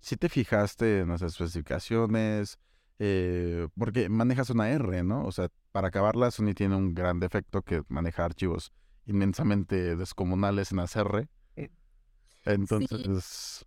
Si 0.00 0.16
te 0.16 0.28
fijaste 0.28 1.00
en 1.00 1.08
las 1.08 1.22
especificaciones, 1.22 2.58
eh, 2.98 3.68
porque 3.76 4.08
manejas 4.08 4.50
una 4.50 4.70
R, 4.70 5.02
¿no? 5.02 5.24
O 5.26 5.32
sea, 5.32 5.48
para 5.72 5.88
acabarla, 5.88 6.30
Sony 6.30 6.54
tiene 6.54 6.76
un 6.76 6.94
gran 6.94 7.20
defecto 7.20 7.62
que 7.62 7.82
maneja 7.88 8.24
archivos 8.24 8.72
inmensamente 9.06 9.96
descomunales 9.96 10.70
en 10.70 10.78
las 10.78 10.94
R. 10.96 11.28
Eh, 11.56 11.70
Entonces, 12.44 13.66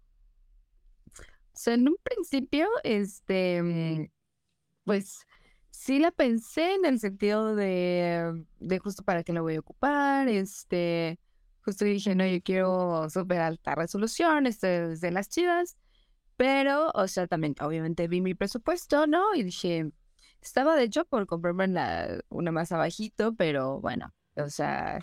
O 1.16 1.60
sea, 1.60 1.74
en 1.74 1.88
un 1.88 1.98
principio, 2.04 2.68
este, 2.84 3.62
mm, 3.64 4.08
pues 4.84 5.26
sí 5.72 6.00
la 6.00 6.12
pensé 6.12 6.76
en 6.76 6.86
el 6.86 7.00
sentido 7.00 7.56
de, 7.56 8.46
de 8.60 8.80
justo 8.80 9.04
para 9.04 9.24
qué 9.24 9.34
la 9.34 9.42
voy 9.42 9.56
a 9.56 9.60
ocupar, 9.60 10.28
este, 10.30 11.20
justo 11.62 11.86
dije, 11.86 12.16
no, 12.16 12.26
yo 12.26 12.42
quiero 12.42 13.10
súper 13.10 13.42
alta 13.42 13.76
resolución, 13.76 14.48
este, 14.48 14.96
de 14.96 15.12
las 15.12 15.30
chidas, 15.30 15.78
pero, 16.38 16.92
o 16.94 17.08
sea, 17.08 17.28
también 17.28 17.56
obviamente 17.60 18.08
vi 18.08 18.22
mi 18.22 18.36
presupuesto, 18.36 19.08
¿no? 19.08 19.36
Y 19.36 19.44
dije, 19.44 19.92
estaba 20.42 20.76
de 20.76 20.84
hecho 20.84 21.06
por 21.06 21.26
comprarme 21.28 21.68
la, 21.68 22.22
una 22.30 22.52
más 22.52 22.72
abajito, 22.72 23.36
pero 23.36 23.82
bueno, 23.82 24.14
o 24.36 24.50
sea, 24.50 25.00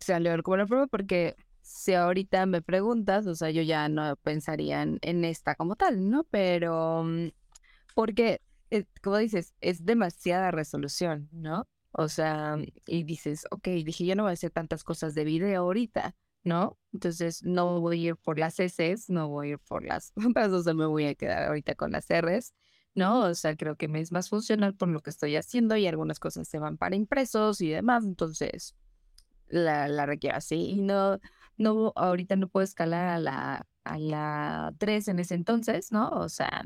salió 0.00 0.42
como 0.42 0.56
la 0.58 0.66
prueba 0.66 0.86
porque 0.88 1.36
si 1.62 1.94
ahorita 1.94 2.46
me 2.46 2.62
preguntas, 2.62 3.26
o 3.26 3.34
sea, 3.34 3.50
yo 3.50 3.62
ya 3.62 3.88
no 3.88 4.16
pensaría 4.16 4.82
en, 4.82 5.24
esta 5.24 5.54
como 5.54 5.76
tal, 5.76 6.10
¿no? 6.10 6.24
Pero 6.24 7.04
mm, 7.04 7.28
porque, 7.94 8.40
eh, 8.70 8.84
como 9.02 9.18
dices, 9.18 9.54
es 9.60 9.84
demasiada 9.84 10.50
resolución, 10.50 11.28
¿no? 11.32 11.66
O 11.92 12.08
sea, 12.08 12.56
y 12.86 13.04
dices, 13.04 13.46
ok, 13.50 13.68
dije, 13.68 14.06
yo 14.06 14.14
no 14.16 14.24
voy 14.24 14.30
a 14.30 14.32
hacer 14.34 14.50
tantas 14.50 14.84
cosas 14.84 15.14
de 15.14 15.24
video 15.24 15.62
ahorita, 15.62 16.14
¿no? 16.48 16.78
Entonces 16.92 17.42
no 17.44 17.80
voy 17.80 18.06
a 18.06 18.08
ir 18.10 18.16
por 18.16 18.38
las 18.38 18.58
S, 18.60 18.96
no 19.08 19.28
voy 19.28 19.48
a 19.48 19.50
ir 19.52 19.58
por 19.60 19.84
las 19.84 20.12
otras, 20.16 20.50
sea, 20.64 20.74
me 20.74 20.86
voy 20.86 21.06
a 21.06 21.14
quedar 21.14 21.44
ahorita 21.48 21.74
con 21.76 21.92
las 21.92 22.06
Rs, 22.10 22.54
¿no? 22.94 23.20
O 23.26 23.34
sea, 23.34 23.56
creo 23.56 23.76
que 23.76 23.88
me 23.88 24.00
es 24.00 24.12
más 24.12 24.28
funcional 24.30 24.74
por 24.74 24.88
lo 24.88 25.00
que 25.00 25.10
estoy 25.10 25.36
haciendo 25.36 25.76
y 25.76 25.86
algunas 25.86 26.18
cosas 26.20 26.48
se 26.48 26.58
van 26.58 26.78
para 26.78 26.96
impresos 26.96 27.60
y 27.60 27.68
demás, 27.70 28.04
entonces 28.04 28.74
la, 29.48 29.88
la 29.88 30.06
requiero 30.06 30.36
así 30.36 30.56
y 30.72 30.82
no, 30.82 31.18
no, 31.56 31.92
ahorita 31.96 32.36
no 32.36 32.48
puedo 32.48 32.64
escalar 32.64 33.08
a 33.08 33.18
la, 33.18 33.66
a 33.84 33.98
la 33.98 34.74
3 34.78 35.08
en 35.08 35.18
ese 35.20 35.34
entonces, 35.34 35.92
¿no? 35.92 36.08
O 36.10 36.28
sea, 36.28 36.64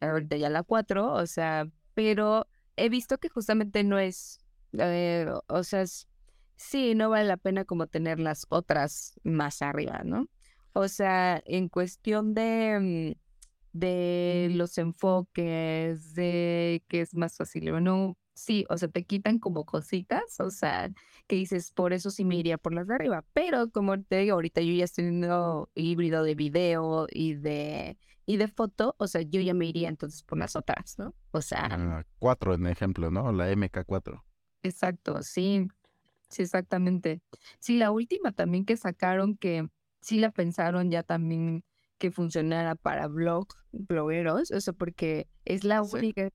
ahorita 0.00 0.36
ya 0.36 0.50
la 0.50 0.62
4, 0.62 1.12
o 1.14 1.26
sea, 1.26 1.66
pero 1.94 2.46
he 2.76 2.88
visto 2.88 3.18
que 3.18 3.28
justamente 3.28 3.84
no 3.84 3.98
es, 3.98 4.38
eh, 4.72 5.26
o 5.48 5.64
sea, 5.64 5.82
es- 5.82 6.08
sí, 6.56 6.94
no 6.94 7.10
vale 7.10 7.26
la 7.26 7.36
pena 7.36 7.64
como 7.64 7.86
tener 7.86 8.20
las 8.20 8.46
otras 8.48 9.18
más 9.24 9.62
arriba, 9.62 10.02
¿no? 10.04 10.28
O 10.72 10.88
sea, 10.88 11.42
en 11.46 11.68
cuestión 11.68 12.34
de, 12.34 13.14
mm, 13.14 13.78
de 13.78 14.48
los 14.54 14.78
enfoques, 14.78 16.14
de 16.14 16.84
que 16.88 17.00
es 17.02 17.14
más 17.14 17.36
fácil 17.36 17.70
o 17.70 17.80
no, 17.80 18.16
sí, 18.34 18.64
o 18.68 18.76
sea, 18.78 18.88
te 18.88 19.04
quitan 19.04 19.38
como 19.38 19.64
cositas, 19.64 20.40
o 20.40 20.50
sea, 20.50 20.90
que 21.26 21.36
dices, 21.36 21.72
por 21.72 21.92
eso 21.92 22.10
sí 22.10 22.24
me 22.24 22.36
iría 22.36 22.58
por 22.58 22.74
las 22.74 22.86
de 22.88 22.94
arriba. 22.94 23.24
Pero 23.32 23.70
como 23.70 24.00
te 24.02 24.18
digo, 24.18 24.34
ahorita 24.34 24.60
yo 24.60 24.72
ya 24.74 24.84
estoy 24.84 25.06
en 25.06 25.24
un 25.24 25.66
híbrido 25.74 26.22
de 26.24 26.34
video 26.34 27.06
y 27.10 27.34
de, 27.34 27.98
y 28.26 28.36
de 28.36 28.48
foto, 28.48 28.94
o 28.98 29.06
sea, 29.06 29.22
yo 29.22 29.40
ya 29.40 29.54
me 29.54 29.66
iría 29.66 29.88
entonces 29.88 30.22
por 30.22 30.38
las 30.38 30.56
otras, 30.56 30.98
¿no? 30.98 31.14
O 31.30 31.40
sea, 31.40 31.68
ah, 31.70 32.04
4 32.18 32.54
en 32.54 32.66
ejemplo, 32.66 33.10
¿no? 33.10 33.32
La 33.32 33.50
MK4. 33.52 34.22
exacto, 34.62 35.22
sí, 35.22 35.68
sí, 36.28 36.42
exactamente. 36.42 37.20
Sí, 37.60 37.76
la 37.78 37.90
última 37.90 38.32
también 38.32 38.64
que 38.64 38.76
sacaron 38.76 39.36
que 39.36 39.68
sí 40.00 40.18
la 40.18 40.30
pensaron 40.32 40.90
ya 40.90 41.02
también 41.02 41.64
que 41.98 42.10
funcionara 42.10 42.74
para 42.74 43.06
blog, 43.08 43.46
blogueros, 43.72 44.50
o 44.50 44.60
sea, 44.60 44.72
porque 44.74 45.28
es 45.44 45.64
la 45.64 45.82
única, 45.82 46.30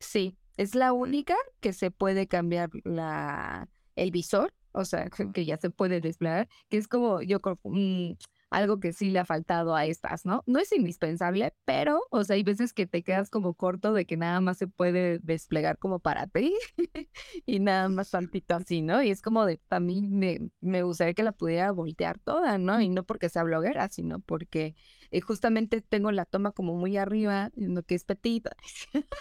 sí, 0.00 0.36
es 0.56 0.74
la 0.74 0.92
única 0.92 1.36
que 1.60 1.72
se 1.72 1.90
puede 1.90 2.26
cambiar 2.28 2.70
la, 2.84 3.68
el 3.96 4.10
visor, 4.10 4.52
o 4.72 4.84
sea, 4.84 5.08
que 5.34 5.44
ya 5.44 5.56
se 5.58 5.70
puede 5.70 6.00
desplegar, 6.00 6.48
que 6.68 6.78
es 6.78 6.88
como, 6.88 7.22
yo, 7.22 7.40
creo, 7.40 7.58
mm, 7.64 8.12
algo 8.50 8.80
que 8.80 8.92
sí 8.92 9.10
le 9.10 9.20
ha 9.20 9.24
faltado 9.24 9.74
a 9.74 9.86
estas, 9.86 10.26
¿no? 10.26 10.42
No 10.46 10.58
es 10.58 10.72
indispensable, 10.72 11.54
pero, 11.64 12.02
o 12.10 12.24
sea, 12.24 12.34
hay 12.34 12.42
veces 12.42 12.72
que 12.72 12.86
te 12.86 13.02
quedas 13.02 13.30
como 13.30 13.54
corto 13.54 13.92
de 13.92 14.06
que 14.06 14.16
nada 14.16 14.40
más 14.40 14.58
se 14.58 14.66
puede 14.66 15.20
desplegar 15.20 15.78
como 15.78 16.00
para 16.00 16.26
ti 16.26 16.54
y 17.46 17.60
nada 17.60 17.88
más 17.88 18.10
tantito 18.10 18.54
así, 18.56 18.82
¿no? 18.82 19.02
Y 19.02 19.10
es 19.10 19.22
como 19.22 19.46
de, 19.46 19.60
a 19.70 19.80
mí 19.80 20.02
me, 20.02 20.50
me 20.60 20.82
gustaría 20.82 21.14
que 21.14 21.22
la 21.22 21.32
pudiera 21.32 21.70
voltear 21.70 22.18
toda, 22.18 22.58
¿no? 22.58 22.80
Y 22.80 22.88
no 22.88 23.04
porque 23.04 23.28
sea 23.28 23.44
bloguera, 23.44 23.88
sino 23.88 24.20
porque 24.20 24.74
eh, 25.10 25.20
justamente 25.20 25.80
tengo 25.80 26.12
la 26.12 26.24
toma 26.24 26.52
como 26.52 26.74
muy 26.76 26.96
arriba, 26.96 27.50
en 27.56 27.74
lo 27.74 27.82
que 27.84 27.94
es 27.94 28.04
petita, 28.04 28.50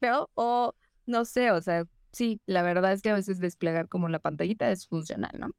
¿no? 0.00 0.30
O 0.34 0.74
no 1.06 1.24
sé, 1.24 1.50
o 1.52 1.60
sea, 1.60 1.86
sí, 2.12 2.40
la 2.46 2.62
verdad 2.62 2.92
es 2.92 3.02
que 3.02 3.10
a 3.10 3.14
veces 3.14 3.40
desplegar 3.40 3.88
como 3.88 4.08
la 4.08 4.18
pantallita 4.20 4.70
es 4.70 4.86
funcional, 4.86 5.32
¿no? 5.38 5.50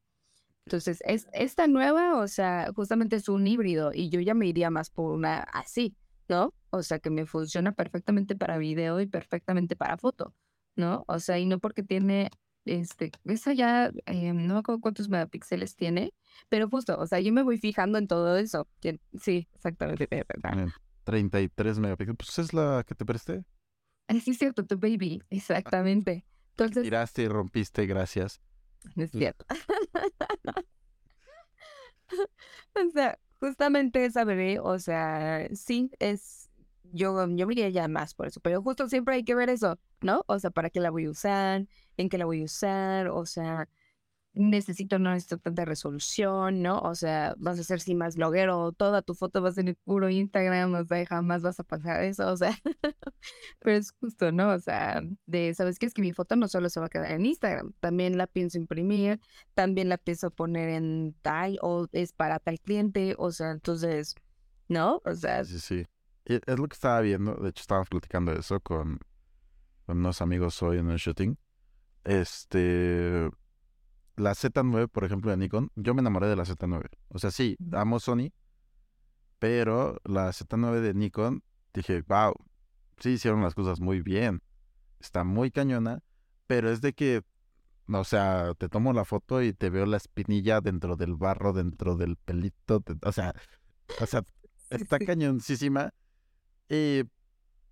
Entonces, 0.65 1.01
es, 1.05 1.27
esta 1.33 1.67
nueva, 1.67 2.19
o 2.19 2.27
sea, 2.27 2.71
justamente 2.75 3.15
es 3.15 3.27
un 3.29 3.47
híbrido 3.47 3.91
y 3.93 4.09
yo 4.09 4.19
ya 4.19 4.33
me 4.33 4.47
iría 4.47 4.69
más 4.69 4.89
por 4.89 5.11
una 5.13 5.39
así, 5.39 5.95
¿no? 6.27 6.53
O 6.69 6.83
sea, 6.83 6.99
que 6.99 7.09
me 7.09 7.25
funciona 7.25 7.71
perfectamente 7.71 8.35
para 8.35 8.57
video 8.57 9.01
y 9.01 9.07
perfectamente 9.07 9.75
para 9.75 9.97
foto, 9.97 10.35
¿no? 10.75 11.03
O 11.07 11.19
sea, 11.19 11.39
y 11.39 11.45
no 11.45 11.59
porque 11.59 11.81
tiene, 11.81 12.29
este, 12.65 13.11
esa 13.25 13.53
ya, 13.53 13.91
eh, 14.05 14.33
no 14.33 14.53
me 14.53 14.59
acuerdo 14.59 14.81
cuántos 14.81 15.09
megapíxeles 15.09 15.75
tiene, 15.75 16.13
pero 16.49 16.69
justo, 16.69 16.97
o 16.99 17.07
sea, 17.07 17.19
yo 17.19 17.33
me 17.33 17.41
voy 17.41 17.57
fijando 17.57 17.97
en 17.97 18.07
todo 18.07 18.37
eso. 18.37 18.67
Sí, 19.19 19.47
exactamente. 19.55 20.07
33 21.03 21.79
megapíxeles, 21.79 22.17
pues 22.17 22.39
es 22.39 22.53
la 22.53 22.83
que 22.85 22.93
te 22.93 23.05
presté. 23.05 23.43
Ah, 24.07 24.13
sí, 24.19 24.31
es 24.31 24.37
cierto, 24.37 24.65
tu 24.65 24.77
baby, 24.77 25.23
exactamente. 25.29 26.25
Entonces, 26.51 26.83
Tiraste 26.83 27.23
y 27.23 27.27
rompiste, 27.27 27.85
gracias. 27.85 28.41
No 28.95 29.03
es 29.03 29.11
cierto. 29.11 29.45
o 32.75 32.89
sea, 32.91 33.19
justamente 33.39 34.05
esa 34.05 34.23
bebé, 34.23 34.59
o 34.59 34.79
sea, 34.79 35.47
sí, 35.55 35.91
es, 35.99 36.49
yo, 36.83 37.25
yo 37.35 37.47
me 37.47 37.53
iría 37.53 37.69
ya 37.69 37.87
más 37.87 38.13
por 38.13 38.27
eso, 38.27 38.39
pero 38.41 38.61
justo 38.61 38.87
siempre 38.89 39.15
hay 39.15 39.23
que 39.23 39.35
ver 39.35 39.49
eso, 39.49 39.77
¿no? 40.01 40.23
O 40.27 40.39
sea, 40.39 40.51
¿para 40.51 40.69
qué 40.69 40.79
la 40.79 40.89
voy 40.91 41.05
a 41.05 41.11
usar? 41.11 41.67
¿En 41.97 42.09
qué 42.09 42.17
la 42.17 42.25
voy 42.25 42.41
a 42.41 42.45
usar? 42.45 43.09
O 43.09 43.25
sea, 43.25 43.67
necesito 44.39 44.99
no 44.99 45.11
necesito 45.11 45.37
tanta 45.37 45.65
resolución, 45.65 46.61
¿no? 46.61 46.79
O 46.79 46.95
sea, 46.95 47.35
vas 47.37 47.59
a 47.59 47.63
ser 47.63 47.81
si 47.81 47.93
más 47.93 48.15
bloguero, 48.15 48.71
toda 48.71 49.01
tu 49.01 49.13
foto 49.13 49.41
va 49.41 49.49
a 49.49 49.51
ser 49.51 49.75
puro 49.83 50.09
Instagram, 50.09 50.73
o 50.75 50.85
sea, 50.85 51.05
jamás 51.05 51.41
vas 51.41 51.59
a 51.59 51.63
pasar 51.63 52.03
eso, 52.03 52.31
o 52.31 52.37
sea, 52.37 52.57
pero 53.59 53.77
es 53.77 53.91
justo, 53.99 54.31
¿no? 54.31 54.51
O 54.51 54.59
sea, 54.59 55.01
de, 55.25 55.53
¿sabes 55.53 55.77
qué? 55.77 55.85
Es 55.85 55.93
que 55.93 56.01
mi 56.01 56.13
foto 56.13 56.35
no 56.35 56.47
solo 56.47 56.69
se 56.69 56.79
va 56.79 56.87
a 56.87 56.89
quedar 56.89 57.11
en 57.11 57.25
Instagram, 57.25 57.73
también 57.79 58.17
la 58.17 58.27
pienso 58.27 58.57
imprimir, 58.57 59.19
también 59.53 59.89
la 59.89 59.97
pienso 59.97 60.31
poner 60.31 60.69
en 60.69 61.15
tal, 61.21 61.59
o 61.61 61.87
es 61.91 62.13
para 62.13 62.39
tal 62.39 62.59
cliente, 62.59 63.15
o 63.17 63.31
sea, 63.31 63.51
entonces, 63.51 64.15
¿no? 64.67 65.01
O 65.05 65.13
sea... 65.13 65.43
Sí, 65.43 65.59
sí. 65.59 65.85
es 66.25 66.59
lo 66.59 66.67
que 66.67 66.75
estaba 66.75 67.01
viendo, 67.01 67.35
de 67.35 67.49
hecho 67.49 67.61
estábamos 67.61 67.89
platicando 67.89 68.31
de 68.33 68.39
eso 68.39 68.59
con, 68.61 68.99
con 69.85 69.97
unos 69.97 70.21
amigos 70.21 70.61
hoy 70.63 70.77
en 70.77 70.89
el 70.89 70.97
shooting. 70.97 71.37
Este, 72.05 73.29
la 74.19 74.33
Z9, 74.33 74.89
por 74.89 75.03
ejemplo, 75.05 75.31
de 75.31 75.37
Nikon, 75.37 75.71
yo 75.75 75.93
me 75.93 76.01
enamoré 76.01 76.27
de 76.27 76.35
la 76.35 76.43
Z9. 76.43 76.89
O 77.09 77.19
sea, 77.19 77.31
sí, 77.31 77.57
amo 77.71 77.99
Sony, 77.99 78.31
pero 79.39 79.99
la 80.03 80.29
Z9 80.29 80.81
de 80.81 80.93
Nikon, 80.93 81.43
dije, 81.73 82.01
wow, 82.07 82.33
sí 82.97 83.11
hicieron 83.11 83.41
las 83.41 83.55
cosas 83.55 83.79
muy 83.79 84.01
bien. 84.01 84.41
Está 84.99 85.23
muy 85.23 85.51
cañona, 85.51 86.01
pero 86.47 86.69
es 86.69 86.81
de 86.81 86.93
que, 86.93 87.21
o 87.87 88.03
sea, 88.03 88.53
te 88.57 88.67
tomo 88.67 88.91
la 88.91 89.05
foto 89.05 89.41
y 89.41 89.53
te 89.53 89.69
veo 89.69 89.85
la 89.85 89.97
espinilla 89.97 90.59
dentro 90.59 90.97
del 90.97 91.15
barro, 91.15 91.53
dentro 91.53 91.95
del 91.95 92.17
pelito, 92.17 92.83
o 93.03 93.11
sea, 93.11 93.33
o 94.01 94.05
sea, 94.05 94.23
está 94.69 94.99
cañoncísima. 94.99 95.93
Y 96.67 97.03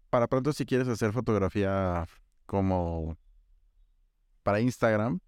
para 0.10 0.28
pronto, 0.28 0.54
si 0.54 0.66
quieres 0.66 0.88
hacer 0.88 1.12
fotografía 1.12 2.08
como 2.46 3.18
para 4.44 4.62
Instagram, 4.62 5.20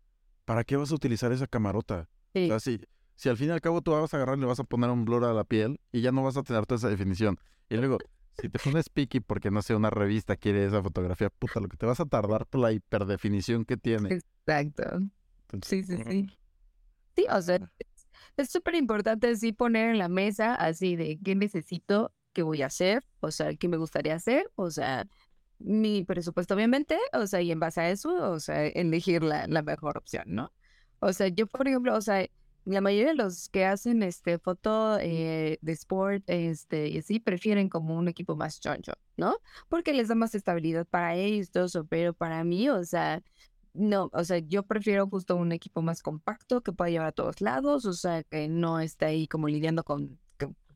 ¿para 0.50 0.64
qué 0.64 0.78
vas 0.78 0.92
a 0.92 0.96
utilizar 0.96 1.32
esa 1.32 1.46
camarota? 1.46 2.10
O 2.34 2.40
sea, 2.48 2.60
si, 2.60 2.82
si 3.14 3.30
al 3.30 3.38
fin 3.38 3.50
y 3.50 3.52
al 3.52 3.62
cabo 3.62 3.84
tú 3.84 3.92
vas 3.92 4.12
a 4.12 4.18
agarrar 4.18 4.36
y 4.36 4.42
le 4.42 4.48
vas 4.48 4.60
a 4.60 4.64
poner 4.64 4.90
un 4.90 5.06
blur 5.06 5.24
a 5.24 5.32
la 5.32 5.44
piel 5.44 5.80
y 5.92 6.02
ya 6.02 6.12
no 6.12 6.24
vas 6.24 6.38
a 6.38 6.42
tener 6.42 6.66
toda 6.66 6.80
esa 6.80 6.90
definición. 6.90 7.38
Y 7.70 7.78
luego, 7.78 8.00
si 8.42 8.50
te 8.50 8.58
pones 8.58 8.90
picky 8.90 9.20
porque 9.20 9.52
no 9.52 9.62
sé, 9.62 9.76
una 9.76 9.92
revista 9.92 10.38
quiere 10.38 10.66
esa 10.66 10.82
fotografía, 10.82 11.30
puta, 11.30 11.60
lo 11.60 11.68
que 11.68 11.78
te 11.78 11.86
vas 11.86 12.00
a 12.00 12.06
tardar 12.06 12.48
por 12.48 12.62
la 12.62 12.72
hiperdefinición 12.72 13.64
que 13.64 13.78
tiene. 13.78 14.10
Exacto. 14.12 15.02
sí, 15.62 15.84
sí, 15.84 15.98
sí. 15.98 16.26
Sí, 17.16 17.26
o 17.30 17.42
sea, 17.44 17.60
es 18.36 18.50
súper 18.50 18.74
importante 18.74 19.36
sí 19.36 19.54
poner 19.54 19.92
en 19.92 20.00
la 20.00 20.10
mesa 20.10 20.56
así 20.56 20.96
de 20.96 21.20
qué 21.24 21.36
necesito, 21.36 22.12
qué 22.34 22.42
voy 22.42 22.64
a 22.64 22.66
hacer, 22.66 23.04
o 23.20 23.30
sea, 23.30 23.54
qué 23.54 23.68
me 23.68 23.78
gustaría 23.78 24.16
hacer, 24.16 24.50
o 24.56 24.72
sea, 24.72 25.06
mi 25.60 26.04
presupuesto, 26.04 26.56
obviamente, 26.56 26.98
o 27.14 27.28
sea, 27.28 27.42
y 27.42 27.52
en 27.52 27.60
base 27.60 27.82
a 27.82 27.90
eso, 27.90 28.32
o 28.32 28.40
sea, 28.40 28.66
elegir 28.68 29.24
la, 29.24 29.48
la 29.48 29.62
mejor 29.62 29.98
opción, 29.98 30.24
¿no? 30.28 30.54
O 31.00 31.14
sea, 31.14 31.28
yo, 31.28 31.48
por 31.48 31.68
ejemplo, 31.68 31.96
o 31.96 32.02
sea, 32.02 32.28
la 32.66 32.82
mayoría 32.82 33.10
de 33.10 33.16
los 33.16 33.50
que 33.50 33.66
hacen 33.66 34.04
este 34.04 34.38
foto 34.38 34.98
eh, 35.00 35.58
de 35.62 35.72
sport, 35.72 36.24
este, 36.28 36.90
y 36.90 37.00
así, 37.00 37.20
prefieren 37.20 37.70
como 37.70 37.98
un 37.98 38.08
equipo 38.08 38.36
más 38.36 38.60
choncho, 38.60 38.94
¿no? 39.18 39.38
Porque 39.70 39.94
les 39.94 40.08
da 40.10 40.16
más 40.16 40.36
estabilidad 40.36 40.86
para 40.86 41.16
ellos, 41.16 41.50
pero 41.90 42.14
para 42.14 42.44
mí, 42.44 42.70
o 42.70 42.84
sea, 42.84 43.24
no, 43.74 44.10
o 44.14 44.24
sea, 44.24 44.40
yo 44.40 44.64
prefiero 44.64 45.08
justo 45.08 45.36
un 45.36 45.52
equipo 45.52 45.82
más 45.82 46.02
compacto 46.02 46.62
que 46.62 46.74
pueda 46.74 46.92
llevar 46.92 47.08
a 47.08 47.12
todos 47.12 47.42
lados, 47.42 47.86
o 47.86 47.94
sea, 47.94 48.24
que 48.24 48.48
no 48.48 48.80
esté 48.80 49.06
ahí 49.06 49.28
como 49.28 49.48
lidiando 49.48 49.84
con 49.84 50.20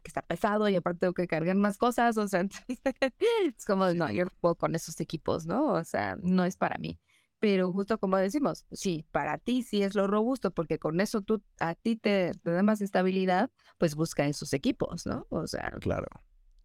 que 0.03 0.09
está 0.09 0.21
pesado 0.21 0.69
y 0.69 0.75
aparte 0.75 0.99
tengo 0.99 1.13
que 1.13 1.27
cargar 1.27 1.55
más 1.55 1.77
cosas, 1.77 2.17
o 2.17 2.27
sea, 2.27 2.45
es 2.67 3.65
como, 3.65 3.91
no, 3.93 4.11
yo 4.11 4.25
no 4.25 4.31
puedo 4.39 4.55
con 4.55 4.75
esos 4.75 4.99
equipos, 4.99 5.45
¿no? 5.47 5.65
O 5.73 5.83
sea, 5.83 6.17
no 6.21 6.45
es 6.45 6.57
para 6.57 6.77
mí. 6.77 6.99
Pero 7.39 7.73
justo 7.73 7.97
como 7.97 8.15
decimos, 8.17 8.65
sí, 8.71 9.05
para 9.11 9.37
ti 9.37 9.63
sí 9.63 9.83
es 9.83 9.95
lo 9.95 10.07
robusto, 10.07 10.51
porque 10.51 10.79
con 10.79 11.01
eso 11.01 11.21
tú, 11.21 11.41
a 11.59 11.75
ti 11.75 11.95
te, 11.95 12.31
da 12.43 12.63
más 12.63 12.79
estabilidad, 12.81 13.51
pues 13.77 13.95
busca 13.95 14.25
esos 14.27 14.53
equipos, 14.53 15.05
¿no? 15.05 15.27
O 15.29 15.47
sea. 15.47 15.71
Claro. 15.81 16.07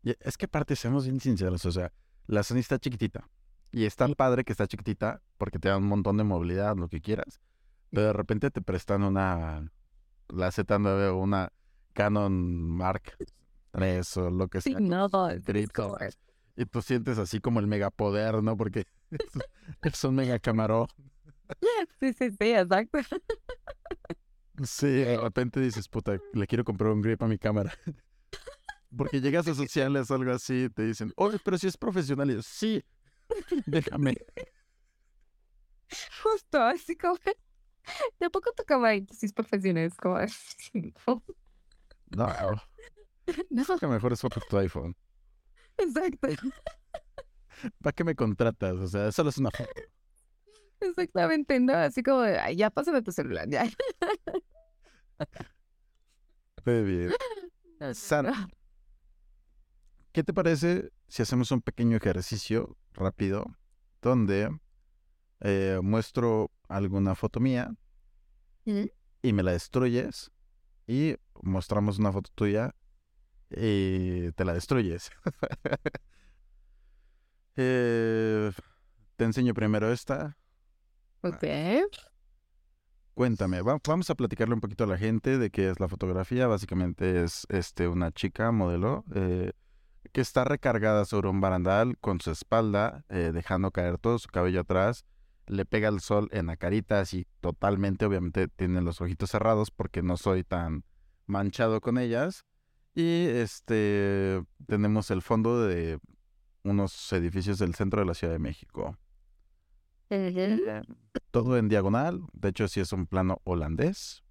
es 0.02 0.36
que 0.36 0.44
aparte, 0.44 0.76
seamos 0.76 1.04
bien 1.04 1.18
sinceros, 1.18 1.64
o 1.64 1.72
sea, 1.72 1.92
la 2.26 2.42
Sony 2.42 2.58
está 2.58 2.78
chiquitita. 2.78 3.28
Y 3.72 3.84
es 3.84 3.96
tan 3.96 4.14
padre 4.14 4.44
que 4.44 4.52
está 4.52 4.66
chiquitita 4.66 5.20
porque 5.36 5.58
te 5.58 5.68
da 5.68 5.76
un 5.76 5.86
montón 5.86 6.16
de 6.16 6.24
movilidad, 6.24 6.76
lo 6.76 6.88
que 6.88 7.00
quieras. 7.00 7.40
Pero 7.90 8.06
de 8.06 8.12
repente 8.12 8.50
te 8.50 8.62
prestan 8.62 9.02
una, 9.02 9.70
la 10.28 10.48
Z9 10.48 11.10
o 11.10 11.16
una 11.16 11.52
Canon 11.98 12.32
Mark 12.32 13.16
3 13.72 14.16
o 14.18 14.30
lo 14.30 14.46
que 14.46 14.60
sea. 14.60 14.78
Sí, 14.78 14.84
no, 14.84 15.08
y 16.54 16.64
tú 16.64 16.80
sientes 16.80 17.18
así 17.18 17.40
como 17.40 17.58
el 17.58 17.66
megapoder, 17.66 18.40
¿no? 18.40 18.56
Porque 18.56 18.86
es, 19.82 20.04
un 20.04 20.14
mega 20.14 20.38
camarón. 20.38 20.86
Sí, 21.98 22.12
sí, 22.12 22.30
sí, 22.30 22.52
exacto. 22.52 22.98
Sí, 24.62 24.86
de 24.86 25.16
repente 25.16 25.58
dices, 25.58 25.88
puta, 25.88 26.18
le 26.32 26.46
quiero 26.46 26.62
comprar 26.64 26.92
un 26.92 27.02
grip 27.02 27.20
a 27.22 27.26
mi 27.26 27.38
cámara. 27.38 27.72
Porque 28.96 29.20
llegas 29.20 29.48
a 29.48 29.54
sociales 29.56 30.08
o 30.10 30.14
algo 30.14 30.30
así 30.30 30.64
y 30.64 30.68
te 30.68 30.84
dicen, 30.84 31.12
oye, 31.16 31.38
pero 31.44 31.58
si 31.58 31.66
es 31.66 31.76
profesional. 31.76 32.30
Y 32.30 32.34
yo, 32.34 32.42
sí, 32.42 32.84
déjame. 33.66 34.16
Justo, 36.22 36.62
así 36.62 36.96
como... 36.96 37.18
¿De 38.20 38.30
poco 38.30 38.52
tu 38.52 38.64
cámara 38.64 39.00
si 39.12 39.26
es 39.26 39.32
profesional? 39.32 39.84
Es 39.84 39.96
como... 39.96 40.18
No. 42.16 42.26
No. 43.50 43.78
que 43.78 43.86
mejor 43.86 44.14
es 44.14 44.22
foto 44.22 44.40
tu 44.48 44.56
iPhone. 44.56 44.96
Exacto. 45.76 46.28
¿Para 47.82 47.92
qué 47.92 48.02
me 48.02 48.14
contratas? 48.14 48.76
O 48.76 48.86
sea, 48.86 49.12
solo 49.12 49.28
es 49.28 49.36
una 49.36 49.50
foto. 49.50 49.70
Exactamente, 50.80 51.60
¿no? 51.60 51.74
Así 51.74 52.02
como, 52.02 52.24
ya 52.56 52.70
pásame 52.70 53.02
tu 53.02 53.12
celular, 53.12 53.46
ya. 53.50 53.68
Muy 56.64 56.82
bien. 56.82 57.12
Sara, 57.94 58.48
¿qué 60.12 60.24
te 60.24 60.32
parece 60.32 60.90
si 61.08 61.22
hacemos 61.22 61.50
un 61.50 61.60
pequeño 61.60 61.96
ejercicio 61.96 62.76
rápido 62.92 63.44
donde 64.02 64.50
eh, 65.40 65.78
muestro 65.82 66.50
alguna 66.68 67.14
foto 67.14 67.40
mía 67.40 67.74
y 68.64 69.32
me 69.32 69.42
la 69.42 69.52
destruyes 69.52 70.30
y 70.86 71.16
mostramos 71.42 71.98
una 71.98 72.12
foto 72.12 72.30
tuya 72.34 72.74
y 73.50 74.30
te 74.32 74.44
la 74.44 74.54
destruyes. 74.54 75.10
Eh, 77.60 78.52
te 79.16 79.24
enseño 79.24 79.52
primero 79.52 79.90
esta. 79.90 80.38
Ok. 81.22 81.42
Cuéntame, 83.14 83.62
vamos 83.62 84.10
a 84.10 84.14
platicarle 84.14 84.54
un 84.54 84.60
poquito 84.60 84.84
a 84.84 84.86
la 84.86 84.96
gente 84.96 85.38
de 85.38 85.50
qué 85.50 85.68
es 85.70 85.80
la 85.80 85.88
fotografía. 85.88 86.46
Básicamente 86.46 87.24
es 87.24 87.48
este, 87.48 87.88
una 87.88 88.12
chica, 88.12 88.52
modelo, 88.52 89.04
eh, 89.12 89.50
que 90.12 90.20
está 90.20 90.44
recargada 90.44 91.04
sobre 91.04 91.30
un 91.30 91.40
barandal 91.40 91.98
con 91.98 92.20
su 92.20 92.30
espalda, 92.30 93.04
eh, 93.08 93.32
dejando 93.34 93.72
caer 93.72 93.98
todo 93.98 94.20
su 94.20 94.28
cabello 94.28 94.60
atrás. 94.60 95.04
Le 95.48 95.64
pega 95.64 95.88
el 95.88 95.98
sol 95.98 96.28
en 96.30 96.46
la 96.46 96.56
carita, 96.56 97.00
así 97.00 97.26
totalmente. 97.40 98.04
Obviamente 98.04 98.46
tiene 98.46 98.82
los 98.82 99.00
ojitos 99.00 99.30
cerrados 99.30 99.72
porque 99.72 100.00
no 100.00 100.16
soy 100.16 100.44
tan 100.44 100.84
manchado 101.28 101.80
con 101.80 101.98
ellas. 101.98 102.44
Y 102.94 103.26
este 103.28 104.42
tenemos 104.66 105.10
el 105.12 105.22
fondo 105.22 105.64
de 105.64 106.00
unos 106.64 107.12
edificios 107.12 107.58
del 107.58 107.74
centro 107.74 108.00
de 108.00 108.06
la 108.06 108.14
Ciudad 108.14 108.32
de 108.32 108.40
México. 108.40 108.98
Eh, 110.10 110.82
todo 111.30 111.56
en 111.56 111.68
diagonal. 111.68 112.22
De 112.32 112.48
hecho, 112.48 112.66
sí 112.66 112.80
es 112.80 112.92
un 112.92 113.06
plano 113.06 113.40
holandés. 113.44 114.24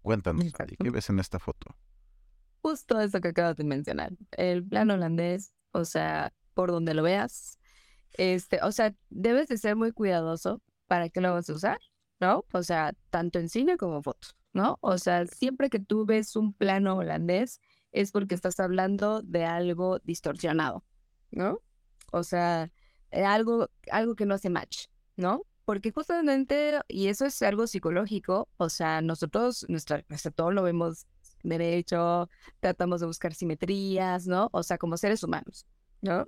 Cuéntanos, 0.00 0.44
¿qué 0.78 0.90
ves 0.90 1.10
en 1.10 1.18
esta 1.18 1.38
foto? 1.38 1.76
Justo 2.62 3.00
eso 3.00 3.20
que 3.20 3.28
acabas 3.28 3.56
de 3.56 3.64
mencionar. 3.64 4.12
El 4.30 4.66
plano 4.66 4.94
holandés, 4.94 5.52
o 5.72 5.84
sea, 5.84 6.32
por 6.54 6.70
donde 6.70 6.94
lo 6.94 7.02
veas, 7.02 7.58
este, 8.12 8.60
o 8.62 8.70
sea, 8.70 8.94
debes 9.10 9.48
de 9.48 9.58
ser 9.58 9.76
muy 9.76 9.92
cuidadoso 9.92 10.62
para 10.86 11.08
que 11.08 11.20
lo 11.20 11.32
vas 11.32 11.48
a 11.50 11.54
usar, 11.54 11.78
¿no? 12.20 12.44
O 12.52 12.62
sea, 12.62 12.92
tanto 13.10 13.38
en 13.38 13.48
cine 13.48 13.76
como 13.76 13.96
en 13.96 14.02
fotos, 14.02 14.36
¿no? 14.54 14.78
O 14.80 14.96
sea, 14.98 15.26
siempre 15.26 15.68
que 15.68 15.80
tú 15.80 16.06
ves 16.06 16.36
un 16.36 16.54
plano 16.54 16.96
holandés 16.96 17.60
es 17.92 18.12
porque 18.12 18.34
estás 18.34 18.58
hablando 18.60 19.20
de 19.22 19.44
algo 19.44 19.98
distorsionado, 20.04 20.84
¿no? 21.30 21.60
O 22.12 22.22
sea, 22.22 22.70
eh, 23.10 23.24
algo, 23.24 23.68
algo 23.90 24.14
que 24.14 24.26
no 24.26 24.34
hace 24.34 24.50
match, 24.50 24.86
¿no? 25.16 25.42
Porque 25.64 25.90
justamente, 25.90 26.80
y 26.88 27.08
eso 27.08 27.26
es 27.26 27.42
algo 27.42 27.66
psicológico, 27.66 28.48
o 28.56 28.68
sea, 28.68 29.02
nosotros, 29.02 29.66
nuestra, 29.68 30.04
nuestro 30.08 30.30
todo 30.30 30.52
lo 30.52 30.62
vemos 30.62 31.06
derecho, 31.42 32.28
tratamos 32.60 33.00
de 33.00 33.06
buscar 33.06 33.34
simetrías, 33.34 34.26
¿no? 34.26 34.48
O 34.52 34.62
sea, 34.62 34.78
como 34.78 34.96
seres 34.96 35.22
humanos, 35.22 35.66
¿no? 36.00 36.26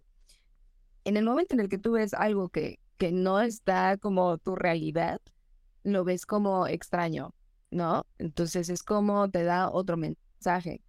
En 1.04 1.16
el 1.16 1.24
momento 1.24 1.54
en 1.54 1.60
el 1.60 1.68
que 1.68 1.78
tú 1.78 1.92
ves 1.92 2.12
algo 2.12 2.48
que, 2.48 2.80
que 2.96 3.12
no 3.12 3.40
está 3.40 3.96
como 3.98 4.38
tu 4.38 4.56
realidad, 4.56 5.20
lo 5.84 6.02
ves 6.04 6.26
como 6.26 6.66
extraño, 6.66 7.32
¿no? 7.76 8.06
Entonces 8.18 8.68
es 8.70 8.82
como 8.82 9.30
te 9.30 9.44
da 9.44 9.70
otro 9.70 9.96
mensaje. 9.96 10.82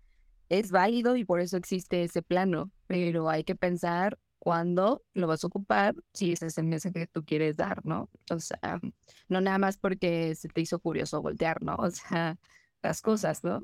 Es 0.50 0.72
válido 0.72 1.16
y 1.18 1.26
por 1.26 1.42
eso 1.42 1.58
existe 1.58 2.04
ese 2.04 2.22
plano, 2.24 2.72
pero 2.88 3.30
hay 3.30 3.44
que 3.44 3.56
pensar 3.56 4.18
cuándo 4.40 5.04
lo 5.14 5.28
vas 5.28 5.44
a 5.44 5.48
ocupar 5.48 5.96
si 6.14 6.32
ese 6.32 6.48
es 6.48 6.58
el 6.58 6.66
mensaje 6.66 6.94
que 6.94 7.08
tú 7.08 7.26
quieres 7.26 7.58
dar, 7.58 7.86
¿no? 7.86 8.10
O 8.32 8.40
sea, 8.40 8.80
no 9.28 9.42
nada 9.42 9.58
más 9.58 9.78
porque 9.78 10.36
se 10.36 10.48
te 10.48 10.62
hizo 10.62 10.80
curioso 10.80 11.22
voltear, 11.22 11.62
¿no? 11.64 11.76
O 11.80 11.92
sea, 11.92 12.38
las 12.82 13.02
cosas, 13.02 13.44
¿no? 13.44 13.64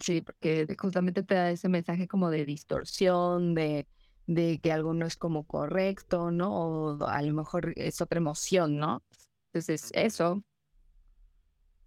Sí, 0.00 0.20
porque 0.20 0.66
justamente 0.78 1.22
te 1.22 1.34
da 1.34 1.50
ese 1.50 1.68
mensaje 1.70 2.06
como 2.08 2.30
de 2.30 2.44
distorsión, 2.44 3.54
de, 3.54 3.88
de 4.26 4.60
que 4.60 4.72
algo 4.72 4.92
no 4.92 5.06
es 5.06 5.16
como 5.16 5.46
correcto, 5.46 6.30
¿no? 6.30 6.52
O 6.98 7.06
a 7.06 7.22
lo 7.22 7.32
mejor 7.32 7.72
es 7.76 8.00
otra 8.02 8.18
emoción, 8.18 8.76
¿no? 8.76 9.02
Entonces, 9.52 9.90
eso. 9.94 10.42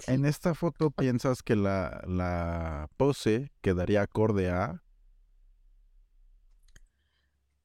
En 0.08 0.26
esta 0.26 0.56
foto 0.56 0.92
piensas 0.92 1.44
que 1.44 1.56
la, 1.56 2.02
la 2.08 2.88
pose 2.98 3.52
quedaría 3.62 4.02
acorde 4.02 4.50
a 4.50 4.82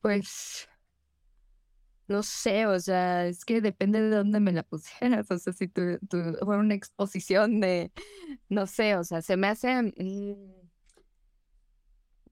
pues, 0.05 0.69
no 2.09 2.23
sé, 2.23 2.67
o 2.67 2.79
sea, 2.79 3.27
es 3.27 3.43
que 3.47 3.63
depende 3.63 4.03
de 4.03 4.11
dónde 4.17 4.39
me 4.39 4.53
la 4.53 4.63
pusieras. 4.63 5.31
O 5.31 5.39
sea, 5.39 5.53
si 5.55 5.67
tu, 5.69 5.99
fue 6.45 6.59
una 6.59 6.75
exposición 6.75 7.61
de, 7.61 7.91
no 8.51 8.67
sé, 8.67 8.97
o 8.97 9.05
sea, 9.05 9.23
se 9.23 9.37
me 9.39 9.47
hace, 9.49 9.83
mm, 9.83 10.35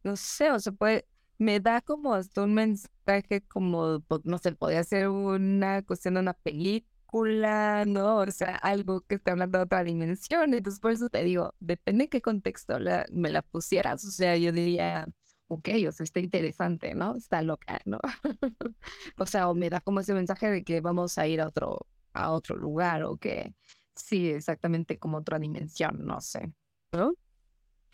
no 0.04 0.16
sé, 0.16 0.50
o 0.50 0.58
sea, 0.60 0.72
puede, 0.72 1.06
me 1.38 1.60
da 1.60 1.80
como 1.80 2.14
hasta 2.14 2.42
un 2.42 2.54
mensaje 2.54 3.42
como, 3.48 4.00
pues, 4.00 4.20
no 4.24 4.38
sé, 4.38 4.52
podría 4.52 4.84
ser 4.84 5.08
una 5.08 5.82
cuestión 5.82 6.14
de 6.14 6.20
una 6.20 6.34
película, 6.34 6.91
¿no? 7.12 8.16
O 8.18 8.30
sea, 8.30 8.56
algo 8.56 9.02
que 9.02 9.16
está 9.16 9.32
hablando 9.32 9.58
de 9.58 9.64
otra 9.64 9.84
dimensión. 9.84 10.54
Entonces, 10.54 10.80
por 10.80 10.92
eso 10.92 11.08
te 11.10 11.22
digo, 11.24 11.54
depende 11.60 12.04
de 12.04 12.08
qué 12.08 12.22
contexto 12.22 12.78
me 13.12 13.30
la 13.30 13.42
pusieras. 13.42 14.04
O 14.04 14.10
sea, 14.10 14.36
yo 14.36 14.52
diría, 14.52 15.06
ok, 15.48 15.68
o 15.88 15.92
sea, 15.92 16.04
está 16.04 16.20
interesante, 16.20 16.94
¿no? 16.94 17.16
Está 17.16 17.42
loca, 17.42 17.80
¿no? 17.84 18.00
o 19.18 19.26
sea, 19.26 19.48
o 19.48 19.54
me 19.54 19.68
da 19.68 19.80
como 19.80 20.00
ese 20.00 20.14
mensaje 20.14 20.50
de 20.50 20.64
que 20.64 20.80
vamos 20.80 21.18
a 21.18 21.26
ir 21.26 21.40
a 21.40 21.48
otro, 21.48 21.86
a 22.14 22.30
otro 22.30 22.56
lugar 22.56 23.04
o 23.04 23.16
que 23.18 23.54
sí, 23.94 24.30
exactamente 24.30 24.98
como 24.98 25.18
otra 25.18 25.38
dimensión, 25.38 26.04
no 26.06 26.20
sé, 26.20 26.52
¿no? 26.92 27.14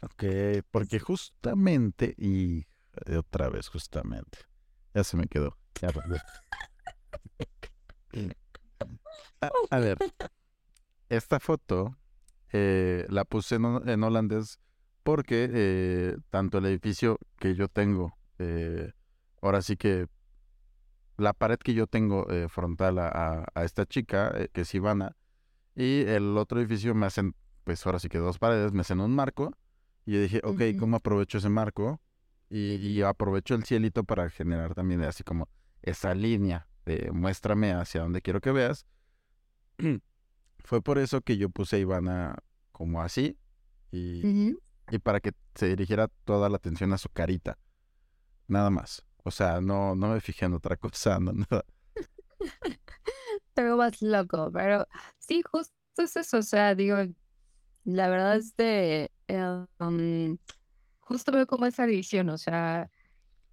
Ok, 0.02 0.24
porque 0.70 1.00
justamente, 1.00 2.14
y 2.16 2.66
otra 3.16 3.48
vez 3.48 3.68
justamente, 3.68 4.38
ya 4.94 5.02
se 5.02 5.16
me 5.16 5.26
quedó. 5.26 5.58
a, 9.40 9.78
ver, 9.78 9.98
esta 11.08 11.40
foto 11.40 11.96
eh, 12.52 13.06
la 13.08 13.24
puse 13.24 13.56
en 13.56 14.02
holandés 14.02 14.58
porque 15.02 15.48
eh, 15.52 16.16
tanto 16.30 16.58
el 16.58 16.66
edificio 16.66 17.18
que 17.38 17.54
yo 17.54 17.68
tengo, 17.68 18.16
eh, 18.38 18.92
ahora 19.40 19.62
sí 19.62 19.76
que 19.76 20.06
la 21.16 21.32
pared 21.32 21.58
que 21.58 21.74
yo 21.74 21.86
tengo 21.86 22.26
frontal 22.48 22.98
a, 22.98 23.44
esta 23.64 23.86
chica, 23.86 24.32
que 24.52 24.60
es 24.60 24.74
Ivana, 24.74 25.16
y 25.74 26.02
el 26.02 26.36
otro 26.36 26.60
edificio 26.60 26.94
me 26.94 27.06
hacen, 27.06 27.34
pues 27.64 27.84
ahora 27.86 27.98
sí 27.98 28.08
que 28.08 28.18
dos 28.18 28.38
paredes, 28.38 28.72
me 28.72 28.82
hacen 28.82 29.00
un 29.00 29.14
marco, 29.16 29.52
y 30.06 30.12
yo 30.12 30.20
dije, 30.20 30.40
ok, 30.44 30.62
¿cómo 30.78 30.98
aprovecho 30.98 31.38
ese 31.38 31.48
marco? 31.48 32.00
Y, 32.50 32.76
y, 32.76 33.02
aprovecho 33.02 33.56
el 33.56 33.64
cielito 33.64 34.04
para 34.04 34.30
generar 34.30 34.74
también 34.74 35.02
así 35.02 35.24
como 35.24 35.48
esa 35.82 36.14
línea 36.14 36.68
de 36.86 37.10
muéstrame 37.12 37.72
hacia 37.72 38.02
donde 38.02 38.22
quiero 38.22 38.40
que 38.40 38.52
veas. 38.52 38.86
Fue 40.64 40.82
por 40.82 40.98
eso 40.98 41.20
que 41.20 41.36
yo 41.36 41.48
puse 41.50 41.76
a 41.76 41.78
Ivana 41.78 42.36
como 42.72 43.02
así, 43.02 43.38
y, 43.90 44.54
y 44.90 44.98
para 44.98 45.20
que 45.20 45.32
se 45.54 45.68
dirigiera 45.68 46.08
toda 46.24 46.48
la 46.48 46.56
atención 46.56 46.92
a 46.92 46.98
su 46.98 47.08
carita. 47.08 47.58
Nada 48.46 48.70
más. 48.70 49.04
O 49.24 49.30
sea, 49.30 49.60
no, 49.60 49.94
no 49.94 50.08
me 50.08 50.20
fijé 50.20 50.46
en 50.46 50.54
otra 50.54 50.76
cosa, 50.78 51.18
no 51.18 51.32
nada. 51.32 51.64
Pero 53.54 53.76
más 53.76 54.00
loco, 54.00 54.50
pero 54.52 54.86
sí, 55.18 55.42
justo 55.42 55.74
es 55.96 56.14
eso. 56.16 56.38
O 56.38 56.42
sea, 56.42 56.76
digo, 56.76 56.96
la 57.84 58.08
verdad 58.08 58.36
es 58.36 58.56
de. 58.56 59.10
Um, 59.80 60.38
justo 61.00 61.32
veo 61.32 61.46
como 61.46 61.66
esa 61.66 61.86
división, 61.86 62.28
o 62.28 62.38
sea, 62.38 62.88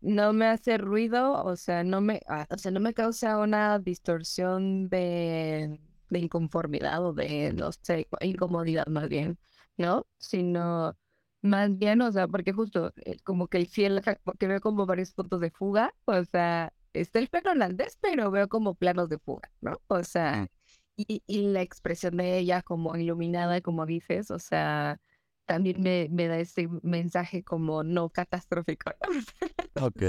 no 0.02 0.34
me 0.34 0.46
hace 0.48 0.78
ruido, 0.78 1.44
o 1.44 1.56
sea, 1.56 1.84
no 1.84 2.02
me, 2.02 2.22
ah, 2.28 2.46
o 2.50 2.58
sea, 2.58 2.72
no 2.72 2.80
me 2.80 2.94
causa 2.94 3.40
una 3.40 3.80
distorsión 3.80 4.90
de, 4.90 5.80
de 6.10 6.20
inconformidad 6.20 7.04
o 7.06 7.14
de, 7.14 7.54
no 7.54 7.72
sé, 7.72 8.08
incomodidad 8.22 8.88
más 8.88 9.10
bien, 9.10 9.38
¿no? 9.78 10.06
Sino 10.18 10.96
más 11.42 11.78
bien, 11.78 12.02
o 12.02 12.12
sea, 12.12 12.28
porque 12.28 12.54
justo 12.54 12.92
eh, 13.06 13.18
como 13.24 13.48
que 13.48 13.58
el 13.58 13.68
cielo, 13.68 14.02
porque 14.24 14.48
veo 14.48 14.60
como 14.62 14.86
varios 14.86 15.14
puntos 15.14 15.40
de 15.42 15.52
fuga, 15.52 15.94
o 16.06 16.24
sea, 16.26 16.74
está 16.94 17.20
el 17.20 17.30
plano 17.30 17.52
holandés, 17.52 17.98
pero 18.02 18.32
veo 18.32 18.48
como 18.50 18.76
planos 18.76 19.10
de 19.10 19.20
fuga, 19.20 19.52
¿no? 19.62 19.80
O 19.88 20.04
sea, 20.04 20.48
y, 20.96 21.22
y 21.28 21.42
la 21.50 21.62
expresión 21.62 22.18
de 22.18 22.38
ella 22.40 22.62
como 22.62 22.96
iluminada, 22.96 23.62
como 23.62 23.86
dices, 23.86 24.32
o 24.32 24.40
sea, 24.40 25.00
también 25.46 25.82
me, 25.82 26.08
me 26.12 26.28
da 26.28 26.40
ese 26.40 26.68
mensaje 26.82 27.44
como 27.44 27.84
no 27.84 28.10
catastrófico. 28.10 28.92
Ok. 29.78 30.02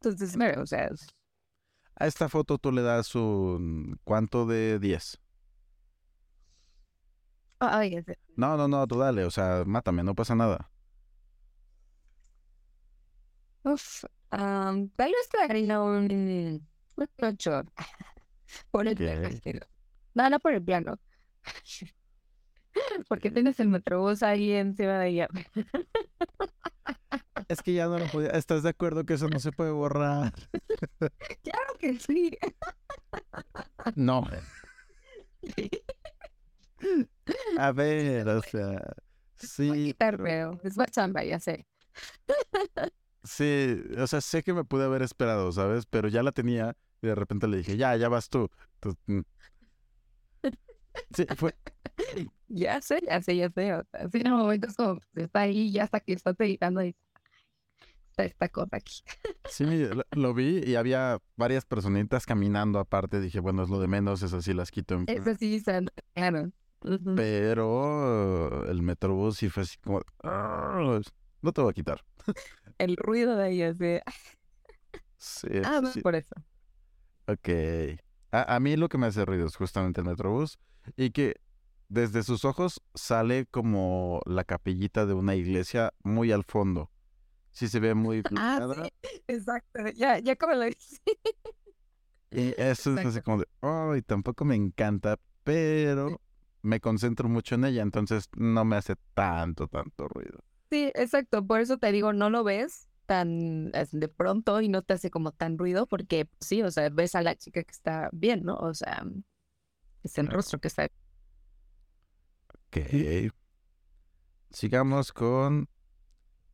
Entonces, 0.00 0.36
o 0.56 0.66
sea... 0.66 0.90
A 1.96 2.06
esta 2.06 2.28
foto 2.28 2.58
tú 2.58 2.72
le 2.72 2.82
das 2.82 3.14
un... 3.14 3.98
¿Cuánto 4.04 4.46
de 4.46 4.78
10? 4.78 5.18
Ay, 7.58 8.04
No, 8.36 8.56
no, 8.56 8.68
no, 8.68 8.86
tú 8.86 8.98
dale, 8.98 9.24
o 9.24 9.30
sea, 9.30 9.64
mátame, 9.66 10.02
no 10.04 10.14
pasa 10.14 10.34
nada. 10.34 10.70
Uf, 13.64 14.04
um, 14.32 14.88
tal 14.96 15.10
vez 15.12 15.28
te 15.28 15.38
daría 15.38 15.80
un, 15.82 16.10
un 16.96 17.08
8 17.22 17.62
por 18.70 18.86
el 18.88 18.96
plano. 18.96 19.28
No, 20.14 20.30
no 20.30 20.40
por 20.40 20.54
el 20.54 20.62
plano. 20.64 20.98
Porque 23.08 23.30
tienes 23.30 23.60
el 23.60 23.68
metrobús 23.68 24.22
ahí 24.22 24.52
encima 24.52 24.98
de 24.98 25.08
ella. 25.08 25.28
Es 27.48 27.62
que 27.62 27.74
ya 27.74 27.86
no 27.86 27.98
lo 27.98 28.06
podía. 28.06 28.30
¿Estás 28.30 28.62
de 28.62 28.70
acuerdo 28.70 29.04
que 29.04 29.14
eso 29.14 29.28
no 29.28 29.38
se 29.38 29.52
puede 29.52 29.70
borrar? 29.70 30.32
Claro 31.42 31.74
que 31.78 31.98
sí. 31.98 32.36
No. 33.94 34.26
A 37.58 37.72
ver, 37.72 38.28
o 38.28 38.42
sea, 38.42 38.82
sí. 39.36 39.94
Es 40.62 40.76
chamba, 40.90 41.24
ya 41.24 41.38
sé. 41.38 41.66
Sí, 43.26 43.82
o 43.98 44.06
sea, 44.06 44.20
sé 44.20 44.44
que 44.44 44.54
me 44.54 44.62
pude 44.62 44.84
haber 44.84 45.02
esperado, 45.02 45.50
¿sabes? 45.50 45.84
Pero 45.86 46.06
ya 46.06 46.22
la 46.22 46.30
tenía 46.30 46.76
y 47.02 47.08
de 47.08 47.14
repente 47.16 47.48
le 47.48 47.56
dije, 47.56 47.76
ya, 47.76 47.96
ya 47.96 48.08
vas 48.08 48.28
tú. 48.28 48.48
Mm. 49.06 49.22
Sí, 51.14 51.26
fue. 51.36 51.54
Ya 52.48 52.80
sé, 52.80 53.00
ya 53.04 53.20
sé, 53.20 53.36
ya 53.36 53.50
sé. 53.50 53.72
así 53.72 54.20
en 54.24 54.30
momentos 54.30 54.76
como 54.76 55.00
está 55.16 55.40
ahí, 55.40 55.72
ya 55.72 55.82
hasta 55.82 55.98
que 55.98 56.12
está 56.12 56.30
editando 56.38 56.80
y 56.84 56.94
está 58.10 58.24
esta 58.24 58.48
cosa 58.48 58.76
aquí. 58.76 59.02
Sí, 59.50 59.88
lo, 60.12 60.32
vi 60.32 60.62
y 60.64 60.76
había 60.76 61.18
varias 61.34 61.64
personitas 61.64 62.24
caminando 62.24 62.78
aparte. 62.78 63.20
Dije, 63.20 63.40
bueno, 63.40 63.64
es 63.64 63.68
lo 63.68 63.80
de 63.80 63.88
menos, 63.88 64.22
eso 64.22 64.40
sí 64.42 64.54
las 64.54 64.70
quito. 64.70 65.02
Eso 65.08 65.34
sí, 65.34 65.62
claro. 66.14 66.52
Ujú. 66.82 67.14
Pero 67.16 68.64
el 68.68 68.82
Metrobús 68.82 69.38
sí 69.38 69.48
fue 69.48 69.64
así 69.64 69.76
como, 69.78 70.02
"Ah, 70.22 71.00
no 71.42 71.52
te 71.52 71.60
voy 71.62 71.70
a 71.70 71.74
quitar. 71.74 72.04
El 72.78 72.96
ruido 72.96 73.36
de 73.36 73.50
ellos 73.50 73.78
de, 73.78 74.02
Sí, 75.16 75.48
ah, 75.64 75.78
sí, 75.78 75.82
no, 75.82 75.92
sí. 75.92 76.00
por 76.00 76.14
eso. 76.14 76.34
Ok. 77.26 77.48
A, 78.30 78.54
a 78.56 78.60
mí 78.60 78.76
lo 78.76 78.88
que 78.88 78.98
me 78.98 79.06
hace 79.06 79.24
ruido 79.24 79.46
es 79.46 79.56
justamente 79.56 80.00
el 80.00 80.06
Metrobús 80.06 80.58
y 80.96 81.10
que 81.10 81.36
desde 81.88 82.22
sus 82.22 82.44
ojos 82.44 82.82
sale 82.94 83.46
como 83.46 84.20
la 84.26 84.44
capillita 84.44 85.06
de 85.06 85.14
una 85.14 85.34
iglesia 85.34 85.92
muy 86.02 86.32
al 86.32 86.44
fondo. 86.44 86.90
Sí 87.52 87.68
se 87.68 87.80
ve 87.80 87.94
muy 87.94 88.22
Ah, 88.36 88.60
sí, 88.74 89.20
exacto. 89.28 89.80
Ya, 89.94 90.18
ya 90.18 90.36
como 90.36 90.54
lo 90.54 90.64
dices. 90.64 91.00
Y 92.30 92.54
eso 92.58 92.98
es 92.98 93.06
así 93.06 93.22
como 93.22 93.38
de, 93.38 93.46
ay, 93.62 94.02
tampoco 94.02 94.44
me 94.44 94.56
encanta, 94.56 95.18
pero 95.44 96.20
me 96.60 96.80
concentro 96.80 97.28
mucho 97.28 97.54
en 97.54 97.64
ella, 97.64 97.82
entonces 97.82 98.28
no 98.36 98.64
me 98.64 98.76
hace 98.76 98.96
tanto, 99.14 99.68
tanto 99.68 100.08
ruido. 100.08 100.40
Sí, 100.70 100.90
exacto. 100.94 101.46
Por 101.46 101.60
eso 101.60 101.78
te 101.78 101.92
digo, 101.92 102.12
no 102.12 102.28
lo 102.28 102.44
ves 102.44 102.88
tan 103.06 103.70
de 103.70 104.08
pronto 104.08 104.60
y 104.60 104.68
no 104.68 104.82
te 104.82 104.94
hace 104.94 105.10
como 105.10 105.30
tan 105.30 105.58
ruido 105.58 105.86
porque 105.86 106.28
sí, 106.40 106.62
o 106.62 106.70
sea, 106.70 106.88
ves 106.90 107.14
a 107.14 107.22
la 107.22 107.36
chica 107.36 107.62
que 107.62 107.70
está 107.70 108.10
bien, 108.12 108.42
¿no? 108.42 108.56
O 108.56 108.74
sea, 108.74 109.04
es 110.06 110.18
el 110.18 110.28
rostro 110.28 110.60
que 110.60 110.68
está 110.68 110.88
Ok. 112.68 113.32
Sigamos 114.50 115.12
con 115.12 115.68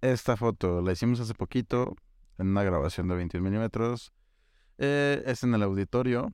esta 0.00 0.36
foto. 0.36 0.80
La 0.82 0.92
hicimos 0.92 1.20
hace 1.20 1.34
poquito 1.34 1.96
en 2.38 2.48
una 2.48 2.62
grabación 2.62 3.08
de 3.08 3.16
21 3.16 3.48
milímetros. 3.48 4.12
Eh, 4.78 5.22
es 5.26 5.42
en 5.44 5.54
el 5.54 5.62
auditorio. 5.62 6.32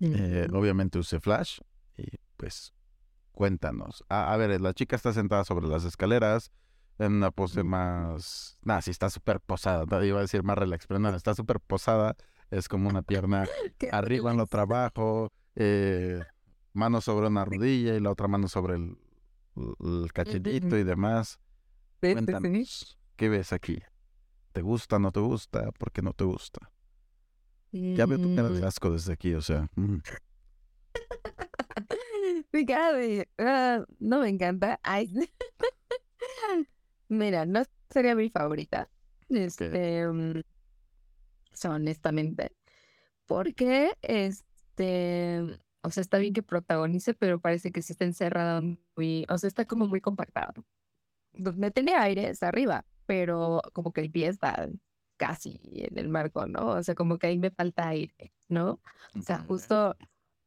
Eh, 0.00 0.48
obviamente 0.52 0.98
usé 0.98 1.20
flash. 1.20 1.60
Y 1.96 2.06
pues, 2.36 2.72
cuéntanos. 3.32 4.04
A, 4.08 4.32
a 4.32 4.36
ver, 4.36 4.60
la 4.60 4.72
chica 4.72 4.96
está 4.96 5.12
sentada 5.12 5.44
sobre 5.44 5.66
las 5.66 5.84
escaleras. 5.84 6.50
En 6.98 7.12
una 7.12 7.30
pose 7.30 7.62
más. 7.62 8.58
Nah, 8.62 8.80
sí 8.80 8.90
está 8.90 9.10
súper 9.10 9.40
posada. 9.40 10.04
Iba 10.04 10.18
a 10.18 10.22
decir 10.22 10.42
más 10.42 10.58
relax, 10.58 10.86
pero 10.86 10.98
no, 10.98 11.10
está 11.10 11.34
súper 11.34 11.60
posada. 11.60 12.16
Es 12.50 12.68
como 12.68 12.88
una 12.88 13.02
pierna 13.02 13.46
arriba 13.92 14.30
en 14.30 14.38
lo 14.38 14.46
trabajo, 14.46 15.32
eh, 15.60 16.20
mano 16.72 17.00
sobre 17.00 17.26
una 17.26 17.44
rodilla 17.44 17.96
y 17.96 18.00
la 18.00 18.12
otra 18.12 18.28
mano 18.28 18.46
sobre 18.46 18.76
el, 18.76 18.96
el 19.80 20.12
cachetito 20.12 20.78
y 20.78 20.84
demás. 20.84 21.40
Cuéntanos, 22.00 22.96
¿qué 23.16 23.28
ves 23.28 23.52
aquí? 23.52 23.82
¿Te 24.52 24.62
gusta, 24.62 25.00
no 25.00 25.10
te 25.10 25.18
gusta? 25.20 25.72
¿Por 25.72 25.90
qué 25.90 26.00
no 26.00 26.12
te 26.12 26.22
gusta? 26.24 26.70
Ya 27.72 28.06
veo 28.06 28.18
tu 28.18 28.34
cara 28.36 28.48
de 28.48 28.60
Mm, 28.60 28.64
asco 28.64 28.90
desde 28.90 29.12
aquí, 29.12 29.34
o 29.34 29.42
sea. 29.42 29.68
mm. 29.74 29.96
Mi 32.52 32.64
cara 32.64 32.92
de, 32.92 33.28
ah, 33.38 33.84
no 33.98 34.20
me 34.20 34.28
encanta. 34.28 34.78
Ay. 34.82 35.10
Mira, 37.08 37.44
no 37.46 37.62
sería 37.90 38.14
mi 38.14 38.30
favorita. 38.30 38.88
Este, 39.28 40.06
mm, 40.06 40.38
o 40.38 41.56
sea, 41.56 41.72
honestamente. 41.72 42.52
Porque, 43.26 43.92
este, 44.78 45.60
o 45.82 45.90
sea, 45.90 46.00
está 46.00 46.18
bien 46.18 46.32
que 46.34 46.42
protagonice, 46.42 47.14
pero 47.14 47.40
parece 47.40 47.72
que 47.72 47.82
sí 47.82 47.92
está 47.92 48.04
encerrada 48.04 48.62
muy, 48.96 49.26
o 49.28 49.38
sea, 49.38 49.48
está 49.48 49.64
como 49.66 49.86
muy 49.86 50.00
compactada. 50.00 50.54
Donde 51.32 51.70
tiene 51.70 51.94
aire 51.94 52.30
es 52.30 52.42
arriba, 52.42 52.84
pero 53.06 53.62
como 53.72 53.92
que 53.92 54.00
el 54.02 54.10
pie 54.10 54.28
está 54.28 54.68
casi 55.16 55.60
en 55.72 55.98
el 55.98 56.08
marco, 56.08 56.46
¿no? 56.46 56.68
O 56.68 56.82
sea, 56.82 56.94
como 56.94 57.18
que 57.18 57.28
ahí 57.28 57.38
me 57.38 57.50
falta 57.50 57.88
aire, 57.88 58.32
¿no? 58.48 58.80
O 59.16 59.22
sea, 59.22 59.38
justo, 59.40 59.96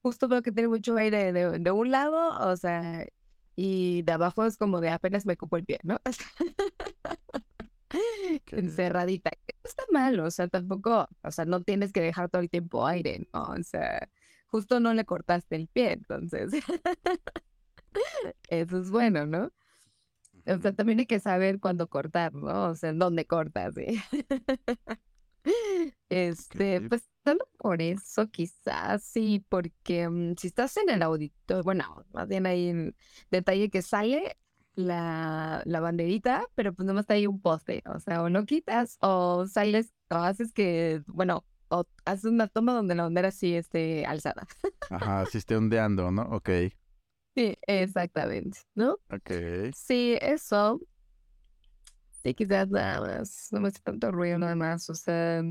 justo 0.02 0.28
veo 0.28 0.42
que 0.42 0.52
tiene 0.52 0.70
mucho 0.70 0.96
aire 0.98 1.34
de, 1.34 1.60
de 1.60 1.72
un 1.72 1.92
lado, 1.92 2.50
o 2.50 2.56
sea, 2.56 3.06
y 3.56 4.02
de 4.04 4.12
abajo 4.14 4.46
es 4.46 4.58
como 4.58 4.82
de 4.82 4.90
apenas 4.90 5.26
me 5.26 5.38
cupo 5.38 5.58
el 5.58 5.66
pie, 5.66 5.80
¿no? 5.84 6.00
Encerradita. 8.52 9.32
está 9.64 9.84
mal, 9.92 10.20
o 10.20 10.32
sea, 10.32 10.48
tampoco, 10.48 11.08
o 11.24 11.32
sea, 11.32 11.46
no 11.46 11.62
tienes 11.64 11.92
que 11.92 12.02
dejar 12.02 12.30
todo 12.30 12.42
el 12.42 12.50
tiempo 12.50 12.88
aire, 12.88 13.28
¿no? 13.34 13.44
O 13.44 13.64
sea, 13.64 14.10
justo 14.52 14.80
no 14.80 14.94
le 14.94 15.06
cortaste 15.06 15.56
el 15.56 15.68
pie, 15.68 15.94
entonces. 15.94 16.52
Eso 18.50 18.80
es 18.80 18.92
bueno, 18.92 19.26
¿no? 19.26 19.52
O 20.48 20.58
sea, 20.60 20.74
también 20.74 21.00
hay 21.00 21.06
que 21.06 21.20
saber 21.20 21.60
cuándo 21.60 21.88
cortar, 21.90 22.34
¿no? 22.34 22.70
O 22.72 22.76
sea, 22.76 22.90
en 22.92 23.00
dónde 23.00 23.26
cortas, 23.28 23.76
¿sí? 23.76 24.02
Este, 26.10 26.80
Ok. 26.80 26.90
pues 26.90 27.10
solo 27.26 27.48
por 27.58 27.82
eso 27.82 28.28
quizás, 28.30 29.04
sí, 29.04 29.46
porque 29.50 30.08
mm, 30.10 30.36
si 30.38 30.48
estás 30.48 30.76
en 30.78 30.90
el 30.90 31.02
auditorio, 31.02 31.64
bueno, 31.64 32.06
más 32.14 32.28
bien 32.28 32.46
hay 32.46 32.70
un 32.72 32.96
detalle 33.32 33.70
que 33.70 33.82
sale 33.82 34.38
la, 34.76 35.62
la 35.66 35.80
banderita, 35.80 36.46
pero 36.56 36.74
pues 36.74 36.86
nomás 36.86 37.04
está 37.04 37.14
ahí 37.16 37.28
un 37.28 37.42
poste, 37.42 37.82
o 37.86 38.00
sea, 38.00 38.24
o 38.24 38.30
no 38.30 38.46
quitas, 38.46 38.98
o 39.02 39.48
sales, 39.48 39.94
o 40.10 40.16
haces 40.16 40.52
que, 40.54 41.02
bueno, 41.08 41.46
o 41.72 41.86
haces 42.06 42.26
una 42.26 42.48
toma 42.48 42.74
donde 42.74 42.96
la 42.96 43.04
bandera 43.04 43.32
sí 43.32 43.56
esté 43.56 44.06
alzada. 44.06 44.48
Ajá, 44.90 45.26
sí 45.26 45.40
esté 45.40 45.56
ondeando, 45.56 46.12
¿no? 46.12 46.22
Ok, 46.24 46.50
Sí, 47.36 47.58
exactamente, 47.68 48.60
¿no? 48.76 49.00
ok. 49.10 49.74
Sí, 49.74 50.18
eso. 50.22 50.80
Sí, 52.24 52.34
quizás 52.36 52.70
nada 52.70 53.02
más, 53.02 53.48
no 53.52 53.62
me 53.62 53.70
hace 53.70 53.80
tanto 53.82 54.12
ruido 54.12 54.38
nada 54.38 54.56
más. 54.56 54.90
O 54.90 54.96
sea, 54.96 55.42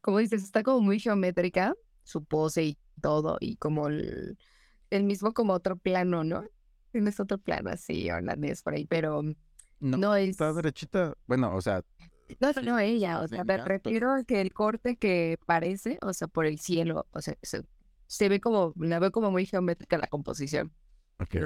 como 0.00 0.18
dices, 0.18 0.42
está 0.44 0.62
como 0.62 0.80
muy 0.80 1.00
geométrica, 1.00 1.74
su 2.04 2.24
pose 2.24 2.64
y 2.64 2.78
todo, 3.00 3.38
y 3.40 3.56
como 3.56 3.88
el, 3.88 4.38
el 4.90 5.04
mismo 5.04 5.32
como 5.34 5.52
otro 5.54 5.76
plano, 5.78 6.22
¿no? 6.24 6.44
Tienes 6.92 7.18
otro 7.20 7.38
plano 7.38 7.70
así, 7.70 8.10
holandés 8.10 8.62
por 8.62 8.74
ahí, 8.74 8.86
pero 8.86 9.22
No, 9.80 9.98
no 9.98 10.14
es, 10.16 10.30
está 10.30 10.52
derechita. 10.52 11.14
Bueno, 11.26 11.54
o 11.56 11.60
sea, 11.60 11.82
no, 12.40 12.52
no 12.62 12.78
ella, 12.78 13.20
o 13.20 13.28
sea, 13.28 13.44
me 13.44 13.58
refiero 13.58 14.12
a 14.12 14.24
que 14.24 14.40
el 14.40 14.52
corte 14.52 14.96
que 14.96 15.38
parece, 15.46 15.98
o 16.02 16.12
sea, 16.12 16.28
por 16.28 16.46
el 16.46 16.58
cielo, 16.58 17.06
o 17.12 17.20
sea, 17.20 17.36
se, 17.42 17.62
se 18.06 18.28
ve 18.28 18.40
como, 18.40 18.72
la 18.76 18.98
veo 18.98 19.10
como 19.10 19.30
muy 19.30 19.46
geométrica 19.46 19.98
la 19.98 20.06
composición. 20.06 20.72
ok. 21.18 21.36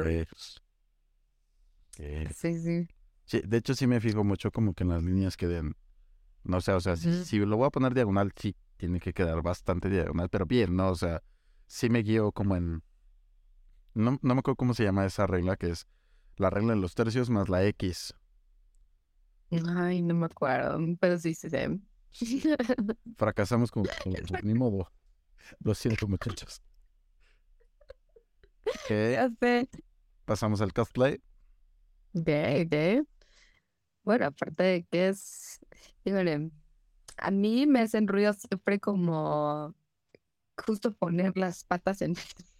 Ok. 1.98 2.32
Sí, 2.34 2.58
sí. 2.58 2.88
Sí, 3.24 3.42
de 3.44 3.56
hecho 3.56 3.74
sí 3.74 3.86
me 3.86 4.00
fijo 4.00 4.22
mucho 4.22 4.50
como 4.52 4.74
que 4.74 4.84
en 4.84 4.90
las 4.90 5.02
líneas 5.02 5.36
queden, 5.36 5.74
no 6.44 6.60
sé, 6.60 6.72
o 6.72 6.80
sea, 6.80 6.96
si, 6.96 7.24
si 7.24 7.38
lo 7.38 7.56
voy 7.56 7.66
a 7.66 7.70
poner 7.70 7.94
diagonal, 7.94 8.32
sí 8.36 8.54
tiene 8.76 9.00
que 9.00 9.12
quedar 9.12 9.42
bastante 9.42 9.88
diagonal, 9.88 10.28
pero 10.28 10.46
bien, 10.46 10.76
¿no? 10.76 10.90
O 10.90 10.94
sea, 10.94 11.22
sí 11.66 11.88
me 11.88 12.02
guío 12.02 12.30
como 12.32 12.54
en, 12.56 12.82
no, 13.94 14.18
no 14.22 14.34
me 14.34 14.38
acuerdo 14.40 14.56
cómo 14.56 14.74
se 14.74 14.84
llama 14.84 15.06
esa 15.06 15.26
regla, 15.26 15.56
que 15.56 15.70
es 15.70 15.86
la 16.36 16.50
regla 16.50 16.74
de 16.74 16.80
los 16.80 16.94
tercios 16.94 17.30
más 17.30 17.48
la 17.48 17.64
X. 17.64 18.14
Ay, 19.76 20.02
no 20.02 20.14
me 20.14 20.26
acuerdo, 20.26 20.78
pero 21.00 21.18
sí, 21.18 21.34
sí, 21.34 21.48
sí. 21.50 22.42
Fracasamos 23.16 23.70
como, 23.70 23.86
como- 24.02 24.16
ni 24.42 24.54
modo. 24.54 24.90
Lo 25.60 25.74
siento, 25.74 26.08
muchachos. 26.08 26.60
Ok, 28.66 28.88
Ya 28.90 29.30
sé. 29.40 29.68
pasamos 30.24 30.60
al 30.60 30.72
cosplay. 30.72 31.20
Ok, 32.14 32.28
ok. 32.64 33.06
Bueno, 34.02 34.26
aparte 34.26 34.62
de 34.62 34.84
que 34.84 35.08
es, 35.08 35.58
híjole, 36.04 36.50
a 37.16 37.30
mí 37.30 37.66
me 37.66 37.80
hacen 37.80 38.06
ruido 38.08 38.32
siempre 38.32 38.78
como 38.80 39.74
justo 40.56 40.92
poner 40.94 41.36
las 41.36 41.64
patas 41.64 42.02
en, 42.02 42.14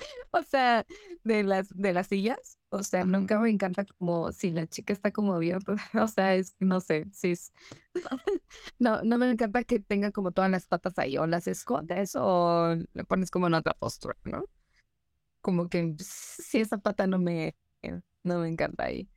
o 0.32 0.42
sea, 0.42 0.86
de 1.24 1.42
las, 1.42 1.68
de 1.70 1.92
las 1.92 2.06
sillas, 2.08 2.58
o 2.70 2.82
sea, 2.82 3.04
nunca 3.04 3.38
me 3.38 3.50
encanta 3.50 3.84
como 3.98 4.32
si 4.32 4.50
la 4.50 4.66
chica 4.66 4.92
está 4.92 5.10
como 5.12 5.34
abierta, 5.34 5.74
o 5.94 6.08
sea, 6.08 6.34
es, 6.34 6.54
no 6.58 6.80
sé, 6.80 7.06
si 7.12 7.32
es, 7.32 7.52
no, 8.78 9.02
no 9.02 9.18
me 9.18 9.30
encanta 9.30 9.64
que 9.64 9.80
tenga 9.80 10.10
como 10.12 10.32
todas 10.32 10.50
las 10.50 10.66
patas 10.66 10.98
ahí, 10.98 11.18
o 11.18 11.26
las 11.26 11.46
escondes 11.46 12.12
o 12.16 12.76
le 12.92 13.04
pones 13.04 13.30
como 13.30 13.46
en 13.46 13.54
otra 13.54 13.74
postura, 13.74 14.16
¿no? 14.24 14.44
Como 15.40 15.68
que 15.68 15.94
si 15.98 16.60
esa 16.60 16.78
pata 16.78 17.06
no 17.06 17.18
me, 17.18 17.56
no 18.22 18.40
me 18.40 18.48
encanta 18.48 18.84
ahí. 18.84 19.08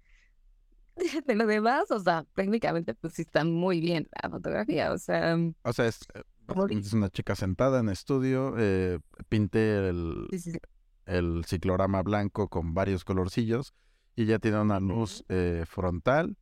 De 1.25 1.35
lo 1.35 1.47
demás, 1.47 1.89
o 1.91 1.99
sea, 1.99 2.25
técnicamente 2.35 2.93
pues 2.93 3.13
sí 3.13 3.23
está 3.23 3.43
muy 3.43 3.81
bien 3.81 4.07
la 4.21 4.29
fotografía, 4.29 4.93
o 4.93 4.97
sea, 4.97 5.35
O 5.63 5.73
sea, 5.73 5.87
es, 5.87 6.01
eh, 6.13 6.21
es 6.69 6.93
una 6.93 7.09
chica 7.09 7.35
sentada 7.35 7.79
en 7.79 7.89
estudio, 7.89 8.53
eh, 8.57 8.99
pinté 9.27 9.89
el, 9.89 10.27
sí, 10.29 10.39
sí, 10.39 10.51
sí. 10.51 10.59
El 11.05 11.43
ciclorama 11.45 12.01
blanco 12.01 12.47
con 12.47 12.73
varios 12.73 13.03
colorcillos 13.03 13.73
y 14.15 14.25
ya 14.25 14.39
tiene 14.39 14.59
una 14.61 14.79
luz 14.79 15.23
eh, 15.29 15.63
frontal 15.67 16.37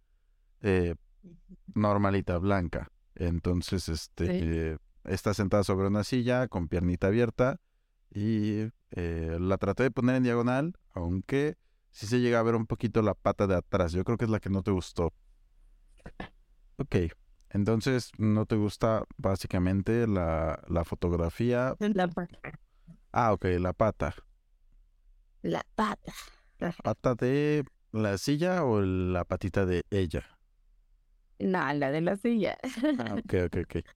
eh, 0.61 0.95
normalita 1.73 2.38
blanca. 2.38 2.91
Entonces, 3.15 3.89
este, 3.89 4.25
Sí. 4.27 4.39
eh, 4.43 4.77
está 5.05 5.33
sentada 5.33 5.63
sobre 5.63 5.88
una 5.88 6.03
silla 6.03 6.47
con 6.47 6.67
piernita 6.67 7.07
abierta 7.07 7.59
y 8.13 8.67
eh, 8.91 9.38
la 9.39 9.57
traté 9.57 9.83
de 9.83 9.91
poner 9.91 10.15
en 10.17 10.23
diagonal, 10.23 10.73
aunque 10.93 11.55
sí 11.91 12.07
se 12.07 12.19
llega 12.19 12.39
a 12.39 12.43
ver 12.43 12.55
un 12.55 12.67
poquito 12.67 13.01
la 13.01 13.13
pata 13.13 13.47
de 13.47 13.55
atrás. 13.55 13.91
Yo 13.93 14.03
creo 14.03 14.17
que 14.17 14.25
es 14.25 14.31
la 14.31 14.39
que 14.39 14.49
no 14.49 14.63
te 14.63 14.71
gustó. 14.71 15.13
Ok, 16.77 16.95
entonces 17.49 18.11
no 18.17 18.45
te 18.45 18.55
gusta 18.55 19.03
básicamente 19.17 20.07
la, 20.07 20.63
la 20.67 20.83
fotografía. 20.83 21.75
La 21.79 22.07
pa- 22.07 22.27
Ah, 23.11 23.33
ok, 23.33 23.45
la 23.59 23.73
pata. 23.73 24.15
La 25.41 25.65
pata. 25.76 26.13
¿Pata 26.84 27.15
de 27.15 27.63
la 27.91 28.18
silla 28.18 28.63
o 28.63 28.81
la 28.81 29.26
patita 29.26 29.65
de 29.65 29.84
ella? 29.89 30.26
No, 31.39 31.73
la 31.73 31.91
de 31.91 32.01
la 32.01 32.15
silla. 32.15 32.57
Ah, 32.99 33.15
ok, 33.18 33.34
ok, 33.45 33.57
ok. 33.65 33.85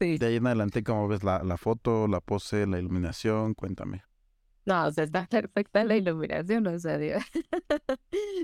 Sí. 0.00 0.16
De 0.16 0.26
ahí 0.26 0.36
en 0.36 0.46
adelante, 0.46 0.84
¿cómo 0.84 1.08
ves 1.08 1.24
la, 1.24 1.42
la 1.42 1.56
foto, 1.56 2.06
la 2.06 2.20
pose, 2.20 2.68
la 2.68 2.78
iluminación? 2.78 3.54
Cuéntame. 3.54 4.04
No, 4.64 4.86
o 4.86 4.92
sea, 4.92 5.02
está 5.02 5.26
perfecta 5.26 5.82
la 5.82 5.96
iluminación, 5.96 6.66
o 6.68 6.78
sea, 6.78 6.98
digo. 6.98 7.18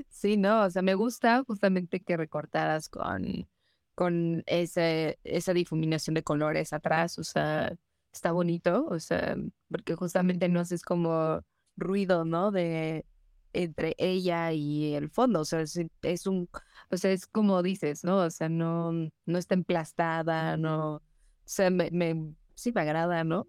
Sí, 0.09 0.37
no, 0.37 0.65
o 0.65 0.71
sea, 0.71 0.83
me 0.83 0.95
gusta 0.95 1.45
justamente 1.47 2.01
que 2.01 2.17
recortaras 2.17 2.89
con, 2.89 3.49
con 3.95 4.43
ese, 4.47 5.21
esa 5.23 5.53
difuminación 5.53 6.15
de 6.15 6.25
colores 6.25 6.73
atrás, 6.73 7.19
o 7.21 7.25
sea, 7.25 7.77
está 8.15 8.33
bonito, 8.33 8.87
o 8.87 8.99
sea, 9.01 9.37
porque 9.69 9.95
justamente 9.95 10.49
no 10.49 10.61
haces 10.61 10.83
como 10.83 11.41
ruido, 11.77 12.25
¿no? 12.25 12.51
De 12.51 13.05
entre 13.53 13.95
ella 13.99 14.53
y 14.53 14.95
el 14.95 15.11
fondo, 15.11 15.41
o 15.41 15.45
sea, 15.45 15.61
es, 15.61 15.79
es 16.03 16.27
un, 16.27 16.49
o 16.91 16.97
sea, 16.97 17.13
es 17.13 17.27
como 17.27 17.63
dices, 17.63 18.05
¿no? 18.05 18.19
O 18.19 18.31
sea, 18.31 18.49
no, 18.49 18.93
no 18.93 19.39
está 19.39 19.55
emplastada, 19.55 20.57
no, 20.57 20.97
o 20.97 21.03
sea, 21.45 21.71
me, 21.71 21.91
me, 21.93 22.35
sí 22.55 22.73
me 22.73 22.81
agrada, 22.83 23.25
¿no? 23.25 23.47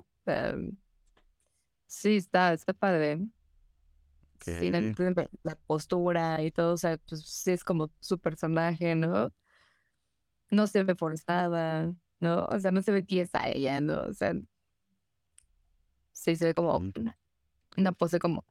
Sí, 1.87 2.17
está, 2.17 2.53
está 2.53 2.73
padre. 2.73 3.19
Sí, 4.41 4.69
la, 4.69 5.55
postura 5.65 6.41
y 6.43 6.51
todo, 6.51 6.73
o 6.73 6.77
sea, 6.77 6.97
pues 6.97 7.25
sí 7.25 7.51
es 7.51 7.63
como 7.63 7.91
su 7.99 8.19
personaje, 8.19 8.93
¿no? 8.95 9.31
No 10.51 10.67
se 10.67 10.83
ve 10.83 10.95
forzada, 10.95 11.93
¿no? 12.19 12.45
O 12.45 12.59
sea, 12.59 12.71
no 12.71 12.81
se 12.81 12.91
ve 12.91 13.01
tiesa 13.01 13.47
ella, 13.49 13.81
¿no? 13.81 14.01
O 14.03 14.13
sea, 14.13 14.33
se 16.15 16.45
ve 16.45 16.53
como 16.53 16.77
una, 16.77 17.17
una 17.77 17.91
pose 17.91 18.19
como 18.19 18.45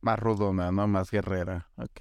Más 0.00 0.18
rudona, 0.18 0.70
¿no? 0.72 0.86
Más 0.86 1.10
guerrera. 1.10 1.70
Ok. 1.76 2.00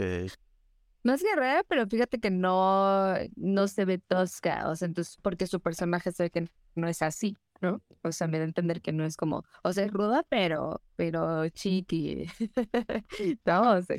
más 1.03 1.24
guerrera, 1.24 1.64
pero 1.68 1.88
fíjate 1.88 2.19
que 2.19 2.30
no, 2.30 3.14
no 3.36 3.68
se 3.68 3.86
ve 3.86 3.98
tosca, 3.98 4.69
o 4.69 4.76
sea, 4.76 4.88
entonces, 4.88 5.18
porque 5.22 5.48
su 5.48 5.60
personaje 5.61 6.11
se 6.11 6.24
ve 6.24 6.30
que 6.30 6.49
no 6.76 6.88
es 6.88 7.02
así, 7.02 7.36
¿no? 7.61 7.82
O 8.03 8.11
sea, 8.11 8.28
me 8.28 8.38
da 8.38 8.44
a 8.44 8.48
entender 8.48 8.82
que 8.82 8.91
no 8.91 9.06
es 9.06 9.18
como, 9.18 9.44
o 9.64 9.74
sea, 9.74 9.86
es 9.86 9.91
ruda, 9.91 10.24
pero, 10.30 10.82
pero 10.95 11.48
chiqui. 11.49 12.28
No, 13.45 13.78
o 13.78 13.82
sea, 13.82 13.98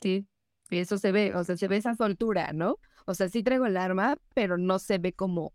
sí, 0.00 0.26
y 0.70 0.78
eso 0.78 0.98
se 0.98 1.12
ve, 1.12 1.34
o 1.34 1.44
sea, 1.44 1.56
se 1.56 1.68
ve 1.68 1.76
esa 1.76 1.94
soltura, 1.94 2.52
¿no? 2.52 2.78
O 3.06 3.14
sea, 3.14 3.28
sí 3.28 3.42
traigo 3.42 3.66
el 3.66 3.76
arma, 3.76 4.16
pero 4.34 4.56
no 4.58 4.78
se 4.78 4.98
ve 4.98 5.12
como, 5.12 5.52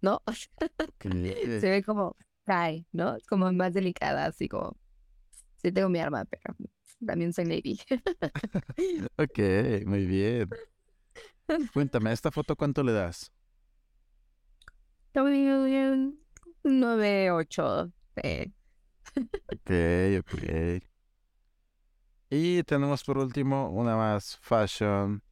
¿no? 0.00 0.22
Se 1.00 1.70
ve 1.70 1.82
como 1.84 2.16
cae, 2.46 2.86
¿no? 2.92 3.16
Es 3.16 3.26
como 3.26 3.52
más 3.52 3.74
delicada, 3.74 4.26
así 4.26 4.48
como, 4.48 4.76
sí 5.62 5.72
tengo 5.72 5.88
mi 5.88 5.98
arma, 5.98 6.24
pero 6.24 6.54
también 7.06 7.32
soy 7.32 7.46
lady. 7.46 7.78
Ok, 9.18 9.38
muy 9.86 10.06
bien. 10.06 10.48
Cuéntame, 11.74 12.10
¿a 12.10 12.12
esta 12.12 12.30
foto 12.30 12.56
cuánto 12.56 12.82
le 12.82 12.92
das? 12.92 13.32
Bien, 15.14 16.18
9, 16.62 17.30
8, 17.30 17.92
Ok, 19.52 19.70
ok. 20.20 20.82
Y 22.28 22.62
tenemos 22.64 23.04
por 23.04 23.18
último 23.18 23.70
una 23.70 23.96
más 23.96 24.36
fashion. 24.42 25.22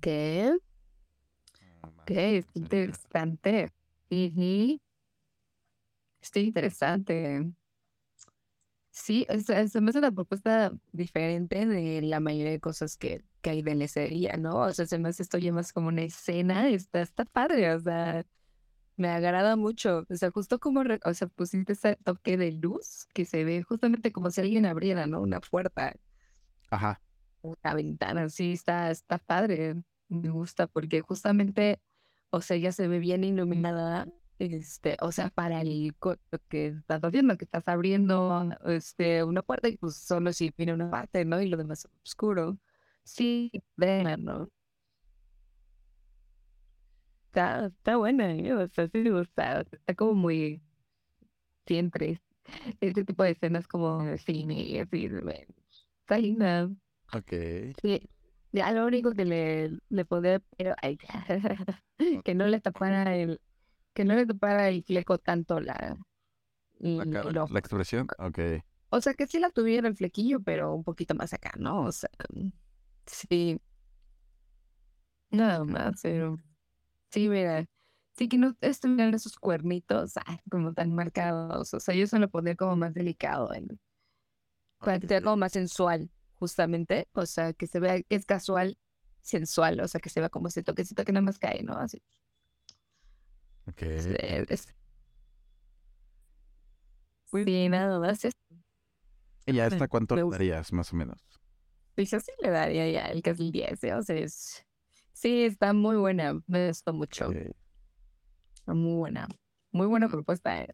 ¿Qué? 0.00 0.56
¿Qué? 2.06 2.38
Es 2.38 2.46
interesante. 2.54 3.70
Ujú. 4.10 4.78
Está 6.26 6.40
interesante. 6.40 7.52
Sí, 8.90 9.24
es, 9.28 9.48
es, 9.48 9.76
hace 9.76 9.98
una 9.98 10.10
propuesta 10.10 10.72
diferente 10.90 11.66
de 11.66 12.02
la 12.02 12.18
mayoría 12.18 12.50
de 12.50 12.58
cosas 12.58 12.96
que, 12.96 13.22
que 13.42 13.50
hay 13.50 13.62
de 13.62 13.76
lencería, 13.76 14.36
¿no? 14.36 14.56
O 14.56 14.72
sea, 14.72 14.86
se 14.86 14.98
me 14.98 15.08
hace 15.10 15.22
esto 15.22 15.38
ya 15.38 15.52
más 15.52 15.72
como 15.72 15.86
una 15.86 16.02
escena, 16.02 16.68
está, 16.68 17.00
está 17.00 17.24
padre, 17.26 17.72
o 17.72 17.78
sea, 17.78 18.26
me 18.96 19.08
agrada 19.08 19.54
mucho. 19.54 20.04
O 20.10 20.16
sea, 20.16 20.32
justo 20.32 20.58
como, 20.58 20.82
o 21.04 21.14
sea, 21.14 21.28
pusiste 21.28 21.74
ese 21.74 21.94
toque 21.94 22.36
de 22.36 22.50
luz 22.50 23.06
que 23.14 23.24
se 23.24 23.44
ve 23.44 23.62
justamente 23.62 24.10
como 24.10 24.32
si 24.32 24.40
alguien 24.40 24.66
abriera, 24.66 25.06
¿no? 25.06 25.20
Una 25.20 25.40
puerta, 25.40 25.94
Ajá. 26.70 27.00
una 27.42 27.74
ventana, 27.74 28.28
sí, 28.30 28.54
está, 28.54 28.90
está 28.90 29.18
padre. 29.18 29.76
Me 30.08 30.30
gusta 30.30 30.66
porque 30.66 31.02
justamente, 31.02 31.80
o 32.30 32.40
sea, 32.40 32.56
ya 32.56 32.72
se 32.72 32.88
ve 32.88 32.98
bien 32.98 33.22
iluminada. 33.22 34.08
Este, 34.38 34.96
o 35.00 35.12
sea, 35.12 35.30
para 35.30 35.62
el 35.62 35.94
lo 36.00 36.38
que 36.48 36.66
estás 36.68 37.00
haciendo, 37.02 37.38
que 37.38 37.44
estás 37.46 37.66
abriendo 37.68 38.50
este, 38.66 39.24
una 39.24 39.42
puerta 39.42 39.68
y 39.68 39.76
pues 39.78 39.96
solo 39.96 40.32
si 40.32 40.52
viene 40.56 40.74
una 40.74 40.90
parte, 40.90 41.24
¿no? 41.24 41.40
Y 41.40 41.48
lo 41.48 41.56
demás 41.56 41.84
es 41.86 41.90
oscuro. 42.02 42.58
Sí, 43.02 43.50
ven, 43.76 44.24
¿no? 44.24 44.50
Está, 47.26 47.66
está 47.66 47.96
buena, 47.96 48.34
¿eh? 48.34 48.52
O 48.54 48.68
sea, 48.68 48.88
sí 48.88 48.98
me 48.98 49.10
gusta. 49.10 49.60
Está 49.60 49.94
como 49.94 50.14
muy 50.14 50.62
siempre. 51.66 52.22
Este 52.80 53.04
tipo 53.04 53.22
de 53.24 53.30
escenas 53.32 53.66
como 53.66 54.16
cine 54.18 54.62
y 54.62 54.78
así, 54.78 55.08
está 56.00 56.18
linda. 56.18 56.70
Ok. 57.12 57.32
Sí, 57.82 58.08
ya 58.52 58.72
lo 58.72 58.86
único 58.86 59.12
que 59.12 59.24
le, 59.24 59.78
le 59.88 60.04
podría, 60.04 60.40
pero 60.56 60.74
ay, 60.82 60.98
que 62.24 62.34
no 62.34 62.46
le 62.46 62.60
tapara 62.60 63.16
el, 63.16 63.40
que 63.96 64.04
no 64.04 64.14
le 64.14 64.26
tapara 64.26 64.68
el 64.68 64.84
fleco 64.84 65.16
tanto 65.16 65.58
la, 65.58 65.96
el 66.80 67.38
ojo. 67.38 67.50
la 67.50 67.58
expresión. 67.58 68.06
Ok. 68.18 68.38
O 68.90 69.00
sea, 69.00 69.14
que 69.14 69.26
sí 69.26 69.38
la 69.40 69.48
tuviera 69.50 69.88
el 69.88 69.96
flequillo, 69.96 70.40
pero 70.42 70.74
un 70.74 70.84
poquito 70.84 71.14
más 71.14 71.32
acá, 71.32 71.52
¿no? 71.58 71.80
O 71.80 71.92
sea, 71.92 72.10
sí, 73.06 73.58
nada 75.30 75.64
más, 75.64 76.00
pero 76.02 76.38
sí, 77.10 77.30
mira, 77.30 77.64
sí 78.18 78.28
que 78.28 78.36
no 78.36 78.54
estuvieran 78.60 79.14
esos 79.14 79.36
cuernitos, 79.38 80.12
ay, 80.26 80.40
como 80.50 80.74
tan 80.74 80.94
marcados, 80.94 81.72
o 81.72 81.80
sea, 81.80 81.94
yo 81.94 82.06
se 82.06 82.18
lo 82.18 82.28
pondría 82.28 82.54
como 82.54 82.76
más 82.76 82.92
delicado, 82.92 83.52
en, 83.54 83.80
para 84.78 85.00
que 85.00 85.08
sea 85.08 85.22
como 85.22 85.38
más 85.38 85.52
sensual, 85.52 86.10
justamente, 86.34 87.08
o 87.12 87.24
sea, 87.24 87.54
que 87.54 87.66
se 87.66 87.80
vea 87.80 88.02
que 88.02 88.14
es 88.14 88.26
casual, 88.26 88.76
sensual, 89.22 89.80
o 89.80 89.88
sea, 89.88 90.02
que 90.02 90.10
se 90.10 90.20
vea 90.20 90.28
como 90.28 90.48
ese 90.48 90.62
toquecito 90.62 91.02
que 91.04 91.12
nada 91.12 91.24
más 91.24 91.38
cae, 91.38 91.62
¿no? 91.62 91.72
Así, 91.72 92.02
Ok. 93.68 93.82
este, 93.82 94.52
es- 94.54 94.68
Sí, 97.32 97.68
nada 97.68 97.98
más, 97.98 98.24
es- 98.24 98.34
¿Y 99.46 99.54
ya 99.54 99.66
hasta 99.66 99.88
cuánto 99.88 100.16
le 100.16 100.24
darías, 100.24 100.72
más 100.72 100.92
o 100.92 100.96
menos? 100.96 101.18
Pues 101.94 102.10
yo 102.10 102.20
sí 102.20 102.30
le 102.40 102.50
daría 102.50 102.88
ya 102.90 103.06
el 103.06 103.22
casi 103.22 103.50
10, 103.50 103.82
¿eh? 103.84 103.94
O 103.94 104.02
sea, 104.02 104.16
es... 104.16 104.64
Sí, 105.12 105.44
está 105.44 105.72
muy 105.72 105.96
buena, 105.96 106.38
me 106.46 106.68
gustó 106.68 106.92
mucho, 106.92 107.28
Ok. 107.28 107.36
está 108.54 108.74
muy 108.74 108.94
buena, 108.96 109.28
muy 109.72 109.86
buena 109.86 110.08
propuesta, 110.08 110.62
¿eh? 110.62 110.68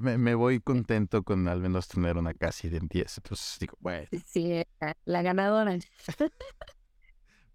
Me, 0.00 0.18
me 0.18 0.34
voy 0.34 0.60
contento 0.60 1.22
con 1.22 1.48
al 1.48 1.60
menos 1.60 1.88
tener 1.88 2.16
una 2.18 2.34
casi 2.34 2.68
de 2.68 2.80
10. 2.80 3.16
Entonces 3.18 3.58
digo, 3.58 3.74
bueno, 3.80 4.06
Sí, 4.26 4.62
la 5.04 5.22
ganadora. 5.22 5.78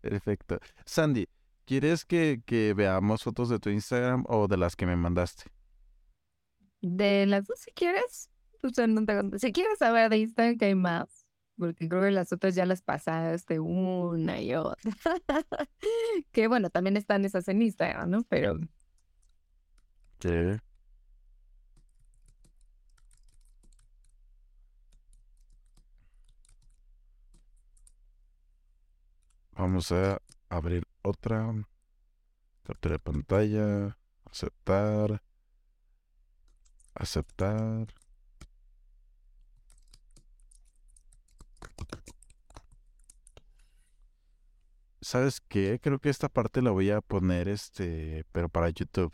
perfecto. 0.02 0.60
Sandy, 0.86 1.28
¿quieres 1.66 2.06
que, 2.06 2.42
que 2.46 2.74
veamos 2.74 3.24
fotos 3.24 3.50
de 3.50 3.60
tu 3.60 3.70
Instagram 3.70 4.24
o 4.28 4.48
de 4.48 4.58
las 4.58 4.76
que 4.76 4.86
me 4.86 4.96
mandaste? 4.96 5.46
De 6.82 7.26
las 7.26 7.46
dos, 7.46 7.60
si 7.60 7.72
quieres, 7.72 8.30
si 9.38 9.52
quieres 9.52 9.80
saber 9.80 10.10
de 10.10 10.18
Instagram 10.18 10.58
que 10.58 10.66
hay 10.66 10.76
más, 10.76 11.26
porque 11.58 11.88
creo 11.88 12.02
que 12.02 12.12
las 12.12 12.32
otras 12.34 12.56
ya 12.56 12.66
las 12.66 12.82
pasaste 12.82 13.60
una 13.60 14.42
y 14.42 14.54
otra. 14.56 14.78
Que 16.32 16.48
bueno, 16.48 16.70
también 16.70 16.98
están 16.98 17.26
esas 17.26 17.48
en 17.48 17.62
Instagram, 17.62 18.10
¿no? 18.10 18.24
Pero 18.24 18.60
Sí. 20.24 20.30
Vamos 29.56 29.92
a 29.92 30.20
abrir 30.50 30.84
otra. 31.04 31.54
Captura 32.64 32.94
de 32.94 33.00
pantalla. 33.00 33.98
Aceptar. 34.26 35.22
Aceptar. 36.96 37.88
¿Sabes 45.02 45.42
qué? 45.42 45.80
Creo 45.82 46.00
que 46.00 46.10
esta 46.10 46.30
parte 46.30 46.62
la 46.62 46.72
voy 46.72 46.90
a 46.90 47.02
poner, 47.02 47.50
este, 47.50 48.26
pero 48.32 48.48
para 48.50 48.70
YouTube. 48.70 49.14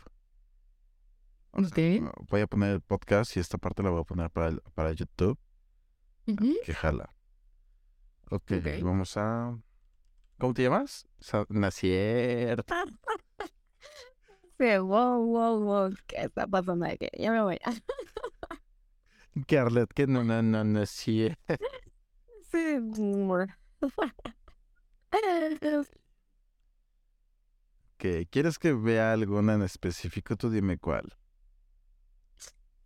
O 1.52 1.64
sea, 1.64 1.68
Ok. 1.68 2.28
voy 2.30 2.40
a 2.42 2.46
poner 2.46 2.70
el 2.74 2.80
podcast 2.80 3.36
y 3.36 3.40
esta 3.40 3.58
parte 3.58 3.82
la 3.82 3.90
voy 3.90 4.00
a 4.00 4.04
poner 4.04 4.30
para, 4.30 4.48
el- 4.48 4.62
para 4.74 4.92
YouTube. 4.92 5.36
Ujú. 6.28 6.54
Que 6.64 6.74
jala. 6.74 7.16
Ok, 8.30 8.52
Ok. 8.58 8.82
vamos 8.84 9.16
a... 9.16 9.58
¿Cómo 10.40 10.54
te 10.54 10.62
llamas? 10.62 11.06
Nacier. 11.50 12.64
Sí, 14.58 14.76
wow, 14.76 15.24
wow, 15.24 15.58
wow, 15.58 15.94
¿qué 16.06 16.24
está 16.24 16.46
pasando 16.46 16.84
aquí? 16.84 17.08
Ya 17.18 17.32
me 17.32 17.42
voy. 17.42 17.58
Carlet, 19.46 19.92
que 19.94 20.06
no, 20.06 20.22
no, 20.24 20.42
no, 20.42 20.64
no, 20.64 20.84
sí. 20.86 21.32
Sí. 22.50 22.78
que 27.96 28.26
¿Quieres 28.26 28.58
que 28.58 28.72
vea 28.72 29.12
alguna 29.12 29.54
en 29.54 29.62
específico? 29.62 30.36
Tú 30.36 30.50
dime 30.50 30.78
cuál. 30.78 31.16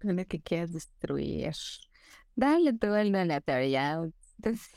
Una 0.02 0.24
que 0.24 0.40
quieras 0.40 0.72
destruir. 0.72 1.52
Dale 2.36 2.72
tú 2.74 2.94
el 2.94 3.14
aleatorio. 3.14 4.12
Entonces, 4.36 4.70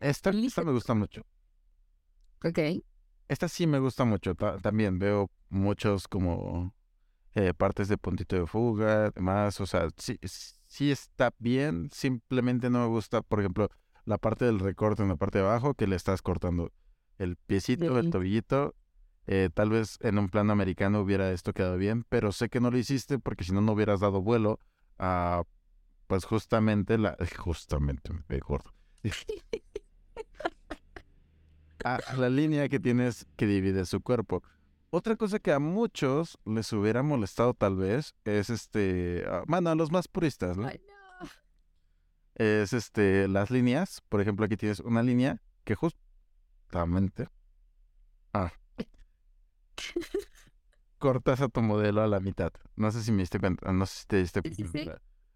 Esta, 0.00 0.32
me 0.32 0.72
gusta 0.72 0.94
mucho. 0.94 1.22
ok. 2.44 2.58
Esta 3.28 3.48
sí 3.48 3.66
me 3.66 3.78
gusta 3.78 4.04
mucho. 4.04 4.34
ta- 4.34 4.58
también 4.58 4.98
veo 4.98 5.30
muchos 5.48 6.08
como 6.08 6.74
eh, 7.34 7.52
partes 7.54 7.88
de 7.88 7.96
puntito 7.98 8.36
de 8.36 8.46
fuga, 8.46 9.10
demás. 9.10 9.60
O 9.60 9.66
sea, 9.66 9.88
sí, 9.96 10.18
sí 10.66 10.90
está 10.90 11.32
bien. 11.38 11.88
Simplemente 11.92 12.70
no 12.70 12.80
me 12.80 12.86
gusta, 12.86 13.22
por 13.22 13.40
ejemplo, 13.40 13.68
la 14.04 14.18
parte 14.18 14.44
del 14.44 14.58
recorte 14.60 15.02
en 15.02 15.08
la 15.08 15.16
parte 15.16 15.38
de 15.38 15.44
abajo 15.44 15.74
que 15.74 15.86
le 15.86 15.96
estás 15.96 16.22
cortando 16.22 16.70
el 17.18 17.36
piecito, 17.36 17.98
el 17.98 18.10
tobillito. 18.10 18.74
Eh, 19.26 19.48
tal 19.54 19.70
vez 19.70 19.96
en 20.02 20.18
un 20.18 20.28
plano 20.28 20.52
americano 20.52 21.00
hubiera 21.00 21.30
esto 21.32 21.54
quedado 21.54 21.78
bien, 21.78 22.04
pero 22.10 22.30
sé 22.30 22.50
que 22.50 22.60
no 22.60 22.70
lo 22.70 22.76
hiciste 22.76 23.18
porque 23.18 23.44
si 23.44 23.52
no, 23.52 23.62
no 23.62 23.72
hubieras 23.72 24.00
dado 24.00 24.20
vuelo 24.20 24.60
a, 24.98 25.44
pues 26.06 26.26
justamente 26.26 26.98
la, 26.98 27.16
justamente, 27.38 28.10
me 28.28 28.38
gordo. 28.38 28.70
A, 31.84 31.96
a 32.06 32.16
la 32.16 32.28
línea 32.28 32.68
que 32.68 32.80
tienes 32.80 33.26
que 33.36 33.46
divide 33.46 33.84
su 33.86 34.00
cuerpo. 34.00 34.42
Otra 34.90 35.16
cosa 35.16 35.40
que 35.40 35.50
a 35.50 35.58
muchos 35.58 36.38
les 36.44 36.72
hubiera 36.72 37.02
molestado 37.02 37.52
tal 37.52 37.74
vez 37.74 38.14
es 38.24 38.48
este, 38.48 39.24
ah, 39.28 39.42
bueno, 39.48 39.70
a 39.70 39.74
los 39.74 39.90
más 39.90 40.06
puristas, 40.06 40.56
¿no? 40.56 40.68
Ay, 40.68 40.80
no. 40.86 41.28
Es 42.36 42.72
este, 42.72 43.26
las 43.26 43.50
líneas. 43.50 44.02
Por 44.08 44.20
ejemplo, 44.20 44.46
aquí 44.46 44.56
tienes 44.56 44.78
una 44.78 45.02
línea 45.02 45.42
que 45.64 45.74
justamente, 45.74 47.28
ah, 48.32 48.52
cortas 50.98 51.40
a 51.40 51.48
tu 51.48 51.60
modelo 51.60 52.00
a 52.02 52.06
la 52.06 52.20
mitad. 52.20 52.52
No 52.76 52.92
sé 52.92 53.02
si 53.02 53.10
me 53.10 53.22
diste 53.22 53.40
cuenta, 53.40 53.72
no 53.72 53.86
sé 53.86 53.98
si 53.98 54.06
te 54.06 54.16
diste 54.18 54.42
sí, 54.44 54.64
sí. 54.72 54.90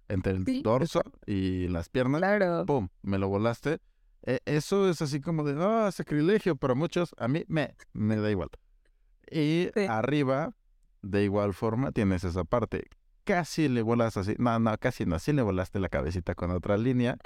Entre 0.08 0.32
el 0.32 0.44
Sí. 0.46 0.62
dorso 0.62 1.02
y 1.26 1.68
las 1.68 1.88
piernas. 1.88 2.20
Claro. 2.20 2.64
¡pum! 2.66 2.88
Me 3.02 3.18
lo 3.18 3.28
volaste. 3.28 3.78
E- 4.26 4.40
eso 4.46 4.88
es 4.88 5.00
así 5.02 5.20
como 5.20 5.44
de, 5.44 5.54
ah, 5.62 5.90
sacrilegio, 5.92 6.56
pero 6.56 6.72
a 6.72 6.76
muchos, 6.76 7.14
a 7.18 7.28
mí 7.28 7.44
me, 7.48 7.74
me 7.92 8.16
da 8.16 8.30
igual. 8.30 8.48
Y 9.30 9.68
Sí. 9.74 9.86
arriba, 9.88 10.54
de 11.02 11.24
igual 11.24 11.52
forma, 11.54 11.92
tienes 11.92 12.24
esa 12.24 12.44
parte. 12.44 12.84
Casi 13.24 13.68
le 13.68 13.82
volas 13.82 14.16
así, 14.16 14.34
no, 14.38 14.58
no, 14.58 14.76
casi 14.78 15.04
no, 15.04 15.16
así 15.16 15.32
le 15.34 15.42
volaste 15.42 15.78
la 15.78 15.88
cabecita 15.90 16.34
con 16.34 16.50
otra 16.50 16.78
línea. 16.78 17.18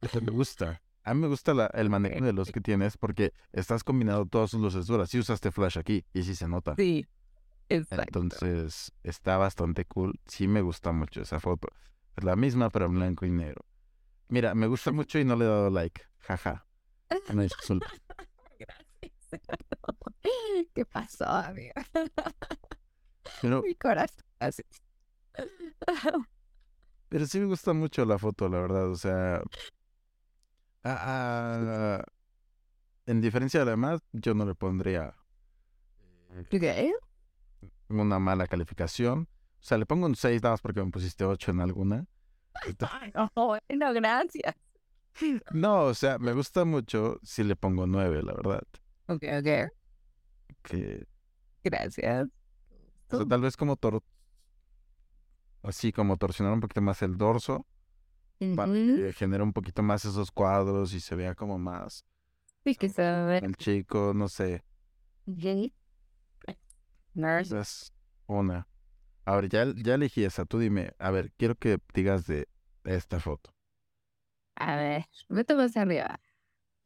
Eso 0.00 0.20
me 0.20 0.32
gusta. 0.32 0.82
A 1.04 1.14
mí 1.14 1.20
me 1.20 1.28
gusta 1.28 1.54
la- 1.54 1.66
el 1.74 1.90
manejo 1.90 2.24
de 2.24 2.32
los 2.32 2.50
que 2.52 2.60
tienes 2.60 2.96
porque 2.96 3.32
estás 3.52 3.82
combinando 3.84 4.26
todas 4.26 4.50
sus 4.50 4.60
luces 4.60 4.86
duras. 4.86 5.10
Sí 5.10 5.18
usaste 5.18 5.50
flash 5.50 5.78
aquí 5.78 6.04
y 6.12 6.22
sí 6.24 6.34
se 6.34 6.46
nota. 6.48 6.74
Sí. 6.76 7.06
Exacto. 7.76 8.20
Entonces 8.20 8.92
está 9.02 9.36
bastante 9.36 9.84
cool. 9.84 10.18
Sí 10.26 10.48
me 10.48 10.60
gusta 10.62 10.92
mucho 10.92 11.22
esa 11.22 11.40
foto. 11.40 11.68
Es 12.16 12.24
la 12.24 12.36
misma 12.36 12.70
pero 12.70 12.86
en 12.86 12.94
blanco 12.94 13.26
y 13.26 13.30
negro. 13.30 13.64
Mira, 14.28 14.54
me 14.54 14.66
gusta 14.66 14.92
mucho 14.92 15.18
y 15.18 15.24
no 15.24 15.36
le 15.36 15.44
he 15.44 15.48
dado 15.48 15.70
like. 15.70 16.02
Jaja. 16.18 16.66
Una 17.30 17.42
disculpa. 17.42 17.86
Gracias. 18.58 19.12
¿Qué 20.74 20.84
pasó, 20.86 21.26
amiga? 21.26 21.74
Pero, 23.40 23.62
Mi 23.62 23.74
corazón. 23.74 24.24
Así. 24.38 24.62
pero 27.08 27.26
sí 27.26 27.40
me 27.40 27.46
gusta 27.46 27.72
mucho 27.72 28.04
la 28.04 28.18
foto, 28.18 28.48
la 28.48 28.60
verdad. 28.60 28.90
O 28.90 28.96
sea, 28.96 29.42
a- 30.84 31.96
a- 31.98 32.04
en 33.06 33.20
diferencia 33.20 33.60
de 33.60 33.66
la 33.66 33.70
demás, 33.72 34.00
yo 34.12 34.34
no 34.34 34.44
le 34.44 34.54
pondría 34.54 35.14
¿Qué? 36.50 36.92
Una 38.00 38.18
mala 38.18 38.46
calificación. 38.46 39.28
O 39.60 39.64
sea, 39.64 39.78
le 39.78 39.86
pongo 39.86 40.06
un 40.06 40.14
6 40.16 40.42
nada 40.42 40.54
más 40.54 40.60
porque 40.62 40.82
me 40.82 40.90
pusiste 40.90 41.24
8 41.24 41.50
en 41.50 41.60
alguna. 41.60 42.06
No, 43.14 43.58
gracias. 43.94 44.54
No, 45.52 45.84
o 45.84 45.94
sea, 45.94 46.18
me 46.18 46.32
gusta 46.32 46.64
mucho 46.64 47.18
si 47.22 47.44
le 47.44 47.54
pongo 47.54 47.86
9, 47.86 48.22
la 48.22 48.32
verdad. 48.32 48.62
Ok, 49.06 49.24
ok. 49.38 49.70
Que 50.62 51.06
Gracias. 51.64 52.28
O 53.10 53.16
sea, 53.18 53.26
tal 53.26 53.40
vez 53.42 53.56
como 53.56 53.76
tor... 53.76 54.02
Así 55.62 55.92
como 55.92 56.16
torsionar 56.16 56.52
un 56.54 56.60
poquito 56.60 56.80
más 56.82 57.02
el 57.02 57.16
dorso 57.16 57.66
para 58.56 58.72
Ujú. 58.72 58.96
que 58.96 59.12
genere 59.12 59.44
un 59.44 59.52
poquito 59.52 59.82
más 59.84 60.04
esos 60.04 60.32
cuadros 60.32 60.92
y 60.94 61.00
se 61.00 61.14
vea 61.14 61.36
como 61.36 61.58
más 61.58 62.04
Sí, 62.64 62.74
que 62.74 62.88
se 62.88 63.02
ve. 63.02 63.38
el 63.38 63.54
chico, 63.56 64.12
no 64.14 64.28
sé. 64.28 64.64
Nurse. 67.14 67.58
Es 67.58 67.92
una. 68.26 68.66
Ahora, 69.24 69.46
ya, 69.48 69.66
ya 69.76 69.94
elegí 69.94 70.24
esa. 70.24 70.44
Tú 70.44 70.58
dime, 70.58 70.92
a 70.98 71.10
ver, 71.10 71.32
quiero 71.36 71.54
que 71.54 71.78
digas 71.94 72.26
de 72.26 72.48
esta 72.84 73.20
foto. 73.20 73.54
A 74.56 74.76
ver, 74.76 75.06
vete 75.28 75.54
más 75.54 75.76
arriba. 75.76 76.20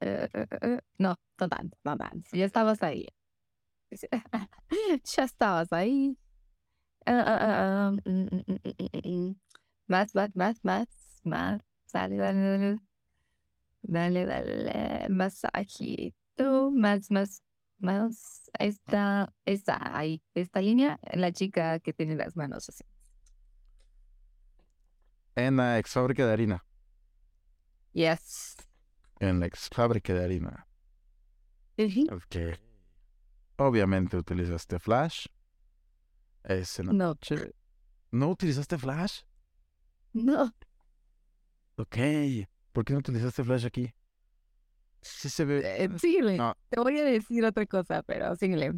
Eh, 0.01 0.29
eh, 0.33 0.47
eh, 0.61 0.81
no, 0.99 1.17
no 1.41 1.49
tanto, 1.49 1.79
no 1.85 1.97
tanto. 1.97 2.31
Ya 2.33 2.45
estabas 2.45 2.83
ahí. 2.83 3.07
Ya 5.17 5.25
estabas 5.25 5.73
ahí. 5.73 6.19
Mm, 7.07 7.99
mm, 8.05 8.59
mm. 9.05 9.37
Más, 9.87 10.15
más, 10.15 10.35
más, 10.35 10.65
más, 10.65 10.89
más. 11.25 11.63
Dale, 11.93 12.17
dale, 12.17 12.41
dale. 12.41 12.79
Dale, 13.83 14.27
dale. 14.27 15.09
Masajito. 15.09 16.71
Más, 16.73 17.11
más, 17.11 17.43
más. 17.79 18.51
Esta, 18.59 19.33
esta, 19.45 19.97
ahí. 19.97 20.23
Esta 20.35 20.61
línea, 20.61 20.99
la 21.13 21.33
chica 21.33 21.79
que 21.81 21.93
tiene 21.93 22.17
las 22.17 22.37
manos 22.37 22.69
así. 22.69 22.85
En 25.35 25.57
la 25.57 25.79
ex 25.79 25.91
fábrica 25.91 26.27
de 26.27 26.33
harina. 26.33 26.65
Yes. 27.93 28.57
En 29.21 29.41
la 29.41 29.47
ex 29.47 29.69
fábrica 29.69 30.15
de 30.15 30.25
harina. 30.25 30.67
Ujú. 31.79 32.07
Ok. 32.15 32.59
Obviamente 33.59 34.17
utilizaste 34.17 34.79
flash. 34.79 35.27
Ese 36.45 36.83
no. 36.83 36.93
No, 36.93 37.17
¿No 38.13 38.29
utilizaste 38.31 38.79
flash? 38.79 39.23
no. 40.13 40.55
Ok. 41.77 41.97
¿Por 42.73 42.85
qué 42.85 42.93
no 42.95 43.01
utilizaste 43.01 43.45
flash 43.45 43.67
aquí? 43.67 43.93
Sí 45.07 45.29
se 45.31 45.45
ve. 45.45 45.61
Eh, 45.85 45.89
síguele. 45.99 46.37
No. 46.37 46.55
Te 46.69 46.81
voy 46.81 46.99
a 46.99 47.05
decir 47.05 47.45
otra 47.45 47.65
cosa, 47.67 48.03
pero 48.03 48.35
síguele. 48.37 48.73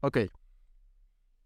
Ok. 0.00 0.18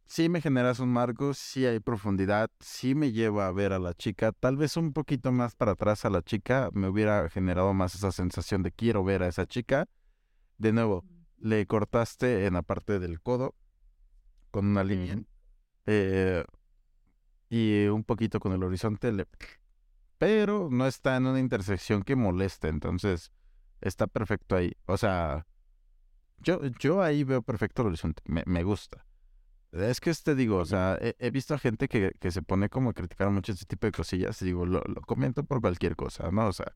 Sí 0.06 0.28
me 0.28 0.42
generas 0.42 0.78
un 0.78 0.90
marco, 0.90 1.32
sí 1.32 1.64
hay 1.64 1.80
profundidad, 1.80 2.50
sí 2.60 2.94
me 2.94 3.12
lleva 3.12 3.46
a 3.46 3.52
ver 3.52 3.72
a 3.72 3.78
la 3.78 3.94
chica, 3.94 4.32
tal 4.32 4.58
vez 4.58 4.76
un 4.76 4.92
poquito 4.92 5.32
más 5.32 5.54
para 5.56 5.72
atrás 5.72 6.04
a 6.04 6.10
la 6.10 6.20
chica, 6.20 6.68
me 6.74 6.88
hubiera 6.88 7.30
generado 7.30 7.72
más 7.72 7.94
esa 7.94 8.12
sensación 8.12 8.62
de 8.62 8.72
quiero 8.72 9.04
ver 9.04 9.22
a 9.22 9.28
esa 9.28 9.46
chica. 9.46 9.88
De 10.58 10.72
nuevo, 10.72 11.04
le 11.38 11.66
cortaste 11.66 12.44
en 12.46 12.54
la 12.54 12.62
parte 12.62 12.98
del 12.98 13.22
codo 13.22 13.54
con 14.50 14.66
una 14.66 14.84
línea 14.84 15.18
eh, 15.86 16.44
y 17.48 17.86
un 17.86 18.04
poquito 18.04 18.38
con 18.38 18.52
el 18.52 18.62
horizonte, 18.62 19.12
le- 19.12 19.26
pero 20.18 20.68
no 20.70 20.86
está 20.86 21.16
en 21.16 21.26
una 21.26 21.40
intersección 21.40 22.02
que 22.02 22.16
moleste, 22.16 22.68
entonces 22.68 23.32
está 23.82 24.06
perfecto 24.06 24.56
ahí. 24.56 24.72
O 24.86 24.96
sea, 24.96 25.46
yo, 26.38 26.60
yo 26.80 27.02
ahí 27.02 27.24
veo 27.24 27.42
perfecto 27.42 27.82
el 27.82 27.88
horizonte, 27.88 28.22
me, 28.26 28.42
me 28.46 28.62
gusta. 28.64 29.06
Es 29.72 30.00
que 30.00 30.12
te 30.14 30.34
digo, 30.34 30.58
o 30.58 30.66
sea, 30.66 30.98
he, 31.00 31.16
he 31.18 31.30
visto 31.30 31.54
a 31.54 31.58
gente 31.58 31.88
que, 31.88 32.12
que 32.20 32.30
se 32.30 32.42
pone 32.42 32.68
como 32.68 32.90
a 32.90 32.94
criticar 32.94 33.30
mucho 33.30 33.52
este 33.52 33.64
tipo 33.66 33.86
de 33.86 33.92
cosillas 33.92 34.40
y 34.42 34.46
digo, 34.46 34.66
lo, 34.66 34.80
lo 34.82 35.00
comento 35.02 35.44
por 35.44 35.60
cualquier 35.62 35.96
cosa, 35.96 36.30
¿no? 36.30 36.48
O 36.48 36.52
sea, 36.52 36.72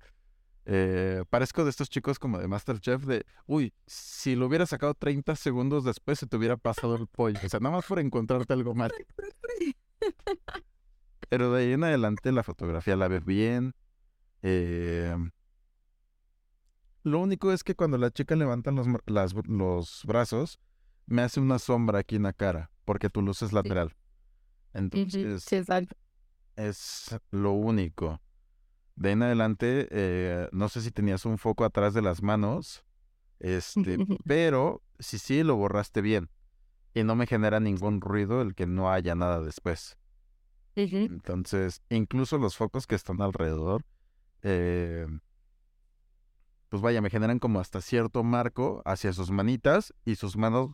eh, 0.66 1.24
parezco 1.30 1.64
de 1.64 1.70
estos 1.70 1.90
chicos 1.90 2.18
como 2.18 2.38
de 2.38 2.48
Masterchef 2.48 3.04
de, 3.04 3.24
uy, 3.46 3.74
si 3.86 4.34
lo 4.36 4.46
hubiera 4.46 4.66
sacado 4.66 4.94
30 4.94 5.36
segundos 5.36 5.84
después 5.84 6.18
se 6.18 6.26
te 6.26 6.36
hubiera 6.36 6.56
pasado 6.56 6.96
el 6.96 7.06
pollo. 7.06 7.38
O 7.44 7.48
sea, 7.48 7.60
nada 7.60 7.76
más 7.76 7.86
por 7.86 7.98
encontrarte 8.00 8.52
algo 8.54 8.74
mal. 8.74 8.92
Pero 11.28 11.52
de 11.52 11.62
ahí 11.62 11.72
en 11.72 11.84
adelante 11.84 12.32
la 12.32 12.42
fotografía 12.42 12.96
la 12.96 13.08
ves 13.08 13.24
bien. 13.24 13.74
eh, 14.42 15.16
lo 17.06 17.20
único 17.20 17.52
es 17.52 17.62
que 17.64 17.74
cuando 17.74 17.98
la 17.98 18.10
chica 18.10 18.34
levanta 18.36 18.70
los, 18.72 18.86
las- 19.06 19.34
los 19.46 20.02
brazos, 20.04 20.58
me 21.06 21.22
hace 21.22 21.40
una 21.40 21.58
sombra 21.58 22.00
aquí 22.00 22.16
en 22.16 22.24
la 22.24 22.32
cara, 22.32 22.70
porque 22.84 23.08
tu 23.10 23.22
luz 23.22 23.42
es 23.42 23.52
lateral. 23.52 23.94
Entonces, 24.74 25.44
Sí, 25.44 25.56
exacto. 25.56 25.96
es 26.56 27.16
lo 27.30 27.52
único. 27.52 28.20
De 28.96 29.10
ahí 29.10 29.12
en 29.12 29.22
adelante, 29.22 29.88
eh, 29.90 30.48
no 30.52 30.68
sé 30.68 30.80
si 30.80 30.90
tenías 30.90 31.24
un 31.26 31.38
foco 31.38 31.64
atrás 31.64 31.94
de 31.94 32.02
las 32.02 32.22
manos, 32.22 32.84
este, 33.38 33.98
pero 34.24 34.82
si 34.98 35.18
sí, 35.18 35.42
lo 35.42 35.56
borraste 35.56 36.00
bien. 36.00 36.28
Y 36.94 37.04
no 37.04 37.14
me 37.14 37.26
genera 37.26 37.60
ningún 37.60 38.00
ruido 38.00 38.40
el 38.42 38.54
que 38.54 38.66
no 38.66 38.90
haya 38.90 39.14
nada 39.14 39.40
después. 39.42 39.96
Entonces, 41.04 41.82
incluso 41.88 42.38
los 42.38 42.56
focos 42.56 42.86
que 42.86 42.94
están 42.94 43.20
alrededor, 43.22 43.84
eh, 44.42 45.06
pues 46.68 46.82
vaya, 46.82 47.00
me 47.00 47.10
generan 47.10 47.38
como 47.38 47.60
hasta 47.60 47.80
cierto 47.80 48.22
marco 48.24 48.82
hacia 48.84 49.12
sus 49.12 49.30
manitas 49.30 49.94
y 50.04 50.16
sus 50.16 50.36
manos, 50.36 50.70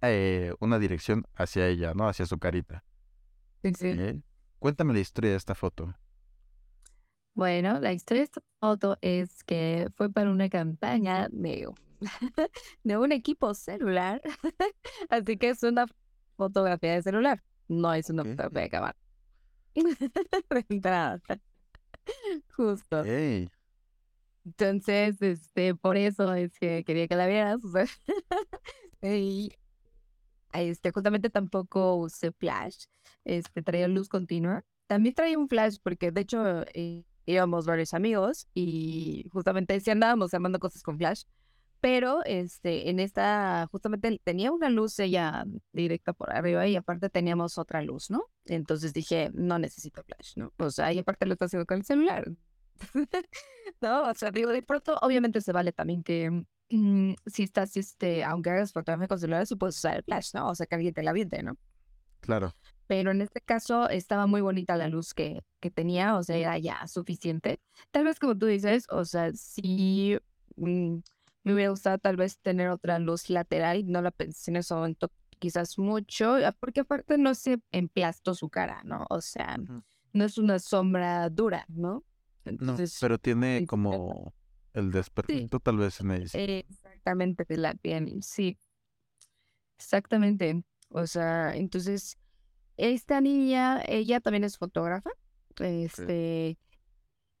eh, 0.00 0.54
una 0.60 0.78
dirección 0.78 1.26
hacia 1.34 1.66
ella, 1.66 1.94
¿no? 1.94 2.08
Hacia 2.08 2.26
su 2.26 2.38
carita. 2.38 2.84
Sí, 3.62 3.72
sí. 3.74 3.88
¿Eh? 3.88 4.22
Cuéntame 4.58 4.94
la 4.94 5.00
historia 5.00 5.30
de 5.30 5.36
esta 5.36 5.54
foto. 5.54 5.94
Bueno, 7.34 7.78
la 7.80 7.92
historia 7.92 8.22
de 8.22 8.24
esta 8.24 8.40
foto 8.58 8.98
es 9.00 9.44
que 9.44 9.88
fue 9.94 10.10
para 10.10 10.30
una 10.30 10.48
campaña 10.48 11.28
de, 11.30 11.68
de 12.82 12.96
un 12.96 13.12
equipo 13.12 13.54
celular. 13.54 14.20
Así 15.10 15.36
que 15.36 15.50
es 15.50 15.62
una 15.62 15.86
fotografía 16.36 16.94
de 16.94 17.02
celular. 17.02 17.42
No 17.68 17.92
es 17.92 18.10
una 18.10 18.24
fotografía 18.24 18.62
de 18.62 18.68
cámara. 18.70 18.96
De 20.50 20.66
entrada. 20.68 21.20
Justo. 22.56 23.04
Ey, 23.04 23.48
Entonces, 24.48 25.20
este, 25.20 25.74
por 25.74 25.96
eso 25.98 26.32
es 26.34 26.58
que 26.58 26.82
quería 26.84 27.06
que 27.06 27.16
la 27.16 27.26
vieras. 27.26 27.62
o 27.64 27.70
sea, 27.70 27.84
y 29.02 29.52
este, 30.54 30.90
justamente 30.90 31.28
tampoco 31.28 31.96
usé 31.96 32.32
flash. 32.32 32.86
Este, 33.24 33.62
traía 33.62 33.88
luz 33.88 34.08
continua. 34.08 34.64
También 34.86 35.14
traía 35.14 35.38
un 35.38 35.48
flash 35.48 35.76
porque, 35.82 36.10
de 36.10 36.22
hecho, 36.22 36.62
eh, 36.72 37.04
íbamos 37.26 37.66
varios 37.66 37.92
amigos 37.92 38.48
y 38.54 39.28
justamente 39.30 39.78
sí 39.80 39.90
andábamos 39.90 40.32
armando 40.32 40.58
cosas 40.58 40.82
con 40.82 40.96
flash. 40.96 41.24
Pero 41.80 42.24
este, 42.24 42.88
en 42.88 43.00
esta, 43.00 43.68
justamente 43.70 44.18
tenía 44.24 44.50
una 44.50 44.70
luz 44.70 44.98
ella 44.98 45.44
directa 45.72 46.12
por 46.14 46.32
arriba 46.32 46.66
y 46.66 46.74
aparte 46.74 47.10
teníamos 47.10 47.58
otra 47.58 47.82
luz, 47.82 48.10
¿no? 48.10 48.24
Entonces 48.46 48.94
dije, 48.94 49.30
no 49.34 49.58
necesito 49.58 50.02
flash, 50.02 50.32
¿no? 50.36 50.52
O 50.56 50.70
sea, 50.70 50.92
y 50.92 50.98
aparte 50.98 51.26
lo 51.26 51.34
estoy 51.34 51.46
haciendo 51.46 51.66
con 51.66 51.78
el 51.78 51.84
celular. 51.84 52.24
no, 53.80 54.08
o 54.10 54.14
sea, 54.14 54.30
digo, 54.30 54.50
de 54.50 54.62
pronto, 54.62 54.98
obviamente 55.02 55.40
se 55.40 55.52
vale 55.52 55.72
también 55.72 56.02
que 56.02 56.30
mm, 56.70 57.14
si 57.26 57.42
estás, 57.42 57.76
este, 57.76 58.24
aunque 58.24 58.50
hagas 58.50 58.72
fotografía 58.72 59.08
con 59.08 59.18
celular, 59.18 59.46
sí 59.46 59.56
puedes 59.56 59.76
usar 59.76 59.96
el 59.96 60.04
flash, 60.04 60.30
¿no? 60.34 60.48
O 60.48 60.54
sea, 60.54 60.66
que 60.66 60.74
alguien 60.74 60.94
te 60.94 61.02
la 61.02 61.10
aviente, 61.10 61.42
¿no? 61.42 61.56
claro. 62.20 62.54
Pero 62.86 63.10
en 63.10 63.20
este 63.20 63.42
caso 63.42 63.88
estaba 63.90 64.26
muy 64.26 64.40
bonita 64.40 64.76
la 64.76 64.88
luz 64.88 65.12
que, 65.12 65.42
que 65.60 65.70
tenía, 65.70 66.16
o 66.16 66.22
sea, 66.22 66.36
era 66.36 66.58
ya 66.58 66.86
suficiente. 66.86 67.60
Tal 67.90 68.04
vez 68.04 68.18
como 68.18 68.36
tú 68.36 68.46
dices, 68.46 68.86
o 68.88 69.04
sea, 69.04 69.30
sí 69.34 70.18
mm, 70.56 70.96
me 71.44 71.54
hubiera 71.54 71.70
gustado 71.70 71.98
tal 71.98 72.16
vez 72.16 72.38
tener 72.38 72.70
otra 72.70 72.98
luz 72.98 73.28
lateral, 73.28 73.84
no 73.86 74.00
la 74.00 74.10
pensé 74.10 74.50
en 74.50 74.56
ese 74.56 74.74
momento 74.74 75.10
quizás 75.38 75.78
mucho, 75.78 76.34
ah, 76.36 76.54
porque 76.58 76.80
aparte 76.80 77.18
no 77.18 77.34
se 77.34 77.60
emplastó 77.72 78.34
su 78.34 78.48
cara, 78.48 78.82
¿no? 78.84 79.06
O 79.10 79.20
sea, 79.20 79.56
no 80.12 80.24
es 80.24 80.38
una 80.38 80.58
sombra 80.58 81.28
dura, 81.30 81.64
¿no? 81.68 82.04
No, 82.58 82.76
pero 83.00 83.18
tiene 83.18 83.66
como 83.66 84.34
el 84.72 84.90
desperfecto 84.90 85.60
tal 85.60 85.78
vez 85.78 86.00
en 86.00 86.10
ella. 86.12 86.30
exactamente 86.32 87.44
de 87.48 87.56
la 87.56 87.74
piel, 87.74 88.22
sí, 88.22 88.58
exactamente. 89.78 90.62
O 90.90 91.06
sea, 91.06 91.54
entonces, 91.54 92.18
esta 92.76 93.20
niña, 93.20 93.82
ella 93.86 94.20
también 94.20 94.44
es 94.44 94.56
fotógrafa, 94.56 95.10
este, 95.60 96.58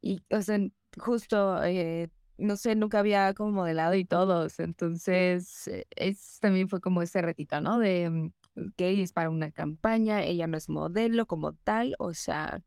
y, 0.00 0.22
o 0.30 0.42
sea, 0.42 0.58
justo, 0.98 1.62
eh, 1.64 2.10
no 2.36 2.56
sé, 2.56 2.74
nunca 2.74 3.00
había 3.00 3.34
como 3.34 3.52
modelado 3.52 3.94
y 3.94 4.04
todo, 4.04 4.44
o 4.44 4.48
sea, 4.48 4.64
entonces, 4.64 5.68
eh, 5.68 5.86
es, 5.96 6.38
también 6.40 6.68
fue 6.68 6.80
como 6.80 7.02
ese 7.02 7.22
retito, 7.22 7.60
¿no? 7.60 7.78
De 7.78 8.10
mm, 8.10 8.32
que 8.76 9.02
es 9.02 9.12
para 9.12 9.30
una 9.30 9.50
campaña, 9.50 10.22
ella 10.22 10.46
no 10.46 10.56
es 10.56 10.68
modelo 10.68 11.26
como 11.26 11.54
tal, 11.54 11.94
o 11.98 12.14
sea, 12.14 12.62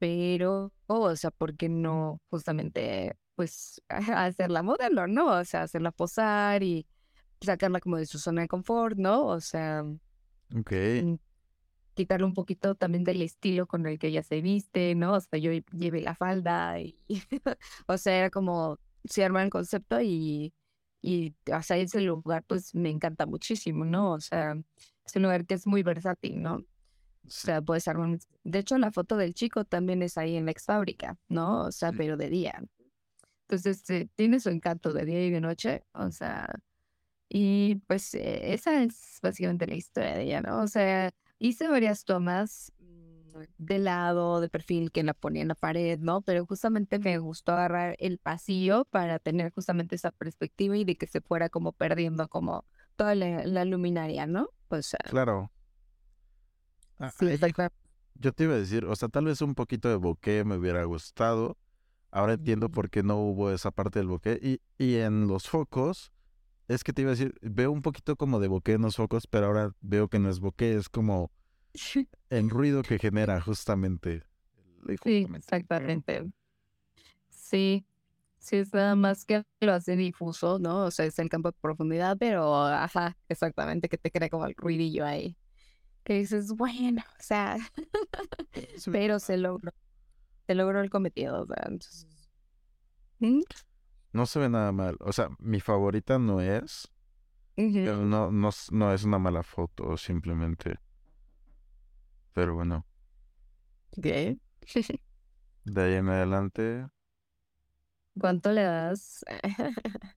pero, 0.00 0.74
o 0.88 1.16
sea, 1.16 1.32
¿por 1.32 1.56
qué 1.56 1.70
no 1.70 2.20
justamente, 2.30 3.16
pues, 3.36 3.82
hacerla 3.90 4.64
modelo, 4.64 5.08
¿no? 5.08 5.28
O 5.40 5.46
sea, 5.46 5.64
hacerla 5.64 5.92
posar 5.92 6.64
y 6.64 6.88
sacarla 7.42 7.80
como 7.80 7.98
de 7.98 8.06
su 8.06 8.18
zona 8.20 8.42
de 8.42 8.48
confort, 8.48 8.98
¿no? 8.98 9.26
O 9.26 9.40
sea, 9.42 9.84
Ok. 10.56 10.72
mm, 10.98 11.14
quitarle 11.94 12.26
un 12.26 12.34
poquito 12.34 12.74
también 12.76 13.04
del 13.04 13.22
estilo 13.22 13.66
con 13.68 13.86
el 13.86 13.98
que 13.98 14.08
ella 14.08 14.22
se 14.24 14.42
viste, 14.42 14.94
¿no? 14.96 15.14
O 15.14 15.20
sea, 15.20 15.38
yo 15.40 15.52
lle- 15.52 15.64
llevé 15.72 16.02
la 16.02 16.16
falda 16.16 16.80
y, 16.80 16.98
o 17.88 17.98
sea, 17.98 18.18
era 18.18 18.30
como, 18.30 18.78
se 19.04 19.24
arma 19.24 19.42
el 19.44 19.50
concepto 19.50 20.00
y, 20.02 20.54
y, 21.02 21.36
o 21.54 21.62
sea, 21.62 21.78
ese 21.78 22.02
lugar 22.02 22.44
pues 22.46 22.74
me 22.76 22.90
encanta 22.90 23.26
muchísimo, 23.26 23.86
¿no? 23.86 24.12
O 24.14 24.20
sea, 24.20 24.54
es 25.06 25.16
un 25.16 25.22
lugar 25.24 25.46
que 25.46 25.54
es 25.56 25.66
muy 25.68 25.82
versátil, 25.84 26.42
¿no? 26.42 26.64
O 27.26 27.30
sea, 27.30 27.60
puedes 27.62 27.86
armar, 27.88 28.18
de 28.44 28.58
hecho, 28.58 28.78
la 28.78 28.90
foto 28.90 29.16
del 29.16 29.34
chico 29.34 29.64
también 29.64 30.02
es 30.02 30.18
ahí 30.18 30.36
en 30.36 30.46
la 30.46 30.52
ex 30.52 30.64
fábrica, 30.64 31.18
¿no? 31.28 31.66
O 31.66 31.72
sea, 31.72 31.92
pero 31.92 32.16
de 32.16 32.28
día. 32.28 32.62
Entonces, 33.42 33.88
eh, 33.90 34.08
tiene 34.14 34.40
su 34.40 34.48
encanto 34.48 34.92
de 34.92 35.04
día 35.04 35.24
y 35.24 35.30
de 35.30 35.40
noche, 35.40 35.84
o 35.92 36.10
sea, 36.10 36.48
y 37.28 37.76
pues 37.86 38.14
eh, 38.14 38.52
esa 38.52 38.82
es 38.82 39.18
básicamente 39.22 39.66
la 39.66 39.76
historia 39.76 40.14
de 40.14 40.22
ella, 40.24 40.40
¿no? 40.42 40.62
O 40.62 40.66
sea, 40.66 41.10
hice 41.38 41.68
varias 41.68 42.04
tomas 42.04 42.72
mm, 42.80 43.42
de 43.58 43.78
lado, 43.78 44.40
de 44.40 44.48
perfil 44.48 44.90
que 44.90 45.04
la 45.04 45.14
ponía 45.14 45.42
en 45.42 45.48
la 45.48 45.54
pared, 45.54 45.98
¿no? 46.00 46.22
Pero 46.22 46.44
justamente 46.44 46.98
me 46.98 47.18
gustó 47.18 47.52
agarrar 47.52 47.94
el 48.00 48.18
pasillo 48.18 48.84
para 48.84 49.20
tener 49.20 49.52
justamente 49.52 49.94
esa 49.94 50.10
perspectiva 50.10 50.76
y 50.76 50.84
de 50.84 50.96
que 50.96 51.06
se 51.06 51.20
fuera 51.20 51.48
como 51.48 51.72
perdiendo 51.72 52.28
como 52.28 52.64
toda 52.96 53.14
la, 53.14 53.44
la 53.46 53.64
luminaria, 53.64 54.26
¿no? 54.26 54.50
Sea, 54.80 54.98
Claro. 55.08 55.52
Ah, 57.00 57.10
sí, 57.10 57.26
yo 58.14 58.32
te 58.32 58.44
iba 58.44 58.54
a 58.54 58.58
decir, 58.58 58.84
o 58.84 58.94
sea, 58.94 59.08
tal 59.08 59.24
vez 59.24 59.40
un 59.40 59.54
poquito 59.54 59.88
de 59.88 59.96
bokeh 59.96 60.44
me 60.44 60.56
hubiera 60.56 60.84
gustado. 60.84 61.56
Ahora 62.10 62.34
entiendo 62.34 62.68
por 62.70 62.90
qué 62.90 63.02
no 63.02 63.16
hubo 63.18 63.50
esa 63.50 63.70
parte 63.70 63.98
del 64.00 64.08
bokeh. 64.08 64.38
Y, 64.42 64.60
y 64.78 64.96
en 64.96 65.26
los 65.28 65.48
focos, 65.48 66.12
es 66.68 66.84
que 66.84 66.92
te 66.92 67.02
iba 67.02 67.10
a 67.12 67.14
decir, 67.14 67.34
veo 67.40 67.72
un 67.72 67.82
poquito 67.82 68.16
como 68.16 68.40
de 68.40 68.48
bokeh 68.48 68.74
en 68.74 68.82
los 68.82 68.96
focos, 68.96 69.26
pero 69.26 69.46
ahora 69.46 69.72
veo 69.80 70.08
que 70.08 70.18
no 70.18 70.28
es 70.28 70.40
bokeh, 70.40 70.76
es 70.76 70.88
como 70.88 71.30
el 72.30 72.50
ruido 72.50 72.82
que 72.82 72.98
genera 72.98 73.40
justamente. 73.40 74.22
el- 74.86 74.98
Sí, 75.02 75.22
justamente. 75.22 75.38
exactamente. 75.38 76.30
Sí, 77.28 77.86
sí, 78.38 78.56
es 78.56 78.72
nada 78.74 78.94
más 78.96 79.24
que 79.24 79.44
lo 79.60 79.72
hace 79.72 79.96
difuso, 79.96 80.58
¿no? 80.58 80.84
O 80.86 80.90
sea, 80.90 81.06
es 81.06 81.18
el 81.18 81.28
campo 81.28 81.50
de 81.50 81.56
profundidad, 81.60 82.16
pero 82.18 82.54
ajá, 82.56 83.16
exactamente, 83.28 83.88
que 83.88 83.98
te 83.98 84.10
crea 84.10 84.28
como 84.28 84.46
el 84.46 84.54
ruidillo 84.56 85.04
ahí. 85.06 85.36
Que 86.04 86.14
dices, 86.14 86.52
bueno, 86.52 87.02
o 87.18 87.22
sea, 87.22 87.56
Sí, 88.76 88.90
pero 88.90 89.18
se 89.18 89.36
logró, 89.36 89.72
se 90.46 90.54
logró 90.54 90.80
el 90.80 90.90
cometido, 90.90 91.42
o 91.42 91.46
sea, 91.46 91.62
entonces. 91.66 92.06
¿Mm? 93.18 93.40
No 94.12 94.26
se 94.26 94.38
ve 94.40 94.48
nada 94.48 94.72
mal. 94.72 94.96
O 95.00 95.12
sea, 95.12 95.28
mi 95.38 95.60
favorita 95.60 96.18
no 96.18 96.40
es, 96.40 96.90
no, 97.56 98.30
no, 98.32 98.50
no 98.70 98.92
es 98.92 99.04
una 99.04 99.18
mala 99.18 99.42
foto, 99.42 99.96
simplemente. 99.96 100.78
Pero 102.32 102.54
bueno, 102.54 102.86
Ok. 103.96 104.06
de 105.64 105.82
ahí 105.82 105.94
en 105.94 106.08
adelante. 106.08 106.86
¿Cuánto 108.18 108.52
le 108.52 108.62
das? 108.62 109.24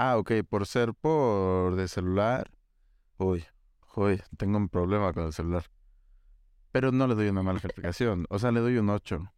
Ah, 0.00 0.16
ok, 0.16 0.30
por 0.48 0.64
ser 0.64 0.94
por 0.94 1.74
de 1.74 1.88
celular. 1.88 2.52
Uy, 3.18 3.44
uy, 3.96 4.22
tengo 4.36 4.58
un 4.58 4.68
problema 4.68 5.12
con 5.12 5.26
el 5.26 5.32
celular. 5.32 5.64
Pero 6.72 6.92
no 6.92 7.06
le 7.06 7.14
doy 7.14 7.28
una 7.28 7.42
mala 7.42 7.60
calificación. 7.60 8.26
O 8.28 8.38
sea, 8.38 8.52
le 8.52 8.60
doy 8.60 8.76
un 8.76 8.90
8. 8.90 9.32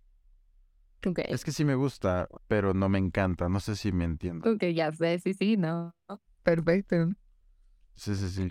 Ok, 1.06 1.20
Es 1.28 1.44
que 1.44 1.52
sí 1.52 1.64
me 1.64 1.74
gusta, 1.74 2.28
pero 2.48 2.74
no 2.74 2.89
me 2.89 2.98
encanta. 2.98 3.48
No 3.48 3.60
sé 3.60 3.77
si 3.77 3.93
me 3.93 4.05
entiendo. 4.05 4.51
ok, 4.52 4.64
ya 4.74 4.93
sé, 4.93 5.18
sí, 5.18 5.32
sí, 5.35 5.56
no. 5.56 5.94
Perfecto. 6.43 7.10
Sí, 7.94 8.14
sí, 8.16 8.28
sí. 8.28 8.51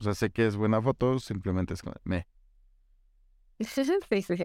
O 0.00 0.04
sea, 0.04 0.14
sé 0.14 0.30
que 0.30 0.46
es 0.46 0.56
buena 0.56 0.80
foto, 0.82 1.18
simplemente 1.18 1.74
es 1.74 1.82
como, 1.82 1.94
me. 2.04 2.26
Sí, 3.60 3.84
sí. 4.22 4.44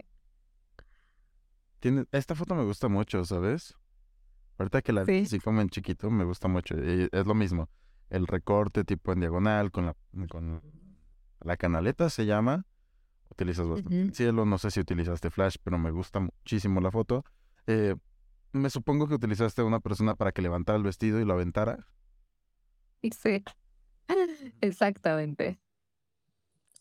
Tiene, 1.80 2.04
esta 2.12 2.34
foto 2.34 2.54
me 2.54 2.64
gusta 2.64 2.88
mucho, 2.88 3.24
¿sabes? 3.24 3.74
Ahorita 4.58 4.82
que 4.82 4.92
la 4.92 5.04
vi 5.04 5.20
Sí. 5.20 5.22
así 5.36 5.40
como 5.40 5.60
en 5.60 5.68
chiquito, 5.68 6.10
me 6.10 6.24
gusta 6.24 6.48
mucho. 6.48 6.74
Y 6.76 7.08
es 7.12 7.26
lo 7.26 7.34
mismo. 7.34 7.68
El 8.08 8.26
recorte 8.26 8.84
tipo 8.84 9.12
en 9.12 9.20
diagonal 9.20 9.70
con 9.70 9.86
la, 9.86 9.96
con 10.28 10.62
la 11.40 11.56
canaleta 11.56 12.10
se 12.10 12.26
llama. 12.26 12.66
Utilizas 13.30 13.68
bastante 13.68 14.00
el 14.00 14.14
cielo. 14.14 14.44
No 14.44 14.58
sé 14.58 14.70
si 14.70 14.80
utilizaste 14.80 15.30
flash, 15.30 15.56
pero 15.62 15.78
me 15.78 15.90
gusta 15.90 16.20
muchísimo 16.20 16.80
la 16.80 16.90
foto. 16.90 17.24
Eh, 17.66 17.96
me 18.52 18.70
supongo 18.70 19.08
que 19.08 19.14
utilizaste 19.14 19.62
a 19.62 19.64
una 19.64 19.80
persona 19.80 20.14
para 20.14 20.32
que 20.32 20.42
levantara 20.42 20.78
el 20.78 20.84
vestido 20.84 21.20
y 21.20 21.24
lo 21.24 21.34
aventara. 21.34 21.86
Sí. 23.02 23.44
Exactamente. 24.60 25.60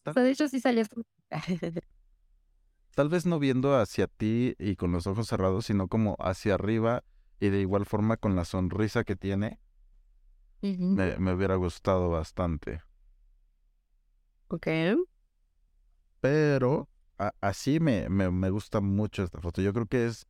O 0.06 0.14
sea, 0.14 0.24
de 0.24 0.32
hecho 0.32 0.48
sí 0.48 0.60
salías. 0.60 0.90
tal 2.96 3.10
vez 3.10 3.26
no 3.26 3.40
viendo 3.40 3.76
hacia 3.76 4.08
ti 4.08 4.56
y 4.58 4.76
con 4.76 4.92
los 4.92 5.08
ojos 5.08 5.28
cerrados, 5.28 5.66
sino 5.66 5.88
como 5.88 6.16
hacia 6.20 6.54
arriba 6.54 7.04
y 7.40 7.50
de 7.50 7.60
igual 7.62 7.86
forma 7.86 8.18
con 8.18 8.36
la 8.36 8.46
sonrisa 8.46 9.04
que 9.04 9.16
tiene, 9.16 9.60
Me, 10.62 11.18
me 11.18 11.34
hubiera 11.34 11.56
gustado 11.56 12.10
bastante. 12.10 12.82
Ok. 14.48 14.68
Pero 16.22 16.90
así 17.42 17.80
me, 17.80 18.10
me, 18.10 18.32
me 18.32 18.50
gusta 18.50 18.82
mucho 18.82 19.24
esta 19.24 19.40
foto. 19.40 19.62
Yo 19.62 19.74
creo 19.74 19.86
que 19.86 20.08
es, 20.08 20.28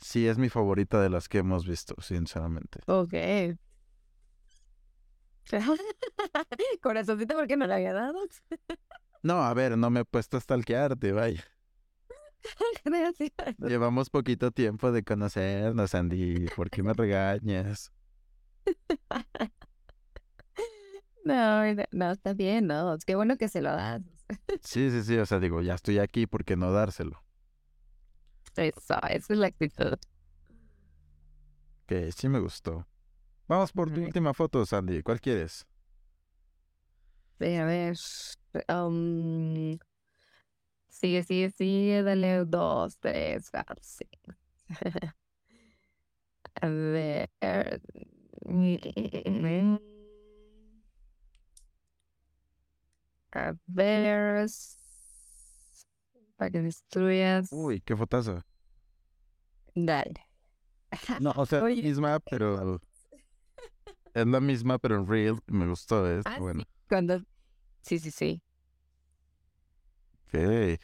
sí, 0.00 0.26
es 0.26 0.38
mi 0.38 0.48
favorita 0.48 1.00
de 1.00 1.10
las 1.10 1.28
que 1.28 1.38
hemos 1.38 1.66
visto, 1.66 1.94
sinceramente. 2.00 2.80
Ok. 2.86 3.14
Corazoncito, 6.82 7.34
¿por 7.34 7.46
qué 7.46 7.56
no 7.56 7.66
le 7.66 7.74
había 7.74 7.92
dado? 7.92 8.18
No, 9.22 9.42
a 9.42 9.54
ver, 9.54 9.76
no 9.78 9.90
me 9.90 10.00
he 10.00 10.04
puesto 10.04 10.36
a 10.36 10.40
stalkearte, 10.40 11.12
vaya. 11.12 11.44
Llevamos 13.58 14.10
poquito 14.10 14.50
tiempo 14.50 14.92
de 14.92 15.02
conocernos, 15.02 15.94
Andy. 15.94 16.46
¿Por 16.54 16.70
qué 16.70 16.82
me 16.82 16.92
regañas? 16.92 17.92
No, 21.28 21.62
no, 21.92 22.10
está 22.12 22.32
bien, 22.32 22.66
no. 22.66 22.94
Es 22.94 23.04
que 23.04 23.14
bueno 23.14 23.36
que 23.36 23.48
se 23.48 23.60
lo 23.60 23.70
das. 23.70 24.00
Sí, 24.62 24.90
sí, 24.90 25.02
sí. 25.02 25.18
O 25.18 25.26
sea, 25.26 25.38
digo, 25.38 25.60
ya 25.60 25.74
estoy 25.74 25.98
aquí, 25.98 26.26
¿por 26.26 26.44
qué 26.44 26.56
no 26.56 26.72
dárselo? 26.72 27.22
Eso, 28.56 28.94
esa 29.08 29.32
es 29.32 29.38
la 29.38 29.46
actitud. 29.48 29.98
Que 31.86 32.12
sí 32.12 32.28
me 32.28 32.40
gustó. 32.40 32.86
Vamos 33.46 33.72
por 33.72 33.90
tu 33.90 34.02
última 34.02 34.34
foto, 34.34 34.64
Sandy. 34.66 35.02
¿Cuál 35.02 35.20
quieres? 35.20 35.66
a 37.40 37.64
ver. 37.64 37.96
Um, 38.68 39.78
sigue, 40.88 41.22
sigue, 41.22 41.50
sigue. 41.50 42.02
Dale 42.02 42.44
dos, 42.44 42.98
tres, 42.98 43.50
cuatro, 43.50 43.76
cinco. 43.82 44.34
a 46.60 46.68
ver. 46.68 47.30
A 53.32 53.54
ver. 53.66 54.48
Para 56.36 56.50
que 56.50 56.60
destruyas. 56.62 57.48
Uy, 57.50 57.80
qué 57.80 57.96
fotazo. 57.96 58.42
Dale. 59.74 60.14
No, 61.20 61.32
o 61.36 61.46
sea, 61.46 61.62
Oye. 61.62 61.82
misma, 61.82 62.18
pero. 62.20 62.80
Es 64.14 64.26
la 64.26 64.40
misma, 64.40 64.78
pero 64.78 64.96
en 64.96 65.06
real. 65.06 65.38
Me 65.46 65.66
gustó, 65.66 66.10
es 66.10 66.24
Ah, 66.26 66.38
bueno. 66.40 66.60
sí, 66.60 66.66
cuando... 66.88 67.22
Sí, 67.82 67.98
sí, 67.98 68.10
sí. 68.10 68.42
Ok. 70.26 70.78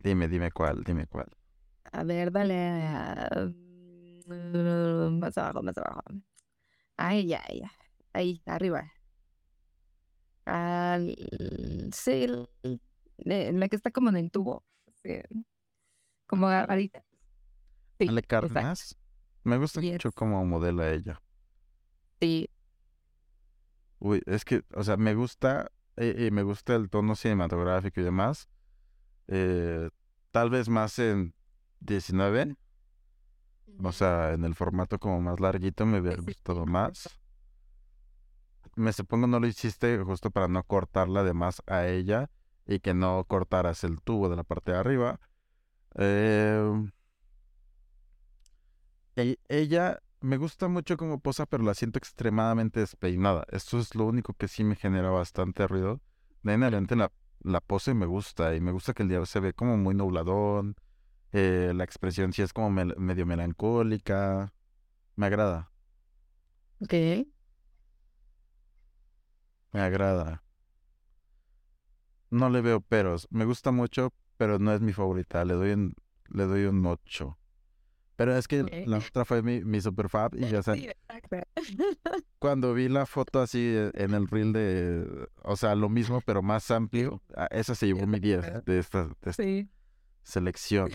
Dime, 0.00 0.28
dime 0.28 0.50
cuál, 0.50 0.82
dime 0.84 1.06
cuál. 1.06 1.28
A 1.92 2.04
ver, 2.04 2.30
dale. 2.30 2.54
a- 2.68 3.28
mm, 3.46 3.63
Más 4.26 5.36
abajo, 5.38 5.62
más 5.62 5.76
abajo. 5.78 6.02
Ahí, 6.96 7.26
ya, 7.26 7.42
ya. 7.52 7.70
Ahí, 8.12 8.42
arriba. 8.46 8.90
Al... 10.46 11.16
Sí, 11.92 12.26
eh, 12.62 13.52
la 13.52 13.68
que 13.68 13.76
está 13.76 13.90
como 13.90 14.10
en 14.10 14.16
el 14.16 14.30
tubo. 14.30 14.64
Sí. 15.02 15.20
Como 16.26 16.46
agarradita. 16.48 17.04
Sí, 17.98 18.08
Ale 18.08 18.20
exacto. 18.20 18.48
Cárdenas. 18.48 18.96
Me 19.44 19.58
gusta 19.58 19.80
Yes. 19.80 19.92
mucho 19.92 20.12
cómo 20.12 20.44
modela 20.44 20.90
ella. 20.90 21.20
Sí, 22.20 22.48
Uy, 23.98 24.22
es 24.26 24.44
que, 24.44 24.62
o 24.74 24.82
sea, 24.84 24.96
me 24.98 25.14
gusta, 25.14 25.70
eh, 25.96 26.26
y 26.28 26.30
me 26.30 26.42
gusta 26.42 26.74
el 26.74 26.90
tono 26.90 27.16
cinematográfico 27.16 28.00
y 28.00 28.04
demás. 28.04 28.48
Eh, 29.28 29.88
tal 30.30 30.50
vez 30.50 30.68
más 30.68 30.98
en 30.98 31.34
19, 31.80 32.56
o 33.82 33.92
sea, 33.92 34.32
en 34.32 34.44
el 34.44 34.54
formato 34.54 34.98
como 34.98 35.20
más 35.20 35.40
larguito 35.40 35.86
me 35.86 36.00
hubiera 36.00 36.20
gustado 36.22 36.66
más. 36.66 37.08
Me 38.76 38.92
supongo 38.92 39.26
no 39.26 39.38
lo 39.40 39.46
hiciste 39.46 39.98
justo 39.98 40.30
para 40.30 40.48
no 40.48 40.64
cortarla 40.64 41.22
de 41.22 41.32
más 41.34 41.62
a 41.66 41.86
ella 41.86 42.30
y 42.66 42.80
que 42.80 42.94
no 42.94 43.24
cortaras 43.28 43.84
el 43.84 44.00
tubo 44.00 44.28
de 44.28 44.36
la 44.36 44.44
parte 44.44 44.72
de 44.72 44.78
arriba. 44.78 45.20
Eh, 45.96 46.90
e- 49.16 49.38
ella 49.48 50.00
me 50.20 50.36
gusta 50.38 50.68
mucho 50.68 50.96
como 50.96 51.20
posa, 51.20 51.46
pero 51.46 51.62
la 51.64 51.74
siento 51.74 51.98
extremadamente 51.98 52.80
despeinada. 52.80 53.44
Esto 53.50 53.78
es 53.78 53.94
lo 53.94 54.06
único 54.06 54.34
que 54.34 54.48
sí 54.48 54.64
me 54.64 54.76
genera 54.76 55.10
bastante 55.10 55.66
ruido. 55.66 56.00
De 56.42 56.52
ahí 56.52 56.54
en 56.56 56.62
adelante 56.62 56.96
la, 56.96 57.12
la 57.42 57.60
pose 57.60 57.94
me 57.94 58.06
gusta 58.06 58.54
y 58.54 58.60
me 58.60 58.72
gusta 58.72 58.94
que 58.94 59.02
el 59.02 59.08
día 59.10 59.24
se 59.26 59.40
ve 59.40 59.52
como 59.52 59.76
muy 59.76 59.94
nubladón. 59.94 60.76
Eh, 61.34 61.72
la 61.74 61.84
expresión 61.84 62.32
sí 62.32 62.42
es 62.42 62.52
como 62.54 62.70
mel- 62.70 62.96
medio 62.96 63.26
melancólica. 63.26 64.54
Me 65.16 65.26
agrada, 65.26 65.70
ok. 66.80 66.94
me 69.72 69.80
agrada. 69.80 70.42
No 72.30 72.48
le 72.50 72.60
veo 72.62 72.80
peros. 72.80 73.28
Me 73.30 73.44
gusta 73.44 73.70
mucho, 73.70 74.12
pero 74.36 74.58
no 74.58 74.72
es 74.72 74.80
mi 74.80 74.92
favorita. 74.92 75.44
Le 75.44 75.54
doy 75.54 75.70
un, 75.72 75.94
le 76.30 76.44
doy 76.44 76.64
un 76.64 76.84
8. 76.86 77.38
Pero 78.16 78.36
es 78.36 78.46
que 78.48 78.62
la 78.86 78.98
otra 78.98 79.24
fue 79.24 79.42
mi, 79.42 79.64
mi 79.64 79.80
super 79.80 80.08
fab 80.08 80.34
y 80.36 80.48
ya 80.48 80.62
sé. 80.62 80.94
Cuando 82.38 82.74
vi 82.74 82.88
la 82.88 83.06
foto 83.06 83.40
así 83.40 83.58
eh, 83.60 83.90
en 83.94 84.14
el 84.14 84.28
reel 84.28 84.52
de, 84.52 85.28
o 85.42 85.56
sea, 85.56 85.74
lo 85.74 85.88
mismo 85.88 86.20
pero 86.20 86.42
más 86.42 86.70
amplio, 86.70 87.22
ah, 87.36 87.48
esa 87.50 87.74
se 87.74 87.86
llevó 87.86 88.06
mi 88.06 88.20
10 88.20 88.42
de 88.64 88.78
esta, 88.78 89.04
de 89.04 89.30
esta 89.30 89.42
Sí, 89.42 89.68
selección. 90.24 90.90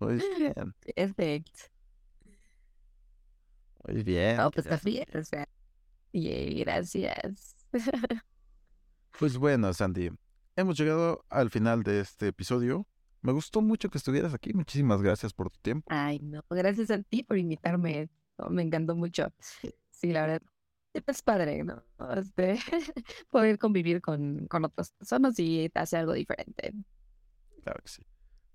Muy 0.00 0.14
bien, 0.38 0.74
perfecto. 0.96 1.60
muy 3.86 4.02
bien. 4.02 4.36
No, 4.38 4.50
pues 4.50 4.66
está 4.66 4.80
bien, 4.84 5.06
o 5.14 5.24
sea. 5.24 5.48
Yay, 6.12 6.60
gracias. 6.60 7.56
Pues 9.16 9.36
bueno, 9.36 9.72
Sandy, 9.72 10.10
hemos 10.56 10.76
llegado 10.76 11.24
al 11.28 11.48
final 11.48 11.84
de 11.84 12.00
este 12.00 12.26
episodio. 12.28 12.84
Me 13.22 13.30
gustó 13.30 13.62
mucho 13.62 13.88
que 13.88 13.98
estuvieras 13.98 14.34
aquí. 14.34 14.52
Muchísimas 14.52 15.00
gracias 15.02 15.32
por 15.32 15.50
tu 15.50 15.58
tiempo. 15.60 15.86
Ay, 15.88 16.18
no, 16.18 16.44
gracias 16.50 16.90
a 16.90 17.00
ti 17.00 17.22
por 17.22 17.38
invitarme. 17.38 18.10
no, 18.38 18.50
me 18.50 18.62
encantó 18.62 18.96
mucho. 18.96 19.32
Sí, 19.90 20.12
la 20.12 20.22
verdad. 20.26 20.42
Es 20.92 21.22
padre, 21.22 21.62
¿no? 21.62 21.84
Este, 22.16 22.58
poder 23.30 23.58
convivir 23.58 24.00
con, 24.00 24.46
con 24.48 24.64
otras 24.64 24.90
personas 24.90 25.38
y 25.38 25.70
hacer 25.74 26.00
algo 26.00 26.12
diferente. 26.12 26.72
Claro 27.64 27.80
que 27.82 27.88
sí. 27.88 28.02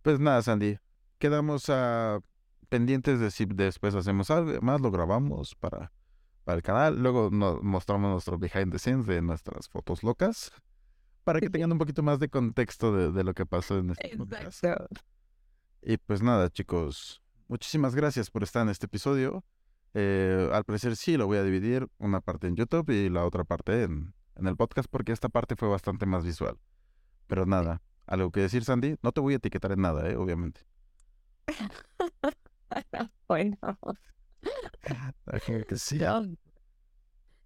Pues 0.04 0.20
nada, 0.20 0.42
Sandy, 0.44 0.78
quedamos 1.18 1.66
ah, 1.70 2.20
pendientes 2.70 3.20
de 3.20 3.32
si 3.32 3.46
después 3.46 3.96
hacemos 3.96 4.30
algo 4.30 4.62
más, 4.62 4.80
lo 4.82 4.92
grabamos 4.92 5.56
para, 5.56 5.92
para 6.44 6.58
el 6.58 6.62
canal. 6.62 7.02
Luego 7.02 7.30
nos 7.32 7.64
mostramos 7.64 8.12
nuestro 8.12 8.38
behind 8.38 8.72
the 8.72 8.78
scenes 8.78 9.08
de 9.08 9.24
nuestras 9.24 9.68
fotos 9.68 10.04
locas 10.04 10.52
para 11.24 11.40
que 11.40 11.50
tengan 11.50 11.72
un 11.72 11.80
poquito 11.80 12.04
más 12.04 12.20
de 12.20 12.30
contexto 12.30 12.96
de, 12.96 13.12
de 13.12 13.24
lo 13.24 13.34
que 13.34 13.48
pasó 13.48 13.80
en 13.80 13.90
este 13.90 14.16
podcast. 14.16 14.64
Exacto. 14.64 15.02
Y 15.82 15.98
pues 15.98 16.22
nada, 16.22 16.52
chicos, 16.52 17.24
muchísimas 17.48 17.96
gracias 17.96 18.30
por 18.30 18.44
estar 18.44 18.62
en 18.62 18.70
este 18.70 18.86
episodio. 18.86 19.44
Eh, 19.96 20.52
al 20.54 20.66
parecer 20.66 20.96
sí, 20.96 21.18
lo 21.18 21.26
voy 21.26 21.40
a 21.40 21.44
dividir 21.44 21.88
una 21.98 22.22
parte 22.22 22.46
en 22.46 22.56
YouTube 22.56 22.92
y 22.92 23.10
la 23.10 23.26
otra 23.26 23.44
parte 23.44 23.86
en, 23.86 24.14
en 24.36 24.46
el 24.46 24.56
podcast 24.56 24.88
porque 24.88 25.14
esta 25.14 25.30
parte 25.30 25.56
fue 25.56 25.68
bastante 25.68 26.06
más 26.06 26.24
visual. 26.24 26.60
Pero 27.26 27.48
nada, 27.48 27.82
algo 28.10 28.32
que 28.32 28.42
decir, 28.42 28.64
Sandy, 28.64 28.96
no 29.02 29.12
te 29.12 29.22
voy 29.22 29.34
a 29.34 29.38
etiquetar 29.38 29.72
en 29.72 29.82
nada, 29.82 30.10
¿eh? 30.10 30.18
obviamente. 30.18 30.62
Bueno, 33.28 33.58
que 35.68 35.76
sí. 35.76 35.98
no. 35.98 36.24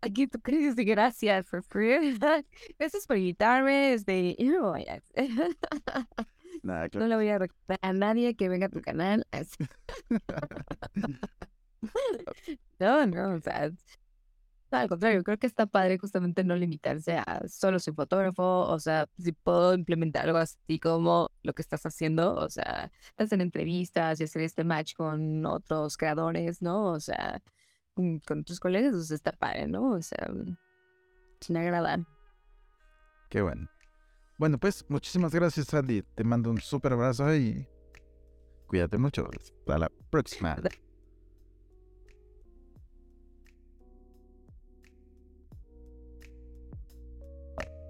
Aquí 0.02 0.28
tú 0.28 0.40
crees 0.40 0.76
gracias 0.76 1.48
por 1.48 1.64
Gracias 2.78 3.04
por 3.08 3.18
invitarme. 3.18 3.94
Este, 3.94 4.36
no, 6.64 7.08
le 7.08 7.16
voy 7.16 7.30
a 7.30 7.40
recomendar 7.40 7.80
a 7.82 7.94
nadie 7.94 8.36
que 8.36 8.50
venga 8.50 8.68
a 8.68 8.70
tu 8.70 8.82
canal. 8.82 9.26
No, 12.80 13.08
no, 13.08 13.36
o 13.36 13.40
sea, 13.40 13.72
no, 14.74 14.80
al 14.80 14.90
contrario, 14.90 15.24
creo 15.24 15.38
que 15.38 15.46
está 15.46 15.68
padre 15.68 16.00
justamente 16.00 16.44
no 16.44 16.56
limitarse 16.56 17.14
a 17.18 17.48
solo 17.48 17.80
soy 17.80 17.94
fotógrafo, 17.94 18.44
o 18.44 18.80
sea, 18.80 19.08
si 19.20 19.32
puedo 19.32 19.76
implementar 19.76 20.26
algo 20.26 20.40
así 20.40 20.80
como 20.80 21.30
lo 21.44 21.54
que 21.54 21.62
estás 21.62 21.86
haciendo, 21.86 22.34
o 22.36 22.50
sea, 22.50 22.92
hacer 23.18 23.40
entrevistas 23.42 24.20
y 24.20 24.24
hacer 24.24 24.42
este 24.42 24.64
match 24.64 24.96
con 24.96 25.46
otros 25.46 25.96
creadores, 25.96 26.62
¿no? 26.62 26.86
O 26.86 27.00
sea, 27.00 27.42
mm, 27.96 28.18
con 28.28 28.44
tus 28.44 28.60
colegas, 28.60 28.96
o 28.96 29.04
sea, 29.04 29.16
está 29.16 29.32
padre, 29.32 29.68
¿no? 29.68 29.92
O 29.92 30.02
sea, 30.02 30.28
mm, 30.28 30.58
me 31.50 31.60
agrada. 31.60 32.04
Qué 33.30 33.42
bueno. 33.42 33.70
Bueno, 34.40 34.58
pues 34.58 34.86
muchísimas 34.90 35.34
gracias, 35.34 35.68
Sandy. 35.68 36.02
Te 36.16 36.24
mando 36.24 36.50
un 36.50 36.60
súper 36.60 36.94
abrazo 36.94 37.34
y 37.36 37.68
cuídate 38.68 38.98
mucho. 38.98 39.30
Hasta 39.40 39.78
la 39.78 39.92
próxima. 40.10 40.58